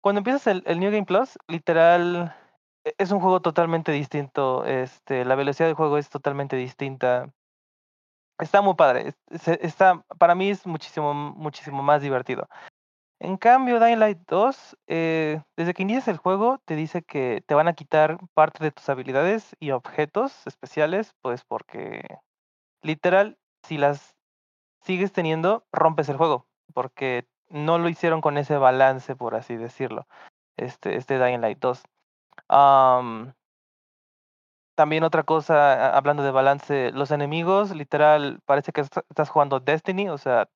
cuando 0.00 0.20
empiezas 0.20 0.46
el, 0.46 0.62
el 0.66 0.78
New 0.78 0.92
Game 0.92 1.06
Plus, 1.06 1.36
literal, 1.48 2.34
e- 2.84 2.94
es 2.98 3.10
un 3.10 3.20
juego 3.20 3.42
totalmente 3.42 3.90
distinto. 3.90 4.64
Este, 4.64 5.24
la 5.24 5.34
velocidad 5.34 5.68
del 5.68 5.74
juego 5.74 5.98
es 5.98 6.08
totalmente 6.08 6.54
distinta. 6.54 7.32
Está 8.38 8.62
muy 8.62 8.74
padre. 8.74 9.14
Está, 9.30 10.04
para 10.18 10.36
mí 10.36 10.50
es 10.50 10.64
muchísimo, 10.66 11.12
muchísimo 11.12 11.82
más 11.82 12.00
divertido. 12.00 12.48
En 13.20 13.36
cambio, 13.36 13.80
Dying 13.80 13.98
Light 13.98 14.18
2, 14.28 14.76
eh, 14.86 15.42
desde 15.56 15.74
que 15.74 15.82
inicias 15.82 16.06
el 16.08 16.18
juego, 16.18 16.58
te 16.64 16.76
dice 16.76 17.02
que 17.02 17.42
te 17.46 17.54
van 17.54 17.66
a 17.66 17.72
quitar 17.72 18.18
parte 18.32 18.62
de 18.62 18.70
tus 18.70 18.88
habilidades 18.88 19.56
y 19.58 19.72
objetos 19.72 20.46
especiales, 20.46 21.14
pues 21.20 21.44
porque 21.44 22.02
literal, 22.82 23.38
si 23.64 23.78
las 23.78 24.16
sigues 24.82 25.12
teniendo, 25.12 25.66
rompes 25.72 26.08
el 26.08 26.16
juego, 26.16 26.48
porque 26.74 27.28
no 27.48 27.78
lo 27.78 27.88
hicieron 27.88 28.20
con 28.20 28.38
ese 28.38 28.56
balance, 28.58 29.16
por 29.16 29.34
así 29.34 29.56
decirlo, 29.56 30.06
este, 30.56 30.96
este 30.96 31.18
Dying 31.18 31.40
Light 31.40 31.58
2. 31.60 31.82
Am, 32.48 33.34
también 34.76 35.02
otra 35.02 35.24
cosa, 35.24 35.96
hablando 35.96 36.22
de 36.22 36.30
balance, 36.30 36.92
los 36.92 37.10
enemigos, 37.10 37.74
literal, 37.74 38.40
parece 38.44 38.72
que 38.72 38.82
est- 38.82 38.96
estás 39.10 39.28
jugando 39.28 39.58
Destiny, 39.60 40.08
o 40.08 40.18
sea, 40.18 40.48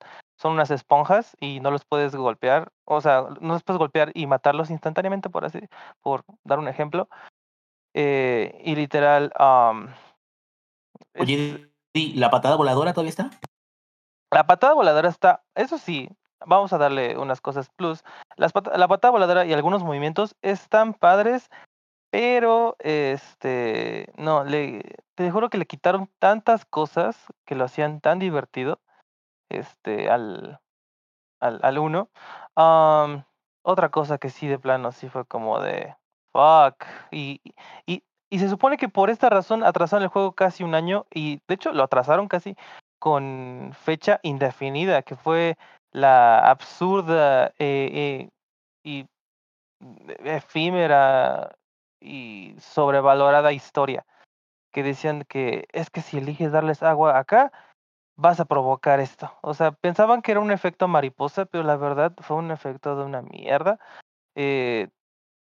son 0.43 0.55
unas 0.55 0.73
esponjas 0.73 1.37
y 1.39 1.61
no 1.61 1.71
los 1.71 1.85
puedes 1.85 2.17
golpear, 2.17 2.73
o 2.85 3.01
sea, 3.01 3.29
no 3.41 3.53
los 3.55 3.63
puedes 3.63 3.79
golpear 3.79 4.11
y 4.13 4.27
matarlos 4.27 4.71
instantáneamente, 4.71 5.31
por 5.31 5.45
así, 5.45 5.61
por 6.03 6.25
dar 6.43 6.59
un 6.59 6.67
ejemplo. 6.67 7.09
Eh, 7.95 8.61
y 8.65 8.75
literal, 8.75 9.33
es- 11.15 11.23
Oye, 11.23 11.73
¿y 11.95 12.15
¿la 12.15 12.31
patada 12.31 12.57
voladora 12.57 12.93
todavía 12.93 13.11
está? 13.11 13.31
la 14.33 14.47
patada 14.47 14.75
voladora 14.75 15.09
está, 15.09 15.45
eso 15.55 15.79
sí, 15.79 16.09
vamos 16.45 16.73
a 16.73 16.79
darle 16.79 17.17
unas 17.19 17.41
cosas 17.41 17.69
plus. 17.69 18.03
Las 18.37 18.53
la 18.75 18.89
patada 18.89 19.13
voladora 19.13 19.45
y 19.47 19.53
algunos 19.53 19.85
movimientos 19.85 20.35
están 20.43 20.95
padres, 20.95 21.51
pero 22.11 22.75
este, 22.81 24.11
no, 24.17 24.43
le, 24.43 24.97
te 25.15 25.31
juro 25.31 25.51
que 25.51 25.59
le 25.59 25.67
quitaron 25.67 26.11
tantas 26.19 26.65
cosas 26.65 27.17
que 27.45 27.55
lo 27.55 27.65
hacían 27.65 28.01
tan 28.01 28.19
divertido, 28.19 28.81
este, 29.59 30.11
al, 30.11 30.61
al, 31.41 31.61
al 31.63 31.79
uno. 31.79 32.11
Am, 32.57 33.25
otra 33.65 33.91
cosa 33.91 34.19
que 34.19 34.31
sí 34.31 34.49
de 34.49 34.59
plano 34.59 34.93
sí 34.93 35.09
fue 35.09 35.25
como 35.27 35.61
de 35.61 35.95
fuck. 36.33 36.85
Y, 37.11 37.41
y, 37.87 38.03
y 38.31 38.39
se 38.39 38.49
supone 38.49 38.77
que 38.77 38.89
por 38.89 39.11
esta 39.11 39.29
razón 39.31 39.65
atrasaron 39.65 40.03
el 40.03 40.09
juego 40.09 40.33
casi 40.33 40.65
un 40.65 40.75
año 40.75 41.07
y 41.13 41.41
de 41.49 41.55
hecho 41.55 41.73
lo 41.73 41.83
atrasaron 41.83 42.29
casi 42.29 42.57
con 42.99 43.73
fecha 43.75 44.21
indefinida, 44.23 45.03
que 45.03 45.17
fue 45.17 45.57
la 45.93 46.39
absurda 46.39 47.49
eh, 47.59 48.29
eh, 48.29 48.29
y 48.85 49.07
efímera 50.25 51.57
y 52.01 52.55
sobrevalorada 52.59 53.53
historia 53.53 54.05
que 54.73 54.83
decían 54.83 55.25
que 55.29 55.67
es 55.73 55.91
que 55.91 56.01
si 56.01 56.19
eliges 56.19 56.53
darles 56.53 56.83
agua 56.83 57.19
acá, 57.19 57.53
vas 58.23 58.41
a 58.41 58.47
provocar 58.47 59.01
esto. 59.01 59.37
O 59.43 59.53
sea, 59.53 59.73
pensaban 59.73 60.23
que 60.23 60.31
era 60.31 60.41
un 60.41 60.53
efecto 60.53 60.89
mariposa, 60.89 61.45
pero 61.45 61.65
la 61.65 61.77
verdad 61.77 62.15
fue 62.19 62.37
un 62.37 62.51
efecto 62.53 62.97
de 62.97 63.05
una 63.05 63.21
mierda. 63.21 63.79
Eh, 64.37 64.89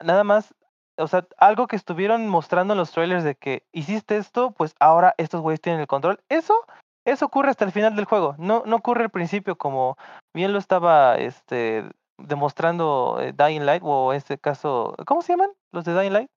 nada 0.03 0.23
más, 0.23 0.55
o 0.97 1.07
sea, 1.07 1.27
algo 1.38 1.67
que 1.67 1.75
estuvieron 1.75 2.27
mostrando 2.27 2.73
en 2.73 2.79
los 2.79 2.91
trailers 2.91 3.23
de 3.23 3.36
que 3.36 3.63
hiciste 3.71 4.17
esto, 4.17 4.51
pues 4.51 4.75
ahora 4.79 5.13
estos 5.17 5.41
güeyes 5.41 5.61
tienen 5.61 5.79
el 5.79 5.88
control. 5.88 6.19
Eso, 6.27 6.55
eso 7.05 7.25
ocurre 7.25 7.51
hasta 7.51 7.65
el 7.65 7.71
final 7.71 7.95
del 7.95 8.05
juego. 8.05 8.36
No, 8.39 8.63
no 8.65 8.77
ocurre 8.77 9.03
al 9.03 9.11
principio 9.11 9.55
como 9.57 9.95
bien 10.34 10.51
lo 10.51 10.59
estaba 10.59 11.15
este 11.17 11.86
demostrando 12.17 13.19
eh, 13.21 13.34
Dying 13.34 13.65
Light 13.65 13.84
o 13.86 14.11
en 14.11 14.17
este 14.17 14.38
caso, 14.38 14.95
¿cómo 15.05 15.21
se 15.21 15.34
llaman? 15.34 15.51
Los 15.71 15.86
de 15.86 15.99
Dying 15.99 16.13
Light. 16.13 16.29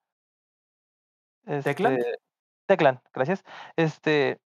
Este, 1.46 1.74
Teclan, 2.66 3.02
gracias. 3.12 3.44
Este, 3.76 4.38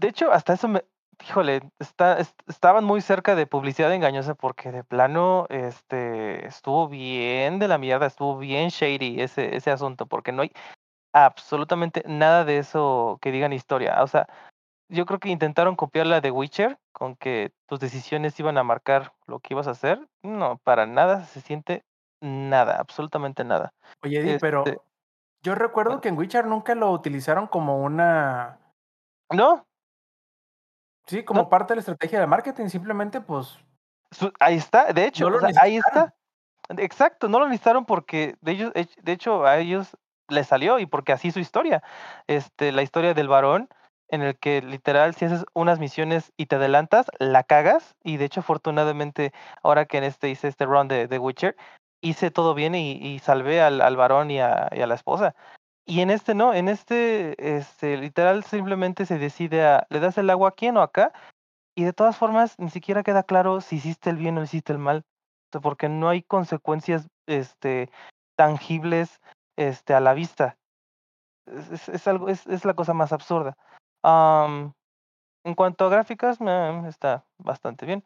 de 0.00 0.08
hecho, 0.08 0.32
hasta 0.32 0.54
eso 0.54 0.66
me, 0.66 0.84
híjole, 1.22 1.60
está, 1.78 2.18
est- 2.18 2.40
estaban 2.48 2.84
muy 2.84 3.00
cerca 3.02 3.34
de 3.34 3.46
publicidad 3.46 3.92
engañosa 3.92 4.34
porque 4.34 4.72
de 4.72 4.82
plano, 4.82 5.46
este, 5.50 6.46
estuvo 6.46 6.88
bien 6.88 7.58
de 7.58 7.68
la 7.68 7.78
mierda, 7.78 8.06
estuvo 8.06 8.38
bien 8.38 8.70
shady 8.70 9.20
ese, 9.20 9.56
ese 9.56 9.70
asunto, 9.70 10.06
porque 10.06 10.32
no 10.32 10.42
hay 10.42 10.52
absolutamente 11.12 12.02
nada 12.06 12.44
de 12.44 12.58
eso 12.58 13.18
que 13.20 13.30
digan 13.32 13.52
historia. 13.52 14.02
O 14.02 14.06
sea, 14.06 14.26
yo 14.88 15.04
creo 15.06 15.20
que 15.20 15.28
intentaron 15.28 15.76
copiar 15.76 16.06
la 16.06 16.20
de 16.20 16.30
Witcher, 16.30 16.78
con 16.92 17.14
que 17.16 17.52
tus 17.66 17.78
decisiones 17.78 18.38
iban 18.40 18.58
a 18.58 18.64
marcar 18.64 19.12
lo 19.26 19.40
que 19.40 19.54
ibas 19.54 19.68
a 19.68 19.72
hacer. 19.72 20.08
No, 20.22 20.58
para 20.64 20.86
nada 20.86 21.24
se 21.24 21.40
siente 21.40 21.84
nada, 22.22 22.76
absolutamente 22.80 23.44
nada. 23.44 23.72
Oye, 24.02 24.20
Eddie, 24.20 24.38
pero 24.38 24.64
Este, 24.64 24.78
yo 25.42 25.54
recuerdo 25.54 26.00
que 26.00 26.08
en 26.08 26.16
Witcher 26.18 26.46
nunca 26.46 26.74
lo 26.74 26.90
utilizaron 26.90 27.46
como 27.46 27.82
una. 27.82 28.58
No, 29.32 29.64
Sí, 31.10 31.24
como 31.24 31.42
No. 31.42 31.48
parte 31.48 31.72
de 31.72 31.76
la 31.76 31.80
estrategia 31.80 32.20
de 32.20 32.26
marketing. 32.28 32.68
Simplemente, 32.68 33.20
pues. 33.20 33.58
Ahí 34.38 34.54
está, 34.56 34.92
de 34.92 35.06
hecho, 35.06 35.28
lo 35.28 35.38
o 35.38 35.40
sea, 35.40 35.50
ahí 35.60 35.76
está. 35.76 36.14
Exacto, 36.76 37.28
no 37.28 37.40
lo 37.40 37.46
necesitaron 37.48 37.84
porque 37.84 38.36
de 38.42 38.52
ellos, 38.52 38.72
de 38.72 39.12
hecho, 39.12 39.44
a 39.44 39.58
ellos 39.58 39.96
les 40.28 40.46
salió 40.46 40.78
y 40.78 40.86
porque 40.86 41.10
así 41.10 41.32
su 41.32 41.40
historia. 41.40 41.82
Este, 42.28 42.70
la 42.70 42.82
historia 42.82 43.12
del 43.12 43.26
varón, 43.26 43.68
en 44.08 44.22
el 44.22 44.38
que 44.38 44.62
literal, 44.62 45.16
si 45.16 45.24
haces 45.24 45.44
unas 45.52 45.80
misiones 45.80 46.32
y 46.36 46.46
te 46.46 46.56
adelantas, 46.56 47.06
la 47.18 47.42
cagas. 47.42 47.96
Y 48.04 48.16
de 48.16 48.26
hecho, 48.26 48.38
afortunadamente, 48.38 49.32
ahora 49.64 49.86
que 49.86 49.98
en 49.98 50.04
este 50.04 50.28
hice 50.28 50.46
este 50.46 50.64
run 50.64 50.86
de, 50.86 51.08
de 51.08 51.18
Witcher, 51.18 51.56
hice 52.00 52.30
todo 52.30 52.54
bien 52.54 52.76
y, 52.76 52.92
y 52.92 53.18
salvé 53.18 53.60
al, 53.60 53.80
al 53.80 53.96
varón 53.96 54.30
y 54.30 54.38
a, 54.38 54.68
y 54.70 54.80
a 54.80 54.86
la 54.86 54.94
esposa. 54.94 55.34
Y 55.90 56.02
en 56.02 56.10
este 56.10 56.36
no, 56.36 56.54
en 56.54 56.68
este, 56.68 57.56
este, 57.56 57.96
literal, 57.96 58.44
simplemente 58.44 59.06
se 59.06 59.18
decide 59.18 59.66
a, 59.66 59.88
¿le 59.90 59.98
das 59.98 60.16
el 60.18 60.30
agua 60.30 60.50
aquí 60.50 60.68
o 60.68 60.80
acá? 60.82 61.12
Y 61.74 61.82
de 61.82 61.92
todas 61.92 62.16
formas, 62.16 62.56
ni 62.60 62.70
siquiera 62.70 63.02
queda 63.02 63.24
claro 63.24 63.60
si 63.60 63.74
hiciste 63.78 64.08
el 64.08 64.16
bien 64.16 64.38
o 64.38 64.44
hiciste 64.44 64.72
el 64.72 64.78
mal, 64.78 65.02
porque 65.60 65.88
no 65.88 66.08
hay 66.08 66.22
consecuencias 66.22 67.08
este, 67.26 67.90
tangibles 68.36 69.20
este, 69.56 69.92
a 69.92 69.98
la 69.98 70.14
vista. 70.14 70.58
Es, 71.46 71.88
es- 71.88 72.06
algo, 72.06 72.28
es, 72.28 72.46
es 72.46 72.64
la 72.64 72.74
cosa 72.74 72.94
más 72.94 73.12
absurda. 73.12 73.56
Am, 74.04 74.74
en 75.44 75.56
cuanto 75.56 75.86
a 75.86 75.90
gráficas, 75.90 76.38
está 76.86 77.26
bastante 77.36 77.84
bien. 77.84 78.04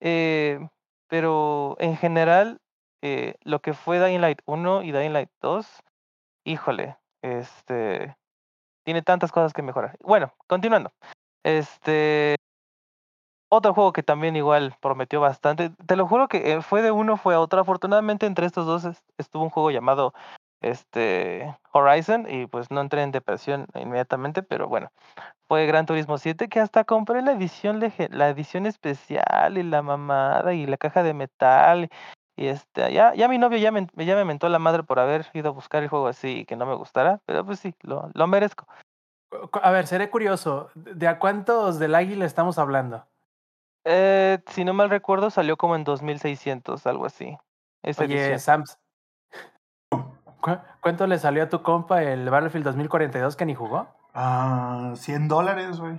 Eh, 0.00 0.60
pero 1.08 1.76
en 1.78 1.96
general, 1.96 2.60
eh, 3.00 3.36
lo 3.40 3.62
que 3.62 3.72
fue 3.72 4.06
Dying 4.06 4.20
Light 4.20 4.42
1 4.44 4.82
y 4.82 4.92
Dying 4.92 5.14
Light 5.14 5.30
2, 5.40 5.82
híjole, 6.44 6.98
este, 7.22 8.16
tiene 8.84 9.02
tantas 9.02 9.32
cosas 9.32 9.52
que 9.52 9.62
mejorar. 9.62 9.96
Bueno, 10.02 10.34
continuando. 10.46 10.92
Este, 11.44 12.36
otro 13.50 13.74
juego 13.74 13.92
que 13.92 14.02
también 14.02 14.34
igual 14.36 14.74
prometió 14.80 15.20
bastante. 15.20 15.70
Te 15.86 15.96
lo 15.96 16.06
juro 16.06 16.28
que 16.28 16.52
eh, 16.52 16.62
fue 16.62 16.82
de 16.82 16.90
uno, 16.90 17.16
fue 17.16 17.34
a 17.34 17.40
otro. 17.40 17.60
Afortunadamente 17.60 18.26
entre 18.26 18.46
estos 18.46 18.66
dos 18.66 18.84
es- 18.84 19.02
estuvo 19.18 19.44
un 19.44 19.50
juego 19.50 19.70
llamado 19.70 20.14
este 20.62 21.56
Horizon 21.72 22.26
y 22.30 22.46
pues 22.46 22.70
no 22.70 22.80
entré 22.80 23.02
en 23.02 23.10
depresión 23.10 23.66
inmediatamente, 23.74 24.42
pero 24.42 24.68
bueno, 24.68 24.90
fue 25.48 25.66
Gran 25.66 25.86
Turismo 25.86 26.18
7 26.18 26.48
que 26.48 26.60
hasta 26.60 26.84
compré 26.84 27.22
la 27.22 27.32
edición 27.32 27.80
la 28.10 28.28
edición 28.30 28.66
especial 28.66 29.58
y 29.58 29.64
la 29.64 29.82
mamada 29.82 30.54
y 30.54 30.66
la 30.66 30.76
caja 30.78 31.02
de 31.02 31.14
metal 31.14 31.90
y 32.36 32.46
este 32.46 32.92
ya 32.92 33.14
ya 33.14 33.28
mi 33.28 33.38
novio 33.38 33.58
ya 33.58 33.70
me, 33.72 33.86
ya 33.96 34.14
me 34.16 34.24
mentó 34.24 34.48
la 34.48 34.58
madre 34.58 34.82
por 34.82 34.98
haber 34.98 35.26
ido 35.34 35.48
a 35.50 35.52
buscar 35.52 35.82
el 35.82 35.88
juego 35.88 36.08
así 36.08 36.38
y 36.40 36.44
que 36.44 36.56
no 36.56 36.66
me 36.66 36.74
gustara, 36.74 37.20
pero 37.26 37.44
pues 37.44 37.60
sí, 37.60 37.74
lo, 37.82 38.10
lo 38.14 38.26
merezco. 38.26 38.66
A 39.62 39.70
ver, 39.70 39.86
seré 39.86 40.10
curioso. 40.10 40.70
¿De 40.74 41.08
a 41.08 41.18
cuántos 41.18 41.78
del 41.78 41.94
águila 41.94 42.24
estamos 42.26 42.58
hablando? 42.58 43.06
Eh, 43.84 44.38
si 44.48 44.64
no 44.64 44.74
mal 44.74 44.90
recuerdo 44.90 45.30
salió 45.30 45.56
como 45.56 45.74
en 45.74 45.84
2600, 45.84 46.86
algo 46.86 47.06
así. 47.06 47.36
Esa 47.82 48.04
Oye, 48.04 48.14
edición. 48.18 48.38
Sams. 48.38 48.78
¿cu- 49.90 50.58
¿Cuánto 50.80 51.06
le 51.06 51.18
salió 51.18 51.42
a 51.44 51.48
tu 51.48 51.62
compa 51.62 52.02
el 52.02 52.28
Battlefield 52.28 52.64
2042 52.66 53.34
que 53.36 53.46
ni 53.46 53.54
jugó? 53.54 53.88
Ah, 54.14 54.92
100 54.96 55.28
dólares, 55.28 55.80
güey. 55.80 55.94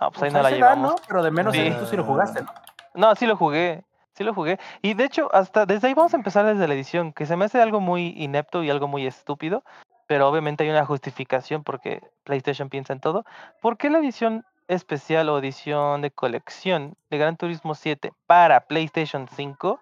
No, 0.00 0.10
pues 0.10 0.22
ahí 0.24 0.30
Pues 0.30 0.32
no 0.32 0.42
la 0.42 0.50
da, 0.50 0.56
llevamos. 0.56 0.90
¿no? 0.92 0.96
Pero 1.06 1.22
de 1.22 1.30
menos 1.30 1.54
Sí. 1.54 1.74
tú 1.78 1.86
sí 1.86 1.96
lo 1.96 2.04
jugaste, 2.04 2.42
¿no? 2.42 2.48
No, 2.96 3.14
sí 3.14 3.26
lo 3.26 3.36
jugué, 3.36 3.84
sí 4.14 4.24
lo 4.24 4.32
jugué. 4.32 4.58
Y 4.80 4.94
de 4.94 5.04
hecho, 5.04 5.28
hasta 5.32 5.66
desde 5.66 5.88
ahí 5.88 5.94
vamos 5.94 6.14
a 6.14 6.16
empezar 6.16 6.46
desde 6.46 6.66
la 6.66 6.74
edición, 6.74 7.12
que 7.12 7.26
se 7.26 7.36
me 7.36 7.44
hace 7.44 7.60
algo 7.60 7.78
muy 7.78 8.14
inepto 8.16 8.62
y 8.62 8.70
algo 8.70 8.88
muy 8.88 9.06
estúpido, 9.06 9.62
pero 10.06 10.26
obviamente 10.28 10.64
hay 10.64 10.70
una 10.70 10.86
justificación 10.86 11.62
porque 11.62 12.00
PlayStation 12.24 12.70
piensa 12.70 12.94
en 12.94 13.00
todo. 13.00 13.24
¿Por 13.60 13.76
qué 13.76 13.90
la 13.90 13.98
edición 13.98 14.46
especial 14.66 15.28
o 15.28 15.38
edición 15.38 16.00
de 16.00 16.10
colección 16.10 16.96
de 17.10 17.18
Gran 17.18 17.36
Turismo 17.36 17.74
7 17.74 18.12
para 18.26 18.66
PlayStation 18.66 19.28
5 19.28 19.78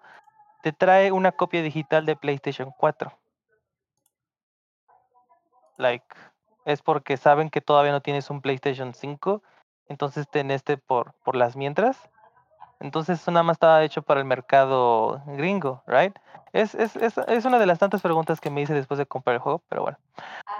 te 0.61 0.73
trae 0.73 1.13
una 1.13 1.31
copia 1.31 1.61
digital 1.61 2.05
de 2.05 2.17
PlayStation 2.17 2.71
4? 2.77 3.13
Like, 5.77 6.05
es 6.65 6.81
porque 6.81 7.15
saben 7.15 7.49
que 7.49 7.61
todavía 7.61 7.93
no 7.93 8.01
tienes 8.01 8.29
un 8.29 8.41
PlayStation 8.41 8.93
5, 8.93 9.41
entonces 9.87 10.27
ten 10.29 10.51
este 10.51 10.77
por, 10.77 11.13
por 11.23 11.37
las 11.37 11.55
mientras. 11.55 12.09
Entonces 12.79 13.21
eso 13.21 13.31
nada 13.31 13.43
más 13.43 13.55
estaba 13.55 13.83
hecho 13.83 14.01
para 14.01 14.19
el 14.19 14.25
mercado 14.25 15.21
gringo, 15.27 15.83
¿right? 15.87 16.15
Es, 16.53 16.73
es, 16.75 16.95
es, 16.95 17.17
es 17.17 17.45
una 17.45 17.59
de 17.59 17.65
las 17.65 17.79
tantas 17.79 18.01
preguntas 18.01 18.39
que 18.39 18.49
me 18.49 18.61
hice 18.61 18.73
después 18.73 18.97
de 18.97 19.05
comprar 19.05 19.35
el 19.35 19.41
juego, 19.41 19.61
pero 19.67 19.81
bueno. 19.81 19.97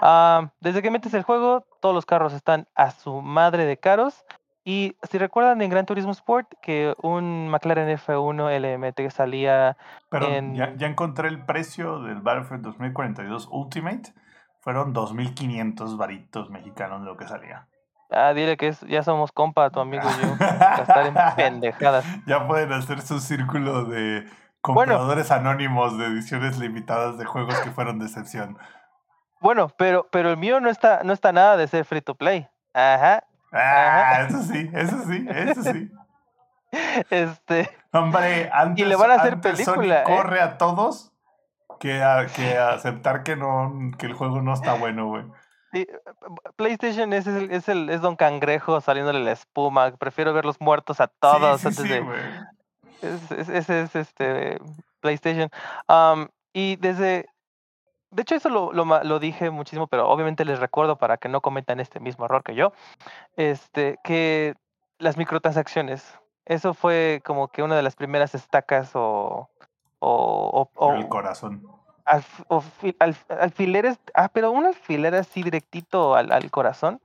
Ah, 0.02 0.50
desde 0.60 0.82
que 0.82 0.90
metes 0.90 1.14
el 1.14 1.22
juego, 1.22 1.64
todos 1.80 1.94
los 1.94 2.04
carros 2.04 2.34
están 2.34 2.68
a 2.74 2.90
su 2.90 3.22
madre 3.22 3.64
de 3.64 3.78
caros. 3.78 4.24
Y 4.62 4.96
si 5.08 5.16
recuerdan 5.16 5.62
en 5.62 5.70
Gran 5.70 5.86
Turismo 5.86 6.10
Sport 6.10 6.52
que 6.60 6.94
un 7.00 7.48
McLaren 7.48 7.96
F1 7.96 8.50
LMT 8.50 9.10
salía 9.10 9.76
Pero 10.10 10.28
ya, 10.28 10.36
en... 10.36 10.54
ya 10.76 10.86
encontré 10.86 11.28
el 11.28 11.46
precio 11.46 12.00
del 12.00 12.20
Battlefield 12.20 12.64
2042 12.64 13.48
Ultimate. 13.52 14.12
Fueron 14.60 14.92
2.500 14.92 15.96
varitos 15.96 16.50
mexicanos 16.50 17.02
de 17.02 17.06
lo 17.06 17.16
que 17.16 17.28
salía. 17.28 17.68
Ah, 18.10 18.32
dile 18.34 18.56
que 18.56 18.68
es, 18.68 18.80
ya 18.82 19.02
somos 19.02 19.32
compa, 19.32 19.68
tu 19.70 19.80
amigo 19.80 20.02
y 20.08 20.22
yo. 20.26 20.36
Gastar 20.38 21.06
en 21.06 21.14
pendejadas. 21.36 22.04
Ya 22.26 22.46
pueden 22.46 22.72
hacer 22.72 23.00
su 23.02 23.18
círculo 23.20 23.84
de 23.84 24.26
compradores 24.60 25.30
anónimos 25.30 25.98
de 25.98 26.06
ediciones 26.06 26.58
limitadas 26.58 27.18
de 27.18 27.24
juegos 27.24 27.58
que 27.60 27.70
fueron 27.70 27.98
decepción. 27.98 28.58
Bueno, 29.40 29.68
pero, 29.76 30.08
pero 30.10 30.30
el 30.30 30.36
mío 30.36 30.60
no 30.60 30.70
está, 30.70 31.02
no 31.04 31.12
está 31.12 31.32
nada 31.32 31.56
de 31.56 31.68
ser 31.68 31.84
free 31.84 32.00
to 32.00 32.14
play. 32.14 32.48
Ajá. 32.74 33.22
Ah, 33.52 34.26
eso 34.28 34.42
sí, 34.42 34.70
eso 34.72 34.96
sí, 35.04 35.26
eso 35.30 35.62
sí. 35.62 35.90
Este. 37.10 37.70
Hombre, 37.92 38.50
antes, 38.52 38.86
le 38.86 38.96
van 38.96 39.10
a 39.10 39.14
hacer 39.14 39.34
antes 39.34 39.64
Sony 39.64 39.74
película, 39.74 40.00
¿eh? 40.00 40.04
corre 40.04 40.40
a 40.40 40.58
todos 40.58 41.12
que, 41.80 42.02
a- 42.02 42.26
que 42.26 42.58
aceptar 42.58 43.22
que 43.22 43.36
no 43.36 43.72
que 43.98 44.06
el 44.06 44.12
juego 44.14 44.42
no 44.42 44.52
está 44.52 44.74
bueno, 44.74 45.06
güey. 45.08 45.24
Sí, 45.72 45.86
PlayStation 46.56 47.12
es, 47.12 47.26
el, 47.26 47.50
es, 47.50 47.68
el, 47.68 47.90
es 47.90 48.00
Don 48.00 48.16
Cangrejo 48.16 48.80
saliéndole 48.80 49.20
la 49.24 49.32
espuma. 49.32 49.90
Prefiero 49.92 50.32
verlos 50.32 50.60
muertos 50.60 51.00
a 51.00 51.08
todos 51.08 51.60
sí, 51.60 51.70
sí, 51.72 51.80
antes 51.80 51.88
de. 51.88 52.00
güey. 52.00 52.20
es- 53.02 53.30
es- 53.32 53.48
Ese 53.48 53.82
es 53.82 53.96
este 53.96 54.58
PlayStation. 55.00 55.50
Am, 55.88 56.28
y 56.52 56.76
desde. 56.76 57.26
De 58.10 58.22
hecho, 58.22 58.34
eso 58.36 58.48
lo, 58.48 58.72
lo, 58.72 58.84
lo 59.04 59.18
dije 59.18 59.50
muchísimo, 59.50 59.88
pero 59.88 60.08
obviamente 60.08 60.44
les 60.44 60.58
recuerdo 60.60 60.96
para 60.96 61.16
que 61.18 61.28
no 61.28 61.40
cometan 61.40 61.80
este 61.80 62.00
mismo 62.00 62.24
error 62.24 62.42
que 62.42 62.54
yo. 62.54 62.72
Este, 63.36 63.98
que 64.04 64.54
las 64.98 65.16
microtransacciones. 65.16 66.18
Eso 66.46 66.74
fue 66.74 67.20
como 67.24 67.48
que 67.48 67.62
una 67.64 67.74
de 67.76 67.82
las 67.82 67.96
primeras 67.96 68.34
estacas 68.34 68.92
o. 68.94 69.50
o, 69.98 70.70
o- 70.74 70.90
En 70.92 70.98
el 70.98 71.04
o 71.04 71.08
corazón. 71.08 71.62
Alf- 72.06 72.44
alf- 72.98 73.24
alfileres. 73.40 73.98
Ah, 74.14 74.28
pero 74.32 74.50
un 74.50 74.66
alfiler 74.66 75.14
así 75.14 75.42
directito 75.42 76.14
al, 76.14 76.32
al 76.32 76.50
corazón. 76.50 77.00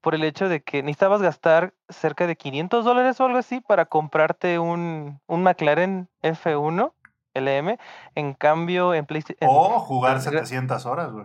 Por 0.00 0.14
el 0.14 0.22
hecho 0.22 0.48
de 0.48 0.62
que 0.62 0.82
necesitabas 0.82 1.20
gastar 1.20 1.74
cerca 1.88 2.26
de 2.28 2.36
500 2.36 2.84
dólares 2.84 3.18
o 3.20 3.24
algo 3.24 3.38
así 3.38 3.60
para 3.60 3.86
comprarte 3.86 4.58
un, 4.60 5.20
un 5.26 5.42
McLaren 5.42 6.08
F1 6.22 6.92
LM. 7.34 7.76
En 8.14 8.34
cambio, 8.34 8.94
en 8.94 9.04
PlayStation. 9.04 9.50
O 9.52 9.80
jugar 9.80 10.16
en- 10.16 10.22
700 10.22 10.86
horas, 10.86 11.10
güy. 11.10 11.24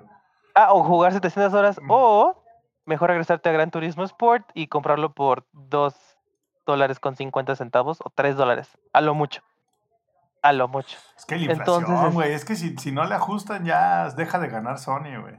Ah, 0.56 0.74
o 0.74 0.84
jugar 0.84 1.14
700 1.14 1.54
horas. 1.54 1.80
Mm. 1.82 1.88
O 1.92 2.44
mejor 2.86 3.10
regresarte 3.10 3.50
a 3.50 3.52
Gran 3.52 3.70
Turismo 3.72 4.04
Sport 4.04 4.50
y 4.56 4.68
comprarlo 4.68 5.14
por 5.14 5.46
2 5.54 5.96
dólares 6.66 7.00
con 7.00 7.16
50 7.16 7.56
centavos 7.56 8.00
o 8.04 8.10
3 8.10 8.36
dólares. 8.36 8.70
A 8.94 9.02
lo 9.02 9.14
mucho. 9.14 9.44
A 10.42 10.54
lo 10.54 10.68
mucho. 10.68 10.98
Es 11.18 11.26
que 11.26 11.38
la 11.38 11.54
inflación, 11.54 12.14
güey. 12.14 12.34
Es 12.34 12.46
que 12.46 12.56
si, 12.56 12.76
si 12.78 12.92
no 12.92 13.06
le 13.06 13.16
ajustan 13.16 13.64
ya 13.66 14.10
deja 14.10 14.40
de 14.40 14.48
ganar 14.48 14.80
Sony, 14.80 15.20
güey. 15.22 15.36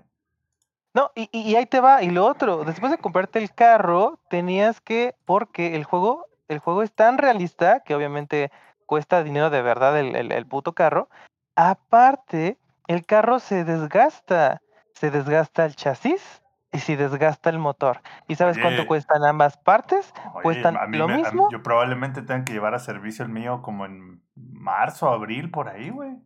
No, 0.94 1.10
y, 1.14 1.28
y- 1.32 1.56
ahí 1.56 1.66
te 1.66 1.80
va. 1.80 2.02
Y 2.02 2.10
lo 2.10 2.26
otro, 2.26 2.64
después 2.64 2.92
de 2.92 2.98
comprarte 2.98 3.38
el 3.38 3.52
carro, 3.52 4.20
tenías 4.28 4.80
que, 4.80 5.14
porque 5.24 5.74
el 5.74 5.84
juego, 5.84 6.26
el 6.48 6.58
juego 6.58 6.82
es 6.82 6.92
tan 6.92 7.16
realista 7.18 7.80
que 7.80 7.94
obviamente 7.94 8.52
cuesta 8.86 9.22
dinero 9.24 9.48
de 9.50 9.62
verdad 9.62 9.98
el, 9.98 10.14
el- 10.14 10.32
el 10.32 10.46
puto 10.46 10.74
carro. 10.74 11.08
Aparte, 11.56 12.58
el 12.88 13.06
carro 13.06 13.38
se 13.40 13.64
desgasta. 13.64 14.60
Se 14.94 15.10
desgasta 15.10 15.64
el 15.64 15.74
chasis 15.74 16.42
y 16.70 16.78
se 16.78 16.96
desgasta 16.96 17.50
el 17.50 17.58
motor. 17.58 18.00
¿Y 18.28 18.34
sabes 18.36 18.58
cuánto 18.58 18.86
cuestan 18.86 19.24
ambas 19.24 19.56
partes? 19.56 20.12
Oye, 20.34 20.42
Cuestan 20.42 20.76
a 20.76 20.86
mí 20.86 20.96
lo 20.98 21.08
me- 21.08 21.14
a 21.14 21.16
mí- 21.16 21.22
mismo. 21.24 21.48
yo 21.50 21.62
probablemente 21.62 22.22
tenga 22.22 22.44
que 22.44 22.52
llevar 22.52 22.74
a 22.74 22.78
servicio 22.78 23.24
el 23.24 23.30
mío 23.30 23.62
como 23.62 23.86
en 23.86 24.22
marzo, 24.62 25.08
abril, 25.08 25.50
por 25.50 25.68
ahí, 25.68 25.90
güey. 25.90 26.16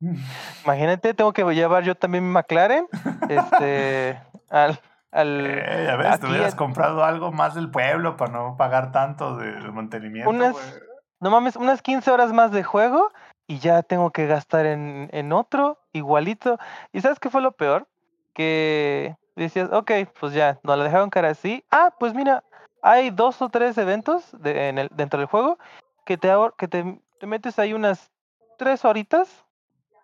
Imagínate, 0.64 1.14
tengo 1.14 1.32
que 1.32 1.44
llevar 1.54 1.84
yo 1.84 1.94
también 1.94 2.24
mi 2.26 2.30
McLaren. 2.32 2.86
este. 3.28 4.20
Al. 4.50 4.78
al 5.12 5.46
Eh, 5.46 5.84
ya 5.86 5.96
ves, 5.96 6.20
te 6.20 6.26
hubieras 6.26 6.54
comprado 6.54 7.04
algo 7.04 7.32
más 7.32 7.54
del 7.54 7.70
pueblo 7.70 8.16
para 8.16 8.32
no 8.32 8.56
pagar 8.58 8.92
tanto 8.92 9.36
de, 9.36 9.52
de 9.52 9.70
mantenimiento, 9.70 10.28
Unas- 10.28 10.80
no 11.20 11.30
mames, 11.30 11.56
unas 11.56 11.80
15 11.82 12.10
horas 12.10 12.32
más 12.32 12.50
de 12.50 12.62
juego 12.64 13.10
y 13.46 13.58
ya 13.60 13.82
tengo 13.82 14.10
que 14.10 14.26
gastar 14.26 14.66
en, 14.66 15.08
en 15.12 15.32
otro 15.32 15.78
igualito. 15.92 16.58
¿Y 16.92 17.00
sabes 17.00 17.18
qué 17.20 17.30
fue 17.30 17.40
lo 17.40 17.52
peor? 17.52 17.86
Que 18.34 19.16
decías, 19.36 19.70
ok, 19.72 19.90
pues 20.20 20.32
ya, 20.34 20.58
nos 20.64 20.76
la 20.76 20.84
dejaron 20.84 21.10
cara 21.10 21.30
así. 21.30 21.64
Ah, 21.70 21.94
pues 21.98 22.12
mira, 22.12 22.42
hay 22.82 23.10
dos 23.10 23.40
o 23.40 23.48
tres 23.48 23.78
eventos 23.78 24.30
de- 24.42 24.68
en 24.68 24.78
el, 24.78 24.88
dentro 24.92 25.18
del 25.20 25.28
juego 25.28 25.58
que 26.04 26.18
te, 26.18 26.30
que 26.58 26.68
te, 26.68 27.00
te 27.22 27.28
metes 27.28 27.60
ahí 27.60 27.72
unas 27.72 28.10
tres 28.58 28.84
horitas 28.84 29.44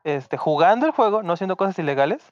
este, 0.05 0.37
jugando 0.37 0.87
el 0.87 0.93
juego, 0.93 1.25
no 1.25 1.33
haciendo 1.33 1.57
cosas 1.57 1.77
ilegales. 1.81 2.23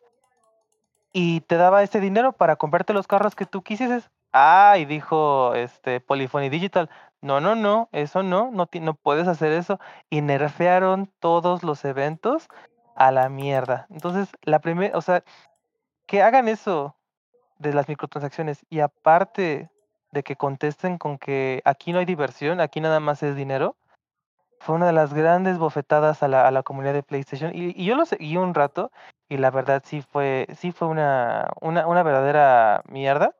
Y 1.12 1.40
te 1.40 1.56
daba 1.56 1.82
ese 1.82 1.98
dinero 1.98 2.30
para 2.30 2.54
comprarte 2.54 2.92
los 2.92 3.08
carros 3.08 3.34
que 3.34 3.46
tú 3.46 3.62
quisieses. 3.62 4.08
Ah, 4.32 4.76
y 4.78 4.84
dijo 4.84 5.56
este 5.56 5.98
Polyphony 5.98 6.50
Digital, 6.50 6.88
no, 7.20 7.40
no, 7.40 7.56
no, 7.56 7.88
eso 7.90 8.22
no, 8.22 8.52
no, 8.52 8.68
no 8.80 8.94
puedes 8.94 9.26
hacer 9.26 9.50
eso. 9.50 9.80
Y 10.08 10.20
nerfearon 10.20 11.10
todos 11.18 11.64
los 11.64 11.84
eventos 11.84 12.46
a 12.94 13.10
la 13.10 13.28
mierda. 13.28 13.88
Entonces, 13.90 14.28
la 14.42 14.60
primera, 14.60 14.96
o 14.96 15.02
sea, 15.02 15.24
que 16.06 16.22
hagan 16.22 16.46
eso 16.46 16.94
de 17.58 17.74
las 17.74 17.88
microtransacciones 17.88 18.64
y 18.70 18.78
aparte 18.78 19.68
de 20.12 20.22
que 20.22 20.36
contesten 20.36 20.96
con 20.96 21.18
que 21.18 21.60
aquí 21.64 21.92
no 21.92 21.98
hay 21.98 22.04
diversión, 22.04 22.60
aquí 22.60 22.80
nada 22.80 23.00
más 23.00 23.24
es 23.24 23.34
dinero, 23.34 23.74
fue 24.60 24.74
una 24.76 24.86
de 24.86 24.92
las 24.92 25.14
grandes 25.14 25.58
bofetadas 25.58 26.22
a 26.22 26.28
la, 26.28 26.46
a 26.46 26.50
la 26.50 26.62
comunidad 26.62 26.94
de 26.94 27.02
PlayStation. 27.02 27.52
Y, 27.54 27.84
yo 27.84 27.94
lo 27.96 28.06
seguí 28.06 28.36
un 28.36 28.54
rato 28.54 28.90
y 29.28 29.38
la 29.38 29.50
verdad 29.50 29.82
sí 29.84 30.02
fue, 30.02 30.46
sí 30.56 30.72
fue 30.72 30.88
una, 30.88 31.48
una, 31.60 31.86
una 31.86 32.02
verdadera 32.02 32.82
mierda. 32.88 33.34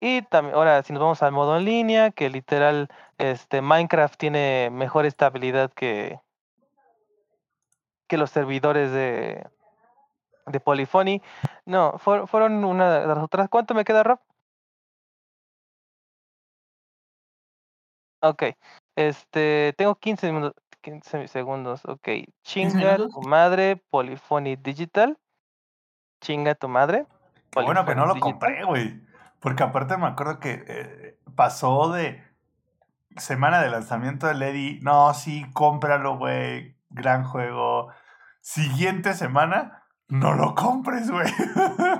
Y 0.00 0.22
también, 0.22 0.54
ahora, 0.56 0.82
si 0.82 0.92
nos 0.92 1.00
vamos 1.02 1.22
al 1.22 1.32
modo 1.32 1.56
en 1.58 1.64
línea, 1.64 2.10
que 2.10 2.30
literal, 2.30 2.88
este, 3.18 3.62
Minecraft 3.62 4.16
tiene 4.18 4.70
mejor 4.72 5.06
estabilidad 5.06 5.72
que, 5.72 6.20
que 8.08 8.16
los 8.16 8.30
servidores 8.30 8.90
de, 8.92 9.46
de 10.46 10.60
Polyphony. 10.60 11.22
No, 11.64 11.92
fuer- 11.98 12.26
fueron 12.26 12.64
una 12.64 13.00
de 13.00 13.06
las 13.06 13.18
otras. 13.18 13.48
¿Cuánto 13.48 13.74
me 13.74 13.84
queda, 13.84 14.02
Rob? 14.02 14.20
Ok. 18.20 18.56
Este, 18.96 19.74
tengo 19.76 19.94
15 19.94 20.32
minutos, 20.32 20.62
15 20.80 21.28
segundos. 21.28 21.84
Ok. 21.84 22.08
Chinga 22.42 22.96
tu 22.96 23.22
madre, 23.22 23.76
Polyphony 23.90 24.56
Digital. 24.56 25.18
Chinga 26.20 26.54
tu 26.54 26.68
madre. 26.68 27.06
Qué 27.50 27.62
bueno 27.62 27.84
que 27.84 27.94
no 27.94 28.06
lo 28.06 28.14
Digital. 28.14 28.32
compré, 28.32 28.64
güey. 28.64 29.00
Porque 29.40 29.62
aparte 29.62 29.96
me 29.96 30.06
acuerdo 30.06 30.40
que 30.40 30.64
eh, 30.66 31.18
pasó 31.34 31.92
de 31.92 32.24
semana 33.16 33.60
de 33.60 33.70
lanzamiento 33.70 34.26
del 34.26 34.42
Eddie. 34.42 34.80
No, 34.82 35.12
sí, 35.14 35.46
cómpralo, 35.52 36.16
güey. 36.16 36.76
Gran 36.88 37.24
juego. 37.24 37.88
Siguiente 38.40 39.12
semana, 39.14 39.84
no 40.08 40.34
lo 40.34 40.54
compres, 40.54 41.10
güey. 41.10 41.28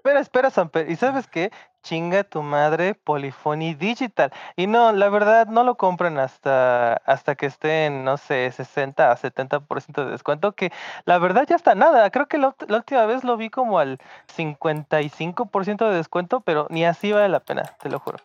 Espera, 0.00 0.20
espera, 0.20 0.48
Samper. 0.48 0.90
¿Y 0.90 0.96
sabes 0.96 1.26
qué? 1.26 1.52
Chinga 1.82 2.24
tu 2.24 2.42
madre, 2.42 2.94
Polyphony 2.94 3.74
Digital. 3.74 4.32
Y 4.56 4.66
no, 4.66 4.92
la 4.92 5.10
verdad, 5.10 5.46
no 5.46 5.62
lo 5.62 5.76
compren 5.76 6.18
hasta, 6.18 6.94
hasta 7.04 7.34
que 7.34 7.44
esté 7.44 7.84
en, 7.84 8.02
no 8.02 8.16
sé, 8.16 8.50
60 8.50 9.12
a 9.12 9.16
70% 9.18 10.02
de 10.06 10.10
descuento, 10.10 10.52
que 10.52 10.72
la 11.04 11.18
verdad 11.18 11.44
ya 11.46 11.54
está 11.54 11.74
nada. 11.74 12.08
Creo 12.08 12.28
que 12.28 12.38
la, 12.38 12.54
última 12.70 13.04
vez 13.04 13.24
lo 13.24 13.36
vi 13.36 13.50
como 13.50 13.78
al 13.78 13.98
55% 14.34 15.90
de 15.90 15.94
descuento, 15.94 16.40
pero 16.40 16.66
ni 16.70 16.86
así 16.86 17.12
vale 17.12 17.28
la 17.28 17.40
pena, 17.40 17.64
te 17.82 17.90
lo 17.90 17.98
juro. 17.98 18.16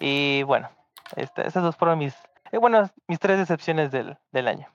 Y 0.00 0.42
bueno, 0.42 0.68
este, 1.14 1.46
esas 1.46 1.62
dos 1.62 1.76
fueron 1.76 2.00
mis, 2.00 2.16
eh, 2.50 2.58
bueno, 2.58 2.90
mis 3.06 3.20
tres 3.20 3.38
decepciones 3.38 3.92
del, 3.92 4.18
del 4.32 4.48
año. 4.48 4.66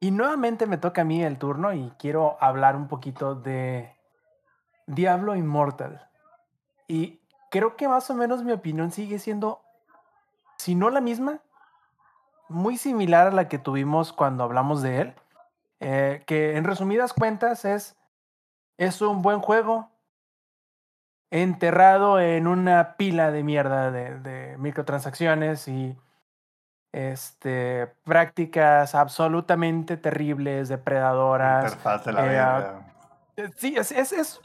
Y 0.00 0.12
nuevamente 0.12 0.66
me 0.66 0.78
toca 0.78 1.02
a 1.02 1.04
mí 1.04 1.22
el 1.22 1.38
turno 1.38 1.74
y 1.74 1.92
quiero 1.98 2.38
hablar 2.40 2.74
un 2.74 2.88
poquito 2.88 3.34
de 3.34 3.94
Diablo 4.86 5.36
Immortal. 5.36 6.08
Y 6.88 7.20
creo 7.50 7.76
que 7.76 7.86
más 7.86 8.08
o 8.08 8.14
menos 8.14 8.42
mi 8.42 8.52
opinión 8.52 8.90
sigue 8.92 9.18
siendo, 9.18 9.60
si 10.56 10.74
no 10.74 10.88
la 10.88 11.02
misma, 11.02 11.40
muy 12.48 12.78
similar 12.78 13.26
a 13.26 13.30
la 13.30 13.48
que 13.48 13.58
tuvimos 13.58 14.14
cuando 14.14 14.42
hablamos 14.42 14.80
de 14.80 15.02
él. 15.02 15.14
Eh, 15.80 16.24
que 16.26 16.56
en 16.56 16.64
resumidas 16.64 17.12
cuentas 17.12 17.66
es, 17.66 17.96
es 18.78 19.02
un 19.02 19.20
buen 19.20 19.40
juego 19.40 19.90
enterrado 21.30 22.20
en 22.20 22.46
una 22.46 22.96
pila 22.96 23.30
de 23.30 23.42
mierda 23.42 23.90
de, 23.90 24.18
de 24.18 24.56
microtransacciones 24.58 25.68
y 25.68 25.96
este, 26.92 27.86
prácticas 28.04 28.94
absolutamente 28.94 29.96
terribles, 29.96 30.68
depredadoras. 30.68 31.64
Interfaz 31.64 32.04
de 32.04 32.12
la 32.12 32.24
eh, 32.24 32.28
verga. 32.28 32.86
Eh, 33.36 33.50
Sí, 33.56 33.74
es, 33.76 33.90
es, 33.92 34.12
es, 34.12 34.40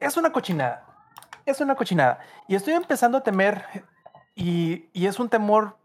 es 0.00 0.16
una 0.16 0.32
cochinada. 0.32 0.84
Es 1.46 1.60
una 1.60 1.74
cochinada. 1.74 2.18
Y 2.48 2.54
estoy 2.54 2.74
empezando 2.74 3.18
a 3.18 3.22
temer, 3.22 3.64
y, 4.34 4.88
y 4.92 5.06
es 5.06 5.20
un 5.20 5.28
temor 5.28 5.76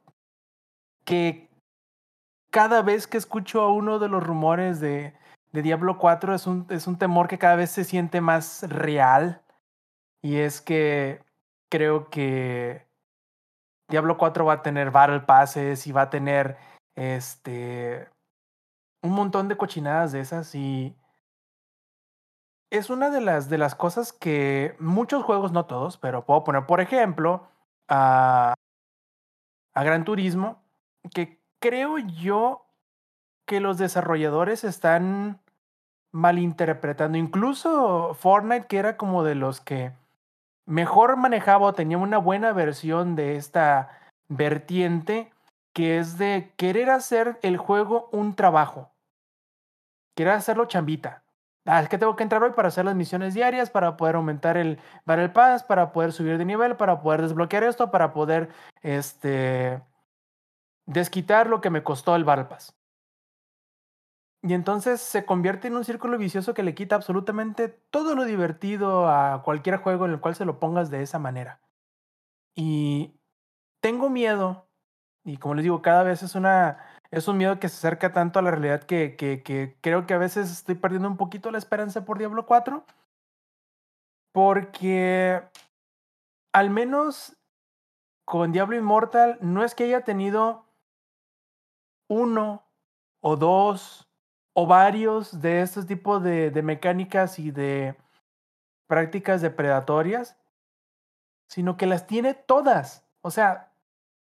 que 1.04 1.50
cada 2.50 2.82
vez 2.82 3.08
que 3.08 3.18
escucho 3.18 3.62
a 3.62 3.72
uno 3.72 4.00
de 4.00 4.10
los 4.10 4.24
rumores 4.24 4.80
de, 4.80 5.14
de 5.52 5.62
Diablo 5.62 5.98
4 5.98 6.34
es 6.34 6.48
un, 6.48 6.66
es 6.70 6.88
un 6.88 6.98
temor 6.98 7.28
que 7.28 7.38
cada 7.38 7.56
vez 7.56 7.72
se 7.72 7.84
siente 7.84 8.22
más 8.22 8.64
real. 8.68 9.42
Y 10.22 10.38
es 10.38 10.62
que 10.62 11.22
creo 11.70 12.10
que 12.10 12.87
Diablo 13.90 14.18
4 14.18 14.46
va 14.46 14.54
a 14.54 14.62
tener 14.62 14.92
Battle 14.92 15.22
Passes 15.22 15.88
y 15.88 15.92
va 15.92 16.04
a 16.04 16.10
tener 16.10 16.58
este 16.96 18.10
un 19.04 19.12
montón 19.12 19.48
de 19.48 19.58
cochinadas 19.58 20.12
de 20.12 20.20
esas 20.20 20.54
y 20.56 20.96
es 22.70 22.90
una 22.90 23.10
de 23.10 23.22
las 23.22 23.50
de 23.50 23.58
las 23.58 23.76
cosas 23.76 24.12
que 24.12 24.76
muchos 24.80 25.24
juegos, 25.24 25.52
no 25.52 25.66
todos, 25.66 25.98
pero 25.98 26.26
puedo 26.26 26.44
poner, 26.44 26.66
por 26.66 26.82
ejemplo, 26.82 27.48
a, 27.88 28.54
a 29.74 29.84
Gran 29.84 30.04
Turismo, 30.04 30.62
que 31.14 31.40
creo 31.60 31.98
yo 31.98 32.66
que 33.46 33.62
los 33.62 33.78
desarrolladores 33.78 34.64
están 34.66 35.40
malinterpretando. 36.12 37.18
Incluso 37.18 38.14
Fortnite, 38.16 38.68
que 38.68 38.78
era 38.78 38.98
como 38.98 39.24
de 39.24 39.36
los 39.36 39.62
que 39.62 39.94
mejor 40.68 41.16
manejaba 41.16 41.66
o 41.66 41.74
tenía 41.74 41.98
una 41.98 42.20
buena 42.20 42.54
versión 42.54 43.16
de 43.16 43.38
esta 43.38 43.90
vertiente, 44.28 45.32
que 45.74 45.98
es 45.98 46.18
de 46.18 46.54
querer 46.58 46.90
hacer 46.92 47.40
el 47.42 47.58
juego 47.58 48.10
un 48.12 48.36
trabajo. 48.36 48.92
Querer 50.16 50.34
hacerlo 50.34 50.66
chambita. 50.66 51.24
Ah, 51.66 51.82
es 51.82 51.90
que 51.90 51.98
tengo 51.98 52.16
que 52.16 52.24
entrar 52.24 52.44
hoy 52.44 52.52
para 52.52 52.70
hacer 52.70 52.86
las 52.86 52.96
misiones 52.96 53.34
diarias, 53.34 53.70
para 53.70 53.98
poder 53.98 54.16
aumentar 54.16 54.56
el 54.58 54.80
Battle 55.06 55.30
Pass, 55.30 55.64
para 55.64 55.92
poder 55.92 56.14
subir 56.14 56.38
de 56.38 56.46
nivel, 56.46 56.78
para 56.78 57.02
poder 57.02 57.22
desbloquear 57.22 57.64
esto, 57.64 57.92
para 57.92 58.14
poder 58.14 58.50
este, 58.82 59.82
desquitar 60.86 61.48
lo 61.48 61.60
que 61.60 61.70
me 61.70 61.84
costó 61.84 62.16
el 62.16 62.24
Battle 62.24 62.46
Pass. 62.46 62.77
Y 64.48 64.54
entonces 64.54 65.02
se 65.02 65.26
convierte 65.26 65.68
en 65.68 65.76
un 65.76 65.84
círculo 65.84 66.18
vicioso 66.18 66.54
que 66.54 66.64
le 66.64 66.74
quita 66.74 66.96
absolutamente 66.96 67.68
todo 67.68 68.16
lo 68.16 68.24
divertido 68.24 69.10
a 69.10 69.44
cualquier 69.44 69.76
juego 69.78 70.06
en 70.06 70.12
el 70.12 70.22
cual 70.22 70.36
se 70.36 70.46
lo 70.46 70.58
pongas 70.58 70.90
de 70.90 71.02
esa 71.02 71.20
manera. 71.20 71.60
Y 72.56 73.20
tengo 73.82 74.10
miedo, 74.10 74.70
y 75.26 75.36
como 75.36 75.56
les 75.56 75.64
digo, 75.64 75.82
cada 75.82 76.04
vez 76.04 76.24
es 76.24 76.34
una 76.36 76.78
es 77.12 77.28
un 77.28 77.38
miedo 77.38 77.60
que 77.60 77.68
se 77.68 77.76
acerca 77.76 78.14
tanto 78.14 78.40
a 78.40 78.42
la 78.42 78.52
realidad 78.52 78.84
que, 78.84 79.18
que, 79.18 79.44
que 79.44 79.78
creo 79.82 80.06
que 80.06 80.14
a 80.14 80.18
veces 80.18 80.50
estoy 80.50 80.76
perdiendo 80.76 81.10
un 81.10 81.18
poquito 81.18 81.52
la 81.52 81.58
esperanza 81.58 82.06
por 82.06 82.18
Diablo 82.18 82.46
4. 82.46 82.86
Porque 84.32 85.44
al 86.54 86.70
menos 86.70 87.38
con 88.26 88.52
Diablo 88.54 88.78
Immortal 88.78 89.40
no 89.42 89.64
es 89.64 89.76
que 89.76 89.86
haya 89.86 90.04
tenido 90.06 90.66
uno 92.10 92.64
o 93.22 93.36
dos 93.36 94.07
o 94.60 94.66
varios 94.66 95.40
de 95.40 95.62
estos 95.62 95.86
tipos 95.86 96.24
de, 96.24 96.50
de 96.50 96.64
mecánicas 96.64 97.38
y 97.38 97.52
de 97.52 97.96
prácticas 98.88 99.40
depredatorias, 99.40 100.36
sino 101.48 101.78
que 101.78 101.86
las 101.86 102.08
tiene 102.08 102.34
todas. 102.34 103.06
O 103.22 103.30
sea, 103.30 103.68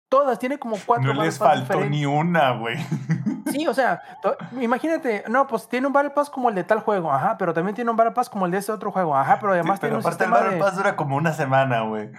Todas, 0.10 0.40
tiene 0.40 0.58
como 0.58 0.76
cuatro. 0.86 1.14
No 1.14 1.24
les 1.24 1.38
faltó 1.38 1.86
ni 1.86 2.06
una, 2.06 2.52
güey. 2.54 2.78
Sí, 3.52 3.68
o 3.68 3.74
sea, 3.74 4.02
imagínate, 4.60 5.24
no, 5.28 5.48
pues 5.48 5.68
tiene 5.68 5.88
un 5.88 5.94
Battle 5.94 6.12
Pass 6.12 6.30
como 6.30 6.50
el 6.50 6.56
de 6.56 6.64
tal 6.64 6.82
juego, 6.82 7.12
ajá, 7.12 7.38
pero 7.38 7.54
también 7.54 7.76
tiene 7.76 7.90
un 7.90 7.98
Battle 7.98 8.14
Pass 8.14 8.30
como 8.30 8.46
el 8.46 8.52
de 8.52 8.58
ese 8.58 8.72
otro 8.72 8.92
juego, 8.92 9.16
ajá, 9.16 9.40
pero 9.40 9.54
además 9.54 9.80
tiene 9.80 9.96
un 9.96 10.02
aparte 10.02 10.26
el 10.26 10.32
Battle 10.32 10.58
Pass 10.58 10.76
dura 10.76 10.96
como 10.96 11.16
una 11.16 11.34
semana, 11.34 11.82
güey. 11.82 12.12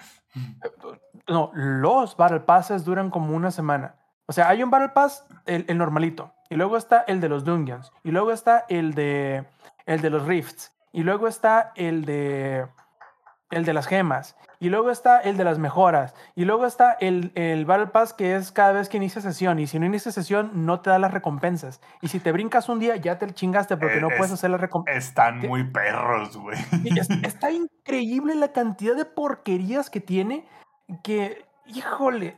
No, 1.28 1.50
los 1.54 2.16
Battle 2.16 2.40
Passes 2.40 2.84
duran 2.84 3.10
como 3.10 3.36
una 3.36 3.50
semana. 3.50 3.96
O 4.26 4.32
sea, 4.32 4.48
hay 4.48 4.62
un 4.62 4.70
Battle 4.70 4.90
Pass, 4.90 5.26
el, 5.46 5.64
el 5.68 5.78
normalito, 5.78 6.32
y 6.50 6.56
luego 6.56 6.76
está 6.76 7.04
el 7.06 7.20
de 7.20 7.30
los 7.30 7.44
Dungeons, 7.44 7.90
y 8.04 8.10
luego 8.10 8.32
está 8.32 8.66
el 8.68 8.92
de, 8.92 9.44
el 9.86 10.02
de 10.02 10.10
los 10.10 10.26
Rifts, 10.26 10.74
y 10.92 11.02
luego 11.02 11.28
está 11.28 11.72
el 11.76 12.04
de, 12.04 12.66
el 13.50 13.64
de 13.64 13.72
las 13.72 13.86
gemas, 13.86 14.36
y 14.62 14.68
luego 14.68 14.90
está 14.90 15.20
el 15.20 15.38
de 15.38 15.44
las 15.44 15.58
mejoras. 15.58 16.14
Y 16.36 16.44
luego 16.44 16.66
está 16.66 16.92
el, 17.00 17.32
el 17.34 17.64
Battle 17.64 17.86
Pass 17.86 18.12
que 18.12 18.36
es 18.36 18.52
cada 18.52 18.72
vez 18.72 18.90
que 18.90 18.98
inicia 18.98 19.22
sesión. 19.22 19.58
Y 19.58 19.66
si 19.66 19.78
no 19.78 19.86
inicia 19.86 20.12
sesión, 20.12 20.66
no 20.66 20.80
te 20.80 20.90
da 20.90 20.98
las 20.98 21.12
recompensas. 21.12 21.80
Y 22.02 22.08
si 22.08 22.20
te 22.20 22.30
brincas 22.30 22.68
un 22.68 22.78
día, 22.78 22.94
ya 22.96 23.18
te 23.18 23.26
chingaste 23.32 23.78
porque 23.78 24.02
no 24.02 24.08
puedes 24.08 24.32
hacer 24.32 24.50
las 24.50 24.60
recompensas. 24.60 25.08
Están 25.08 25.38
muy 25.38 25.64
perros, 25.64 26.36
güey. 26.36 26.58
está 27.24 27.50
increíble 27.50 28.34
la 28.34 28.52
cantidad 28.52 28.94
de 28.94 29.06
porquerías 29.06 29.88
que 29.88 30.00
tiene. 30.00 30.46
Que, 31.02 31.46
híjole, 31.64 32.36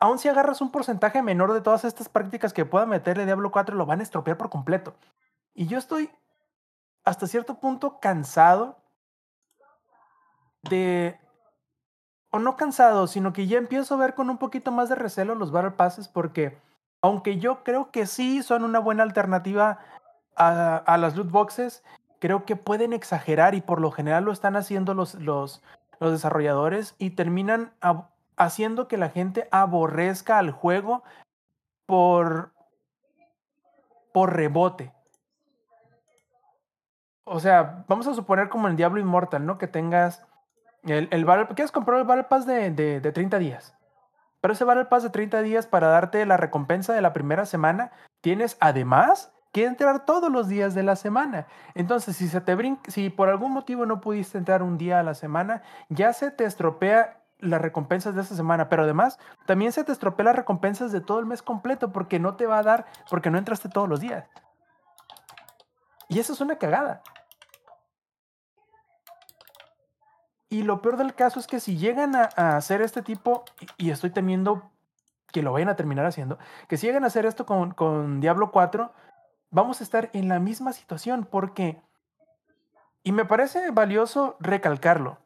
aún 0.00 0.18
si 0.18 0.28
agarras 0.28 0.60
un 0.60 0.72
porcentaje 0.72 1.22
menor 1.22 1.52
de 1.52 1.60
todas 1.60 1.84
estas 1.84 2.08
prácticas 2.08 2.52
que 2.52 2.64
pueda 2.64 2.86
meterle 2.86 3.26
Diablo 3.26 3.50
4, 3.52 3.76
lo 3.76 3.86
van 3.86 4.00
a 4.00 4.02
estropear 4.02 4.36
por 4.36 4.50
completo. 4.50 4.94
Y 5.54 5.66
yo 5.66 5.78
estoy 5.78 6.10
hasta 7.04 7.26
cierto 7.26 7.60
punto 7.60 8.00
cansado 8.00 8.78
de, 10.62 11.18
o 12.30 12.38
no 12.38 12.56
cansado, 12.56 13.06
sino 13.06 13.32
que 13.32 13.46
ya 13.46 13.58
empiezo 13.58 13.94
a 13.94 13.98
ver 13.98 14.14
con 14.14 14.30
un 14.30 14.38
poquito 14.38 14.72
más 14.72 14.88
de 14.88 14.94
recelo 14.94 15.34
los 15.34 15.52
Battle 15.52 15.72
Passes 15.72 16.08
porque 16.08 16.58
aunque 17.02 17.38
yo 17.38 17.62
creo 17.62 17.90
que 17.90 18.06
sí 18.06 18.42
son 18.42 18.64
una 18.64 18.78
buena 18.78 19.02
alternativa 19.02 19.78
a, 20.36 20.76
a 20.76 20.98
las 20.98 21.16
loot 21.16 21.30
boxes, 21.30 21.82
creo 22.18 22.44
que 22.44 22.56
pueden 22.56 22.92
exagerar 22.92 23.54
y 23.54 23.60
por 23.60 23.80
lo 23.80 23.90
general 23.90 24.24
lo 24.24 24.32
están 24.32 24.56
haciendo 24.56 24.94
los, 24.94 25.14
los, 25.14 25.62
los 25.98 26.12
desarrolladores 26.12 26.94
y 26.98 27.10
terminan 27.10 27.72
haciendo 28.40 28.88
que 28.88 28.96
la 28.96 29.10
gente 29.10 29.48
aborrezca 29.50 30.38
al 30.38 30.50
juego 30.50 31.02
por, 31.86 32.52
por 34.12 34.34
rebote. 34.34 34.92
O 37.24 37.38
sea, 37.38 37.84
vamos 37.86 38.06
a 38.06 38.14
suponer 38.14 38.48
como 38.48 38.66
en 38.66 38.76
Diablo 38.76 38.98
Immortal, 38.98 39.44
¿no? 39.44 39.58
Que 39.58 39.68
tengas 39.68 40.26
el, 40.84 41.08
el 41.10 41.26
¿Quieres 41.54 41.70
comprar 41.70 41.98
el 41.98 42.06
Battle 42.06 42.46
de, 42.46 42.70
de, 42.70 43.00
de 43.00 43.12
30 43.12 43.38
días? 43.38 43.76
Pero 44.40 44.54
ese 44.54 44.64
Battle 44.64 44.88
de 45.00 45.10
30 45.10 45.42
días 45.42 45.66
para 45.66 45.88
darte 45.88 46.24
la 46.24 46.38
recompensa 46.38 46.94
de 46.94 47.02
la 47.02 47.12
primera 47.12 47.44
semana, 47.44 47.92
tienes 48.22 48.56
además 48.60 49.32
que 49.52 49.66
entrar 49.66 50.06
todos 50.06 50.30
los 50.30 50.48
días 50.48 50.74
de 50.74 50.82
la 50.82 50.96
semana. 50.96 51.46
Entonces, 51.74 52.16
si 52.16 52.28
se 52.28 52.40
te 52.40 52.54
brinca, 52.54 52.90
si 52.90 53.10
por 53.10 53.28
algún 53.28 53.52
motivo 53.52 53.84
no 53.84 54.00
pudiste 54.00 54.38
entrar 54.38 54.62
un 54.62 54.78
día 54.78 55.00
a 55.00 55.02
la 55.02 55.14
semana, 55.14 55.62
ya 55.90 56.12
se 56.14 56.30
te 56.30 56.44
estropea 56.44 57.19
las 57.40 57.60
recompensas 57.60 58.14
de 58.14 58.22
esa 58.22 58.34
semana, 58.34 58.68
pero 58.68 58.84
además 58.84 59.18
también 59.46 59.72
se 59.72 59.84
te 59.84 59.92
estropea 59.92 60.24
las 60.24 60.36
recompensas 60.36 60.92
de 60.92 61.00
todo 61.00 61.18
el 61.18 61.26
mes 61.26 61.42
completo 61.42 61.92
porque 61.92 62.18
no 62.18 62.36
te 62.36 62.46
va 62.46 62.58
a 62.58 62.62
dar, 62.62 62.86
porque 63.08 63.30
no 63.30 63.38
entraste 63.38 63.68
todos 63.68 63.88
los 63.88 64.00
días. 64.00 64.24
Y 66.08 66.18
eso 66.18 66.32
es 66.32 66.40
una 66.40 66.56
cagada. 66.56 67.02
Y 70.48 70.64
lo 70.64 70.82
peor 70.82 70.96
del 70.96 71.14
caso 71.14 71.38
es 71.38 71.46
que 71.46 71.60
si 71.60 71.78
llegan 71.78 72.16
a, 72.16 72.56
hacer 72.56 72.82
este 72.82 73.02
tipo, 73.02 73.44
y, 73.78 73.90
estoy 73.90 74.10
temiendo 74.10 74.72
que 75.28 75.42
lo 75.42 75.52
vayan 75.52 75.68
a 75.68 75.76
terminar 75.76 76.06
haciendo, 76.06 76.38
que 76.66 76.76
si 76.76 76.88
llegan 76.88 77.04
a 77.04 77.06
hacer 77.06 77.24
esto 77.24 77.46
con, 77.46 77.70
con 77.70 78.20
Diablo 78.20 78.50
4, 78.50 78.92
vamos 79.50 79.80
a 79.80 79.84
estar 79.84 80.10
en 80.12 80.28
la 80.28 80.40
misma 80.40 80.72
situación 80.72 81.24
porque, 81.30 81.80
y 83.04 83.12
me 83.12 83.24
parece 83.24 83.70
valioso 83.70 84.36
recalcarlo, 84.40 85.18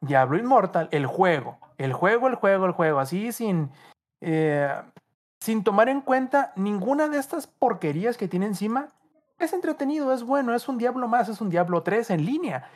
Diablo 0.00 0.38
Immortal, 0.38 0.88
el 0.92 1.06
juego, 1.06 1.58
el 1.78 1.92
juego, 1.92 2.28
el 2.28 2.34
juego, 2.34 2.66
el 2.66 2.72
juego, 2.72 2.98
así 3.00 3.32
sin, 3.32 3.70
eh, 4.20 4.72
sin 5.40 5.64
tomar 5.64 5.88
en 5.88 6.00
cuenta 6.00 6.52
ninguna 6.56 7.08
de 7.08 7.18
estas 7.18 7.46
porquerías 7.46 8.16
que 8.16 8.28
tiene 8.28 8.46
encima, 8.46 8.88
es 9.38 9.52
entretenido, 9.52 10.12
es 10.12 10.22
bueno, 10.22 10.54
es 10.54 10.68
un 10.68 10.78
Diablo 10.78 11.08
más, 11.08 11.28
es 11.28 11.40
un 11.40 11.50
Diablo 11.50 11.82
3 11.82 12.10
en 12.10 12.24
línea. 12.26 12.68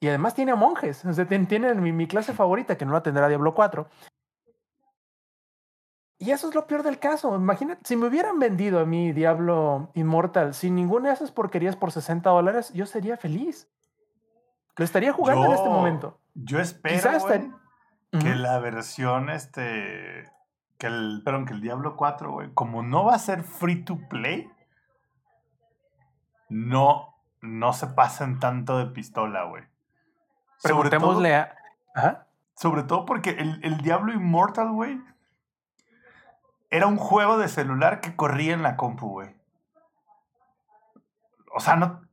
Y 0.00 0.08
además 0.08 0.34
tiene 0.34 0.54
monjes. 0.54 1.04
O 1.04 1.26
tiene 1.26 1.74
mi, 1.74 2.06
clase 2.06 2.32
favorita, 2.32 2.78
que 2.78 2.86
no 2.86 2.92
la 2.92 3.02
tendrá 3.02 3.28
Diablo 3.28 3.54
4. 3.54 3.86
Y 6.20 6.30
eso 6.30 6.48
es 6.48 6.54
lo 6.54 6.66
peor 6.66 6.82
del 6.82 6.98
caso. 6.98 7.34
Imagínate, 7.34 7.82
si 7.84 7.96
me 7.96 8.06
hubieran 8.06 8.38
vendido 8.38 8.80
a 8.80 8.84
mí 8.84 9.12
Diablo 9.12 9.90
Immortal 9.94 10.54
sin 10.54 10.74
ninguna 10.74 11.08
de 11.08 11.14
esas 11.14 11.30
porquerías 11.30 11.76
por 11.76 11.92
60 11.92 12.28
dólares, 12.30 12.72
yo 12.72 12.86
sería 12.86 13.16
feliz. 13.16 13.68
Lo 14.78 14.84
estaría 14.84 15.12
jugando 15.12 15.46
en 15.46 15.52
este 15.52 15.68
momento. 15.68 16.18
Yo 16.34 16.60
espero 16.60 17.18
que 18.10 18.34
la 18.34 18.58
versión, 18.60 19.28
este, 19.28 20.30
que 20.78 20.86
el, 20.86 21.22
perdón, 21.24 21.44
que 21.44 21.52
el 21.52 21.60
Diablo 21.60 21.96
4, 21.96 22.32
güey, 22.32 22.54
como 22.54 22.82
no 22.82 23.04
va 23.04 23.14
a 23.14 23.18
ser 23.18 23.42
free 23.42 23.84
to 23.84 23.98
play, 24.08 24.50
no, 26.48 27.16
no 27.40 27.72
se 27.72 27.88
pasen 27.88 28.38
tanto 28.38 28.78
de 28.78 28.86
pistola, 28.86 29.44
güey. 29.44 29.64
Preguntémosle 30.62 31.34
a. 31.34 32.26
Sobre 32.54 32.84
todo 32.84 33.04
porque 33.04 33.30
el, 33.30 33.60
el 33.62 33.78
Diablo 33.78 34.12
Immortal, 34.12 34.72
güey, 34.72 35.00
era 36.70 36.86
un 36.86 36.96
juego 36.96 37.38
de 37.38 37.48
celular 37.48 38.00
que 38.00 38.16
corría 38.16 38.54
en 38.54 38.62
la 38.62 38.76
compu, 38.76 39.08
güey. 39.08 39.34
O 41.54 41.60
sea, 41.60 41.76
no. 41.76 42.07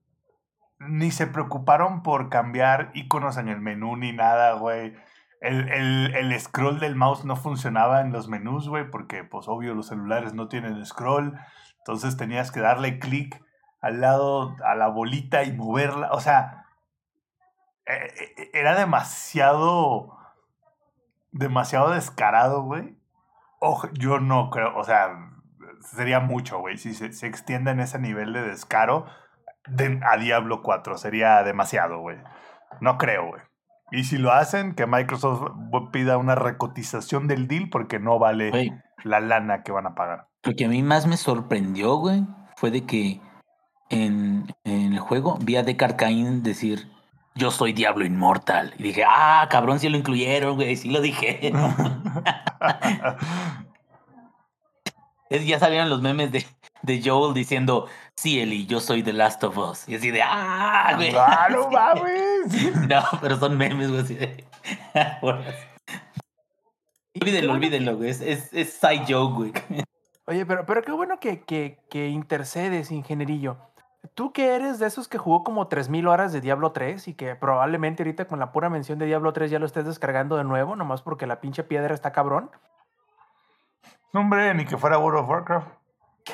Ni 0.79 1.11
se 1.11 1.27
preocuparon 1.27 2.03
por 2.03 2.29
cambiar 2.29 2.91
iconos 2.93 3.37
en 3.37 3.47
el 3.47 3.61
menú 3.61 3.95
ni 3.95 4.11
nada, 4.11 4.53
güey. 4.53 4.95
El, 5.41 5.69
el, 5.69 6.15
el, 6.15 6.39
scroll 6.39 6.79
del 6.79 6.95
mouse 6.95 7.23
no 7.23 7.35
funcionaba 7.35 8.01
en 8.01 8.11
los 8.11 8.27
menús, 8.27 8.67
güey, 8.67 8.89
porque, 8.89 9.23
pues, 9.23 9.47
obvio, 9.47 9.73
los 9.73 9.87
celulares 9.87 10.33
no 10.33 10.47
tienen 10.47 10.83
scroll. 10.85 11.39
Entonces 11.79 12.17
tenías 12.17 12.51
que 12.51 12.61
darle 12.61 12.99
clic 12.99 13.41
al 13.81 14.01
lado, 14.01 14.55
a 14.65 14.75
la 14.75 14.87
bolita 14.87 15.43
y 15.43 15.51
moverla. 15.51 16.11
O 16.11 16.19
sea, 16.19 16.65
eh, 17.85 18.13
eh, 18.37 18.49
era 18.53 18.75
demasiado 18.75 20.15
demasiado 21.35 21.91
descarado, 21.91 22.63
güey. 22.63 22.97
Yo 23.93 24.19
no 24.19 24.49
creo, 24.49 24.75
o 24.77 24.83
sea, 24.83 25.31
sería 25.81 26.19
mucho, 26.19 26.59
güey. 26.59 26.77
Si 26.77 26.93
se, 26.93 27.11
se 27.11 27.27
extiende 27.27 27.71
en 27.71 27.79
ese 27.79 27.99
nivel 27.99 28.33
de 28.33 28.41
descaro 28.41 29.05
de- 29.67 29.99
a 30.09 30.17
Diablo 30.17 30.61
4, 30.61 30.97
sería 30.97 31.43
demasiado, 31.43 31.99
güey. 31.99 32.17
No 32.81 32.97
creo, 32.97 33.27
güey. 33.27 33.41
Y 33.91 34.03
si 34.03 34.17
lo 34.17 34.31
hacen, 34.31 34.73
que 34.73 34.87
Microsoft 34.87 35.51
pida 35.91 36.17
una 36.17 36.35
recotización 36.35 37.27
del 37.27 37.47
deal 37.47 37.69
porque 37.69 37.99
no 37.99 38.19
vale 38.19 38.81
la 39.03 39.19
lana 39.19 39.63
que 39.63 39.71
van 39.71 39.85
a 39.85 39.95
pagar. 39.95 40.27
lo 40.43 40.53
que 40.55 40.65
a 40.65 40.69
mí 40.69 40.81
más 40.83 41.05
me 41.07 41.17
sorprendió, 41.17 41.95
güey, 41.97 42.23
fue 42.57 42.71
de 42.71 42.85
que 42.85 43.21
en, 43.89 44.47
en 44.63 44.93
el 44.93 44.99
juego 44.99 45.37
vi 45.41 45.55
a 45.57 45.63
Deckard 45.63 45.95
Cain 45.95 46.41
decir, 46.43 46.89
yo 47.35 47.51
soy 47.51 47.73
Diablo 47.73 48.05
Inmortal. 48.05 48.73
Y 48.79 48.83
dije, 48.83 49.03
ah, 49.07 49.47
cabrón, 49.51 49.79
sí 49.79 49.89
lo 49.89 49.97
incluyeron, 49.97 50.55
güey, 50.55 50.75
sí 50.75 50.89
lo 50.89 51.01
dije. 51.01 51.51
Es- 55.29 55.45
ya 55.45 55.59
salieron 55.59 55.89
los 55.89 56.01
memes 56.01 56.31
de, 56.31 56.45
de 56.83 57.01
Joel 57.03 57.33
diciendo, 57.33 57.87
sí, 58.15 58.39
Eli, 58.39 58.65
yo 58.65 58.79
soy 58.79 59.03
The 59.03 59.13
Last 59.13 59.43
of 59.43 59.57
Us. 59.57 59.87
Y 59.87 59.95
así 59.95 60.11
de, 60.11 60.21
ah, 60.21 60.93
güey. 60.95 61.13
¡Ah, 61.15 61.47
no 61.49 61.69
mames! 61.71 62.87
No, 62.89 63.03
pero 63.21 63.37
son 63.37 63.57
memes, 63.57 63.89
güey, 63.89 64.01
así 64.01 64.15
de... 64.15 64.43
olvídenlo, 67.21 67.53
olvídenlo, 67.53 67.97
güey. 67.97 68.09
Es, 68.09 68.21
es, 68.21 68.53
es 68.53 68.73
side 68.73 69.05
joke, 69.07 69.35
güey. 69.35 69.53
Oye, 70.27 70.45
pero, 70.45 70.65
pero 70.65 70.81
qué 70.81 70.91
bueno 70.91 71.19
que, 71.19 71.41
que, 71.41 71.79
que 71.89 72.07
intercedes, 72.07 72.91
ingenierillo. 72.91 73.57
Tú 74.13 74.33
que 74.33 74.55
eres 74.55 74.79
de 74.79 74.87
esos 74.87 75.07
que 75.07 75.17
jugó 75.17 75.43
como 75.43 75.67
3000 75.67 76.07
horas 76.07 76.31
de 76.31 76.41
Diablo 76.41 76.71
3 76.71 77.07
y 77.07 77.13
que 77.15 77.35
probablemente 77.35 78.03
ahorita 78.03 78.27
con 78.27 78.39
la 78.39 78.51
pura 78.51 78.69
mención 78.69 78.99
de 78.99 79.05
Diablo 79.05 79.33
3 79.33 79.49
ya 79.51 79.59
lo 79.59 79.65
estés 79.65 79.85
descargando 79.85 80.37
de 80.37 80.43
nuevo, 80.43 80.75
nomás 80.75 81.01
porque 81.01 81.25
la 81.27 81.41
pinche 81.41 81.63
piedra 81.63 81.93
está 81.93 82.11
cabrón. 82.11 82.51
No, 84.13 84.21
hombre, 84.21 84.53
ni 84.53 84.65
que 84.65 84.77
fuera 84.77 84.97
World 84.97 85.19
of 85.19 85.29
Warcraft. 85.29 85.67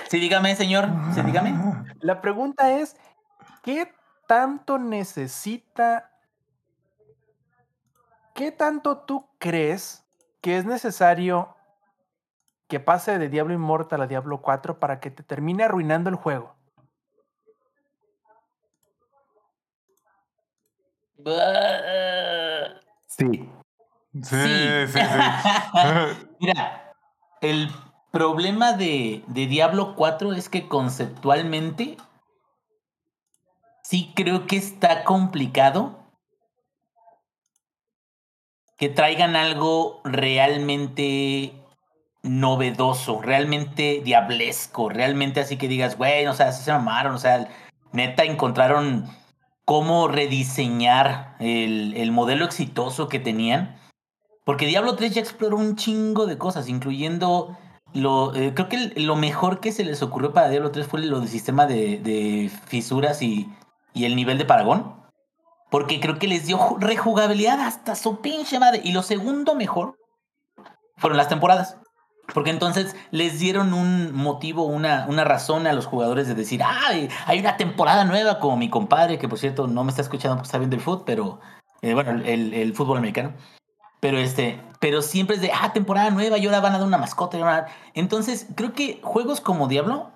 Sí, 0.09 0.19
dígame, 0.19 0.55
señor. 0.55 0.87
Sí, 1.13 1.21
dígame. 1.21 1.53
La 1.99 2.21
pregunta 2.21 2.71
es, 2.71 2.95
¿qué 3.63 3.93
tanto 4.27 4.77
necesita, 4.77 6.11
qué 8.33 8.51
tanto 8.51 8.99
tú 8.99 9.29
crees 9.37 10.05
que 10.41 10.57
es 10.57 10.65
necesario 10.65 11.55
que 12.67 12.79
pase 12.79 13.17
de 13.19 13.27
Diablo 13.27 13.53
Immortal 13.53 14.01
a 14.01 14.07
Diablo 14.07 14.41
4 14.41 14.79
para 14.79 14.99
que 14.99 15.11
te 15.11 15.23
termine 15.23 15.63
arruinando 15.63 16.09
el 16.09 16.15
juego? 16.15 16.55
Sí. 23.07 23.49
Sí, 24.13 24.23
Sí. 24.23 24.87
sí, 24.87 24.99
sí. 24.99 24.99
Mira, 26.39 26.93
el 27.41 27.69
problema 28.11 28.73
de, 28.73 29.23
de 29.27 29.47
Diablo 29.47 29.95
4 29.95 30.33
es 30.33 30.49
que 30.49 30.67
conceptualmente 30.67 31.97
sí 33.83 34.11
creo 34.15 34.47
que 34.47 34.57
está 34.57 35.03
complicado 35.03 35.97
que 38.77 38.89
traigan 38.89 39.35
algo 39.35 40.01
realmente 40.03 41.53
novedoso, 42.23 43.21
realmente 43.21 44.01
diablesco, 44.03 44.89
realmente 44.89 45.39
así 45.39 45.57
que 45.57 45.67
digas, 45.67 45.97
güey, 45.97 46.25
o 46.27 46.33
sea, 46.33 46.51
se 46.51 46.71
mamaron, 46.71 47.13
o 47.13 47.19
sea, 47.19 47.47
neta 47.91 48.23
encontraron 48.23 49.07
cómo 49.65 50.07
rediseñar 50.07 51.35
el, 51.39 51.93
el 51.95 52.11
modelo 52.11 52.45
exitoso 52.45 53.07
que 53.07 53.19
tenían. 53.19 53.79
Porque 54.45 54.65
Diablo 54.65 54.95
3 54.95 55.13
ya 55.13 55.21
exploró 55.21 55.57
un 55.57 55.75
chingo 55.75 56.25
de 56.25 56.37
cosas, 56.37 56.67
incluyendo 56.67 57.57
lo. 57.93 58.33
eh, 58.35 58.53
creo 58.53 58.69
que 58.69 58.93
lo 58.97 59.15
mejor 59.15 59.59
que 59.59 59.71
se 59.71 59.83
les 59.83 60.01
ocurrió 60.01 60.33
para 60.33 60.49
Diablo 60.49 60.71
3 60.71 60.87
fue 60.87 61.01
lo 61.01 61.19
del 61.19 61.29
sistema 61.29 61.65
de, 61.65 61.97
de 61.99 62.49
fisuras 62.65 63.21
y, 63.21 63.49
y 63.93 64.05
el 64.05 64.15
nivel 64.15 64.37
de 64.37 64.45
Paragón. 64.45 64.95
Porque 65.69 65.99
creo 65.99 66.19
que 66.19 66.27
les 66.27 66.45
dio 66.47 66.57
ju- 66.57 66.77
rejugabilidad 66.79 67.59
hasta 67.61 67.95
su 67.95 68.19
pinche 68.21 68.59
madre. 68.59 68.81
Y 68.83 68.91
lo 68.91 69.03
segundo 69.03 69.55
mejor 69.55 69.97
fueron 70.97 71.17
las 71.17 71.29
temporadas. 71.29 71.77
Porque 72.33 72.49
entonces 72.49 72.95
les 73.11 73.39
dieron 73.39 73.73
un 73.73 74.13
motivo, 74.13 74.63
una, 74.63 75.05
una 75.09 75.23
razón 75.25 75.67
a 75.67 75.73
los 75.73 75.85
jugadores 75.85 76.27
de 76.27 76.35
decir, 76.35 76.61
ah, 76.63 76.89
hay 77.25 77.39
una 77.39 77.57
temporada 77.57 78.05
nueva, 78.05 78.39
como 78.39 78.55
mi 78.57 78.69
compadre, 78.69 79.17
que 79.19 79.27
por 79.27 79.37
cierto 79.37 79.67
no 79.67 79.83
me 79.83 79.89
está 79.89 80.01
escuchando 80.01 80.37
porque 80.37 80.47
está 80.47 80.57
viendo 80.57 80.75
el 80.77 80.81
fútbol, 80.81 81.03
pero 81.05 81.39
eh, 81.81 81.93
bueno, 81.93 82.11
el, 82.11 82.53
el 82.53 82.73
fútbol 82.73 82.97
americano. 82.99 83.33
Pero 83.99 84.17
este, 84.17 84.61
pero 84.81 85.03
siempre 85.03 85.35
es 85.35 85.43
de, 85.43 85.51
ah, 85.53 85.71
temporada 85.73 86.09
nueva 86.09 86.39
y 86.39 86.45
ahora 86.47 86.59
van 86.59 86.73
a 86.73 86.79
dar 86.79 86.87
una 86.87 86.97
mascota. 86.97 87.67
Entonces, 87.93 88.47
creo 88.55 88.73
que 88.73 88.99
juegos 89.03 89.39
como 89.39 89.67
Diablo 89.67 90.09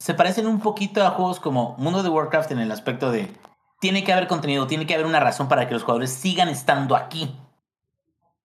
se 0.00 0.12
parecen 0.12 0.48
un 0.48 0.58
poquito 0.58 1.06
a 1.06 1.12
juegos 1.12 1.38
como 1.38 1.76
Mundo 1.78 2.02
de 2.02 2.08
Warcraft 2.08 2.50
en 2.50 2.58
el 2.58 2.72
aspecto 2.72 3.12
de, 3.12 3.32
tiene 3.80 4.02
que 4.02 4.12
haber 4.12 4.26
contenido, 4.26 4.66
tiene 4.66 4.86
que 4.86 4.94
haber 4.94 5.06
una 5.06 5.20
razón 5.20 5.46
para 5.46 5.68
que 5.68 5.74
los 5.74 5.84
jugadores 5.84 6.10
sigan 6.10 6.48
estando 6.48 6.96
aquí. 6.96 7.38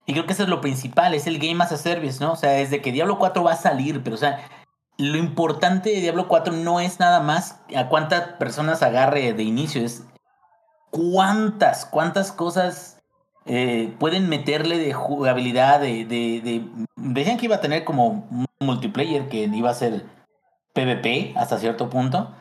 Y 0.05 0.13
creo 0.13 0.27
que 0.27 0.33
eso 0.33 0.43
es 0.43 0.49
lo 0.49 0.61
principal, 0.61 1.15
es 1.15 1.25
el 1.25 1.39
Game 1.39 1.63
as 1.63 1.71
a 1.71 1.77
Service, 1.77 2.23
¿no? 2.23 2.33
O 2.33 2.35
sea, 2.35 2.59
es 2.59 2.69
de 2.69 2.79
que 2.79 2.91
Diablo 2.91 3.17
4 3.17 3.43
va 3.43 3.53
a 3.53 3.57
salir, 3.57 4.03
pero 4.03 4.15
o 4.15 4.19
sea, 4.19 4.47
lo 4.99 5.17
importante 5.17 5.89
de 5.89 6.01
Diablo 6.01 6.27
4 6.27 6.53
no 6.53 6.79
es 6.79 6.99
nada 6.99 7.19
más 7.19 7.61
a 7.75 7.87
cuántas 7.87 8.33
personas 8.33 8.83
agarre 8.83 9.33
de 9.33 9.41
inicio, 9.41 9.83
es 9.83 10.03
cuántas, 10.91 11.87
cuántas 11.87 12.31
cosas 12.31 12.98
eh, 13.51 13.95
pueden 13.97 14.29
meterle 14.29 14.77
de 14.77 14.93
jugabilidad, 14.93 15.79
de, 15.79 16.05
de, 16.05 16.39
de... 16.39 17.37
Que 17.37 17.45
iba 17.45 17.55
a 17.55 17.61
tener 17.61 17.83
como 17.83 18.27
un 18.29 18.45
multiplayer 18.59 19.27
que 19.27 19.37
iba 19.51 19.71
a 19.71 19.73
ser 19.73 20.05
PvP 20.75 21.33
hasta 21.35 21.57
cierto 21.57 21.89
punto. 21.89 22.31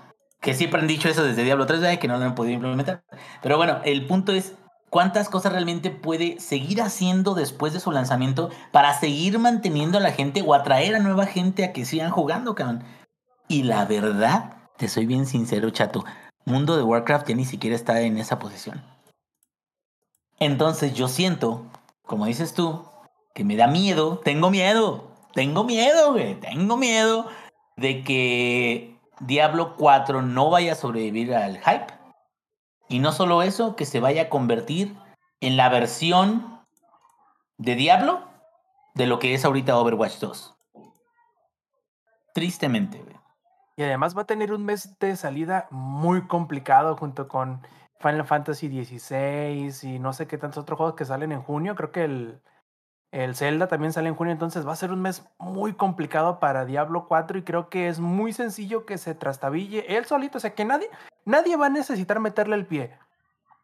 Que 0.42 0.52
siempre 0.52 0.80
han 0.80 0.86
dicho 0.86 1.08
eso 1.08 1.24
desde 1.24 1.44
Diablo 1.44 1.64
3, 1.64 1.80
¿verdad? 1.80 1.98
que 1.98 2.08
no 2.08 2.18
lo 2.18 2.26
han 2.26 2.34
podido 2.34 2.54
implementar. 2.54 3.04
Pero 3.42 3.56
bueno, 3.56 3.78
el 3.86 4.06
punto 4.06 4.32
es 4.32 4.54
cuántas 4.90 5.30
cosas 5.30 5.52
realmente 5.52 5.90
puede 5.90 6.38
seguir 6.40 6.82
haciendo 6.82 7.34
después 7.34 7.72
de 7.72 7.80
su 7.80 7.90
lanzamiento 7.90 8.50
para 8.70 8.92
seguir 8.92 9.38
manteniendo 9.38 9.96
a 9.96 10.02
la 10.02 10.12
gente 10.12 10.42
o 10.42 10.52
atraer 10.52 10.94
a 10.94 10.98
nueva 10.98 11.24
gente 11.24 11.64
a 11.64 11.72
que 11.72 11.86
sigan 11.86 12.10
jugando, 12.10 12.54
cabrón. 12.54 12.84
Y 13.48 13.62
la 13.62 13.86
verdad, 13.86 14.58
te 14.76 14.88
soy 14.88 15.06
bien 15.06 15.24
sincero, 15.24 15.70
chato, 15.70 16.04
Mundo 16.44 16.76
de 16.76 16.82
Warcraft 16.82 17.28
ya 17.28 17.34
ni 17.34 17.46
siquiera 17.46 17.74
está 17.74 18.02
en 18.02 18.18
esa 18.18 18.38
posición. 18.38 18.82
Entonces 20.40 20.94
yo 20.94 21.08
siento, 21.08 21.64
como 22.06 22.26
dices 22.26 22.54
tú, 22.54 22.84
que 23.34 23.44
me 23.44 23.56
da 23.56 23.66
miedo, 23.66 24.18
tengo 24.18 24.50
miedo, 24.50 25.10
tengo 25.34 25.64
miedo, 25.64 26.12
güey, 26.12 26.34
tengo 26.38 26.76
miedo 26.76 27.26
de 27.76 28.02
que 28.04 28.98
Diablo 29.20 29.76
4 29.76 30.22
no 30.22 30.50
vaya 30.50 30.72
a 30.72 30.76
sobrevivir 30.76 31.34
al 31.34 31.58
hype. 31.58 31.92
Y 32.88 33.00
no 33.00 33.12
solo 33.12 33.42
eso, 33.42 33.76
que 33.76 33.84
se 33.84 34.00
vaya 34.00 34.22
a 34.22 34.28
convertir 34.28 34.96
en 35.40 35.56
la 35.56 35.68
versión 35.68 36.64
de 37.58 37.74
Diablo 37.74 38.22
de 38.94 39.06
lo 39.06 39.18
que 39.18 39.34
es 39.34 39.44
ahorita 39.44 39.76
Overwatch 39.76 40.18
2. 40.18 40.56
Tristemente, 42.34 42.98
güey. 42.98 43.16
Y 43.76 43.82
además 43.84 44.16
va 44.16 44.22
a 44.22 44.26
tener 44.26 44.52
un 44.52 44.64
mes 44.64 44.98
de 44.98 45.14
salida 45.14 45.68
muy 45.70 46.26
complicado 46.26 46.96
junto 46.96 47.28
con 47.28 47.62
Final 48.00 48.24
Fantasy 48.24 48.68
XVI 48.68 49.72
y 49.82 49.98
no 49.98 50.12
sé 50.12 50.26
qué 50.26 50.38
tantos 50.38 50.62
otros 50.62 50.76
juegos 50.76 50.94
que 50.94 51.04
salen 51.04 51.32
en 51.32 51.42
junio. 51.42 51.74
Creo 51.74 51.90
que 51.90 52.04
el, 52.04 52.40
el 53.10 53.34
Zelda 53.34 53.68
también 53.68 53.92
sale 53.92 54.08
en 54.08 54.14
junio, 54.14 54.32
entonces 54.32 54.66
va 54.66 54.72
a 54.72 54.76
ser 54.76 54.92
un 54.92 55.00
mes 55.00 55.24
muy 55.38 55.72
complicado 55.72 56.38
para 56.40 56.64
Diablo 56.64 57.06
4 57.08 57.38
y 57.38 57.42
creo 57.42 57.68
que 57.68 57.88
es 57.88 58.00
muy 58.00 58.32
sencillo 58.32 58.86
que 58.86 58.98
se 58.98 59.14
trastabille 59.14 59.96
él 59.96 60.04
solito, 60.04 60.38
o 60.38 60.40
sea 60.40 60.54
que 60.54 60.64
nadie, 60.64 60.88
nadie 61.24 61.56
va 61.56 61.66
a 61.66 61.70
necesitar 61.70 62.20
meterle 62.20 62.56
el 62.56 62.66
pie. 62.66 62.92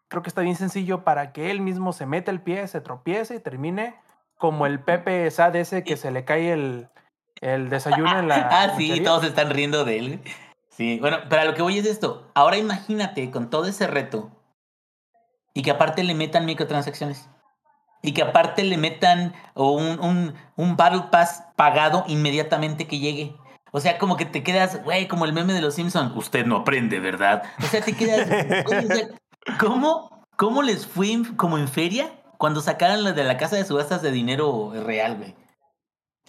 Creo 0.08 0.22
que 0.22 0.28
está 0.28 0.42
bien 0.42 0.56
sencillo 0.56 1.04
para 1.04 1.32
que 1.32 1.50
él 1.50 1.60
mismo 1.60 1.92
se 1.92 2.06
meta 2.06 2.30
el 2.30 2.40
pie, 2.40 2.66
se 2.68 2.80
tropiece 2.80 3.36
y 3.36 3.40
termine 3.40 3.96
como 4.38 4.66
el 4.66 4.80
Pepe 4.80 5.30
Sad 5.30 5.56
ese 5.56 5.84
que 5.84 5.96
se 5.96 6.10
le 6.10 6.24
cae 6.24 6.52
el, 6.52 6.88
el 7.40 7.68
desayuno 7.68 8.18
en 8.18 8.28
la... 8.28 8.48
ah, 8.50 8.76
sí, 8.76 8.88
cucharilla. 8.88 9.04
todos 9.04 9.24
están 9.24 9.50
riendo 9.50 9.84
de 9.84 9.98
él. 9.98 10.20
Sí, 10.76 10.98
bueno, 10.98 11.18
pero 11.28 11.42
a 11.42 11.44
lo 11.44 11.54
que 11.54 11.62
voy 11.62 11.78
es 11.78 11.86
esto. 11.86 12.30
Ahora 12.34 12.56
imagínate 12.56 13.30
con 13.30 13.48
todo 13.48 13.66
ese 13.66 13.86
reto 13.86 14.30
y 15.54 15.62
que 15.62 15.70
aparte 15.70 16.02
le 16.02 16.14
metan 16.14 16.46
microtransacciones. 16.46 17.28
Y 18.02 18.12
que 18.12 18.22
aparte 18.22 18.64
le 18.64 18.76
metan 18.76 19.32
un, 19.54 19.98
un, 20.00 20.34
un 20.56 20.76
Battle 20.76 21.04
Pass 21.10 21.44
pagado 21.56 22.04
inmediatamente 22.08 22.86
que 22.86 22.98
llegue. 22.98 23.34
O 23.70 23.80
sea, 23.80 23.98
como 23.98 24.16
que 24.16 24.26
te 24.26 24.42
quedas, 24.42 24.82
güey, 24.84 25.08
como 25.08 25.24
el 25.24 25.32
meme 25.32 25.52
de 25.52 25.62
los 25.62 25.74
Simpsons. 25.74 26.12
Usted 26.14 26.44
no 26.44 26.56
aprende, 26.56 27.00
¿verdad? 27.00 27.44
O 27.62 27.66
sea, 27.66 27.80
te 27.80 27.92
quedas, 27.92 28.28
¿cómo, 29.58 30.24
¿cómo 30.36 30.62
les 30.62 30.86
fue 30.86 31.22
como 31.36 31.56
en 31.56 31.68
feria 31.68 32.12
cuando 32.36 32.60
sacaron 32.60 33.04
la 33.04 33.12
de 33.12 33.24
la 33.24 33.36
casa 33.36 33.56
de 33.56 33.64
subastas 33.64 34.02
de 34.02 34.10
dinero 34.10 34.72
real, 34.84 35.16
güey? 35.16 35.34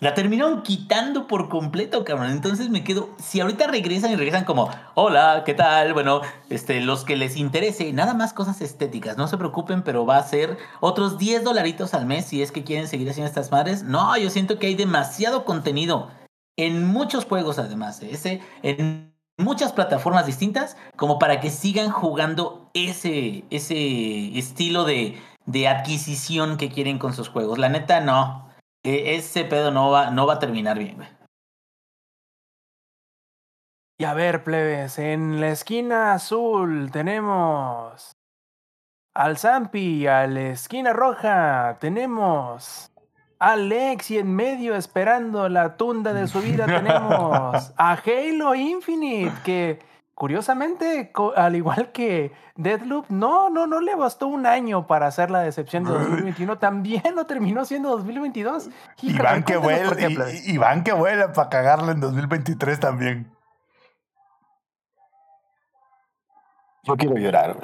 La 0.02 0.14
terminaron 0.14 0.62
quitando 0.62 1.26
por 1.26 1.48
completo, 1.48 2.04
cabrón. 2.04 2.32
Entonces 2.32 2.70
me 2.70 2.84
quedo. 2.84 3.10
Si 3.18 3.40
ahorita 3.40 3.68
regresan 3.68 4.12
y 4.12 4.18
regresan 4.18 4.44
como, 4.44 4.70
hola, 4.94 5.44
¿qué 5.46 5.54
tal? 5.54 5.94
Bueno, 5.94 6.20
este, 6.50 6.82
los 6.82 7.06
que 7.06 7.16
les 7.16 7.38
interese, 7.38 7.94
nada 7.94 8.14
más 8.14 8.34
cosas 8.34 8.60
estéticas, 8.60 9.16
no 9.16 9.30
se 9.30 9.38
preocupen, 9.38 9.84
pero 9.84 10.06
va 10.06 10.18
a 10.18 10.24
ser 10.24 10.58
otros 10.82 11.18
10 11.18 11.46
dolaritos 11.46 11.94
al 11.94 12.06
mes 12.06 12.26
si 12.26 12.42
es 12.42 12.52
que 12.52 12.66
quieren 12.66 12.90
seguir 12.90 13.10
haciendo 13.10 13.30
estas 13.30 13.52
madres. 13.52 13.84
No, 13.84 14.18
yo 14.18 14.30
siento 14.30 14.60
que 14.60 14.68
hay 14.68 14.76
demasiado 14.76 15.46
contenido 15.46 16.12
en 16.58 16.86
muchos 16.86 17.24
juegos, 17.24 17.58
además, 17.58 18.02
ese, 18.02 18.42
en 18.64 19.14
muchas 19.38 19.72
plataformas 19.72 20.26
distintas, 20.26 20.76
como 20.98 21.20
para 21.20 21.40
que 21.40 21.50
sigan 21.50 21.90
jugando 21.90 22.70
ese, 22.74 23.46
ese 23.50 24.38
estilo 24.38 24.84
de, 24.84 25.22
de 25.46 25.70
adquisición 25.70 26.58
que 26.58 26.70
quieren 26.70 27.00
con 27.00 27.14
sus 27.14 27.30
juegos. 27.30 27.60
La 27.60 27.70
neta, 27.70 28.02
no 28.02 28.46
ese 28.86 29.46
pedo 29.46 29.72
no 29.72 29.90
va, 29.90 30.12
no 30.12 30.28
va 30.28 30.36
a 30.36 30.40
terminar 30.40 30.78
bien, 30.78 30.96
güey. 30.96 31.10
Y 33.98 34.04
a 34.04 34.14
ver, 34.14 34.44
plebes, 34.44 35.00
en 35.00 35.40
la 35.40 35.50
esquina 35.50 36.14
azul 36.14 36.92
tenemos 36.92 38.12
al 39.14 39.38
Zampi, 39.38 40.06
a 40.06 40.28
la 40.28 40.50
esquina 40.50 40.92
roja 40.92 41.78
tenemos 41.80 42.92
al 43.40 43.70
Lex 43.70 44.12
y 44.12 44.18
en 44.18 44.36
medio 44.36 44.76
esperando 44.76 45.48
la 45.48 45.78
tunda 45.78 46.14
de 46.14 46.28
su 46.28 46.42
vida 46.42 46.66
tenemos 46.82 47.74
a 47.78 47.94
Halo 47.94 48.54
Infinite 48.56 49.34
que 49.46 49.80
curiosamente, 50.16 51.12
al 51.36 51.56
igual 51.56 51.92
que 51.92 52.32
Deadloop, 52.56 53.08
no, 53.10 53.50
no, 53.50 53.68
no 53.68 53.82
le 53.82 53.96
bastó 53.96 54.28
un 54.28 54.46
año 54.48 54.88
para 54.88 55.08
hacer 55.08 55.30
la 55.30 55.42
decepción 55.42 55.84
de 55.84 55.92
2021, 55.92 56.58
también 56.58 57.04
lo 57.16 57.26
terminó 57.26 57.66
siendo 57.66 57.90
2022. 57.90 58.70
Iván 59.02 59.44
que 59.44 59.58
vuela, 59.58 59.94
Iván 60.46 60.84
que 60.84 60.94
vuela 60.94 61.34
para 61.34 61.50
cagarle 61.50 61.92
en 61.92 62.00
2023 62.00 62.80
también. 62.80 63.32
Yo 66.84 66.96
quiero 66.96 67.18
llorar, 67.18 67.58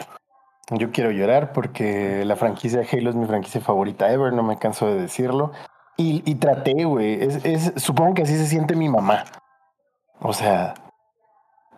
Yo 0.72 0.92
quiero 0.92 1.12
llorar 1.12 1.54
porque 1.54 2.26
la 2.26 2.36
franquicia 2.36 2.80
de 2.80 2.88
Halo 2.92 3.12
es 3.12 3.16
mi 3.16 3.28
franquicia 3.28 3.62
favorita 3.62 4.12
ever, 4.12 4.34
no 4.34 4.44
me 4.44 4.58
canso 4.58 4.88
de 4.88 4.96
decirlo. 4.96 5.52
Y, 5.96 6.24
y 6.26 6.36
traté, 6.36 6.84
güey. 6.86 7.20
es, 7.22 7.74
supongo 7.78 8.16
que 8.16 8.24
así 8.24 8.36
se 8.36 8.48
siente 8.48 8.76
mi 8.76 8.90
mamá. 8.90 9.26
O 10.20 10.34
sea, 10.34 10.74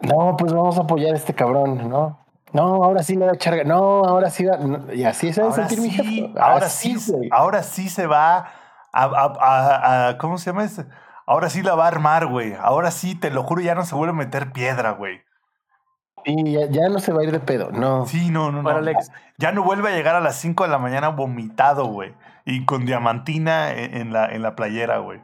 no, 0.04 0.36
pues 0.38 0.54
vamos 0.54 0.78
a 0.78 0.82
apoyar 0.82 1.14
a 1.14 1.18
este 1.18 1.34
cabrón, 1.34 1.90
¿no? 1.90 2.20
No, 2.52 2.84
ahora 2.84 3.02
sí 3.02 3.16
le 3.16 3.26
va 3.26 3.32
a 3.32 3.36
echar. 3.36 3.66
No, 3.66 4.04
ahora 4.04 4.30
sí 4.30 4.46
va. 4.46 4.60
y 4.94 5.04
así 5.06 5.34
se 5.34 5.42
va 5.42 5.50
a 5.50 5.54
sentir 5.54 5.82
mi 5.82 5.90
jefe. 5.90 6.32
Ahora 6.40 6.70
sí, 6.70 6.96
ahora 7.32 7.64
sí 7.64 7.90
se 7.90 8.06
va 8.06 8.48
a, 8.94 10.16
¿Cómo 10.20 10.38
se 10.38 10.52
llama 10.52 10.64
eso? 10.64 10.86
Ahora 11.26 11.50
sí 11.50 11.64
la 11.64 11.74
va 11.74 11.86
a 11.86 11.88
armar, 11.88 12.28
güey. 12.28 12.54
Ahora 12.54 12.92
sí, 12.92 13.16
te 13.16 13.32
lo 13.32 13.44
juro, 13.44 13.62
ya 13.62 13.76
no 13.76 13.86
se 13.86 13.96
vuelve 13.96 14.12
a 14.12 14.16
meter 14.16 14.52
piedra, 14.52 14.92
güey. 14.92 15.22
Y 16.26 16.54
ya, 16.54 16.90
no 16.90 17.00
se 17.00 17.12
va 17.12 17.22
a 17.22 17.24
ir 17.24 17.32
de 17.32 17.40
pedo, 17.40 17.72
no. 17.72 18.06
Sí, 18.06 18.30
no, 18.30 18.52
no, 18.52 18.62
no. 18.62 18.92
Ya 19.38 19.52
no 19.52 19.64
vuelve 19.64 19.90
a 19.90 19.96
llegar 19.96 20.16
a 20.16 20.22
las 20.22 20.36
5 20.38 20.64
de 20.64 20.70
la 20.70 20.78
mañana 20.78 21.10
vomitado, 21.10 21.86
güey. 21.86 22.14
Y 22.46 22.66
con 22.66 22.86
diamantina 22.86 23.72
en 23.74 24.14
la, 24.14 24.28
en 24.28 24.42
la 24.42 24.56
playera, 24.56 25.00
güey. 25.00 25.22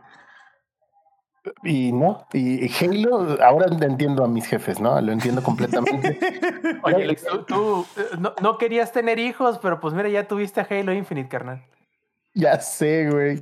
Y 1.63 1.91
no, 1.91 2.25
y 2.33 2.71
Halo, 2.73 3.37
ahora 3.43 3.67
entiendo 3.81 4.23
a 4.23 4.27
mis 4.27 4.45
jefes, 4.45 4.79
¿no? 4.79 4.99
Lo 5.01 5.11
entiendo 5.11 5.43
completamente. 5.43 6.19
Oye, 6.83 7.03
Alex, 7.03 7.25
tú, 7.47 7.85
eh, 7.97 8.17
no, 8.41 8.57
querías 8.57 8.91
tener 8.91 9.19
hijos, 9.19 9.59
pero 9.61 9.79
pues 9.79 9.93
mira, 9.93 10.09
ya 10.09 10.27
tuviste 10.27 10.61
a 10.61 10.67
Halo 10.69 10.93
Infinite, 10.93 11.29
carnal. 11.29 11.63
Ya 12.33 12.59
sé, 12.59 13.09
güey. 13.09 13.41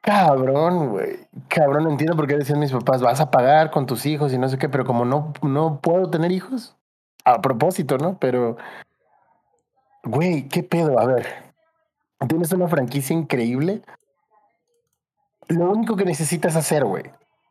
Cabrón, 0.00 0.90
güey. 0.90 1.18
Cabrón, 1.48 1.90
entiendo 1.90 2.16
por 2.16 2.26
qué 2.26 2.36
decían 2.36 2.58
mis 2.58 2.72
papás, 2.72 3.02
vas 3.02 3.20
a 3.20 3.30
pagar 3.30 3.70
con 3.70 3.86
tus 3.86 4.06
hijos 4.06 4.32
y 4.32 4.38
no 4.38 4.48
sé 4.48 4.58
qué, 4.58 4.68
pero 4.68 4.84
como 4.84 5.04
no, 5.04 5.32
no 5.42 5.80
puedo 5.80 6.10
tener 6.10 6.32
hijos, 6.32 6.76
a 7.24 7.40
propósito, 7.40 7.98
¿no? 7.98 8.18
Pero, 8.18 8.56
güey, 10.04 10.48
¿qué 10.48 10.62
pedo? 10.62 10.98
A 10.98 11.06
ver, 11.06 11.26
tienes 12.28 12.52
una 12.52 12.68
franquicia 12.68 13.14
increíble 13.14 13.82
lo 15.50 15.70
único 15.70 15.96
que 15.96 16.04
necesitas 16.04 16.56
hacer, 16.56 16.84
güey. 16.84 17.04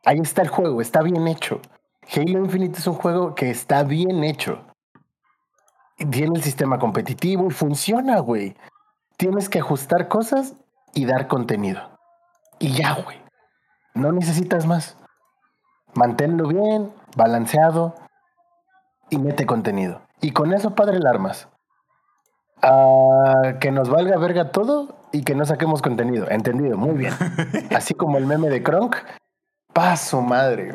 Ahí 0.04 0.18
está 0.18 0.42
el 0.42 0.48
juego, 0.48 0.80
está 0.80 1.02
bien 1.02 1.28
hecho. 1.28 1.60
Halo 2.14 2.38
Infinite 2.38 2.78
es 2.78 2.86
un 2.86 2.94
juego 2.94 3.34
que 3.34 3.50
está 3.50 3.82
bien 3.82 4.24
hecho. 4.24 4.64
Tiene 6.10 6.36
el 6.36 6.42
sistema 6.42 6.78
competitivo 6.78 7.46
y 7.48 7.50
funciona, 7.50 8.18
güey. 8.20 8.56
Tienes 9.18 9.50
que 9.50 9.58
ajustar 9.58 10.08
cosas 10.08 10.56
y 10.94 11.04
dar 11.04 11.28
contenido. 11.28 11.82
Y 12.58 12.72
ya, 12.72 12.94
güey. 12.94 13.18
No 13.94 14.10
necesitas 14.10 14.66
más. 14.66 14.96
Manténlo 15.94 16.48
bien, 16.48 16.90
balanceado 17.16 17.94
y 19.10 19.18
mete 19.18 19.44
contenido. 19.44 20.00
Y 20.22 20.30
con 20.30 20.54
eso, 20.54 20.74
padre, 20.74 20.96
el 20.96 21.06
armas. 21.06 21.48
Que 23.60 23.70
nos 23.70 23.90
valga 23.90 24.16
verga 24.18 24.50
todo 24.50 24.96
y 25.12 25.22
que 25.22 25.34
no 25.34 25.44
saquemos 25.44 25.82
contenido. 25.82 26.26
Entendido, 26.30 26.78
muy 26.78 26.96
bien. 26.96 27.12
Así 27.76 27.92
como 27.92 28.16
el 28.16 28.26
meme 28.26 28.48
de 28.48 28.62
Kronk. 28.62 28.96
Paso 29.72 30.20
madre. 30.20 30.74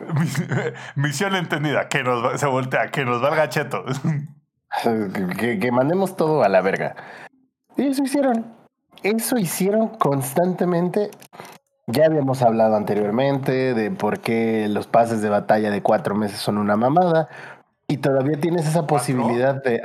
Misión 0.95 1.35
entendida, 1.35 1.89
que 1.89 2.03
nos 2.03 2.39
se 2.39 2.47
voltea, 2.47 2.91
que 2.91 3.05
nos 3.05 3.21
valga 3.21 3.49
cheto. 3.49 3.83
que, 5.37 5.59
que 5.59 5.71
mandemos 5.71 6.15
todo 6.15 6.43
a 6.43 6.49
la 6.49 6.61
verga. 6.61 6.95
Y 7.77 7.87
eso 7.87 8.03
hicieron. 8.03 8.45
Eso 9.03 9.37
hicieron 9.37 9.89
constantemente. 9.89 11.11
Ya 11.87 12.05
habíamos 12.05 12.41
hablado 12.41 12.75
anteriormente 12.75 13.73
de 13.73 13.91
por 13.91 14.19
qué 14.19 14.67
los 14.69 14.87
pases 14.87 15.21
de 15.21 15.29
batalla 15.29 15.69
de 15.69 15.83
cuatro 15.83 16.15
meses 16.15 16.39
son 16.39 16.57
una 16.57 16.75
mamada. 16.75 17.27
Y 17.87 17.97
todavía 17.97 18.39
tienes 18.39 18.67
esa 18.67 18.87
posibilidad 18.87 19.61
de. 19.61 19.83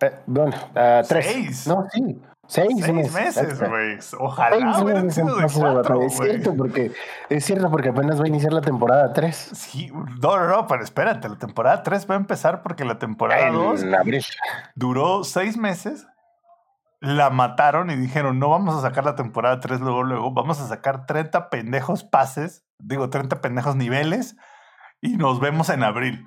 Eh, 0.00 0.12
bueno, 0.26 0.54
uh, 0.70 1.06
tres. 1.08 1.26
¿Seis? 1.26 1.66
No, 1.66 1.86
sí. 1.90 2.20
Seis, 2.48 2.92
meses, 3.12 3.60
güey. 3.60 3.98
Ojalá 4.18 4.80
hubieran 4.80 5.10
sido 5.10 5.36
de 5.36 5.46
cuatro, 5.52 6.02
Es 6.02 6.16
cierto, 6.16 6.54
porque, 6.56 6.92
es 7.28 7.44
cierto, 7.44 7.70
porque 7.70 7.88
apenas 7.88 8.20
va 8.20 8.24
a 8.24 8.28
iniciar 8.28 8.52
la 8.52 8.60
temporada 8.60 9.12
3. 9.12 9.36
Sí, 9.36 9.90
no, 9.92 10.36
no, 10.36 10.46
no, 10.46 10.66
pero 10.66 10.84
espérate, 10.84 11.28
la 11.28 11.38
temporada 11.38 11.82
3 11.82 12.08
va 12.08 12.14
a 12.14 12.18
empezar 12.18 12.62
porque 12.62 12.84
la 12.84 12.98
temporada 12.98 13.50
2 13.50 13.84
duró 14.74 15.24
seis 15.24 15.56
meses, 15.56 16.06
la 17.00 17.30
mataron 17.30 17.90
y 17.90 17.96
dijeron, 17.96 18.38
no 18.38 18.48
vamos 18.48 18.76
a 18.76 18.80
sacar 18.80 19.04
la 19.04 19.16
temporada 19.16 19.60
3 19.60 19.80
luego, 19.80 20.04
luego, 20.04 20.30
vamos 20.32 20.60
a 20.60 20.68
sacar 20.68 21.06
30 21.06 21.50
pendejos 21.50 22.04
pases, 22.04 22.64
digo, 22.78 23.10
30 23.10 23.40
pendejos 23.40 23.74
niveles 23.74 24.36
y 25.00 25.16
nos 25.16 25.40
vemos 25.40 25.68
en 25.68 25.82
abril. 25.82 26.26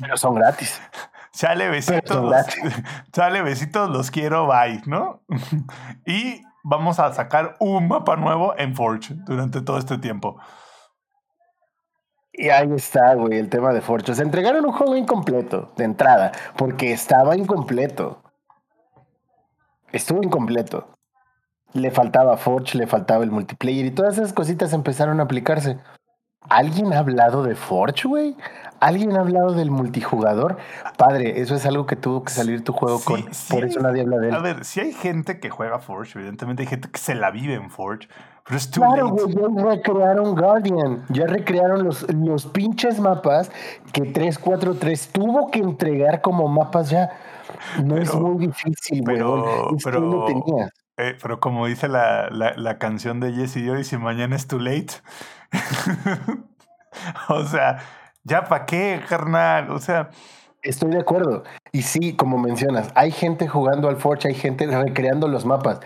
Pero 0.00 0.16
son 0.16 0.34
gratis. 0.34 0.80
Sale 1.32 1.68
besitos. 1.68 2.34
Sale 3.12 3.42
besitos, 3.42 3.88
los 3.90 4.10
quiero, 4.10 4.46
bye, 4.46 4.82
¿no? 4.86 5.22
y 6.06 6.42
vamos 6.64 6.98
a 6.98 7.12
sacar 7.12 7.56
un 7.60 7.88
mapa 7.88 8.16
nuevo 8.16 8.54
en 8.58 8.74
Forge 8.74 9.14
durante 9.26 9.62
todo 9.62 9.78
este 9.78 9.98
tiempo. 9.98 10.38
Y 12.32 12.48
ahí 12.48 12.72
está, 12.72 13.14
güey, 13.14 13.38
el 13.38 13.48
tema 13.48 13.72
de 13.72 13.80
Forge. 13.80 14.14
Se 14.14 14.22
entregaron 14.22 14.64
un 14.64 14.72
juego 14.72 14.96
incompleto 14.96 15.72
de 15.76 15.84
entrada, 15.84 16.32
porque 16.56 16.92
estaba 16.92 17.36
incompleto. 17.36 18.22
Estuvo 19.92 20.22
incompleto. 20.22 20.88
Le 21.72 21.90
faltaba 21.90 22.36
Forge, 22.36 22.78
le 22.78 22.86
faltaba 22.86 23.24
el 23.24 23.30
multiplayer 23.30 23.84
y 23.86 23.90
todas 23.90 24.18
esas 24.18 24.32
cositas 24.32 24.72
empezaron 24.72 25.20
a 25.20 25.24
aplicarse. 25.24 25.78
¿Alguien 26.48 26.92
ha 26.92 27.00
hablado 27.00 27.42
de 27.42 27.54
Forge, 27.54 28.08
güey? 28.08 28.36
¿Alguien 28.80 29.14
ha 29.14 29.20
hablado 29.20 29.52
del 29.52 29.70
multijugador? 29.70 30.56
Padre, 30.96 31.40
eso 31.42 31.54
es 31.54 31.66
algo 31.66 31.84
que 31.84 31.96
tuvo 31.96 32.24
que 32.24 32.32
salir 32.32 32.64
tu 32.64 32.72
juego 32.72 32.98
con. 33.04 33.24
por 33.50 33.64
eso 33.64 33.80
nadie 33.80 34.00
habla 34.00 34.18
de 34.18 34.28
él. 34.28 34.34
A 34.34 34.38
ver, 34.38 34.64
si 34.64 34.80
hay 34.80 34.92
gente 34.92 35.38
que 35.38 35.50
juega 35.50 35.78
Forge, 35.78 36.18
evidentemente 36.18 36.62
hay 36.62 36.66
gente 36.66 36.90
que 36.90 36.98
se 36.98 37.14
la 37.14 37.30
vive 37.30 37.54
en 37.54 37.70
Forge. 37.70 38.08
Pero 38.46 38.56
es 38.56 38.68
claro, 38.68 39.10
güey, 39.10 39.34
ya 39.34 39.64
recrearon 39.64 40.34
Guardian. 40.34 41.04
Ya 41.10 41.26
recrearon 41.26 41.84
los, 41.84 42.10
los 42.12 42.46
pinches 42.46 42.98
mapas 42.98 43.50
que 43.92 44.02
343 44.02 45.08
tuvo 45.12 45.50
que 45.50 45.58
entregar 45.58 46.22
como 46.22 46.48
mapas 46.48 46.88
ya. 46.88 47.10
No 47.84 47.98
es 47.98 48.14
muy 48.14 48.46
difícil, 48.46 49.02
pero, 49.04 49.68
pero, 49.84 50.26
eh, 50.96 51.16
pero 51.20 51.38
como 51.38 51.66
dice 51.66 51.88
la, 51.88 52.30
la, 52.30 52.54
la 52.56 52.78
canción 52.78 53.20
de 53.20 53.32
Jesse 53.32 53.64
Joyce, 53.66 53.84
si 53.84 53.96
mañana 53.98 54.36
es 54.36 54.46
too 54.46 54.58
late. 54.58 54.94
o 57.28 57.44
sea, 57.44 57.78
ya 58.24 58.44
para 58.44 58.66
qué, 58.66 59.00
carnal. 59.08 59.70
O 59.70 59.78
sea. 59.78 60.10
Estoy 60.62 60.90
de 60.90 61.00
acuerdo. 61.00 61.44
Y 61.72 61.82
sí, 61.82 62.14
como 62.14 62.36
mencionas, 62.36 62.90
hay 62.94 63.12
gente 63.12 63.48
jugando 63.48 63.88
al 63.88 63.96
Forge, 63.96 64.28
hay 64.28 64.34
gente 64.34 64.66
recreando 64.66 65.26
los 65.26 65.46
mapas. 65.46 65.80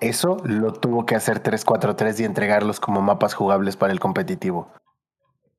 Eso 0.00 0.36
lo 0.44 0.74
tuvo 0.74 1.06
que 1.06 1.14
hacer 1.14 1.40
343 1.40 2.20
y 2.20 2.24
entregarlos 2.24 2.78
como 2.78 3.00
mapas 3.00 3.32
jugables 3.32 3.76
para 3.76 3.92
el 3.92 4.00
competitivo. 4.00 4.68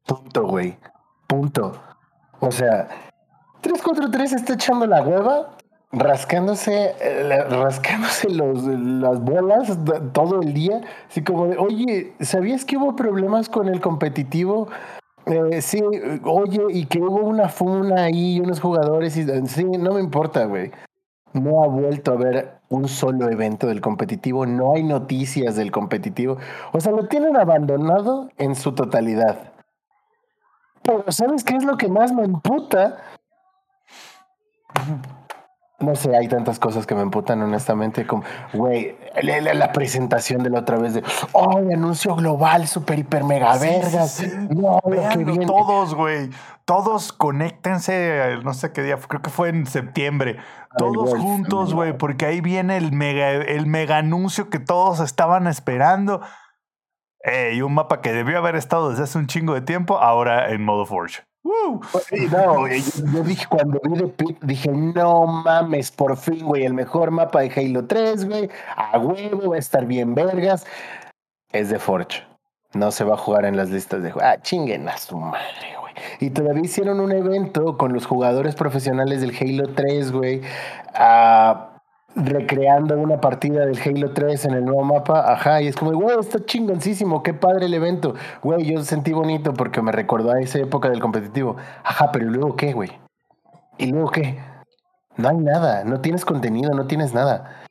Punto, 0.06 0.46
güey. 0.46 0.78
Punto. 1.28 1.82
O 2.40 2.52
sea, 2.52 2.88
343 3.62 4.34
está 4.34 4.54
echando 4.54 4.86
la 4.86 5.02
hueva 5.02 5.58
rascándose, 5.92 6.94
eh, 7.02 7.44
rascándose 7.50 8.30
los, 8.30 8.64
las 8.64 9.20
bolas 9.20 9.78
todo 10.14 10.42
el 10.42 10.54
día. 10.54 10.82
Así 11.10 11.24
como 11.24 11.48
de, 11.48 11.58
oye, 11.58 12.14
¿sabías 12.22 12.66
que 12.66 12.78
hubo 12.78 12.96
problemas 12.96 13.50
con 13.50 13.68
el 13.68 13.82
competitivo? 13.82 14.70
Eh, 15.30 15.62
sí, 15.62 15.80
oye, 16.24 16.62
y 16.70 16.86
que 16.86 17.00
hubo 17.00 17.22
una 17.22 17.50
funa 17.50 18.06
ahí 18.06 18.38
y 18.38 18.40
unos 18.40 18.60
jugadores. 18.60 19.16
Y, 19.16 19.26
sí, 19.48 19.64
no 19.64 19.94
me 19.94 20.00
importa, 20.00 20.46
güey. 20.46 20.72
No 21.34 21.64
ha 21.64 21.68
vuelto 21.68 22.12
a 22.12 22.16
haber 22.16 22.60
un 22.70 22.88
solo 22.88 23.30
evento 23.30 23.68
del 23.68 23.82
competitivo, 23.82 24.48
no 24.48 24.74
hay 24.74 24.84
noticias 24.84 25.56
del 25.56 25.72
competitivo. 25.72 26.38
O 26.72 26.80
sea, 26.80 26.92
lo 26.92 27.08
tienen 27.08 27.38
abandonado 27.38 28.30
en 28.38 28.56
su 28.56 28.74
totalidad. 28.74 29.54
Pero 30.82 31.04
¿sabes 31.10 31.44
qué 31.44 31.56
es 31.56 31.64
lo 31.64 31.78
que 31.78 31.88
más 31.88 32.12
me 32.12 32.24
emputa? 32.24 32.98
No 35.80 35.96
sé, 35.96 36.14
hay 36.16 36.28
tantas 36.28 36.60
cosas 36.60 36.86
que 36.86 36.94
me 36.94 37.02
emputan 37.02 37.42
honestamente, 37.42 38.06
como, 38.06 38.24
güey, 38.54 38.98
la, 39.22 39.40
la- 39.40 39.54
la 39.54 39.72
presentación 39.72 40.44
de 40.44 40.50
la 40.50 40.60
otra 40.60 40.78
vez 40.78 40.94
de, 40.94 41.04
oh, 41.32 41.58
anuncio 41.58 42.16
global, 42.16 42.68
super, 42.68 43.00
hiper, 43.00 43.24
mega 43.24 43.54
Sí, 43.58 43.66
vergas. 43.68 44.12
sí. 44.12 44.28
No, 44.50 44.82
lo 44.84 44.92
que 44.92 44.98
Véanlo 44.98 45.32
viene. 45.32 45.46
todos, 45.46 45.96
güey. 45.96 46.30
Todos 46.66 47.14
conéctense, 47.14 48.40
no 48.44 48.54
sé 48.54 48.72
qué 48.74 48.84
día, 48.84 48.98
creo 48.98 49.22
que 49.22 49.30
fue 49.30 49.50
en 49.50 49.66
septiembre. 49.66 50.38
Todos 50.78 51.18
juntos, 51.18 51.74
güey, 51.74 51.98
porque 51.98 52.26
ahí 52.26 52.42
viene 52.42 52.78
el 52.78 52.92
mega, 52.92 53.32
el 53.32 53.66
mega 53.66 53.98
anuncio 53.98 54.50
que 54.50 54.60
todos 54.60 55.00
estaban 55.00 55.48
esperando. 55.48 56.22
Y 57.54 57.62
un 57.62 57.74
mapa 57.74 58.02
que 58.02 58.12
debió 58.14 58.38
haber 58.38 58.56
estado 58.56 58.90
desde 58.92 59.04
hace 59.04 59.18
un 59.18 59.28
chingo 59.28 59.54
de 59.54 59.62
tiempo, 59.62 59.98
ahora 59.98 60.52
en 60.52 60.64
modo 60.64 60.86
Forge. 60.86 61.24
¡Woo! 61.44 61.80
Y 62.12 62.26
No, 62.26 62.68
yo, 62.68 63.24
dije 63.24 63.46
cuando 63.50 63.80
vi 63.84 63.98
The 63.98 64.08
Pit, 64.08 64.38
dije, 64.42 64.70
no 64.72 65.26
mames, 65.26 65.90
por 65.92 66.18
fin, 66.18 66.46
güey, 66.46 66.66
el 66.66 66.74
mejor 66.74 67.12
mapa 67.12 67.42
de 67.42 67.52
Halo 67.56 67.86
3, 67.86 68.26
güey, 68.26 68.50
a 68.76 68.98
huevo, 69.00 69.50
va 69.50 69.56
a 69.56 69.60
estar 69.60 69.86
bien 69.86 70.16
vergas. 70.16 70.66
Es 71.52 71.70
de 71.70 71.80
Forge. 71.80 72.24
No 72.74 72.92
se 72.92 73.04
va 73.04 73.16
a 73.16 73.18
jugar 73.18 73.46
en 73.46 73.58
las 73.58 73.70
listas 73.72 74.04
de. 74.04 74.14
Ah, 74.22 74.38
chinguen 74.42 74.88
a 74.90 74.98
su 74.98 75.18
madre, 75.18 75.76
güey. 75.80 75.94
Y 76.20 76.30
todavía 76.30 76.64
hicieron 76.64 77.00
un 77.00 77.12
evento 77.12 77.78
con 77.78 77.94
los 77.94 78.06
jugadores 78.06 78.54
profesionales 78.56 79.22
del 79.22 79.36
Halo 79.36 79.74
3, 79.74 80.12
güey. 80.12 80.42
ah, 80.94 81.69
recreando 82.24 82.98
una 82.98 83.22
partida 83.22 83.66
del 83.66 83.80
Halo 83.80 84.12
3 84.14 84.46
en 84.46 84.54
el 84.54 84.66
nuevo 84.66 84.84
mapa. 84.84 85.32
Ajá, 85.32 85.62
y 85.62 85.68
es 85.68 85.76
como, 85.76 85.92
güey, 85.92 86.18
está 86.20 86.44
chingoncísimo, 86.46 87.24
qué 87.24 87.34
padre 87.34 87.66
el 87.66 87.74
evento. 87.74 88.14
Güey, 88.44 88.66
yo 88.66 88.84
sentí 88.84 89.14
bonito 89.14 89.54
porque 89.54 89.82
me 89.82 89.92
recordó 89.92 90.32
a 90.32 90.40
esa 90.40 90.60
época 90.60 90.90
del 90.90 91.00
competitivo. 91.00 91.56
Ajá, 91.84 92.12
pero 92.12 92.28
¿y 92.28 92.30
luego 92.30 92.56
qué, 92.56 92.74
güey? 92.74 92.92
¿Y 93.78 93.88
luego 93.88 94.12
qué? 94.12 94.40
No 95.18 95.30
hay 95.30 95.38
nada, 95.38 95.84
no 95.84 96.02
tienes 96.02 96.26
contenido, 96.26 96.72
no 96.74 96.88
tienes 96.88 97.14
nada. 97.14 97.64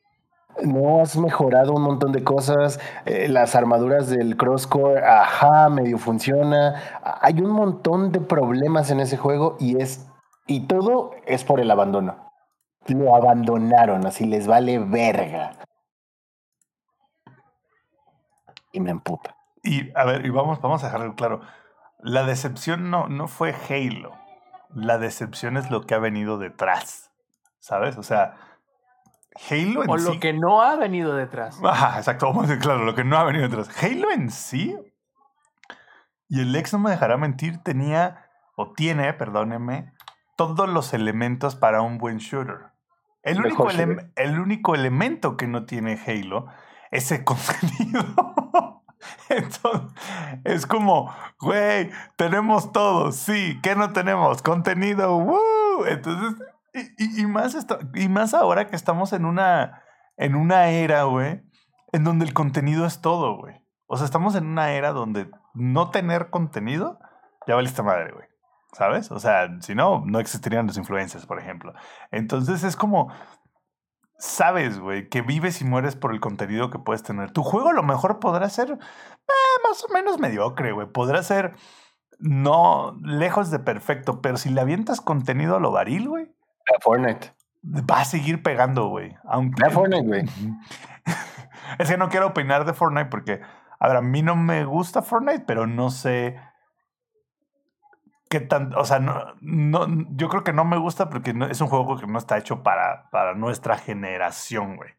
No 0.63 1.01
has 1.01 1.17
mejorado 1.17 1.73
un 1.73 1.83
montón 1.83 2.13
de 2.13 2.25
cosas. 2.25 2.81
eh, 3.05 3.29
las 3.29 3.55
armaduras 3.55 4.09
del 4.09 4.37
crosscore, 4.37 5.05
ajá, 5.05 5.69
medio 5.69 5.99
funciona. 5.99 6.75
Hay 7.23 7.41
un 7.41 7.51
montón 7.51 8.11
de 8.11 8.21
problemas 8.21 8.91
en 8.91 9.01
ese 9.01 9.17
juego 9.17 9.57
y 9.61 9.81
es. 9.81 10.07
Y 10.47 10.67
todo 10.67 11.13
es 11.27 11.45
por 11.45 11.61
el 11.61 11.71
abandono. 11.71 12.28
Lo 12.89 13.15
abandonaron, 13.15 14.07
así 14.07 14.27
les 14.27 14.47
vale 14.47 14.79
verga. 14.79 15.53
Y 18.73 18.81
me 18.81 18.91
emputa. 18.91 19.37
Y 19.63 19.91
a 19.97 20.05
ver, 20.05 20.25
y 20.25 20.31
vamos, 20.31 20.61
vamos 20.61 20.83
a 20.83 20.87
dejarlo 20.87 21.15
claro. 21.15 21.41
La 22.01 22.25
decepción 22.25 22.91
no, 22.91 23.09
no 23.09 23.29
fue 23.29 23.55
Halo. 23.69 24.13
La 24.75 24.99
decepción 24.99 25.57
es 25.57 25.71
lo 25.71 25.83
que 25.83 25.95
ha 25.95 25.99
venido 25.99 26.39
detrás. 26.39 27.11
¿Sabes? 27.59 27.99
O 27.99 28.03
sea, 28.03 28.37
Halo 29.51 29.85
en 29.85 29.91
O 29.91 29.99
sí. 29.99 30.15
lo 30.15 30.21
que 30.21 30.33
no 30.33 30.63
ha 30.63 30.77
venido 30.77 31.15
detrás. 31.15 31.61
Ajá, 31.65 31.99
exacto, 31.99 32.27
vamos 32.27 32.45
a 32.45 32.49
decir 32.49 32.63
claro, 32.63 32.85
lo 32.85 32.95
que 32.95 33.05
no 33.05 33.17
ha 33.17 33.25
venido 33.25 33.49
detrás. 33.49 33.71
Halo 33.83 34.11
en 34.11 34.31
sí, 34.31 34.77
y 36.29 36.41
el 36.41 36.55
ex 36.55 36.73
no 36.75 36.79
me 36.79 36.91
dejará 36.91 37.17
mentir, 37.17 37.63
tenía, 37.63 38.27
o 38.55 38.73
tiene, 38.73 39.13
perdónenme, 39.15 39.93
todos 40.37 40.69
los 40.69 40.93
elementos 40.93 41.57
para 41.57 41.81
un 41.81 41.97
buen 41.99 42.19
shooter. 42.19 42.67
El 43.23 43.39
único, 43.41 43.65
el 44.17 44.41
único 44.41 44.75
elemento 44.75 45.37
que 45.37 45.47
no 45.47 45.65
tiene 45.67 45.99
Halo 46.07 46.47
es 46.91 47.11
el 47.13 47.25
contenido. 47.25 48.83
Entonces, 49.29 49.93
es 50.45 50.67
como, 50.67 51.13
güey, 51.41 51.91
tenemos 52.17 52.73
todo, 52.73 53.13
sí, 53.13 53.59
¿qué 53.63 53.75
no 53.77 53.93
tenemos? 53.93 54.43
Contenido, 54.43 55.17
¡woo! 55.19 55.85
Entonces, 55.87 56.41
y, 56.75 56.81
y- 57.05 57.23
y 57.23 57.27
más, 57.27 57.55
esto- 57.55 57.79
y 57.95 58.09
más 58.09 58.35
ahora 58.35 58.67
que 58.67 58.77
estamos 58.77 59.13
en 59.13 59.25
una, 59.25 59.83
en 60.17 60.35
una 60.35 60.69
era, 60.71 61.05
güey, 61.05 61.43
en 61.93 62.05
donde 62.05 62.25
el 62.25 62.35
contenido 62.35 62.87
es 62.87 63.01
todo, 63.01 63.37
güey. 63.39 63.63
O 63.87 63.97
sea, 63.97 64.05
estamos 64.05 64.35
en 64.35 64.47
una 64.47 64.73
era 64.73 64.93
donde 64.93 65.31
no 65.55 65.91
tener 65.91 66.31
contenido, 66.31 66.99
ya 67.47 67.55
valiste 67.55 67.83
madre, 67.83 68.13
güey. 68.13 68.28
¿Sabes? 68.73 69.11
O 69.11 69.19
sea, 69.19 69.49
si 69.61 69.75
no, 69.75 70.03
no 70.05 70.21
existirían 70.21 70.67
los 70.67 70.77
influencers, 70.77 71.27
por 71.27 71.39
ejemplo. 71.39 71.73
Entonces 72.11 72.65
es 72.65 72.77
como, 72.77 73.11
sabes, 74.19 74.79
güey, 74.79 75.09
que 75.09 75.23
vives 75.23 75.61
y 75.63 75.65
mueres 75.65 75.97
por 75.97 76.13
el 76.13 76.21
contenido 76.21 76.71
que 76.71 76.79
puedes 76.79 77.03
tener. 77.03 77.31
Tu 77.31 77.43
juego 77.43 77.71
a 77.71 77.73
lo 77.73 77.83
mejor 77.83 78.19
podrá 78.19 78.49
ser 78.51 78.71
eh, 78.73 79.63
más 79.67 79.85
o 79.85 79.93
menos 79.93 80.19
mediocre, 80.19 80.73
güey. 80.73 80.87
Podrá 80.87 81.23
ser 81.23 81.55
no 82.19 82.99
lejos 83.03 83.51
de 83.51 83.61
perfecto, 83.61 84.21
pero 84.21 84.37
si 84.37 84.51
le 84.51 84.61
avientas 84.61 85.01
contenido 85.01 85.57
a 85.57 85.61
lo 85.61 85.71
varil, 85.71 86.09
güey, 86.09 86.35
A 86.77 86.81
Fortnite. 86.81 87.33
va 87.65 88.01
a 88.01 88.05
seguir 88.05 88.43
pegando, 88.43 88.89
güey. 88.89 89.17
Aunque... 89.25 89.65
A 89.65 89.71
Fortnite, 89.71 90.07
güey. 90.07 90.25
es 91.79 91.89
que 91.89 91.97
no 91.97 92.09
quiero 92.09 92.27
opinar 92.27 92.65
de 92.65 92.75
Fortnite 92.75 93.09
porque, 93.09 93.41
a 93.79 93.89
ver, 93.89 93.97
a 93.97 94.03
mí 94.03 94.23
no 94.23 94.35
me 94.35 94.65
gusta 94.65 95.03
Fortnite, 95.03 95.45
pero 95.47 95.67
no 95.67 95.91
sé 95.91 96.37
qué 98.29 98.41
tan, 98.41 98.75
o 98.75 98.85
sea, 98.85 98.99
no, 98.99 99.35
no, 99.41 99.87
yo 100.17 100.29
creo 100.29 100.45
que 100.45 100.53
no 100.53 100.65
me 100.65 100.77
gusta 100.79 101.09
porque 101.11 101.33
no- 101.35 101.47
es 101.47 101.61
un 101.61 101.69
juego 101.69 101.97
que 101.99 102.07
no 102.07 102.19
está 102.19 102.39
hecho 102.39 102.63
para, 102.63 103.09
para 103.11 103.35
nuestra 103.35 103.77
generación, 103.79 104.77
güey. 104.77 104.91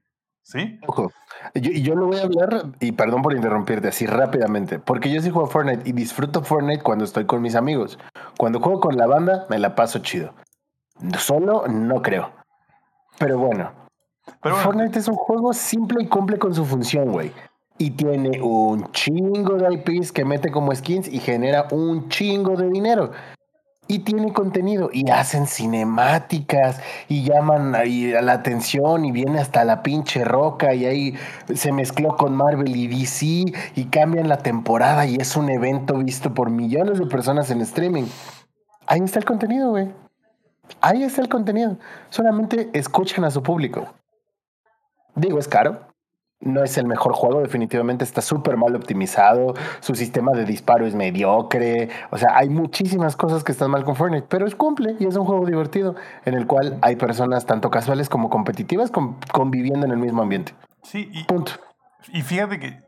¿Sí? 0.42 0.80
Ojo, 0.88 1.12
yo, 1.54 1.70
yo 1.72 1.94
lo 1.96 2.08
voy 2.08 2.18
a 2.18 2.24
hablar, 2.24 2.64
y 2.80 2.92
perdón 2.94 3.22
por 3.22 3.34
interrumpirte 3.36 3.90
así 3.90 4.08
rápidamente, 4.08 4.80
porque 4.80 5.12
yo 5.12 5.22
sí 5.22 5.30
juego 5.30 5.48
Fortnite 5.48 5.88
y 5.88 5.94
disfruto 5.94 6.42
Fortnite 6.44 6.82
cuando 6.82 7.06
estoy 7.06 7.26
con 7.26 7.42
mis 7.44 7.54
amigos. 7.56 8.00
Cuando 8.38 8.60
juego 8.60 8.80
con 8.80 8.98
la 8.98 9.06
banda, 9.06 9.46
me 9.50 9.60
la 9.60 9.76
paso 9.76 10.00
chido. 10.00 10.34
Solo, 11.20 11.68
no 11.68 12.02
creo. 12.02 12.32
Pero 13.20 13.38
bueno, 13.38 13.72
Pero 14.42 14.56
bueno, 14.56 14.72
Fortnite 14.72 14.98
es 15.00 15.08
un 15.08 15.16
juego 15.16 15.54
simple 15.54 16.02
y 16.04 16.08
cumple 16.08 16.40
con 16.40 16.54
su 16.56 16.66
función, 16.66 17.12
güey. 17.12 17.32
Y 17.80 17.92
tiene 17.92 18.42
un 18.42 18.92
chingo 18.92 19.56
de 19.56 19.74
IPs 19.74 20.12
que 20.12 20.26
mete 20.26 20.52
como 20.52 20.76
skins 20.76 21.08
y 21.08 21.20
genera 21.20 21.68
un 21.72 22.10
chingo 22.10 22.56
de 22.56 22.70
dinero. 22.70 23.12
Y 23.88 24.00
tiene 24.00 24.34
contenido 24.34 24.90
y 24.94 25.10
hacen 25.10 25.48
cinemáticas 25.48 26.80
y 27.08 27.24
llaman 27.24 27.74
a 27.74 27.86
la 28.22 28.34
atención 28.34 29.06
y 29.06 29.12
viene 29.12 29.40
hasta 29.40 29.64
la 29.64 29.82
pinche 29.82 30.24
roca 30.24 30.76
y 30.76 30.86
ahí 30.86 31.16
se 31.56 31.72
mezcló 31.72 32.16
con 32.16 32.36
Marvel 32.36 32.76
y 32.76 32.88
DC 32.88 33.26
y 33.76 33.86
cambian 33.86 34.30
la 34.30 34.38
temporada 34.38 35.08
y 35.08 35.16
es 35.16 35.36
un 35.36 35.50
evento 35.50 35.98
visto 35.98 36.36
por 36.36 36.52
millones 36.52 37.00
de 37.00 37.08
personas 37.08 37.50
en 37.50 37.62
streaming. 37.62 38.06
Ahí 38.86 39.00
está 39.02 39.18
el 39.20 39.26
contenido, 39.26 39.72
güey. 39.72 39.88
Ahí 40.82 41.04
está 41.04 41.22
el 41.22 41.30
contenido. 41.30 41.78
Solamente 42.10 42.70
escuchan 42.74 43.24
a 43.24 43.32
su 43.32 43.42
público. 43.42 43.88
Digo, 45.16 45.40
es 45.40 45.48
caro. 45.48 45.89
No 46.42 46.64
es 46.64 46.78
el 46.78 46.88
mejor 46.88 47.14
juego, 47.14 47.42
definitivamente 47.42 48.06
está 48.06 48.22
súper 48.22 48.56
mal 48.56 48.74
optimizado. 48.76 49.54
Su 49.82 49.94
sistema 49.96 50.32
de 50.32 50.46
disparo 50.46 50.86
es 50.88 50.96
mediocre. 50.96 51.90
O 52.12 52.18
sea, 52.18 52.38
hay 52.38 52.50
muchísimas 52.50 53.18
cosas 53.18 53.44
que 53.44 53.52
están 53.52 53.70
mal 53.72 53.84
con 53.84 53.96
Fortnite, 53.98 54.28
pero 54.30 54.48
es 54.48 54.56
cumple 54.56 54.96
y 55.00 55.06
es 55.06 55.18
un 55.18 55.26
juego 55.26 55.46
divertido 55.46 55.96
en 56.24 56.36
el 56.36 56.48
cual 56.48 56.80
hay 56.82 56.96
personas 56.96 57.46
tanto 57.46 57.70
casuales 57.70 58.08
como 58.08 58.30
competitivas 58.30 58.90
con- 58.90 59.18
conviviendo 59.34 59.86
en 59.86 59.92
el 59.92 59.98
mismo 59.98 60.22
ambiente. 60.22 60.54
sí, 60.82 61.10
y, 61.12 61.26
Punto. 61.26 61.52
y 62.14 62.22
fíjate 62.22 62.58
que, 62.60 62.84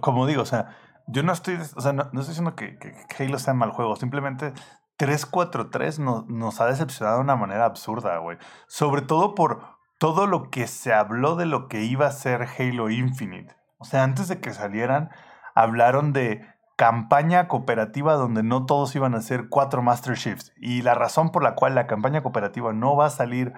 como 0.00 0.26
digo, 0.26 0.40
o 0.40 0.46
sea, 0.46 0.76
yo 1.06 1.22
no 1.22 1.32
estoy, 1.32 1.56
o 1.76 1.80
sea, 1.82 1.92
no, 1.92 2.04
no 2.12 2.20
estoy 2.20 2.32
diciendo 2.32 2.54
que, 2.56 2.78
que 2.78 2.94
Halo 3.22 3.38
sea 3.38 3.52
mal 3.52 3.72
juego, 3.72 3.94
simplemente 3.96 4.52
343 4.96 5.98
nos, 5.98 6.26
nos 6.28 6.60
ha 6.60 6.66
decepcionado 6.66 7.16
de 7.18 7.24
una 7.24 7.36
manera 7.36 7.64
absurda, 7.64 8.18
güey. 8.18 8.38
Sobre 8.68 9.02
todo 9.02 9.34
por 9.34 9.69
todo 10.00 10.26
lo 10.26 10.48
que 10.48 10.66
se 10.66 10.94
habló 10.94 11.36
de 11.36 11.44
lo 11.44 11.68
que 11.68 11.82
iba 11.82 12.06
a 12.06 12.12
ser 12.12 12.48
Halo 12.58 12.88
Infinite. 12.88 13.54
O 13.76 13.84
sea, 13.84 14.02
antes 14.02 14.28
de 14.28 14.40
que 14.40 14.54
salieran, 14.54 15.10
hablaron 15.54 16.14
de 16.14 16.42
campaña 16.76 17.48
cooperativa 17.48 18.14
donde 18.14 18.42
no 18.42 18.64
todos 18.64 18.96
iban 18.96 19.14
a 19.14 19.20
ser 19.20 19.50
cuatro 19.50 19.82
Master 19.82 20.16
Chiefs. 20.16 20.54
Y 20.56 20.80
la 20.80 20.94
razón 20.94 21.30
por 21.30 21.42
la 21.42 21.54
cual 21.54 21.74
la 21.74 21.86
campaña 21.86 22.22
cooperativa 22.22 22.72
no 22.72 22.96
va 22.96 23.06
a 23.06 23.10
salir 23.10 23.52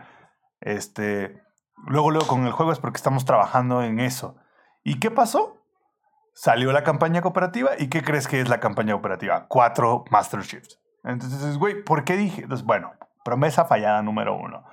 este, 0.61 1.41
luego, 1.87 2.11
luego 2.11 2.27
con 2.27 2.45
el 2.45 2.51
juego 2.51 2.73
es 2.73 2.81
porque 2.81 2.97
estamos 2.97 3.25
trabajando 3.25 3.81
en 3.85 4.01
eso. 4.01 4.35
¿Y 4.83 4.99
qué 4.99 5.13
pasó? 5.13 5.63
Salió 6.35 6.73
la 6.73 6.83
campaña 6.83 7.23
cooperativa 7.23 7.71
y 7.79 7.87
¿qué 7.87 8.03
crees 8.03 8.27
que 8.27 8.41
es 8.41 8.49
la 8.49 8.59
campaña 8.59 8.95
cooperativa? 8.95 9.47
Cuatro 9.47 10.05
Master 10.11 10.41
Chiefs. 10.41 10.81
Entonces, 11.05 11.57
güey, 11.57 11.85
¿por 11.85 12.03
qué 12.03 12.17
dije? 12.17 12.43
Entonces, 12.43 12.67
bueno, 12.67 12.91
promesa 13.25 13.65
fallada 13.65 14.03
número 14.03 14.37
uno. 14.37 14.65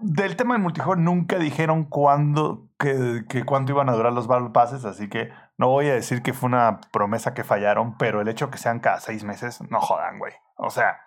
Del 0.00 0.36
tema 0.36 0.54
del 0.54 0.62
multijugador 0.62 0.98
nunca 0.98 1.38
dijeron 1.38 1.84
cuándo, 1.84 2.68
que, 2.78 3.24
que 3.28 3.44
cuánto 3.44 3.72
iban 3.72 3.88
a 3.88 3.92
durar 3.92 4.12
los 4.12 4.26
Battle 4.26 4.50
Passes, 4.50 4.84
así 4.84 5.08
que 5.08 5.30
no 5.58 5.68
voy 5.68 5.88
a 5.88 5.94
decir 5.94 6.22
que 6.22 6.32
fue 6.32 6.48
una 6.48 6.80
promesa 6.92 7.34
que 7.34 7.44
fallaron, 7.44 7.96
pero 7.98 8.20
el 8.20 8.28
hecho 8.28 8.50
que 8.50 8.58
sean 8.58 8.80
cada 8.80 9.00
seis 9.00 9.24
meses, 9.24 9.60
no 9.70 9.80
jodan, 9.80 10.18
güey. 10.18 10.32
O 10.56 10.70
sea, 10.70 10.98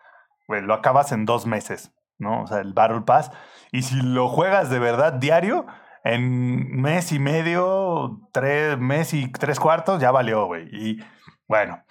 güey, 0.48 0.62
lo 0.62 0.74
acabas 0.74 1.12
en 1.12 1.26
dos 1.26 1.46
meses, 1.46 1.92
¿no? 2.18 2.44
O 2.44 2.48
sea, 2.48 2.60
el 2.60 2.74
Battle 2.74 3.02
Pass. 3.02 3.32
Y 3.72 3.82
si 3.82 4.02
lo 4.02 4.30
juegas 4.30 4.70
de 4.70 4.80
verdad 4.80 5.14
diario, 5.14 5.66
en 6.04 6.80
mes 6.80 7.12
y 7.12 7.20
medio, 7.20 8.22
tres 8.32 8.78
mes 8.78 9.14
y 9.14 9.32
tres 9.32 9.60
cuartos, 9.60 10.00
ya 10.00 10.12
valió, 10.12 10.46
güey. 10.46 10.70
Y 10.72 11.04
bueno, 11.48 11.84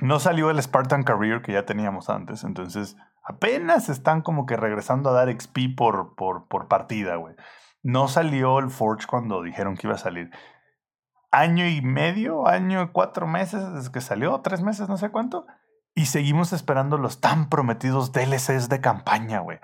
no 0.00 0.20
salió 0.20 0.50
el 0.50 0.62
Spartan 0.62 1.02
Career 1.02 1.42
que 1.42 1.52
ya 1.52 1.64
teníamos 1.64 2.10
antes, 2.10 2.44
entonces 2.44 2.96
apenas 3.26 3.88
están 3.88 4.22
como 4.22 4.46
que 4.46 4.56
regresando 4.56 5.10
a 5.10 5.12
dar 5.12 5.30
XP 5.30 5.76
por, 5.76 6.14
por, 6.14 6.46
por 6.48 6.68
partida, 6.68 7.16
güey. 7.16 7.34
No 7.82 8.08
salió 8.08 8.58
el 8.58 8.70
Forge 8.70 9.06
cuando 9.06 9.42
dijeron 9.42 9.76
que 9.76 9.86
iba 9.86 9.94
a 9.94 9.98
salir. 9.98 10.30
Año 11.30 11.66
y 11.66 11.82
medio, 11.82 12.46
año 12.46 12.82
y 12.82 12.88
cuatro 12.88 13.26
meses 13.26 13.72
desde 13.72 13.92
que 13.92 14.00
salió, 14.00 14.40
tres 14.40 14.62
meses, 14.62 14.88
no 14.88 14.96
sé 14.96 15.10
cuánto. 15.10 15.46
Y 15.94 16.06
seguimos 16.06 16.52
esperando 16.52 16.98
los 16.98 17.20
tan 17.20 17.48
prometidos 17.48 18.12
DLCs 18.12 18.68
de 18.68 18.80
campaña, 18.80 19.40
güey. 19.40 19.58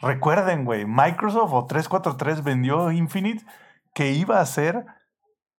Recuerden, 0.00 0.64
güey, 0.64 0.84
Microsoft 0.84 1.52
o 1.52 1.66
343 1.66 2.44
vendió 2.44 2.90
Infinite 2.92 3.44
que 3.94 4.12
iba 4.12 4.40
a 4.40 4.46
ser 4.46 4.84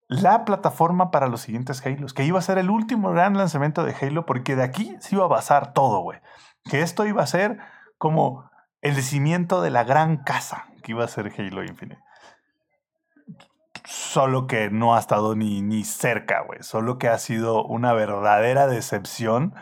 la 0.08 0.46
plataforma 0.46 1.12
para 1.12 1.28
los 1.28 1.42
siguientes 1.42 1.86
Halos, 1.86 2.14
que 2.14 2.24
iba 2.24 2.40
a 2.40 2.44
ser 2.44 2.58
el 2.58 2.70
último 2.70 3.12
gran 3.12 3.36
lanzamiento 3.36 3.84
de 3.84 3.96
Halo, 4.00 4.26
porque 4.26 4.56
de 4.56 4.64
aquí 4.64 4.96
se 5.00 5.16
iba 5.16 5.26
a 5.26 5.30
basar 5.30 5.74
todo, 5.74 6.02
güey. 6.02 6.20
Que 6.70 6.82
esto 6.82 7.06
iba 7.06 7.24
a 7.24 7.28
ser 7.28 7.60
como 7.98 8.50
el 8.82 8.96
cimiento 9.02 9.62
de 9.62 9.72
la 9.72 9.84
gran 9.84 10.18
casa 10.18 10.66
que 10.84 10.92
iba 10.92 11.04
a 11.04 11.08
ser 11.08 11.32
Halo 11.38 11.64
Infinite. 11.64 12.02
Solo 13.86 14.48
que 14.48 14.70
no 14.70 14.96
ha 14.96 15.00
estado 15.00 15.36
ni, 15.36 15.62
ni 15.62 15.84
cerca, 15.84 16.42
güey. 16.42 16.62
Solo 16.62 16.98
que 16.98 17.08
ha 17.08 17.18
sido 17.18 17.64
una 17.64 17.94
verdadera 17.94 18.68
decepción. 18.68 19.54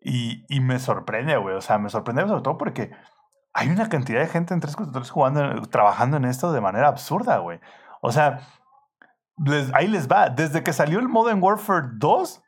Y, 0.00 0.44
y 0.48 0.60
me 0.60 0.78
sorprende, 0.78 1.36
güey. 1.36 1.54
O 1.56 1.60
sea, 1.60 1.78
me 1.78 1.90
sorprende 1.90 2.26
sobre 2.26 2.42
todo 2.42 2.58
porque 2.58 2.90
hay 3.52 3.68
una 3.68 3.88
cantidad 3.88 4.20
de 4.20 4.28
gente 4.28 4.54
en 4.54 4.60
343 4.60 5.10
jugando, 5.10 5.62
trabajando 5.68 6.16
en 6.16 6.24
esto 6.24 6.52
de 6.52 6.60
manera 6.60 6.88
absurda, 6.88 7.38
güey. 7.38 7.60
O 8.00 8.12
sea, 8.12 8.40
ahí 9.74 9.88
les 9.88 10.08
va. 10.08 10.30
Desde 10.30 10.62
que 10.62 10.72
salió 10.72 10.98
el 10.98 11.08
Modern 11.08 11.42
Warfare 11.42 11.88
2, 11.94 12.42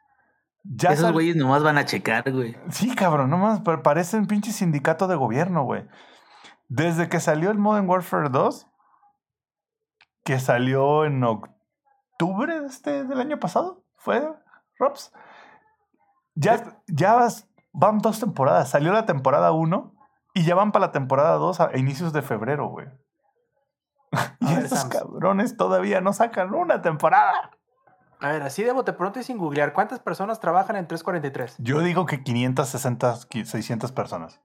ya 0.65 0.91
Esos 0.91 1.13
güeyes 1.13 1.37
nomás 1.37 1.63
van 1.63 1.79
a 1.79 1.85
checar, 1.85 2.31
güey. 2.31 2.57
Sí, 2.71 2.95
cabrón, 2.95 3.31
nomás 3.31 3.61
parecen 3.61 4.27
pinche 4.27 4.53
sindicato 4.53 5.09
de 5.09 5.17
gobierno, 5.17 5.65
güey. 5.65 5.87
Desde 6.69 7.09
que 7.09 7.21
salió 7.21 7.51
el 7.51 7.59
Modern 7.59 7.89
Warfare 7.89 8.29
2, 8.29 8.67
que 10.25 10.39
salió 10.39 11.05
en 11.05 11.25
octubre 11.25 12.61
de 12.61 12.67
este, 12.67 13.05
del 13.05 13.21
año 13.21 13.41
pasado, 13.41 13.85
¿fue, 13.97 14.23
Robs? 14.79 15.13
Ya, 16.35 16.79
ya 16.87 17.19
van 17.73 17.99
dos 17.99 18.21
temporadas. 18.21 18.71
Salió 18.71 18.93
la 18.93 19.07
temporada 19.07 19.53
1 19.53 19.95
y 20.35 20.45
ya 20.45 20.55
van 20.55 20.73
para 20.73 20.87
la 20.87 20.93
temporada 20.93 21.35
2 21.37 21.61
a 21.61 21.77
inicios 21.77 22.13
de 22.13 22.23
febrero, 22.23 22.69
güey. 22.69 22.87
y 24.41 24.53
estos 24.55 24.85
cabrones 24.87 25.57
todavía 25.57 26.01
no 26.01 26.13
sacan 26.13 26.55
una 26.55 26.83
temporada. 26.83 27.51
A 28.21 28.29
ver, 28.29 28.43
así 28.43 28.63
de 28.63 28.73
bote 28.73 28.93
pronto 28.93 29.19
y 29.19 29.23
sin 29.23 29.39
googlear, 29.39 29.73
¿cuántas 29.73 29.99
personas 29.99 30.41
trabajan 30.41 30.77
en 30.77 30.87
343? 30.87 31.57
Yo 31.59 31.81
digo 31.81 32.05
que 32.07 32.23
560, 32.23 33.17
600 33.45 33.93
personas. 33.93 34.41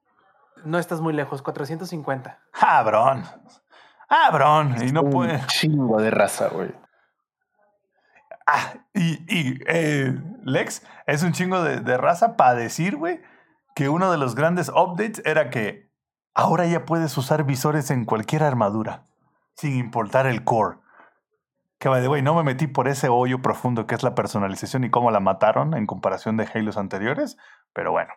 No 0.64 0.80
estás 0.80 1.02
muy 1.02 1.14
lejos, 1.14 1.41
450. 1.41 2.39
¡Cabrón! 2.52 3.26
¡Cabrón! 4.07 4.76
Y 4.81 4.91
no 4.91 5.02
un 5.02 5.11
puede. 5.11 5.45
chingo 5.47 5.99
de 6.02 6.10
raza, 6.10 6.47
güey. 6.47 6.73
Ah, 8.47 8.76
y, 8.93 9.14
y 9.27 9.60
eh, 9.68 10.18
Lex 10.43 10.84
es 11.07 11.23
un 11.23 11.34
chingo 11.34 11.61
de, 11.64 11.80
de 11.80 11.97
raza 11.97 12.38
para 12.38 12.53
decir, 12.53 12.95
güey, 12.95 13.22
que 13.76 13.89
uno 13.89 14.11
de 14.11 14.18
los 14.18 14.35
grandes 14.35 14.69
updates 14.69 15.22
era 15.26 15.49
que 15.49 15.91
ahora 16.34 16.65
ya 16.65 16.85
puedes 16.85 17.18
usar 17.18 17.43
visores 17.43 17.91
en 17.91 18.06
cualquier 18.06 18.43
armadura 18.43 19.03
sin 19.56 19.76
importar 19.77 20.27
el 20.27 20.43
core. 20.43 20.77
Que 21.80 21.89
by 21.89 22.02
the 22.02 22.07
way, 22.07 22.22
no 22.22 22.35
me 22.35 22.43
metí 22.43 22.68
por 22.68 22.88
ese 22.88 23.10
hoyo 23.10 23.41
profundo 23.41 23.85
que 23.85 23.95
es 23.95 24.03
la 24.03 24.15
personalización 24.15 24.84
y 24.84 24.89
cómo 24.89 25.11
la 25.11 25.19
mataron 25.19 25.76
en 25.76 25.85
comparación 25.85 26.38
de 26.38 26.47
Halos 26.53 26.77
anteriores, 26.77 27.38
pero 27.73 27.91
bueno. 27.91 28.14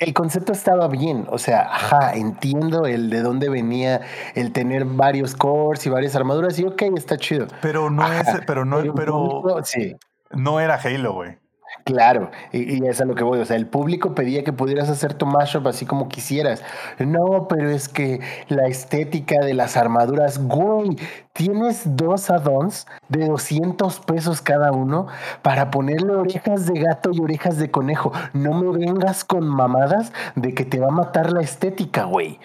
El 0.00 0.12
concepto 0.12 0.52
estaba 0.52 0.88
bien, 0.88 1.26
o 1.30 1.38
sea, 1.38 1.72
ajá, 1.72 2.14
entiendo 2.14 2.84
el 2.84 3.10
de 3.10 3.22
dónde 3.22 3.48
venía 3.48 4.02
el 4.34 4.52
tener 4.52 4.84
varios 4.84 5.36
cores 5.36 5.86
y 5.86 5.90
varias 5.90 6.16
armaduras 6.16 6.58
y 6.58 6.64
ok, 6.64 6.82
está 6.96 7.16
chido. 7.16 7.46
Pero 7.62 7.90
no 7.90 8.12
es, 8.12 8.26
pero 8.46 8.64
no, 8.64 8.82
pero, 8.94 9.42
sí. 9.62 9.96
no 10.30 10.58
era 10.58 10.74
Halo, 10.74 11.14
güey. 11.14 11.38
Claro, 11.82 12.30
y, 12.52 12.78
y, 12.78 12.86
es 12.88 13.00
a 13.00 13.04
lo 13.04 13.14
que 13.14 13.24
voy. 13.24 13.40
O 13.40 13.44
sea, 13.44 13.56
el 13.56 13.66
público 13.66 14.14
pedía 14.14 14.42
que 14.44 14.52
pudieras 14.52 14.88
hacer 14.88 15.14
tu 15.14 15.26
mashup 15.26 15.66
así 15.66 15.84
como 15.84 16.08
quisieras. 16.08 16.62
No, 16.98 17.46
pero 17.48 17.68
es 17.68 17.88
que 17.88 18.20
la 18.48 18.66
estética 18.68 19.44
de 19.44 19.54
las 19.54 19.76
armaduras, 19.76 20.38
güey, 20.38 20.96
tienes 21.34 21.96
dos 21.96 22.30
addons 22.30 22.86
de 23.08 23.26
200 23.26 24.00
pesos 24.00 24.40
cada 24.40 24.72
uno 24.72 25.08
para 25.42 25.70
ponerle 25.70 26.14
orejas 26.14 26.66
de 26.66 26.80
gato 26.80 27.10
y 27.12 27.20
orejas 27.20 27.58
de 27.58 27.70
conejo. 27.70 28.12
No 28.32 28.54
me 28.54 28.78
vengas 28.78 29.24
con 29.24 29.46
mamadas 29.46 30.12
de 30.36 30.54
que 30.54 30.64
te 30.64 30.80
va 30.80 30.88
a 30.88 30.90
matar 30.90 31.32
la 31.32 31.42
estética, 31.42 32.04
güey. 32.04 32.40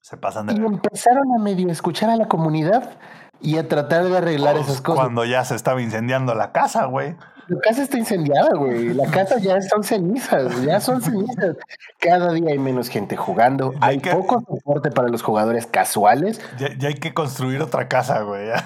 Se 0.00 0.16
pasan 0.16 0.46
de. 0.46 0.54
Y 0.54 0.56
empezaron 0.56 1.24
a 1.38 1.42
medio 1.42 1.70
escuchar 1.70 2.08
a 2.10 2.16
la 2.16 2.28
comunidad 2.28 2.98
y 3.42 3.58
a 3.58 3.68
tratar 3.68 4.04
de 4.04 4.16
arreglar 4.16 4.54
pues, 4.54 4.68
esas 4.68 4.80
cosas. 4.80 5.04
Cuando 5.04 5.24
ya 5.24 5.44
se 5.44 5.56
estaba 5.56 5.82
incendiando 5.82 6.34
la 6.34 6.52
casa, 6.52 6.86
güey. 6.86 7.16
La 7.48 7.58
casa 7.60 7.82
está 7.82 7.98
incendiada, 7.98 8.54
güey. 8.54 8.94
La 8.94 9.10
casa 9.10 9.38
ya 9.38 9.60
son 9.60 9.82
cenizas, 9.82 10.62
ya 10.62 10.80
son 10.80 11.02
cenizas. 11.02 11.56
Cada 11.98 12.32
día 12.32 12.50
hay 12.50 12.58
menos 12.58 12.88
gente 12.88 13.16
jugando. 13.16 13.74
hay 13.80 13.98
poco 13.98 14.44
soporte 14.46 14.90
para 14.90 15.08
los 15.08 15.22
jugadores 15.22 15.66
casuales. 15.66 16.40
Ya, 16.58 16.88
hay 16.88 16.94
que 16.94 17.12
construir 17.12 17.60
otra 17.60 17.88
casa, 17.88 18.22
güey. 18.22 18.48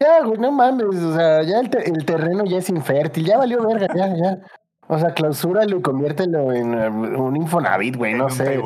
Ya. 0.00 0.20
güey, 0.24 0.36
no 0.36 0.50
mames. 0.50 0.86
O 0.96 1.14
sea, 1.14 1.42
ya 1.42 1.60
el, 1.60 1.70
terreno 2.04 2.44
ya 2.44 2.58
es 2.58 2.68
infértil. 2.68 3.24
Ya 3.24 3.38
valió 3.38 3.64
verga, 3.64 3.86
ya, 3.94 4.08
ya. 4.08 4.38
O 4.88 4.98
sea, 4.98 5.14
clausúralo 5.14 5.78
y 5.78 5.82
conviértelo 5.82 6.52
en 6.52 6.74
un 6.74 7.36
Infonavit, 7.36 7.96
güey. 7.96 8.14
No 8.14 8.28
sé. 8.28 8.60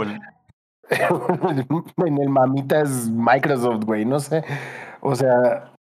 en 2.07 2.19
el 2.19 2.29
mamitas 2.31 3.11
Microsoft, 3.11 3.85
güey. 3.85 4.07
No 4.07 4.19
sé. 4.19 4.45
O 5.09 5.15
sea, 5.15 5.73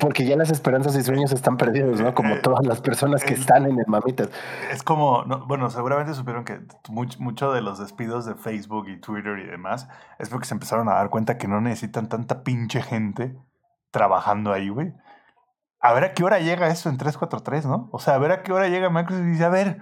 porque 0.00 0.26
ya 0.26 0.36
las 0.36 0.50
esperanzas 0.50 0.96
y 0.96 1.02
sueños 1.04 1.30
están 1.30 1.56
perdidos, 1.56 2.00
¿no? 2.00 2.12
Como 2.12 2.34
eh, 2.34 2.40
todas 2.42 2.66
las 2.66 2.80
personas 2.80 3.22
que 3.22 3.34
están 3.34 3.66
en 3.66 3.78
el 3.78 3.86
mamitas. 3.86 4.30
Es 4.72 4.82
como, 4.82 5.24
bueno, 5.46 5.70
seguramente 5.70 6.12
supieron 6.12 6.44
que 6.44 6.58
mucho, 6.88 7.52
de 7.52 7.60
los 7.60 7.78
despidos 7.78 8.26
de 8.26 8.34
Facebook 8.34 8.88
y 8.88 9.00
Twitter 9.00 9.38
y 9.38 9.46
demás 9.46 9.88
es 10.18 10.28
porque 10.28 10.46
se 10.46 10.54
empezaron 10.54 10.88
a 10.88 10.94
dar 10.94 11.08
cuenta 11.08 11.38
que 11.38 11.46
no 11.46 11.60
necesitan 11.60 12.08
tanta 12.08 12.42
pinche 12.42 12.82
gente 12.82 13.38
trabajando 13.92 14.52
ahí, 14.52 14.70
güey. 14.70 14.92
A 15.78 15.92
ver 15.92 16.02
a 16.02 16.12
qué 16.14 16.24
hora 16.24 16.40
llega 16.40 16.66
eso 16.66 16.88
en 16.88 16.96
343, 16.96 17.66
¿no? 17.66 17.88
O 17.92 18.00
sea, 18.00 18.14
a 18.14 18.18
ver 18.18 18.32
a 18.32 18.42
qué 18.42 18.52
hora 18.52 18.66
llega 18.66 18.90
Microsoft 18.90 19.24
y 19.24 19.30
dice, 19.30 19.44
a 19.44 19.50
ver, 19.50 19.78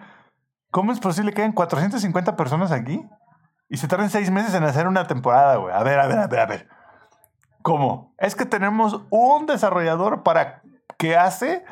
¿cómo 0.71 0.93
es 0.93 1.01
posible 1.01 1.33
que 1.33 1.41
hayan 1.41 1.55
450 1.55 2.37
personas 2.37 2.73
aquí? 2.73 3.03
Y 3.71 3.79
se 3.79 3.89
tarden 3.89 4.11
seis 4.11 4.31
meses 4.31 4.55
en 4.55 4.65
hacer 4.65 4.87
una 4.87 5.07
temporada, 5.07 5.57
güey. 5.57 5.75
A 5.75 5.83
ver, 5.83 5.99
a 5.99 6.07
ver, 6.07 6.19
a 6.19 6.27
ver, 6.27 6.41
a 6.41 6.47
ver. 6.47 6.84
¿Cómo? 7.65 8.15
Es 8.19 8.37
que 8.37 8.45
tenemos 8.45 9.01
un 9.09 9.47
desarrollador 9.47 10.23
para 10.23 10.61
que 10.99 11.17
hace 11.17 11.65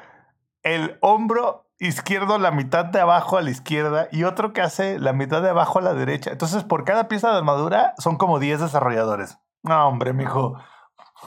el 0.63 0.97
hombro 1.03 1.67
izquierdo 1.79 2.39
la 2.39 2.51
mitad 2.51 2.87
de 2.87 2.99
abajo 2.99 3.37
a 3.37 3.43
la 3.43 3.51
izquierda 3.51 4.09
y 4.11 4.25
otro 4.25 4.55
que 4.55 4.63
hace 4.63 4.99
la 4.99 5.13
mitad 5.13 5.43
de 5.43 5.51
abajo 5.51 5.81
a 5.81 5.83
la 5.83 5.93
derecha. 5.93 6.31
Entonces, 6.31 6.65
por 6.65 6.85
cada 6.85 7.09
pieza 7.09 7.31
de 7.31 7.37
armadura 7.37 7.93
son 7.99 8.17
como 8.17 8.39
10 8.39 8.61
desarrolladores. 8.61 9.39
No, 9.63 9.87
hombre, 9.87 10.15
mijo. 10.15 10.57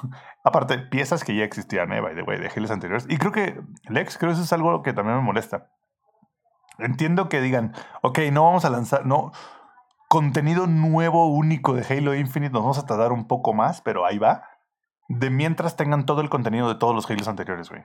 Aparte, 0.44 0.80
piezas 0.80 1.24
que 1.24 1.36
ya 1.36 1.44
existían, 1.44 1.94
eh, 1.94 2.02
by 2.02 2.16
the 2.16 2.24
way, 2.24 2.40
de 2.40 2.50
Halo 2.50 2.74
anteriores. 2.74 3.06
Y 3.08 3.18
creo 3.18 3.32
que, 3.32 3.62
Lex, 3.88 4.18
creo 4.18 4.32
que 4.32 4.34
eso 4.34 4.44
es 4.44 4.52
algo 4.52 4.82
que 4.82 4.94
también 4.94 5.18
me 5.18 5.24
molesta. 5.24 5.70
Entiendo 6.80 7.30
que 7.30 7.40
digan, 7.40 7.76
ok, 8.02 8.18
no 8.32 8.46
vamos 8.46 8.66
a 8.66 8.72
lanzar, 8.72 9.06
no, 9.06 9.32
contenido 10.10 10.66
nuevo, 10.66 11.28
único 11.28 11.74
de 11.74 11.86
Halo 11.88 12.16
Infinite, 12.16 12.52
nos 12.52 12.64
vamos 12.64 12.80
a 12.80 12.88
tardar 12.88 13.12
un 13.12 13.28
poco 13.28 13.54
más, 13.54 13.82
pero 13.82 14.08
ahí 14.08 14.18
va 14.18 14.55
de 15.08 15.30
mientras 15.30 15.76
tengan 15.76 16.06
todo 16.06 16.22
el 16.22 16.30
contenido 16.30 16.68
de 16.68 16.76
todos 16.76 16.96
los 16.96 17.10
Halos 17.10 17.28
anteriores, 17.28 17.70
güey. 17.70 17.84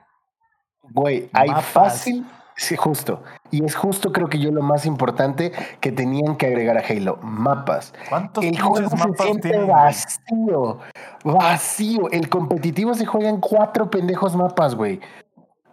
Güey, 0.83 1.29
hay 1.33 1.49
fácil, 1.61 2.25
sí, 2.55 2.75
justo. 2.75 3.23
Y 3.51 3.63
es 3.63 3.75
justo, 3.75 4.11
creo 4.11 4.27
que 4.27 4.39
yo 4.39 4.51
lo 4.51 4.61
más 4.61 4.85
importante 4.85 5.51
que 5.79 5.91
tenían 5.91 6.35
que 6.37 6.47
agregar 6.47 6.77
a 6.77 6.81
Halo, 6.81 7.17
mapas. 7.21 7.93
¿Cuántos 8.09 8.43
el 8.43 8.59
juego 8.59 8.89
mapas 8.89 9.17
se 9.17 9.23
siente 9.23 9.57
vacío, 9.59 10.79
vacío. 11.23 12.09
El 12.11 12.29
competitivo 12.29 12.93
se 12.93 13.05
juega 13.05 13.29
en 13.29 13.39
cuatro 13.39 13.89
pendejos 13.89 14.35
mapas, 14.35 14.75
güey. 14.75 14.99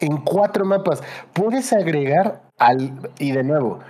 En 0.00 0.18
cuatro 0.18 0.64
mapas. 0.64 1.02
Puedes 1.32 1.72
agregar 1.72 2.42
al, 2.58 3.10
y 3.18 3.32
de 3.32 3.42
nuevo, 3.42 3.80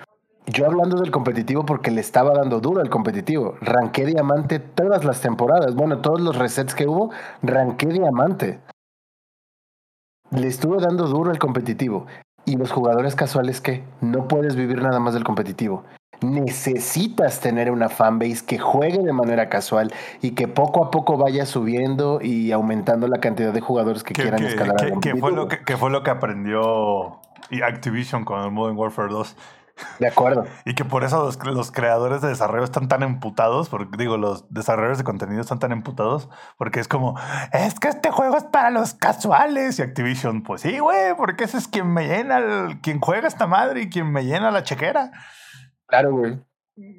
Yo 0.51 0.67
hablando 0.67 0.97
del 1.01 1.11
competitivo 1.11 1.67
porque 1.67 1.91
le 1.91 2.01
estaba 2.01 2.33
dando 2.33 2.61
duro 2.61 2.81
al 2.81 2.89
competitivo. 2.89 3.57
Ranqué 3.61 4.07
diamante 4.07 4.59
todas 4.59 5.05
las 5.05 5.21
temporadas. 5.21 5.75
Bueno, 5.75 5.99
todos 5.99 6.21
los 6.21 6.37
resets 6.37 6.75
que 6.75 6.87
hubo, 6.87 7.11
ranqué 7.43 7.87
diamante. 7.89 8.59
Le 10.31 10.47
estuve 10.47 10.79
dando 10.81 11.07
duro 11.07 11.31
al 11.31 11.39
competitivo. 11.39 12.07
Y 12.47 12.57
los 12.57 12.71
jugadores 12.73 13.15
casuales 13.15 13.61
que 13.61 13.85
no 14.01 14.27
puedes 14.27 14.57
vivir 14.57 14.81
nada 14.83 15.01
más 15.01 15.13
del 15.13 15.25
competitivo. 15.25 15.85
Necesitas 16.23 17.41
tener 17.41 17.71
una 17.71 17.89
fanbase 17.91 18.45
que 18.47 18.59
juegue 18.59 18.99
de 19.03 19.13
manera 19.13 19.49
casual 19.51 19.93
y 20.23 20.31
que 20.33 20.49
poco 20.49 20.83
a 20.85 20.91
poco 20.91 21.17
vaya 21.19 21.45
subiendo 21.47 22.21
y 22.23 22.53
aumentando 22.53 23.07
la 23.07 23.21
cantidad 23.21 23.53
de 23.53 23.61
jugadores 23.61 24.03
que, 24.03 24.15
Que, 24.15 24.23
quieran 24.23 24.41
que- 24.41 24.49
escalar. 24.49 24.77
al 24.83 24.99
que- 25.01 25.11
que 25.13 25.17
fue 25.17 25.31
lo 25.33 25.47
que, 25.47 25.63
que 25.63 25.77
fue 25.77 25.91
lo 25.91 26.03
que 26.03 26.11
aprendió 26.11 27.21
y 27.51 27.61
Activision 27.63 28.25
con 28.25 28.41
el 28.43 28.51
Modern 28.51 28.77
Warfare 28.79 29.11
2. 29.13 29.37
De 29.99 30.07
acuerdo. 30.09 30.45
Y 30.65 30.75
que 30.75 30.85
por 30.85 31.05
eso 31.05 31.25
los, 31.25 31.39
los 31.47 31.71
creadores 31.73 32.21
de 32.23 32.29
desarrollo 32.29 32.65
están 32.65 32.89
tan 32.89 33.03
emputados, 33.03 33.69
porque 33.69 33.97
digo, 33.97 34.17
los 34.17 34.45
desarrolladores 34.53 34.99
de 34.99 35.05
contenido 35.05 35.41
están 35.41 35.59
tan 35.59 35.73
emputados, 35.73 36.29
porque 36.57 36.81
es 36.81 36.89
como, 36.89 37.19
es 37.53 37.79
que 37.79 37.89
este 37.89 38.11
juego 38.11 38.37
es 38.37 38.45
para 38.45 38.71
los 38.71 38.95
casuales. 38.95 39.79
Y 39.79 39.83
Activision, 39.83 40.43
pues 40.43 40.63
sí, 40.63 40.79
güey, 40.79 41.15
porque 41.17 41.45
ese 41.45 41.59
es 41.59 41.69
quien 41.69 41.93
me 41.93 42.07
llena, 42.09 42.39
el- 42.39 42.81
quien 42.81 43.01
juega 43.01 43.29
esta 43.29 43.47
madre 43.47 43.83
y 43.83 43.89
quien 43.91 44.11
me 44.13 44.25
llena 44.25 44.51
la 44.51 44.63
chequera. 44.63 45.11
Claro, 45.87 46.13
güey. 46.13 46.39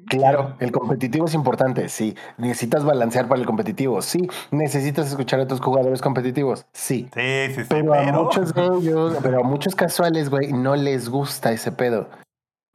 Claro, 0.08 0.56
el 0.60 0.72
competitivo 0.72 1.24
es 1.24 1.32
importante, 1.32 1.88
sí. 1.88 2.14
Necesitas 2.36 2.84
balancear 2.84 3.28
para 3.28 3.40
el 3.40 3.46
competitivo, 3.46 4.02
sí. 4.02 4.28
Necesitas 4.50 5.06
escuchar 5.08 5.40
a 5.40 5.46
tus 5.46 5.58
jugadores 5.60 6.02
competitivos, 6.02 6.66
sí. 6.74 7.08
Sí, 7.14 7.46
sí, 7.54 7.62
sí. 7.62 7.66
Pero, 7.66 7.94
a 7.94 8.02
muchos 8.12 8.52
ellos, 8.54 9.16
pero 9.22 9.40
a 9.40 9.42
muchos 9.42 9.74
casuales, 9.74 10.28
güey, 10.28 10.52
no 10.52 10.76
les 10.76 11.08
gusta 11.08 11.52
ese 11.52 11.72
pedo. 11.72 12.10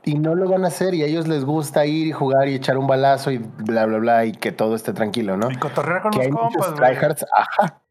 Y 0.06 0.16
no 0.16 0.36
lo 0.36 0.48
van 0.48 0.64
a 0.64 0.68
hacer 0.68 0.94
y 0.94 1.02
a 1.02 1.08
ellos 1.08 1.28
les 1.28 1.44
gusta 1.44 1.86
ir 1.86 2.08
y 2.08 2.12
jugar 2.12 2.48
y 2.48 2.56
echar 2.56 2.78
un 2.78 2.88
balazo 2.88 3.32
y 3.32 3.40
bla, 3.40 3.86
bla, 3.86 3.98
bla 3.98 4.26
y 4.26 4.34
que 4.34 4.52
todo 4.52 4.76
esté 4.76 4.94
tranquilo, 4.94 5.36
¿no? 5.36 5.50
Y 5.52 5.56
cotorrear 5.58 6.04
con 6.04 6.12
que 6.12 6.18
los 6.20 6.26
hay 6.28 6.32
compas, 6.32 6.54
muchos 6.54 6.80
güey. 6.80 6.94
tryhards, 6.94 7.26
ajá. 7.34 7.82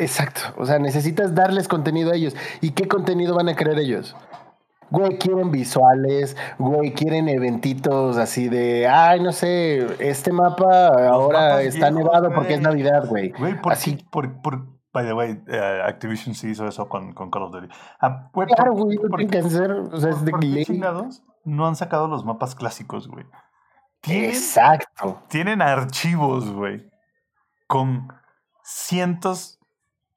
Exacto. 0.00 0.40
O 0.56 0.66
sea, 0.66 0.78
necesitas 0.78 1.34
darles 1.34 1.68
contenido 1.68 2.12
a 2.12 2.16
ellos. 2.16 2.34
¿Y 2.60 2.70
qué 2.70 2.88
contenido 2.88 3.34
van 3.34 3.48
a 3.48 3.54
querer 3.54 3.78
ellos? 3.78 4.16
Güey, 4.90 5.18
quieren 5.18 5.50
visuales, 5.50 6.36
güey, 6.58 6.92
quieren 6.92 7.28
eventitos 7.28 8.18
así 8.18 8.48
de, 8.48 8.86
ay, 8.86 9.20
no 9.20 9.32
sé, 9.32 9.84
este 9.98 10.30
mapa 10.30 11.08
ahora 11.08 11.60
está 11.62 11.90
nevado 11.90 12.32
porque 12.32 12.54
es. 12.54 12.60
Navidad, 12.60 13.04
güey. 13.08 13.30
Güey, 13.30 13.60
¿por 13.60 13.72
Así? 13.72 13.98
Por, 14.10 14.40
por, 14.40 14.75
by 14.96 15.04
the 15.04 15.12
way, 15.12 15.42
eh, 15.46 15.82
Activision 15.84 16.34
sí 16.34 16.48
hizo 16.48 16.66
eso 16.66 16.88
con, 16.88 17.12
con 17.12 17.30
Call 17.30 17.42
of 17.42 17.52
Duty. 17.52 17.68
Ah, 18.00 18.30
güey, 18.32 18.48
claro, 18.48 18.72
¿por- 18.74 18.84
güey, 18.84 18.96
por- 18.96 19.10
tienen 19.18 19.28
que 19.30 19.38
hacer, 19.38 19.70
o 19.70 20.00
sea, 20.00 20.08
es 20.10 20.24
de 20.24 20.30
¿Por 20.30 20.40
qué 20.40 20.64
chingados 20.64 21.22
no 21.44 21.66
han 21.66 21.76
sacado 21.76 22.08
los 22.08 22.24
mapas 22.24 22.54
clásicos, 22.54 23.06
güey? 23.08 23.26
Tienen, 24.00 24.30
Exacto. 24.30 25.22
tienen 25.28 25.60
archivos, 25.60 26.50
güey, 26.50 26.88
con 27.66 28.08
cientos 28.62 29.58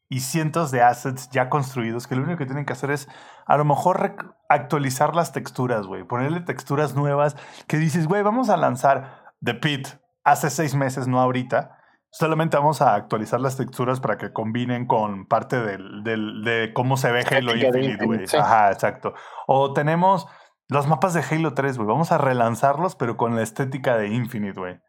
y 0.07 0.21
cientos 0.21 0.71
de 0.71 0.81
assets 0.81 1.29
ya 1.29 1.49
construidos 1.49 2.07
que 2.07 2.15
lo 2.15 2.23
único 2.23 2.37
que 2.37 2.45
tienen 2.45 2.65
que 2.65 2.73
hacer 2.73 2.89
es 2.91 3.07
a 3.45 3.57
lo 3.57 3.65
mejor 3.65 4.15
actualizar 4.47 5.13
las 5.15 5.33
texturas, 5.33 5.87
güey, 5.87 6.03
ponerle 6.05 6.39
texturas 6.39 6.95
nuevas 6.95 7.35
que 7.67 7.77
dices, 7.77 8.07
güey, 8.07 8.23
vamos 8.23 8.49
a 8.49 8.55
lanzar 8.55 9.33
The 9.43 9.55
Pit 9.55 9.87
hace 10.23 10.49
seis 10.49 10.73
meses, 10.73 11.07
no 11.07 11.19
ahorita. 11.19 11.78
Solamente 12.11 12.57
vamos 12.57 12.81
a 12.81 12.95
actualizar 12.95 13.39
las 13.39 13.55
texturas 13.57 13.99
para 13.99 14.17
que 14.17 14.33
combinen 14.33 14.87
con 14.87 15.25
parte 15.27 15.61
del, 15.61 16.03
del- 16.03 16.43
de 16.43 16.71
cómo 16.73 16.97
se 16.97 17.11
ve 17.11 17.23
Halo 17.29 17.55
Infinite, 17.55 18.05
güey. 18.05 18.27
Sí. 18.27 18.37
Ajá, 18.37 18.71
exacto. 18.71 19.13
O 19.47 19.73
tenemos 19.73 20.27
los 20.67 20.87
mapas 20.87 21.13
de 21.13 21.21
Halo 21.29 21.53
3, 21.53 21.77
güey. 21.77 21.87
Vamos 21.87 22.11
a 22.11 22.17
relanzarlos, 22.17 22.95
pero 22.95 23.15
con 23.17 23.35
la 23.35 23.43
estética 23.43 23.95
de 23.97 24.07
Infinite, 24.07 24.59
güey. 24.59 24.79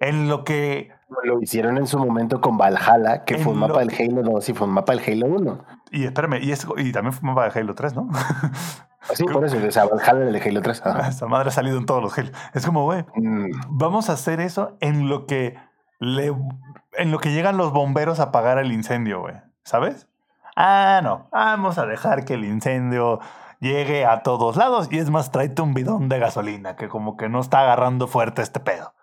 En 0.00 0.28
lo 0.28 0.44
que 0.44 0.90
Lo 1.24 1.40
hicieron 1.40 1.78
en 1.78 1.86
su 1.86 1.98
momento 1.98 2.40
con 2.40 2.56
Valhalla, 2.58 3.24
que 3.24 3.38
fue 3.38 3.52
un 3.52 3.58
mapa 3.60 3.74
lo- 3.74 3.78
del 3.80 3.90
Halo 3.94 4.22
2 4.22 4.48
y 4.48 4.54
fue 4.54 4.66
un 4.66 4.74
mapa 4.74 4.94
del 4.94 5.02
Halo 5.24 5.26
1. 5.34 5.64
Y 5.92 6.04
espérame, 6.04 6.38
y, 6.42 6.52
es- 6.52 6.66
y 6.76 6.92
también 6.92 7.12
fue 7.12 7.28
mapa 7.28 7.48
de 7.48 7.60
Halo 7.60 7.74
3, 7.74 7.94
¿no? 7.94 8.08
Sí, 9.14 9.24
por 9.32 9.44
eso, 9.44 9.56
o 9.56 9.70
sea, 9.70 9.86
Valhalla 9.86 10.18
era 10.20 10.26
el 10.28 10.32
de 10.32 10.40
Halo 10.48 10.62
3. 10.62 10.82
Ajá. 10.86 11.08
Esta 11.08 11.26
madre 11.26 11.48
ha 11.48 11.52
salido 11.52 11.78
en 11.78 11.86
todos 11.86 12.02
los 12.02 12.16
Halo. 12.18 12.30
Es 12.54 12.64
como, 12.66 12.84
güey, 12.84 13.04
Mm, 13.16 13.50
vamos 13.70 14.08
a 14.10 14.12
hacer 14.14 14.40
eso 14.40 14.76
en 14.80 15.08
lo 15.08 15.26
que 15.26 15.56
le, 16.04 16.32
en 16.92 17.10
lo 17.10 17.18
que 17.18 17.32
llegan 17.32 17.56
los 17.56 17.72
bomberos 17.72 18.20
a 18.20 18.24
apagar 18.24 18.58
el 18.58 18.72
incendio, 18.72 19.20
güey. 19.20 19.34
¿Sabes? 19.64 20.06
Ah, 20.56 21.00
no. 21.02 21.28
Vamos 21.32 21.78
a 21.78 21.86
dejar 21.86 22.24
que 22.24 22.34
el 22.34 22.44
incendio 22.44 23.20
llegue 23.60 24.04
a 24.04 24.22
todos 24.22 24.56
lados. 24.56 24.88
Y 24.90 24.98
es 24.98 25.10
más, 25.10 25.30
tráete 25.30 25.62
un 25.62 25.74
bidón 25.74 26.08
de 26.08 26.18
gasolina, 26.18 26.76
que 26.76 26.88
como 26.88 27.16
que 27.16 27.28
no 27.28 27.40
está 27.40 27.60
agarrando 27.60 28.06
fuerte 28.06 28.42
este 28.42 28.60
pedo. 28.60 28.94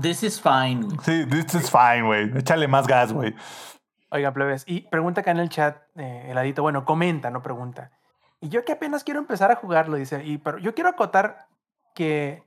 This 0.00 0.22
is 0.22 0.40
fine. 0.40 0.82
güey. 0.84 0.98
Sí, 1.02 1.26
this 1.26 1.54
is 1.54 1.70
fine, 1.70 2.02
güey. 2.02 2.38
Échale 2.38 2.68
más 2.68 2.86
gas, 2.86 3.12
güey. 3.12 3.34
Oiga, 4.10 4.32
plebes. 4.32 4.64
Y 4.66 4.82
pregunta 4.82 5.22
acá 5.22 5.30
en 5.30 5.38
el 5.38 5.48
chat, 5.48 5.78
eh, 5.96 6.26
heladito. 6.28 6.62
Bueno, 6.62 6.84
comenta, 6.84 7.30
no 7.30 7.42
pregunta. 7.42 7.90
Y 8.40 8.48
yo 8.48 8.64
que 8.64 8.72
apenas 8.72 9.04
quiero 9.04 9.20
empezar 9.20 9.50
a 9.50 9.56
jugarlo, 9.56 9.96
dice. 9.96 10.22
Y, 10.24 10.38
pero 10.38 10.58
yo 10.58 10.74
quiero 10.74 10.90
acotar 10.90 11.46
que 11.94 12.42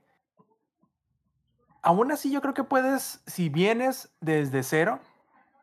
aún 1.86 2.12
así 2.12 2.30
yo 2.30 2.40
creo 2.42 2.52
que 2.54 2.64
puedes, 2.64 3.22
si 3.26 3.48
vienes 3.48 4.10
desde 4.20 4.62
cero, 4.62 4.98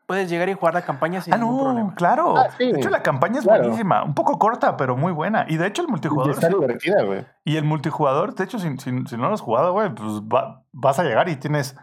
puedes 0.06 0.28
llegar 0.28 0.48
y 0.48 0.54
jugar 0.54 0.74
la 0.74 0.82
campaña 0.82 1.20
sin 1.22 1.32
Ah, 1.32 1.38
ningún 1.38 1.56
no, 1.56 1.62
problema. 1.64 1.94
claro. 1.94 2.36
Ah, 2.36 2.48
sí. 2.58 2.72
De 2.72 2.78
hecho, 2.78 2.90
la 2.90 3.02
campaña 3.02 3.38
es 3.38 3.44
Claro. 3.44 3.62
buenísima. 3.62 4.02
Un 4.04 4.14
poco 4.14 4.38
corta, 4.38 4.76
pero 4.76 4.96
muy 4.96 5.12
buena. 5.12 5.46
Y 5.48 5.56
de 5.56 5.66
hecho, 5.66 5.80
el 5.82 5.88
y 5.88 5.90
multijugador. 5.92 6.34
está 6.34 6.48
sí- 6.48 6.54
divertida, 6.58 7.02
güey. 7.04 7.24
Y 7.44 7.56
el 7.56 7.64
multijugador, 7.64 8.34
de 8.34 8.44
hecho, 8.44 8.58
si, 8.58 8.68
si- 8.78 9.06
si 9.06 9.16
no 9.16 9.28
lo 9.28 9.34
has 9.34 9.40
jugado, 9.40 9.72
güey, 9.72 9.94
pues 9.94 10.20
va- 10.22 10.62
vas 10.72 10.98
a 10.98 11.04
llegar 11.04 11.28
y 11.30 11.36
tienes 11.36 11.74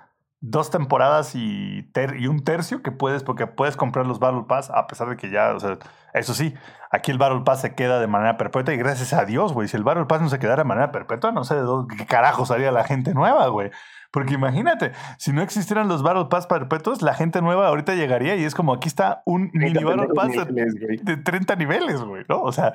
dos 0.43 0.69
temporadas 0.71 1.33
y, 1.35 1.83
ter- 1.93 2.15
y 2.19 2.25
un 2.27 2.43
tercio 2.43 2.81
que 2.81 2.91
puedes, 2.91 3.23
porque 3.23 3.45
puedes 3.47 3.75
comprar 3.77 4.05
los 4.07 4.19
Battle 4.19 4.45
Pass, 4.47 4.71
a 4.71 4.87
pesar 4.87 5.07
de 5.09 5.15
que 5.17 5.29
ya, 5.29 5.53
o 5.55 5.59
sea, 5.59 5.77
eso 6.15 6.33
sí, 6.33 6.53
aquí 6.91 7.11
el 7.11 7.19
Battle 7.19 7.41
Pass 7.45 7.61
se 7.61 7.75
queda 7.75 7.99
de 7.99 8.07
manera 8.07 8.37
perpetua 8.37 8.73
y 8.73 8.77
gracias 8.77 9.13
a 9.13 9.25
Dios, 9.25 9.53
güey, 9.53 9.67
si 9.67 9.77
el 9.77 9.83
Battle 9.83 10.05
Pass 10.05 10.19
no 10.21 10.29
se 10.29 10.39
quedara 10.39 10.63
de 10.63 10.67
manera 10.67 10.91
perpetua, 10.91 11.31
no 11.31 11.43
sé 11.43 11.53
de 11.55 11.61
dónde, 11.61 11.95
qué 11.95 12.05
carajo 12.07 12.43
haría 12.51 12.71
la 12.71 12.83
gente 12.83 13.13
nueva, 13.13 13.47
güey. 13.49 13.69
Porque 14.11 14.33
imagínate, 14.33 14.91
si 15.17 15.31
no 15.31 15.41
existieran 15.41 15.87
los 15.87 16.03
Battle 16.03 16.25
Pass 16.25 16.45
perpetuos, 16.45 17.01
la 17.01 17.13
gente 17.13 17.41
nueva 17.41 17.67
ahorita 17.67 17.95
llegaría 17.95 18.35
y 18.35 18.43
es 18.43 18.53
como 18.53 18.73
aquí 18.73 18.89
está 18.89 19.23
un 19.25 19.49
mini 19.53 19.83
Battle 19.83 20.09
Pass 20.13 20.31
de 20.31 20.45
Niveles, 20.45 21.05
de 21.05 21.17
30 21.17 21.55
niveles, 21.55 22.01
güey, 22.01 22.25
¿no? 22.27 22.41
O 22.41 22.51
sea, 22.51 22.73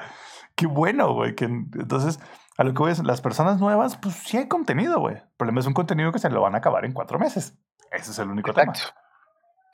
qué 0.54 0.66
bueno, 0.66 1.12
güey. 1.12 1.34
Que, 1.34 1.44
entonces, 1.44 2.18
a 2.56 2.64
lo 2.64 2.72
que 2.72 2.78
voy 2.78 2.92
es, 2.92 3.04
las 3.04 3.20
personas 3.20 3.60
nuevas, 3.60 3.98
pues 3.98 4.14
sí 4.14 4.38
hay 4.38 4.48
contenido, 4.48 4.98
güey. 4.98 5.16
El 5.16 5.22
problema 5.36 5.60
es 5.60 5.66
un 5.66 5.74
contenido 5.74 6.10
que 6.10 6.18
se 6.18 6.30
lo 6.30 6.40
van 6.40 6.54
a 6.54 6.58
acabar 6.58 6.86
en 6.86 6.92
cuatro 6.92 7.18
meses. 7.18 7.54
Ese 7.92 8.10
es 8.10 8.18
el 8.18 8.30
único 8.30 8.50
Exacto. 8.50 8.80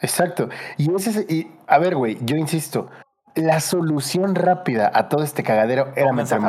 Exacto. 0.00 0.48
Y 0.78 0.92
ese 0.94 1.10
es, 1.10 1.30
y, 1.30 1.50
a 1.68 1.78
ver, 1.78 1.94
güey, 1.94 2.18
yo 2.22 2.36
insisto, 2.36 2.90
la 3.36 3.60
solución 3.60 4.34
rápida 4.34 4.90
a 4.92 5.08
todo 5.08 5.22
este 5.22 5.44
cagadero 5.44 5.92
era 5.94 6.12
meter. 6.12 6.40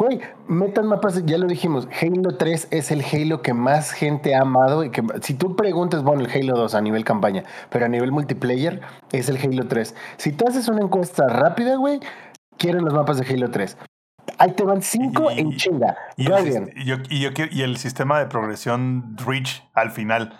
Güey, 0.00 0.18
metan 0.48 0.86
mapas, 0.86 1.26
ya 1.26 1.36
lo 1.36 1.46
dijimos, 1.46 1.86
Halo 2.00 2.34
3 2.38 2.68
es 2.70 2.90
el 2.90 3.04
Halo 3.04 3.42
que 3.42 3.52
más 3.52 3.90
gente 3.92 4.34
ha 4.34 4.40
amado 4.40 4.82
y 4.82 4.90
que 4.90 5.02
si 5.20 5.34
tú 5.34 5.56
preguntas, 5.56 6.02
bueno, 6.02 6.22
el 6.24 6.30
Halo 6.30 6.56
2 6.58 6.74
a 6.74 6.80
nivel 6.80 7.04
campaña, 7.04 7.44
pero 7.68 7.84
a 7.84 7.88
nivel 7.90 8.10
multiplayer 8.10 8.80
es 9.12 9.28
el 9.28 9.36
Halo 9.36 9.68
3. 9.68 9.94
Si 10.16 10.32
tú 10.32 10.46
haces 10.48 10.68
una 10.68 10.80
encuesta 10.80 11.28
rápida, 11.28 11.76
güey, 11.76 12.00
quieren 12.56 12.82
los 12.82 12.94
mapas 12.94 13.18
de 13.18 13.26
Halo 13.30 13.50
3. 13.50 13.76
Ahí 14.38 14.52
te 14.52 14.64
van 14.64 14.80
cinco 14.80 15.30
Y- 15.32 15.40
en 15.40 15.56
chinga. 15.56 15.94
Y 16.16 16.22
el, 16.24 16.28
Guardian, 16.30 16.64
sis- 16.68 16.74
y 16.76 16.84
yo- 16.86 16.96
y 17.10 17.20
yo 17.20 17.34
quiero- 17.34 17.52
y 17.54 17.60
el 17.60 17.76
sistema 17.76 18.18
de 18.20 18.24
progresión 18.24 19.18
Reach 19.18 19.62
al 19.74 19.90
final. 19.90 20.32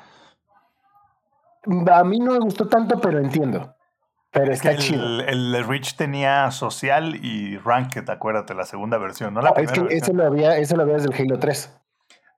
a 1.92 2.04
mí 2.04 2.18
no 2.18 2.32
me 2.32 2.38
gustó 2.38 2.66
tanto, 2.66 2.98
pero 2.98 3.18
entiendo. 3.18 3.74
Pero 4.32 4.52
está 4.52 4.76
chido. 4.76 5.02
el, 5.02 5.54
el 5.54 5.66
Reach 5.66 5.96
tenía 5.96 6.50
social 6.52 7.16
y 7.16 7.58
ranked, 7.58 8.08
acuérdate, 8.08 8.54
la 8.54 8.64
segunda 8.64 8.96
versión, 8.96 9.34
no 9.34 9.40
la 9.40 9.50
No, 9.50 9.56
es 9.56 9.72
que 9.72 9.86
eso 9.90 10.12
lo 10.12 10.24
había, 10.24 10.56
eso 10.56 10.76
lo 10.76 10.82
había 10.82 10.94
desde 10.94 11.08
el 11.08 11.14
Halo 11.14 11.38
3. 11.38 11.76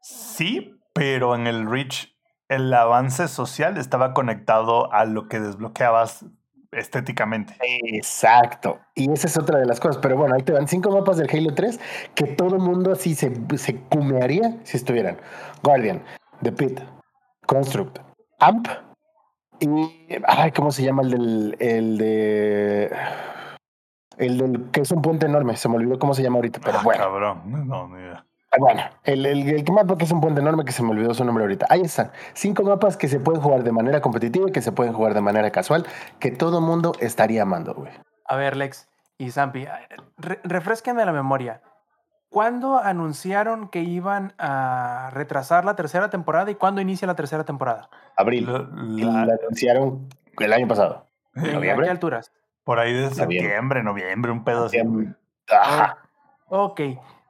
Sí, 0.01 0.81
pero 0.94 1.35
en 1.35 1.47
el 1.47 1.70
Reach 1.70 2.12
el 2.48 2.73
avance 2.74 3.28
social 3.28 3.78
estaba 3.78 4.12
conectado 4.12 4.93
a 4.93 5.05
lo 5.05 5.28
que 5.28 5.40
desbloqueabas 5.40 6.27
estéticamente. 6.70 7.56
Exacto. 7.60 8.81
Y 8.94 9.10
esa 9.10 9.27
es 9.27 9.39
otra 9.39 9.59
de 9.59 9.66
las 9.66 9.81
cosas. 9.81 9.98
Pero 10.02 10.16
bueno, 10.16 10.35
ahí 10.35 10.43
te 10.43 10.52
van 10.52 10.69
cinco 10.69 10.90
mapas 10.90 11.19
del 11.19 11.28
Halo 11.31 11.55
3 11.55 11.81
que 12.14 12.27
todo 12.27 12.56
el 12.56 12.62
mundo 12.62 12.93
así 12.93 13.14
se, 13.14 13.32
se 13.56 13.77
cumearía 13.77 14.59
si 14.64 14.77
estuvieran. 14.77 15.19
Guardian, 15.62 16.02
The 16.43 16.52
Pit, 16.52 16.81
Construct, 17.47 17.98
Amp 18.39 18.69
y... 19.62 20.18
Ay, 20.26 20.52
¿cómo 20.52 20.70
se 20.70 20.82
llama 20.82 21.02
el 21.02 21.10
del... 21.10 21.56
El 21.59 21.98
de... 21.98 22.97
El 24.18 24.39
del 24.39 24.70
que 24.70 24.82
es 24.82 24.90
un 24.90 25.01
puente 25.02 25.26
enorme. 25.26 25.56
Se 25.56 25.68
me 25.68 25.76
olvidó 25.76 25.98
cómo 25.98 26.12
se 26.14 26.22
llama 26.22 26.36
ahorita, 26.36 26.60
pero 26.62 26.78
Ah, 26.78 26.82
bueno. 26.84 27.02
Cabrón, 27.05 27.43
no, 27.47 27.64
no, 27.64 27.89
ni 27.89 28.02
idea. 28.02 28.24
Ah, 28.52 28.56
Bueno, 28.60 28.82
el, 29.05 29.24
el, 29.24 29.48
el 29.48 29.64
mapa 29.72 29.97
que 29.97 30.05
es 30.05 30.12
un 30.12 30.20
puente 30.20 30.40
enorme 30.43 30.64
que 30.66 30.72
se 30.72 30.82
me 30.82 30.90
olvidó 30.90 31.14
su 31.14 31.24
nombre 31.24 31.44
ahorita. 31.44 31.66
Ahí 31.70 31.80
están. 31.80 32.12
Cinco 32.34 32.62
mapas 32.62 32.97
que 32.98 33.09
se 33.09 33.18
pueden 33.20 33.40
jugar 33.40 33.64
de 33.64 33.72
manera 33.72 34.02
competitiva 34.02 34.48
y 34.48 34.52
que 34.52 34.60
se 34.60 34.70
pueden 34.70 34.93
jugar 34.93 35.14
de 35.14 35.22
manera 35.22 35.51
casual, 35.51 35.86
que 36.18 36.30
todo 36.30 36.60
mundo 36.60 36.93
estaría 37.01 37.43
amando, 37.43 37.74
güey. 37.74 37.90
A 38.26 38.36
ver, 38.36 38.56
Lex 38.56 38.89
y 39.16 39.30
Zampi, 39.30 39.66
re- 40.18 40.40
refresquenme 40.44 41.05
la 41.06 41.12
memoria. 41.12 41.62
¿Cuándo 42.32 42.78
anunciaron 42.78 43.68
que 43.68 43.82
iban 43.82 44.32
a 44.38 45.10
retrasar 45.12 45.64
la 45.64 45.76
tercera 45.76 46.10
temporada 46.10 46.50
y 46.50 46.56
cuándo 46.56 46.80
inicia 46.80 47.06
la 47.06 47.14
tercera 47.14 47.44
temporada? 47.44 47.88
Abril. 48.16 48.50
La- 48.50 49.24
la 49.26 49.34
anunciaron 49.34 50.09
el 50.38 50.52
año 50.52 50.66
pasado. 50.66 51.06
¿En- 51.36 51.56
¿A 51.56 51.60
qué 51.60 51.90
alturas? 51.90 52.32
por 52.64 52.78
ahí 52.78 52.92
de 52.92 53.10
septiembre, 53.10 53.82
noviembre, 53.82 54.30
un 54.32 54.44
pedo 54.44 54.66
así. 54.66 54.78
Ajá. 55.50 55.98
Ok, 56.48 56.80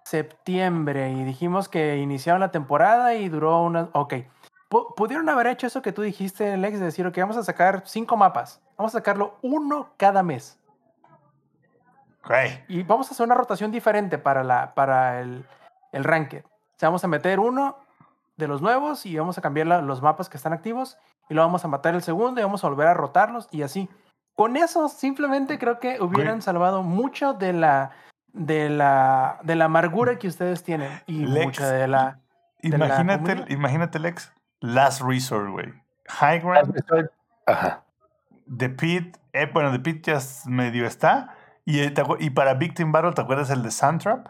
septiembre 0.05 1.11
y 1.11 1.24
dijimos 1.24 1.69
que 1.69 1.97
iniciaron 1.97 2.41
la 2.41 2.51
temporada 2.51 3.15
y 3.15 3.29
duró 3.29 3.62
una... 3.62 3.89
Ok, 3.93 4.15
Pu- 4.69 4.95
pudieron 4.95 5.29
haber 5.29 5.47
hecho 5.49 5.66
eso 5.66 5.83
que 5.83 5.93
tú 5.93 6.03
dijiste, 6.03 6.57
Lex, 6.57 6.79
de 6.79 6.85
decir, 6.87 7.07
ok, 7.07 7.16
vamos 7.19 7.37
a 7.37 7.43
sacar 7.43 7.83
cinco 7.87 8.16
mapas, 8.16 8.61
vamos 8.77 8.95
a 8.95 8.99
sacarlo 8.99 9.39
uno 9.43 9.91
cada 9.97 10.23
mes 10.23 10.59
Y 12.69 12.82
vamos 12.82 13.09
a 13.09 13.15
hacer 13.15 13.24
una 13.27 13.35
rotación 13.35 13.70
diferente 13.70 14.19
para, 14.19 14.44
la, 14.44 14.74
para 14.74 15.20
el, 15.20 15.44
el 15.93 16.05
ranked. 16.05 16.44
O 16.44 16.78
sea, 16.78 16.89
vamos 16.89 17.05
a 17.05 17.09
meter 17.09 17.40
uno 17.40 17.77
de 18.36 18.49
los 18.49 18.62
nuevos 18.62 19.05
y 19.07 19.16
vamos 19.19 19.39
a 19.39 19.40
cambiar 19.43 19.66
la- 19.66 19.82
los 19.82 20.03
mapas 20.03 20.28
que 20.28 20.36
están 20.36 20.53
activos 20.53 20.99
y 21.28 21.35
lo 21.35 21.43
vamos 21.43 21.65
a 21.65 21.69
matar 21.69 21.94
el 21.94 22.03
segundo 22.03 22.40
y 22.40 22.44
vamos 22.44 22.65
a 22.65 22.69
volver 22.69 22.89
a 22.89 22.94
rotarlos 22.94 23.49
y 23.51 23.62
así. 23.62 23.89
Con 24.35 24.57
eso 24.57 24.89
simplemente 24.89 25.59
creo 25.59 25.78
que 25.78 26.01
hubieran 26.01 26.40
salvado 26.43 26.82
mucho 26.82 27.35
de 27.35 27.53
la, 27.53 27.90
de 28.32 28.70
la, 28.70 29.39
de 29.43 29.55
la 29.57 29.66
amargura 29.66 30.19
que 30.19 30.28
ustedes 30.28 30.62
tienen 30.65 30.90
y 31.07 31.27
Lex, 31.27 31.44
mucha 31.44 31.70
de 31.70 31.86
la... 31.86 32.19
de 32.62 32.77
Imagínate, 32.77 33.44
imagínate, 33.53 33.99
Lex. 33.99 34.32
Last 34.61 35.03
Resort, 35.03 35.51
güey. 35.51 35.74
High 36.09 36.40
Ground, 36.40 36.74
Ajá. 37.47 37.82
The 38.57 38.69
Pit. 38.70 39.16
Eh, 39.32 39.51
bueno, 39.53 39.70
The 39.73 39.78
Pit 39.81 40.07
ya 40.07 40.19
medio 40.47 40.86
está. 40.86 41.35
Y, 41.65 41.81
eh, 41.81 41.95
y 42.19 42.31
para 42.31 42.55
Victim 42.55 42.91
Battle, 42.93 43.13
¿te 43.13 43.21
acuerdas 43.23 43.51
el 43.51 43.63
de 43.63 43.71
Sandtrap? 43.71 44.29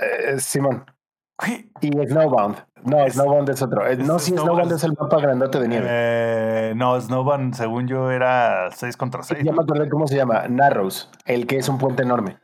Eh, 0.00 0.38
Simón. 0.38 0.84
Y 1.80 1.90
Snowbound. 2.06 2.56
No, 2.84 3.04
Es- 3.04 3.14
Snowbound 3.14 3.48
es 3.50 3.62
otro. 3.62 3.86
Eh, 3.86 3.92
es 3.94 3.98
no, 4.00 4.18
sí, 4.18 4.30
Snowbound. 4.32 4.50
Snowbound 4.52 4.72
es 4.72 4.84
el 4.84 4.92
mapa 4.98 5.16
grandote 5.20 5.58
de 5.60 5.68
nieve. 5.68 5.86
Eh, 5.88 6.72
no, 6.76 7.00
Snowbound, 7.00 7.54
según 7.54 7.88
yo, 7.88 8.10
era 8.10 8.70
6 8.72 8.96
contra 8.96 9.22
6. 9.22 9.42
Ya 9.44 9.52
me 9.52 9.62
acordé 9.62 9.88
cómo 9.88 10.06
se 10.06 10.16
llama. 10.16 10.46
Narrows. 10.48 11.10
El 11.24 11.46
que 11.46 11.56
es 11.58 11.68
un 11.68 11.78
puente 11.78 12.02
enorme. 12.02 12.38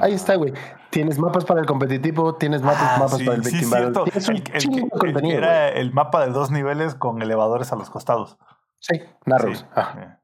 Ahí 0.00 0.12
está, 0.12 0.34
güey. 0.34 0.52
Tienes 0.90 1.18
mapas 1.18 1.46
para 1.46 1.60
el 1.60 1.66
competitivo, 1.66 2.34
tienes 2.34 2.60
mapas, 2.60 2.82
Ah, 2.82 2.96
mapas 2.98 3.16
sí, 3.18 3.24
para 3.24 3.38
el 3.38 3.44
sí, 3.44 3.50
Victim 3.52 3.70
Battle. 3.70 3.84
cierto. 3.86 4.04
Tienes 4.04 4.28
un 4.28 4.36
El, 4.36 4.42
el 4.52 4.60
chingo 4.60 4.74
que- 4.74 4.80
de 4.80 4.84
el 4.84 4.90
que 4.90 4.98
contenido, 5.12 5.38
era 5.38 5.68
el 5.70 5.92
mapa 5.94 6.26
de 6.26 6.32
dos 6.32 6.50
niveles 6.50 6.94
con 6.94 7.22
elevadores 7.22 7.72
a 7.72 7.76
los 7.76 7.88
costados. 7.88 8.36
Sí, 8.80 9.00
Narrows. 9.24 9.60
Sí, 9.60 9.64
Ajá. 9.74 10.17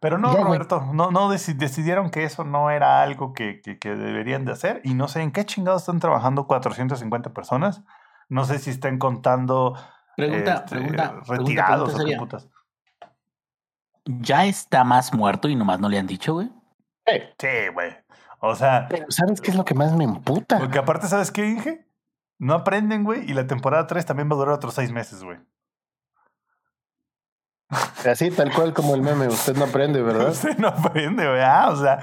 Pero 0.00 0.16
no, 0.18 0.28
Ya, 0.28 0.34
güey. 0.40 0.44
Roberto, 0.58 0.80
no, 0.92 1.10
no 1.10 1.28
deci- 1.32 1.56
decidieron 1.56 2.10
que 2.10 2.22
eso 2.24 2.44
no 2.44 2.70
era 2.70 3.02
algo 3.02 3.32
que, 3.32 3.60
que- 3.60 3.78
que 3.78 3.94
deberían 3.96 4.44
de 4.44 4.52
hacer 4.52 4.80
y 4.84 4.94
no 4.94 5.08
sé 5.08 5.22
en 5.22 5.32
qué 5.32 5.44
chingados 5.44 5.82
están 5.82 5.98
trabajando 6.00 6.46
450 6.46 7.32
personas. 7.32 7.82
No 8.28 8.44
sé 8.44 8.58
si 8.58 8.70
estén 8.70 8.98
contando 8.98 9.74
Pregunta, 10.16 10.54
este, 10.54 10.76
pregunta, 10.76 11.02
pregunta, 11.26 11.32
retirados 11.34 11.94
pregunta 11.94 12.02
o 12.02 12.06
qué 12.06 12.16
putas. 12.16 12.48
¿Ya 14.04 14.46
está 14.46 14.84
más 14.84 15.12
muerto 15.12 15.48
y 15.48 15.56
nomás 15.56 15.80
no 15.80 15.88
le 15.88 15.98
han 15.98 16.06
dicho, 16.06 16.34
güey? 16.34 16.50
Sí, 17.06 17.14
Sí, 17.38 17.48
güey. 17.72 17.96
O 18.40 18.54
sea, 18.54 18.86
pero 18.88 19.06
¿sabes 19.10 19.40
qué 19.40 19.50
es 19.50 19.56
lo 19.56 19.64
que 19.64 19.74
más 19.74 19.92
me 19.94 20.04
emputa? 20.04 20.58
porque 20.58 20.78
aparte, 20.78 21.08
¿sabes 21.08 21.30
qué, 21.32 21.46
Inge? 21.48 21.86
No 22.38 22.54
aprenden, 22.54 23.02
güey, 23.02 23.28
y 23.28 23.34
la 23.34 23.46
temporada 23.48 23.86
3 23.88 24.06
también 24.06 24.28
va 24.30 24.34
a 24.34 24.38
durar 24.38 24.54
otros 24.54 24.74
seis 24.74 24.92
meses, 24.92 25.24
güey. 25.24 25.38
Así, 27.70 28.30
tal 28.30 28.52
cual 28.52 28.72
como 28.72 28.94
el 28.94 29.02
meme. 29.02 29.28
Usted 29.28 29.56
no 29.56 29.64
aprende, 29.64 30.02
¿verdad? 30.02 30.28
Usted 30.32 30.56
no 30.58 30.68
aprende. 30.68 31.24
Ah, 31.42 31.68
o 31.70 31.76
sea, 31.76 32.00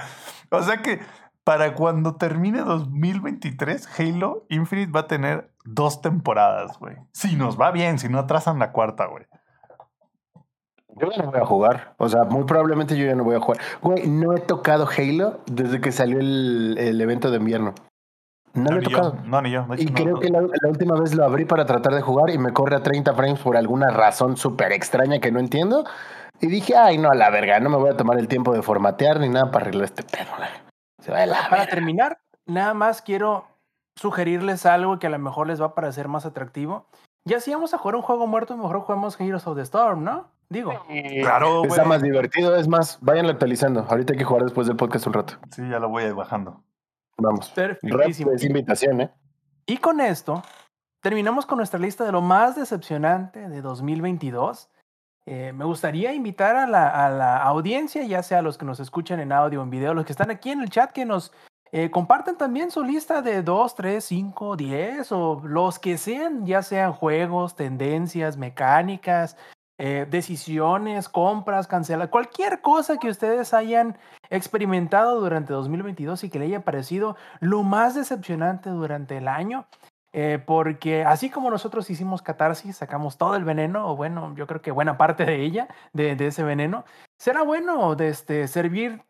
o 0.50 0.62
sea 0.62 0.78
que 0.78 1.00
para 1.44 1.74
cuando 1.74 2.16
termine 2.16 2.60
2023, 2.60 3.88
Halo 3.98 4.46
Infinite 4.48 4.90
va 4.90 5.00
a 5.00 5.06
tener 5.06 5.50
dos 5.64 6.00
temporadas, 6.00 6.78
güey. 6.78 6.96
Si 7.12 7.36
nos 7.36 7.60
va 7.60 7.70
bien, 7.70 7.98
si 7.98 8.08
no 8.08 8.18
atrasan 8.18 8.58
la 8.58 8.72
cuarta, 8.72 9.06
güey. 9.06 9.26
Yo 10.98 11.10
ya 11.10 11.22
no 11.22 11.30
voy 11.30 11.40
a 11.40 11.44
jugar. 11.44 11.94
O 11.98 12.08
sea, 12.08 12.24
muy 12.24 12.44
probablemente 12.44 12.96
yo 12.96 13.04
ya 13.04 13.14
no 13.14 13.24
voy 13.24 13.36
a 13.36 13.40
jugar. 13.40 13.60
Güey, 13.82 14.06
no 14.06 14.34
he 14.34 14.40
tocado 14.40 14.88
Halo 14.88 15.40
desde 15.46 15.80
que 15.80 15.92
salió 15.92 16.18
el, 16.18 16.76
el 16.78 17.00
evento 17.00 17.30
de 17.30 17.36
invierno. 17.36 17.74
No 18.56 18.70
lo 18.70 18.76
he 18.78 18.80
ni 18.80 18.86
yo, 18.90 18.96
tocado. 18.96 19.16
no, 19.24 19.42
ni 19.42 19.50
yo. 19.50 19.66
Hecho, 19.72 19.82
Y 19.82 19.86
no- 19.86 19.94
creo 19.94 20.14
no- 20.14 20.20
que 20.20 20.28
la, 20.30 20.40
la 20.40 20.68
última 20.68 20.98
vez 21.00 21.14
lo 21.14 21.24
abrí 21.24 21.44
para 21.44 21.66
tratar 21.66 21.94
de 21.94 22.02
jugar 22.02 22.30
y 22.30 22.38
me 22.38 22.52
corre 22.52 22.76
a 22.76 22.82
30 22.82 23.14
frames 23.14 23.38
por 23.40 23.56
alguna 23.56 23.90
razón 23.90 24.36
súper 24.36 24.72
extraña 24.72 25.18
que 25.20 25.30
no 25.32 25.38
entiendo. 25.40 25.84
Y 26.40 26.48
dije, 26.48 26.76
ay, 26.76 26.98
no, 26.98 27.10
a 27.10 27.14
la 27.14 27.30
verga, 27.30 27.60
no 27.60 27.70
me 27.70 27.76
voy 27.76 27.90
a 27.90 27.96
tomar 27.96 28.18
el 28.18 28.28
tiempo 28.28 28.52
de 28.52 28.62
formatear 28.62 29.20
ni 29.20 29.28
nada 29.28 29.50
para 29.50 29.64
arreglar 29.64 29.84
este 29.84 30.02
pedo. 30.02 30.26
Se 31.02 31.10
va 31.12 31.20
de 31.20 31.26
la 31.26 31.36
Para 31.44 31.62
verga. 31.62 31.66
terminar, 31.70 32.18
nada 32.46 32.74
más 32.74 33.00
quiero 33.02 33.46
sugerirles 33.98 34.66
algo 34.66 34.98
que 34.98 35.06
a 35.06 35.10
lo 35.10 35.18
mejor 35.18 35.46
les 35.46 35.60
va 35.60 35.66
a 35.66 35.74
parecer 35.74 36.08
más 36.08 36.26
atractivo. 36.26 36.86
Ya 37.24 37.40
si 37.40 37.52
vamos 37.52 37.74
a 37.74 37.78
jugar 37.78 37.96
un 37.96 38.02
juego 38.02 38.26
muerto, 38.26 38.56
mejor 38.56 38.80
juguemos 38.80 39.18
Heroes 39.20 39.46
of 39.46 39.56
the 39.56 39.62
Storm, 39.62 40.04
¿no? 40.04 40.28
Digo, 40.48 40.72
Claro, 41.22 41.64
Está 41.64 41.84
más 41.84 42.02
divertido, 42.02 42.54
es 42.54 42.68
más, 42.68 42.98
váyanlo 43.00 43.32
actualizando. 43.32 43.84
Ahorita 43.88 44.12
hay 44.12 44.18
que 44.18 44.24
jugar 44.24 44.44
después 44.44 44.66
del 44.68 44.76
podcast 44.76 45.06
un 45.08 45.12
rato. 45.14 45.34
Sí, 45.50 45.68
ya 45.68 45.80
lo 45.80 45.88
voy 45.88 46.08
bajando. 46.12 46.62
Vamos. 47.18 47.48
Perfectísimo. 47.50 48.32
es 48.32 48.44
invitación, 48.44 49.00
¿eh? 49.00 49.10
Y 49.66 49.78
con 49.78 50.00
esto, 50.00 50.42
terminamos 51.00 51.46
con 51.46 51.58
nuestra 51.58 51.80
lista 51.80 52.04
de 52.04 52.12
lo 52.12 52.20
más 52.20 52.56
decepcionante 52.56 53.48
de 53.48 53.62
2022. 53.62 54.68
Eh, 55.26 55.52
me 55.52 55.64
gustaría 55.64 56.14
invitar 56.14 56.54
a 56.56 56.66
la, 56.66 56.88
a 57.06 57.10
la 57.10 57.42
audiencia, 57.42 58.04
ya 58.04 58.22
sea 58.22 58.42
los 58.42 58.58
que 58.58 58.64
nos 58.64 58.78
escuchan 58.78 59.18
en 59.18 59.32
audio 59.32 59.60
o 59.60 59.64
en 59.64 59.70
video, 59.70 59.92
los 59.92 60.04
que 60.04 60.12
están 60.12 60.30
aquí 60.30 60.50
en 60.50 60.62
el 60.62 60.70
chat, 60.70 60.92
que 60.92 61.04
nos 61.04 61.32
eh, 61.72 61.90
compartan 61.90 62.38
también 62.38 62.70
su 62.70 62.84
lista 62.84 63.22
de 63.22 63.42
2, 63.42 63.74
3, 63.74 64.04
5, 64.04 64.56
10 64.56 65.12
o 65.12 65.42
los 65.44 65.78
que 65.78 65.98
sean, 65.98 66.46
ya 66.46 66.62
sean 66.62 66.92
juegos, 66.92 67.56
tendencias, 67.56 68.36
mecánicas, 68.36 69.36
eh, 69.78 70.06
decisiones, 70.10 71.08
compras, 71.08 71.66
canceladas, 71.66 72.10
cualquier 72.10 72.60
cosa 72.62 72.96
que 72.98 73.10
ustedes 73.10 73.52
hayan 73.54 73.98
experimentado 74.30 75.20
durante 75.20 75.52
2022 75.52 76.24
y 76.24 76.30
que 76.30 76.38
le 76.38 76.46
haya 76.46 76.64
parecido 76.64 77.16
lo 77.40 77.62
más 77.62 77.94
decepcionante 77.94 78.70
durante 78.70 79.18
el 79.18 79.28
año. 79.28 79.66
eh, 80.12 80.38
porque 80.44 81.04
así 81.04 81.28
como 81.28 81.50
nosotros 81.50 81.90
hicimos 81.90 82.22
catarsis, 82.22 82.76
sacamos 82.76 83.18
todo 83.18 83.36
el 83.36 83.44
veneno, 83.44 83.90
o 83.90 83.96
bueno, 83.96 84.34
yo 84.34 84.46
creo 84.46 84.62
que 84.62 84.70
buena 84.70 84.96
parte 84.96 85.26
de 85.26 85.42
ella, 85.42 85.68
de, 85.92 86.16
de 86.16 86.28
ese 86.28 86.42
veneno, 86.42 86.86
será 87.18 87.42
bueno 87.42 87.94
de 87.96 88.08
este, 88.08 88.48
servir 88.48 89.02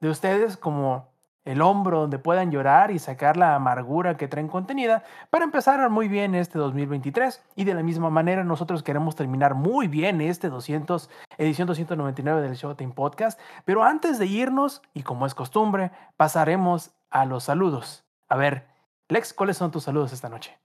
de 0.00 0.10
ustedes 0.10 0.58
como 0.58 1.08
el 1.44 1.62
hombro 1.62 2.00
donde 2.00 2.18
puedan 2.18 2.50
llorar 2.50 2.90
y 2.90 2.98
sacar 2.98 3.36
la 3.36 3.54
amargura 3.54 4.16
que 4.16 4.28
traen 4.28 4.48
contenida 4.48 5.04
para 5.30 5.44
empezar 5.44 5.88
muy 5.90 6.08
bien 6.08 6.34
este 6.34 6.58
2023 6.58 7.42
y 7.56 7.64
de 7.64 7.74
la 7.74 7.82
misma 7.82 8.10
manera 8.10 8.44
nosotros 8.44 8.82
queremos 8.82 9.16
terminar 9.16 9.54
muy 9.54 9.88
bien 9.88 10.20
este 10.20 10.48
200 10.48 11.08
edición 11.38 11.66
299 11.66 12.42
del 12.42 12.56
Showtime 12.56 12.92
Podcast, 12.92 13.40
pero 13.64 13.84
antes 13.84 14.18
de 14.18 14.26
irnos 14.26 14.82
y 14.92 15.02
como 15.02 15.26
es 15.26 15.34
costumbre, 15.34 15.92
pasaremos 16.16 16.90
a 17.10 17.24
los 17.24 17.44
saludos. 17.44 18.04
A 18.28 18.36
ver, 18.36 18.66
Lex, 19.08 19.32
¿cuáles 19.32 19.56
son 19.56 19.70
tus 19.70 19.84
saludos 19.84 20.12
esta 20.12 20.28
noche? 20.28 20.58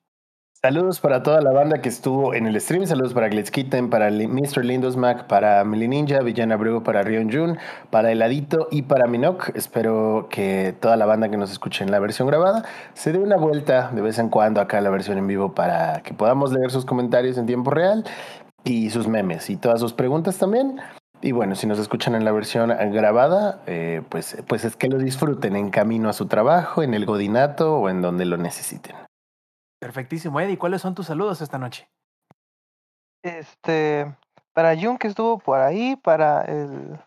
Saludos 0.65 1.01
para 1.01 1.23
toda 1.23 1.41
la 1.41 1.51
banda 1.51 1.81
que 1.81 1.89
estuvo 1.89 2.33
en 2.33 2.47
el 2.47 2.57
stream. 2.61 2.87
Saludos 2.87 3.13
para 3.13 3.27
Glitzkitten, 3.27 3.89
para 3.89 4.09
Mr. 4.09 4.63
Lindos 4.63 4.95
Mac, 4.95 5.27
para 5.27 5.61
Mili 5.65 5.89
Ninja, 5.89 6.21
Villana 6.21 6.55
Breu, 6.55 6.83
para 6.83 7.01
Rion 7.01 7.29
Jun, 7.29 7.57
para 7.89 8.13
Heladito 8.13 8.69
y 8.71 8.83
para 8.83 9.05
Minok. 9.05 9.49
Espero 9.57 10.29
que 10.29 10.73
toda 10.79 10.95
la 10.95 11.05
banda 11.05 11.27
que 11.27 11.35
nos 11.35 11.51
escuche 11.51 11.83
en 11.83 11.91
la 11.91 11.99
versión 11.99 12.29
grabada 12.29 12.63
se 12.93 13.11
dé 13.11 13.19
una 13.19 13.35
vuelta 13.35 13.91
de 13.93 14.01
vez 14.01 14.19
en 14.19 14.29
cuando 14.29 14.61
acá 14.61 14.77
a 14.77 14.81
la 14.81 14.89
versión 14.89 15.17
en 15.17 15.27
vivo 15.27 15.53
para 15.53 16.01
que 16.01 16.13
podamos 16.13 16.53
leer 16.53 16.71
sus 16.71 16.85
comentarios 16.85 17.37
en 17.37 17.45
tiempo 17.45 17.69
real 17.69 18.05
y 18.63 18.89
sus 18.89 19.05
memes 19.09 19.49
y 19.49 19.57
todas 19.57 19.81
sus 19.81 19.91
preguntas 19.91 20.37
también. 20.37 20.79
Y 21.21 21.33
bueno, 21.33 21.55
si 21.55 21.67
nos 21.67 21.77
escuchan 21.77 22.15
en 22.15 22.23
la 22.23 22.31
versión 22.31 22.69
grabada, 22.93 23.59
eh, 23.67 24.01
pues, 24.07 24.41
pues 24.47 24.63
es 24.63 24.77
que 24.77 24.87
lo 24.87 24.97
disfruten 24.97 25.57
en 25.57 25.71
camino 25.71 26.07
a 26.07 26.13
su 26.13 26.27
trabajo, 26.27 26.83
en 26.83 26.93
el 26.93 27.05
godinato 27.05 27.79
o 27.79 27.89
en 27.89 28.01
donde 28.01 28.23
lo 28.23 28.37
necesiten. 28.37 28.95
Perfectísimo, 29.83 30.39
Eddie. 30.39 30.57
¿Cuáles 30.57 30.81
son 30.81 30.95
tus 30.95 31.07
saludos 31.07 31.41
esta 31.41 31.57
noche? 31.57 31.89
Este, 33.21 34.15
para 34.53 34.77
Jun 34.79 34.97
que 34.97 35.09
estuvo 35.09 35.39
por 35.39 35.59
ahí, 35.59 35.97
para 35.97 36.41
el 36.43 36.97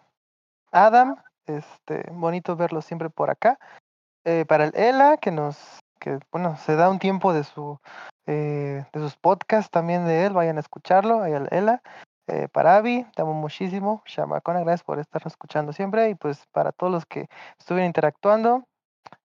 Adam, 0.73 1.17
este, 1.47 2.05
bonito 2.13 2.55
verlo 2.55 2.83
siempre 2.83 3.09
por 3.09 3.31
acá. 3.31 3.59
Eh, 4.27 4.45
para 4.47 4.65
el 4.65 4.77
Ela, 4.77 5.17
que 5.17 5.31
nos, 5.31 5.57
que 5.99 6.19
bueno, 6.31 6.59
se 6.59 6.77
da 6.77 6.91
un 6.91 6.99
tiempo 6.99 7.33
de 7.33 7.45
su, 7.45 7.81
eh, 8.27 8.85
de 8.93 9.01
sus 9.01 9.17
podcasts 9.17 9.71
también 9.71 10.05
de 10.05 10.27
él, 10.27 10.35
vayan 10.35 10.59
a 10.59 10.61
escucharlo, 10.61 11.23
ahí 11.23 11.33
al 11.33 11.49
Ela. 11.53 11.81
Eh, 12.27 12.49
para 12.53 12.77
Avi, 12.77 13.07
te 13.15 13.23
amo 13.23 13.33
muchísimo, 13.33 14.03
Shamacona, 14.05 14.61
gracias 14.61 14.85
por 14.85 14.99
estarnos 14.99 15.33
escuchando 15.33 15.73
siempre. 15.73 16.11
Y 16.11 16.15
pues 16.15 16.45
para 16.53 16.73
todos 16.73 16.93
los 16.93 17.07
que 17.07 17.27
estuvieron 17.59 17.87
interactuando, 17.87 18.65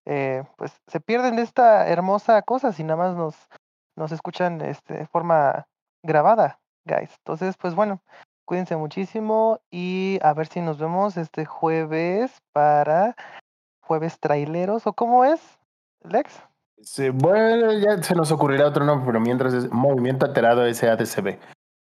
eh, 0.06 0.44
pues 0.58 0.82
se 0.88 0.99
pierden 0.99 1.36
de 1.36 1.44
esta 1.44 1.88
hermosa 1.88 2.41
cosa 2.41 2.74
si 2.74 2.84
nada 2.84 2.98
más 2.98 3.16
nos, 3.16 3.36
nos 3.95 4.12
escuchan 4.12 4.62
este, 4.62 4.95
de 4.95 5.08
forma 5.08 5.68
grabada, 6.03 6.60
guys. 6.86 7.14
Entonces, 7.20 7.56
pues 7.58 7.76
bueno, 7.76 8.02
cuídense 8.45 8.76
muchísimo 8.76 9.62
y 9.70 10.20
a 10.22 10.34
ver 10.34 10.48
si 10.48 10.62
nos 10.62 10.78
vemos 10.78 11.18
este 11.18 11.45
jueves 11.45 12.41
para 12.53 13.16
jueves 13.82 14.20
traileros 14.20 14.88
o 14.88 14.94
cómo 14.94 15.26
es. 15.26 15.41
Lex. 16.03 16.41
Sí, 16.82 17.10
bueno, 17.10 17.74
ya 17.74 18.02
se 18.02 18.16
nos 18.16 18.32
ocurrirá 18.32 18.68
otro 18.68 18.84
nombre, 18.84 19.06
pero 19.06 19.20
mientras 19.20 19.53
es 19.53 19.72
Movimiento 19.72 20.26
Alterado 20.26 20.66
SADCB. 20.66 21.38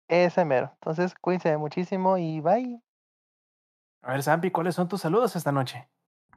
Ese 0.10 0.44
mero. 0.44 0.72
Entonces, 0.74 1.16
cuídense 1.22 1.56
muchísimo 1.58 2.18
y 2.18 2.42
bye. 2.42 2.82
A 4.02 4.12
ver, 4.12 4.24
Zampi, 4.24 4.52
¿cuáles 4.52 4.76
son 4.76 4.90
tus 4.90 5.02
saludos 5.02 5.36
esta 5.36 5.52
noche? 5.52 5.88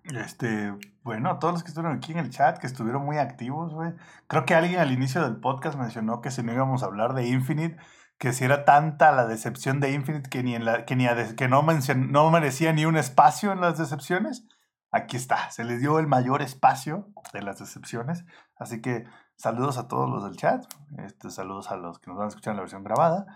Este, 0.04 0.74
bueno, 1.02 1.30
a 1.30 1.38
todos 1.38 1.54
los 1.54 1.62
que 1.62 1.68
estuvieron 1.68 1.96
aquí 1.96 2.12
en 2.12 2.18
el 2.18 2.30
chat, 2.30 2.58
que 2.58 2.66
estuvieron 2.66 3.04
muy 3.04 3.16
activos, 3.18 3.72
güey. 3.72 3.94
Creo 4.26 4.44
que 4.44 4.54
alguien 4.54 4.80
al 4.80 4.92
inicio 4.92 5.22
del 5.22 5.36
podcast 5.36 5.78
mencionó 5.78 6.20
que 6.20 6.30
si 6.30 6.42
no 6.42 6.52
íbamos 6.52 6.82
a 6.82 6.86
hablar 6.86 7.14
de 7.14 7.26
Infinite, 7.26 7.76
que 8.18 8.32
si 8.32 8.44
era 8.44 8.64
tanta 8.64 9.12
la 9.12 9.26
decepción 9.26 9.80
de 9.80 9.92
Infinite 9.92 10.28
que 10.28 10.42
ni 10.42 10.54
en 10.54 10.64
la, 10.66 10.84
que 10.84 10.94
ni 10.94 11.06
a 11.06 11.14
des- 11.14 11.34
que 11.34 11.48
no, 11.48 11.62
mencion- 11.62 12.10
no 12.10 12.30
merecía 12.30 12.72
ni 12.72 12.84
un 12.84 12.96
espacio 12.96 13.52
en 13.52 13.60
las 13.60 13.78
decepciones. 13.78 14.46
Aquí 14.90 15.16
está, 15.16 15.50
se 15.50 15.64
les 15.64 15.80
dio 15.80 15.98
el 15.98 16.06
mayor 16.06 16.42
espacio 16.42 17.08
de 17.32 17.42
las 17.42 17.58
decepciones. 17.58 18.24
Así 18.56 18.80
que 18.80 19.06
saludos 19.36 19.78
a 19.78 19.88
todos 19.88 20.08
los 20.08 20.22
del 20.22 20.36
chat, 20.36 20.64
este, 20.98 21.30
saludos 21.30 21.70
a 21.70 21.76
los 21.76 21.98
que 21.98 22.10
nos 22.10 22.18
van 22.18 22.26
a 22.26 22.28
escuchar 22.28 22.52
en 22.52 22.56
la 22.58 22.62
versión 22.62 22.84
grabada. 22.84 23.26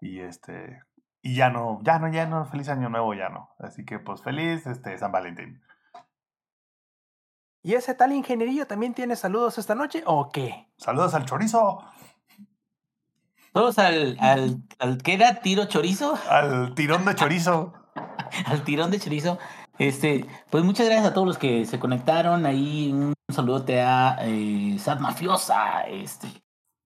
Y 0.00 0.20
este, 0.20 0.82
y 1.22 1.34
ya 1.34 1.48
no, 1.48 1.78
ya 1.82 1.98
no, 1.98 2.08
ya 2.08 2.26
no, 2.26 2.44
feliz 2.44 2.68
año 2.68 2.88
nuevo, 2.90 3.14
ya 3.14 3.28
no. 3.30 3.50
Así 3.58 3.84
que 3.84 3.98
pues 3.98 4.20
feliz 4.22 4.66
este 4.66 4.98
San 4.98 5.12
Valentín. 5.12 5.62
¿Y 7.62 7.74
ese 7.74 7.94
tal 7.94 8.12
ingenierillo 8.12 8.66
también 8.66 8.94
tiene 8.94 9.16
saludos 9.16 9.58
esta 9.58 9.74
noche 9.74 10.02
o 10.06 10.30
qué? 10.30 10.68
Saludos 10.76 11.14
al 11.14 11.24
chorizo, 11.24 11.82
Todos 13.52 13.78
al, 13.78 14.16
al, 14.20 14.62
al 14.78 14.98
¿qué 14.98 15.14
era? 15.14 15.40
¿Tiro 15.40 15.64
chorizo? 15.64 16.18
al 16.30 16.74
tirón 16.74 17.04
de 17.04 17.14
chorizo. 17.14 17.72
al 18.46 18.62
tirón 18.64 18.90
de 18.90 19.00
chorizo. 19.00 19.38
Este, 19.78 20.26
pues 20.50 20.64
muchas 20.64 20.86
gracias 20.86 21.06
a 21.06 21.14
todos 21.14 21.26
los 21.26 21.38
que 21.38 21.64
se 21.64 21.78
conectaron. 21.78 22.46
Ahí 22.46 22.90
un 22.92 23.14
saludote 23.28 23.80
a 23.80 24.18
eh, 24.22 24.76
Sad 24.78 25.00
Mafiosa, 25.00 25.82
este, 25.82 26.28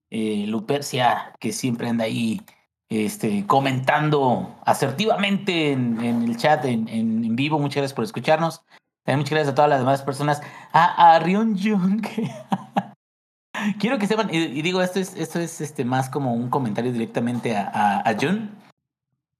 eh, 0.09 0.45
Lupercia, 0.47 1.33
que 1.39 1.51
siempre 1.51 1.89
anda 1.89 2.05
ahí 2.05 2.41
este, 2.89 3.45
comentando 3.47 4.55
asertivamente 4.65 5.71
en, 5.71 6.03
en 6.03 6.23
el 6.23 6.37
chat, 6.37 6.65
en, 6.65 6.87
en, 6.87 7.25
en 7.25 7.35
vivo. 7.35 7.57
Muchas 7.59 7.77
gracias 7.77 7.93
por 7.93 8.03
escucharnos. 8.05 8.63
También 9.03 9.19
muchas 9.19 9.31
gracias 9.31 9.51
a 9.51 9.55
todas 9.55 9.69
las 9.69 9.79
demás 9.79 10.01
personas. 10.01 10.41
A, 10.71 11.15
a 11.15 11.19
Rion 11.19 11.57
Jun, 11.57 12.01
quiero 13.79 13.97
que 13.97 14.07
sepan, 14.07 14.33
y, 14.33 14.61
digo, 14.61 14.81
esto 14.81 14.99
es, 14.99 15.15
esto 15.15 15.39
es 15.39 15.59
este, 15.61 15.83
más 15.85 16.09
como 16.09 16.33
un 16.33 16.49
comentario 16.49 16.91
directamente 16.91 17.55
a, 17.55 18.01
a, 18.05 18.15
Jun 18.19 18.51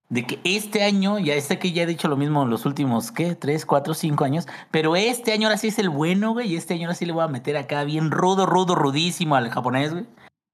de 0.09 0.25
que 0.27 0.39
este 0.43 0.83
año, 0.83 1.17
ya 1.17 1.39
sé 1.41 1.57
que 1.57 1.71
ya 1.71 1.83
he 1.83 1.87
dicho 1.87 2.07
lo 2.07 2.17
mismo 2.17 2.43
en 2.43 2.49
los 2.49 2.65
últimos, 2.65 3.11
¿qué? 3.11 3.35
Tres, 3.35 3.65
cuatro, 3.65 3.93
cinco 3.93 4.25
años, 4.25 4.47
pero 4.69 4.95
este 4.95 5.31
año 5.31 5.47
ahora 5.47 5.57
sí 5.57 5.69
es 5.69 5.79
el 5.79 5.89
bueno, 5.89 6.33
güey, 6.33 6.53
y 6.53 6.55
este 6.55 6.75
año 6.75 6.83
ahora 6.87 6.95
sí 6.95 7.05
le 7.05 7.13
voy 7.13 7.23
a 7.23 7.29
meter 7.29 7.57
acá 7.57 7.83
bien 7.83 8.11
rudo, 8.11 8.45
rudo, 8.45 8.75
rudísimo 8.75 9.35
al 9.35 9.49
japonés, 9.49 9.91
güey. 9.91 10.05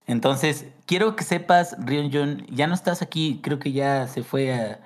Entonces, 0.07 0.67
quiero 0.85 1.15
que 1.15 1.23
sepas, 1.23 1.75
Rion 1.79 2.11
Jun, 2.11 2.45
ya 2.49 2.67
no 2.67 2.73
estás 2.73 3.01
aquí, 3.01 3.41
creo 3.43 3.59
que 3.59 3.71
ya 3.71 4.07
se 4.07 4.23
fue 4.23 4.79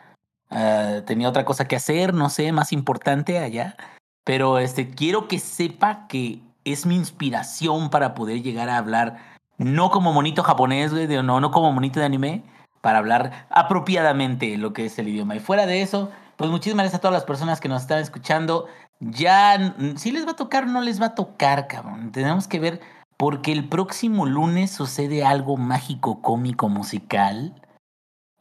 a- 0.50 1.04
tenía 1.06 1.30
otra 1.30 1.46
cosa 1.46 1.68
que 1.68 1.76
hacer, 1.76 2.14
no 2.14 2.30
sé, 2.30 2.52
más 2.52 2.74
importante 2.74 3.38
allá, 3.40 3.76
pero 4.24 4.60
este, 4.60 4.90
quiero 4.90 5.28
que 5.28 5.40
sepa 5.40 6.08
que 6.08 6.42
es 6.66 6.86
mi 6.86 6.96
inspiración 6.96 7.90
para 7.90 8.14
poder 8.14 8.42
llegar 8.42 8.70
a 8.70 8.78
hablar, 8.78 9.18
no 9.58 9.90
como 9.90 10.14
monito 10.14 10.44
japonés, 10.44 10.94
güey, 10.94 11.08
no, 11.08 11.40
no 11.40 11.52
como 11.52 11.72
monito 11.72 12.00
de 12.00 12.06
anime, 12.06 12.44
para 12.82 13.00
hablar 13.00 13.48
apropiadamente 13.50 14.58
lo 14.58 14.74
que 14.74 14.86
es 14.86 14.98
el 15.00 15.10
idioma. 15.10 15.36
Y 15.36 15.40
fuera 15.40 15.66
de 15.66 15.82
eso, 15.82 16.12
pues 16.38 16.50
muchísimas 16.50 16.84
gracias 16.84 17.00
a 17.00 17.02
todas 17.02 17.14
las 17.14 17.26
personas 17.26 17.60
que 17.60 17.70
nos 17.70 17.82
están 17.82 18.00
escuchando. 18.00 18.68
Ya, 19.00 19.76
mm, 19.78 19.98
si 19.98 20.12
les 20.12 20.26
va 20.26 20.32
a 20.32 20.36
tocar 20.36 20.64
o 20.64 20.68
no 20.68 20.82
les 20.82 21.02
va 21.02 21.08
a 21.08 21.16
tocar, 21.16 21.68
cabrón. 21.68 22.12
Tenemos 22.12 22.48
que 22.48 22.60
ver, 22.60 22.82
porque 23.18 23.52
el 23.52 23.68
próximo 23.70 24.26
lunes 24.26 24.72
sucede 24.72 25.24
algo 25.24 25.58
mágico, 25.58 26.22
cómico, 26.22 26.70
musical. 26.70 27.54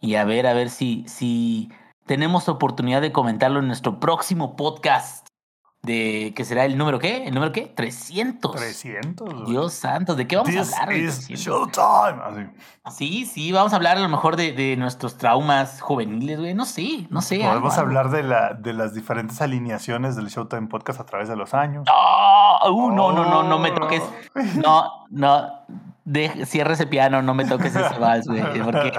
Y 0.00 0.16
a 0.16 0.24
ver, 0.24 0.46
a 0.46 0.54
ver 0.54 0.70
si, 0.70 1.04
si 1.06 1.70
tenemos 2.06 2.48
oportunidad 2.48 3.00
de 3.00 3.12
comentarlo 3.12 3.60
en 3.60 3.68
nuestro 3.68 4.00
próximo 4.00 4.56
podcast. 4.56 5.28
De 5.84 6.32
que 6.36 6.44
será 6.44 6.64
el 6.64 6.78
número 6.78 7.00
qué? 7.00 7.26
¿El 7.26 7.34
número 7.34 7.50
qué? 7.50 7.62
300. 7.66 8.54
300. 8.54 9.34
güey. 9.34 9.46
Dios 9.46 9.72
santo, 9.72 10.14
¿de 10.14 10.28
qué 10.28 10.36
vamos 10.36 10.52
This 10.52 10.72
a 10.72 10.82
hablar? 10.82 10.96
is 10.96 11.26
300. 11.26 11.40
showtime. 11.44 12.52
Así. 12.84 12.96
Sí, 12.96 13.26
sí, 13.26 13.50
vamos 13.50 13.72
a 13.72 13.76
hablar 13.76 13.96
a 13.96 14.00
lo 14.00 14.08
mejor 14.08 14.36
de, 14.36 14.52
de 14.52 14.76
nuestros 14.76 15.18
traumas 15.18 15.80
juveniles, 15.80 16.38
güey. 16.38 16.54
No 16.54 16.66
sé, 16.66 17.08
no 17.10 17.20
sé. 17.20 17.40
Podemos 17.40 17.76
algo. 17.78 17.88
hablar 17.88 18.10
de, 18.10 18.22
la, 18.22 18.54
de 18.54 18.72
las 18.74 18.94
diferentes 18.94 19.42
alineaciones 19.42 20.14
del 20.14 20.28
Showtime 20.28 20.68
Podcast 20.68 21.00
a 21.00 21.04
través 21.06 21.28
de 21.28 21.34
los 21.34 21.52
años. 21.52 21.84
¡Ah! 21.90 22.60
Uh, 22.70 22.92
no, 22.92 23.10
no, 23.10 23.24
no, 23.24 23.42
no 23.42 23.58
me 23.58 23.72
toques. 23.72 24.02
No, 24.64 24.88
no. 25.10 25.48
De, 26.04 26.46
cierra 26.46 26.74
ese 26.74 26.86
piano, 26.86 27.22
no 27.22 27.34
me 27.34 27.44
toques 27.44 27.74
ese 27.74 27.98
vals, 27.98 28.28
güey. 28.28 28.40
Porque. 28.62 28.92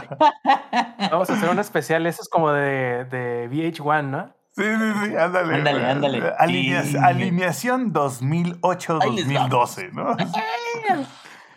Vamos 1.10 1.30
a 1.30 1.34
hacer 1.34 1.50
un 1.50 1.60
especial, 1.60 2.06
eso 2.08 2.22
es 2.22 2.28
como 2.28 2.52
de, 2.52 3.06
de 3.06 3.50
VH1, 3.50 4.04
¿no? 4.04 4.34
Sí, 4.56 4.64
sí, 4.64 4.94
sí, 5.10 5.16
ándale. 5.16 5.56
Ándale, 5.56 5.86
ándale. 5.86 6.22
Alinea- 6.38 6.84
Sí. 6.84 6.98
Alineación 6.98 7.92
2008-2012, 7.94 9.92
¿no? 9.94 10.16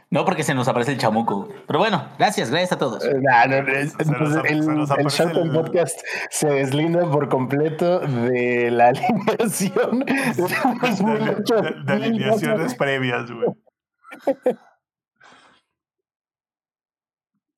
No, 0.09 0.25
porque 0.25 0.45
se 0.45 0.55
nos 0.55 0.67
aparece 0.69 0.93
el 0.93 0.99
chamuco. 0.99 1.49
Pero 1.67 1.79
bueno, 1.81 2.09
gracias, 2.19 2.49
gracias 2.51 2.73
a 2.73 2.79
todos. 2.79 3.05
Eh, 3.05 3.13
nah, 3.21 3.45
no, 3.47 3.57
es- 3.57 3.93
Se 3.93 4.05
nos 4.05 4.09
entonces 4.09 4.37
ap- 4.39 4.47
el, 4.47 4.59
el 5.01 5.07
Showtime 5.09 5.43
el- 5.43 5.51
Podcast 5.53 6.01
se 6.31 6.49
deslinda 6.49 7.11
por 7.11 7.29
completo 7.29 7.99
de 8.01 8.71
la 8.71 8.87
alineación 8.91 9.99
de 10.01 10.15
De, 10.15 10.43
2008, 10.81 11.55
de- 11.61 11.71
de 11.85 11.93
alineaciones 11.93 12.75
previas, 12.77 13.31
güey. 13.31 13.49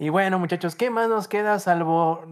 Y 0.01 0.09
bueno, 0.11 0.39
muchachos, 0.39 0.75
¿qué 0.77 0.91
más 0.91 1.09
nos 1.09 1.27
queda 1.29 1.59
salvo, 1.59 2.25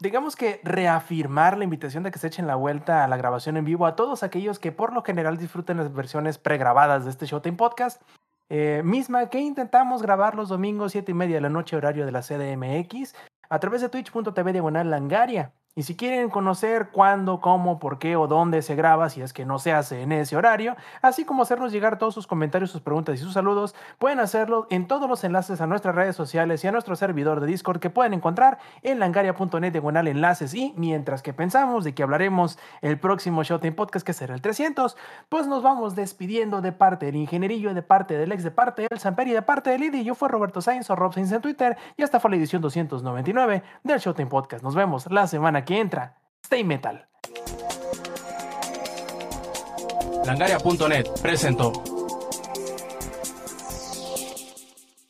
digamos 0.00 0.36
que 0.36 0.60
reafirmar 0.64 1.56
la 1.56 1.64
invitación 1.64 2.02
de 2.02 2.10
que 2.10 2.18
se 2.18 2.26
echen 2.26 2.46
la 2.46 2.56
vuelta 2.56 3.04
a 3.04 3.08
la 3.08 3.16
grabación 3.16 3.56
en 3.56 3.64
vivo 3.64 3.86
a 3.86 3.96
todos 3.96 4.22
aquellos 4.22 4.58
que 4.58 4.72
por 4.72 4.92
lo 4.92 5.02
general 5.02 5.36
disfruten 5.36 5.76
las 5.76 5.92
versiones 5.92 6.38
pregrabadas 6.38 7.04
de 7.04 7.10
este 7.10 7.26
Showtime 7.26 7.56
Podcast? 7.56 8.02
eh, 8.48 8.82
misma 8.84 9.28
que 9.30 9.40
intentamos 9.40 10.02
grabar 10.02 10.34
los 10.34 10.48
domingos 10.48 10.92
7 10.92 11.10
y 11.10 11.14
media 11.14 11.36
de 11.36 11.40
la 11.40 11.48
noche 11.48 11.76
horario 11.76 12.06
de 12.06 12.12
la 12.12 12.22
CDMX 12.22 13.14
a 13.48 13.58
través 13.58 13.80
de 13.80 13.88
twitch.tv 13.88 14.52
diagonal 14.52 14.90
langaria. 14.90 15.52
Y 15.76 15.82
si 15.82 15.96
quieren 15.96 16.30
conocer 16.30 16.90
cuándo, 16.92 17.40
cómo, 17.40 17.80
por 17.80 17.98
qué 17.98 18.14
o 18.14 18.28
dónde 18.28 18.62
se 18.62 18.76
graba, 18.76 19.08
si 19.08 19.22
es 19.22 19.32
que 19.32 19.44
no 19.44 19.58
se 19.58 19.72
hace 19.72 20.02
en 20.02 20.12
ese 20.12 20.36
horario, 20.36 20.76
así 21.02 21.24
como 21.24 21.42
hacernos 21.42 21.72
llegar 21.72 21.98
todos 21.98 22.14
sus 22.14 22.28
comentarios, 22.28 22.70
sus 22.70 22.80
preguntas 22.80 23.16
y 23.16 23.18
sus 23.18 23.32
saludos, 23.32 23.74
pueden 23.98 24.20
hacerlo 24.20 24.68
en 24.70 24.86
todos 24.86 25.08
los 25.08 25.24
enlaces 25.24 25.60
a 25.60 25.66
nuestras 25.66 25.96
redes 25.96 26.14
sociales 26.14 26.62
y 26.62 26.68
a 26.68 26.70
nuestro 26.70 26.94
servidor 26.94 27.40
de 27.40 27.48
Discord 27.48 27.80
que 27.80 27.90
pueden 27.90 28.14
encontrar 28.14 28.58
en 28.82 29.00
langaria.net 29.00 29.72
diagonal 29.72 30.06
enlaces. 30.06 30.54
Y 30.54 30.74
mientras 30.76 31.22
que 31.22 31.32
pensamos 31.32 31.82
de 31.82 31.92
que 31.92 32.04
hablaremos 32.04 32.56
el 32.80 33.00
próximo 33.00 33.42
Showtime 33.42 33.72
Podcast, 33.72 34.06
que 34.06 34.12
será 34.12 34.36
el 34.36 34.42
300, 34.42 34.96
pues 35.28 35.48
nos 35.48 35.64
vamos 35.64 35.96
despidiendo 35.96 36.60
de 36.60 36.70
parte 36.70 37.06
del 37.06 37.16
ingenierillo, 37.16 37.74
de 37.74 37.82
parte 37.82 38.16
del 38.16 38.30
ex, 38.30 38.44
de 38.44 38.52
parte 38.52 38.86
del 38.88 39.00
Samper 39.00 39.26
y 39.26 39.32
de 39.32 39.42
parte 39.42 39.70
del 39.70 39.82
Idi. 39.82 40.04
Yo 40.04 40.14
fui 40.14 40.28
Roberto 40.28 40.60
Sainz 40.60 40.88
o 40.90 40.94
Rob 40.94 41.12
Sainz 41.14 41.32
en 41.32 41.40
Twitter 41.40 41.76
y 41.96 42.04
esta 42.04 42.20
fue 42.20 42.30
la 42.30 42.36
edición 42.36 42.62
299 42.62 43.64
del 43.82 43.98
Showtime 43.98 44.30
Podcast. 44.30 44.62
Nos 44.62 44.76
vemos 44.76 45.10
la 45.10 45.26
semana 45.26 45.63
que 45.64 45.80
entra. 45.80 46.16
Stay 46.44 46.64
Metal. 46.64 47.06
Langaria.net 50.24 51.06
presentó. 51.20 51.72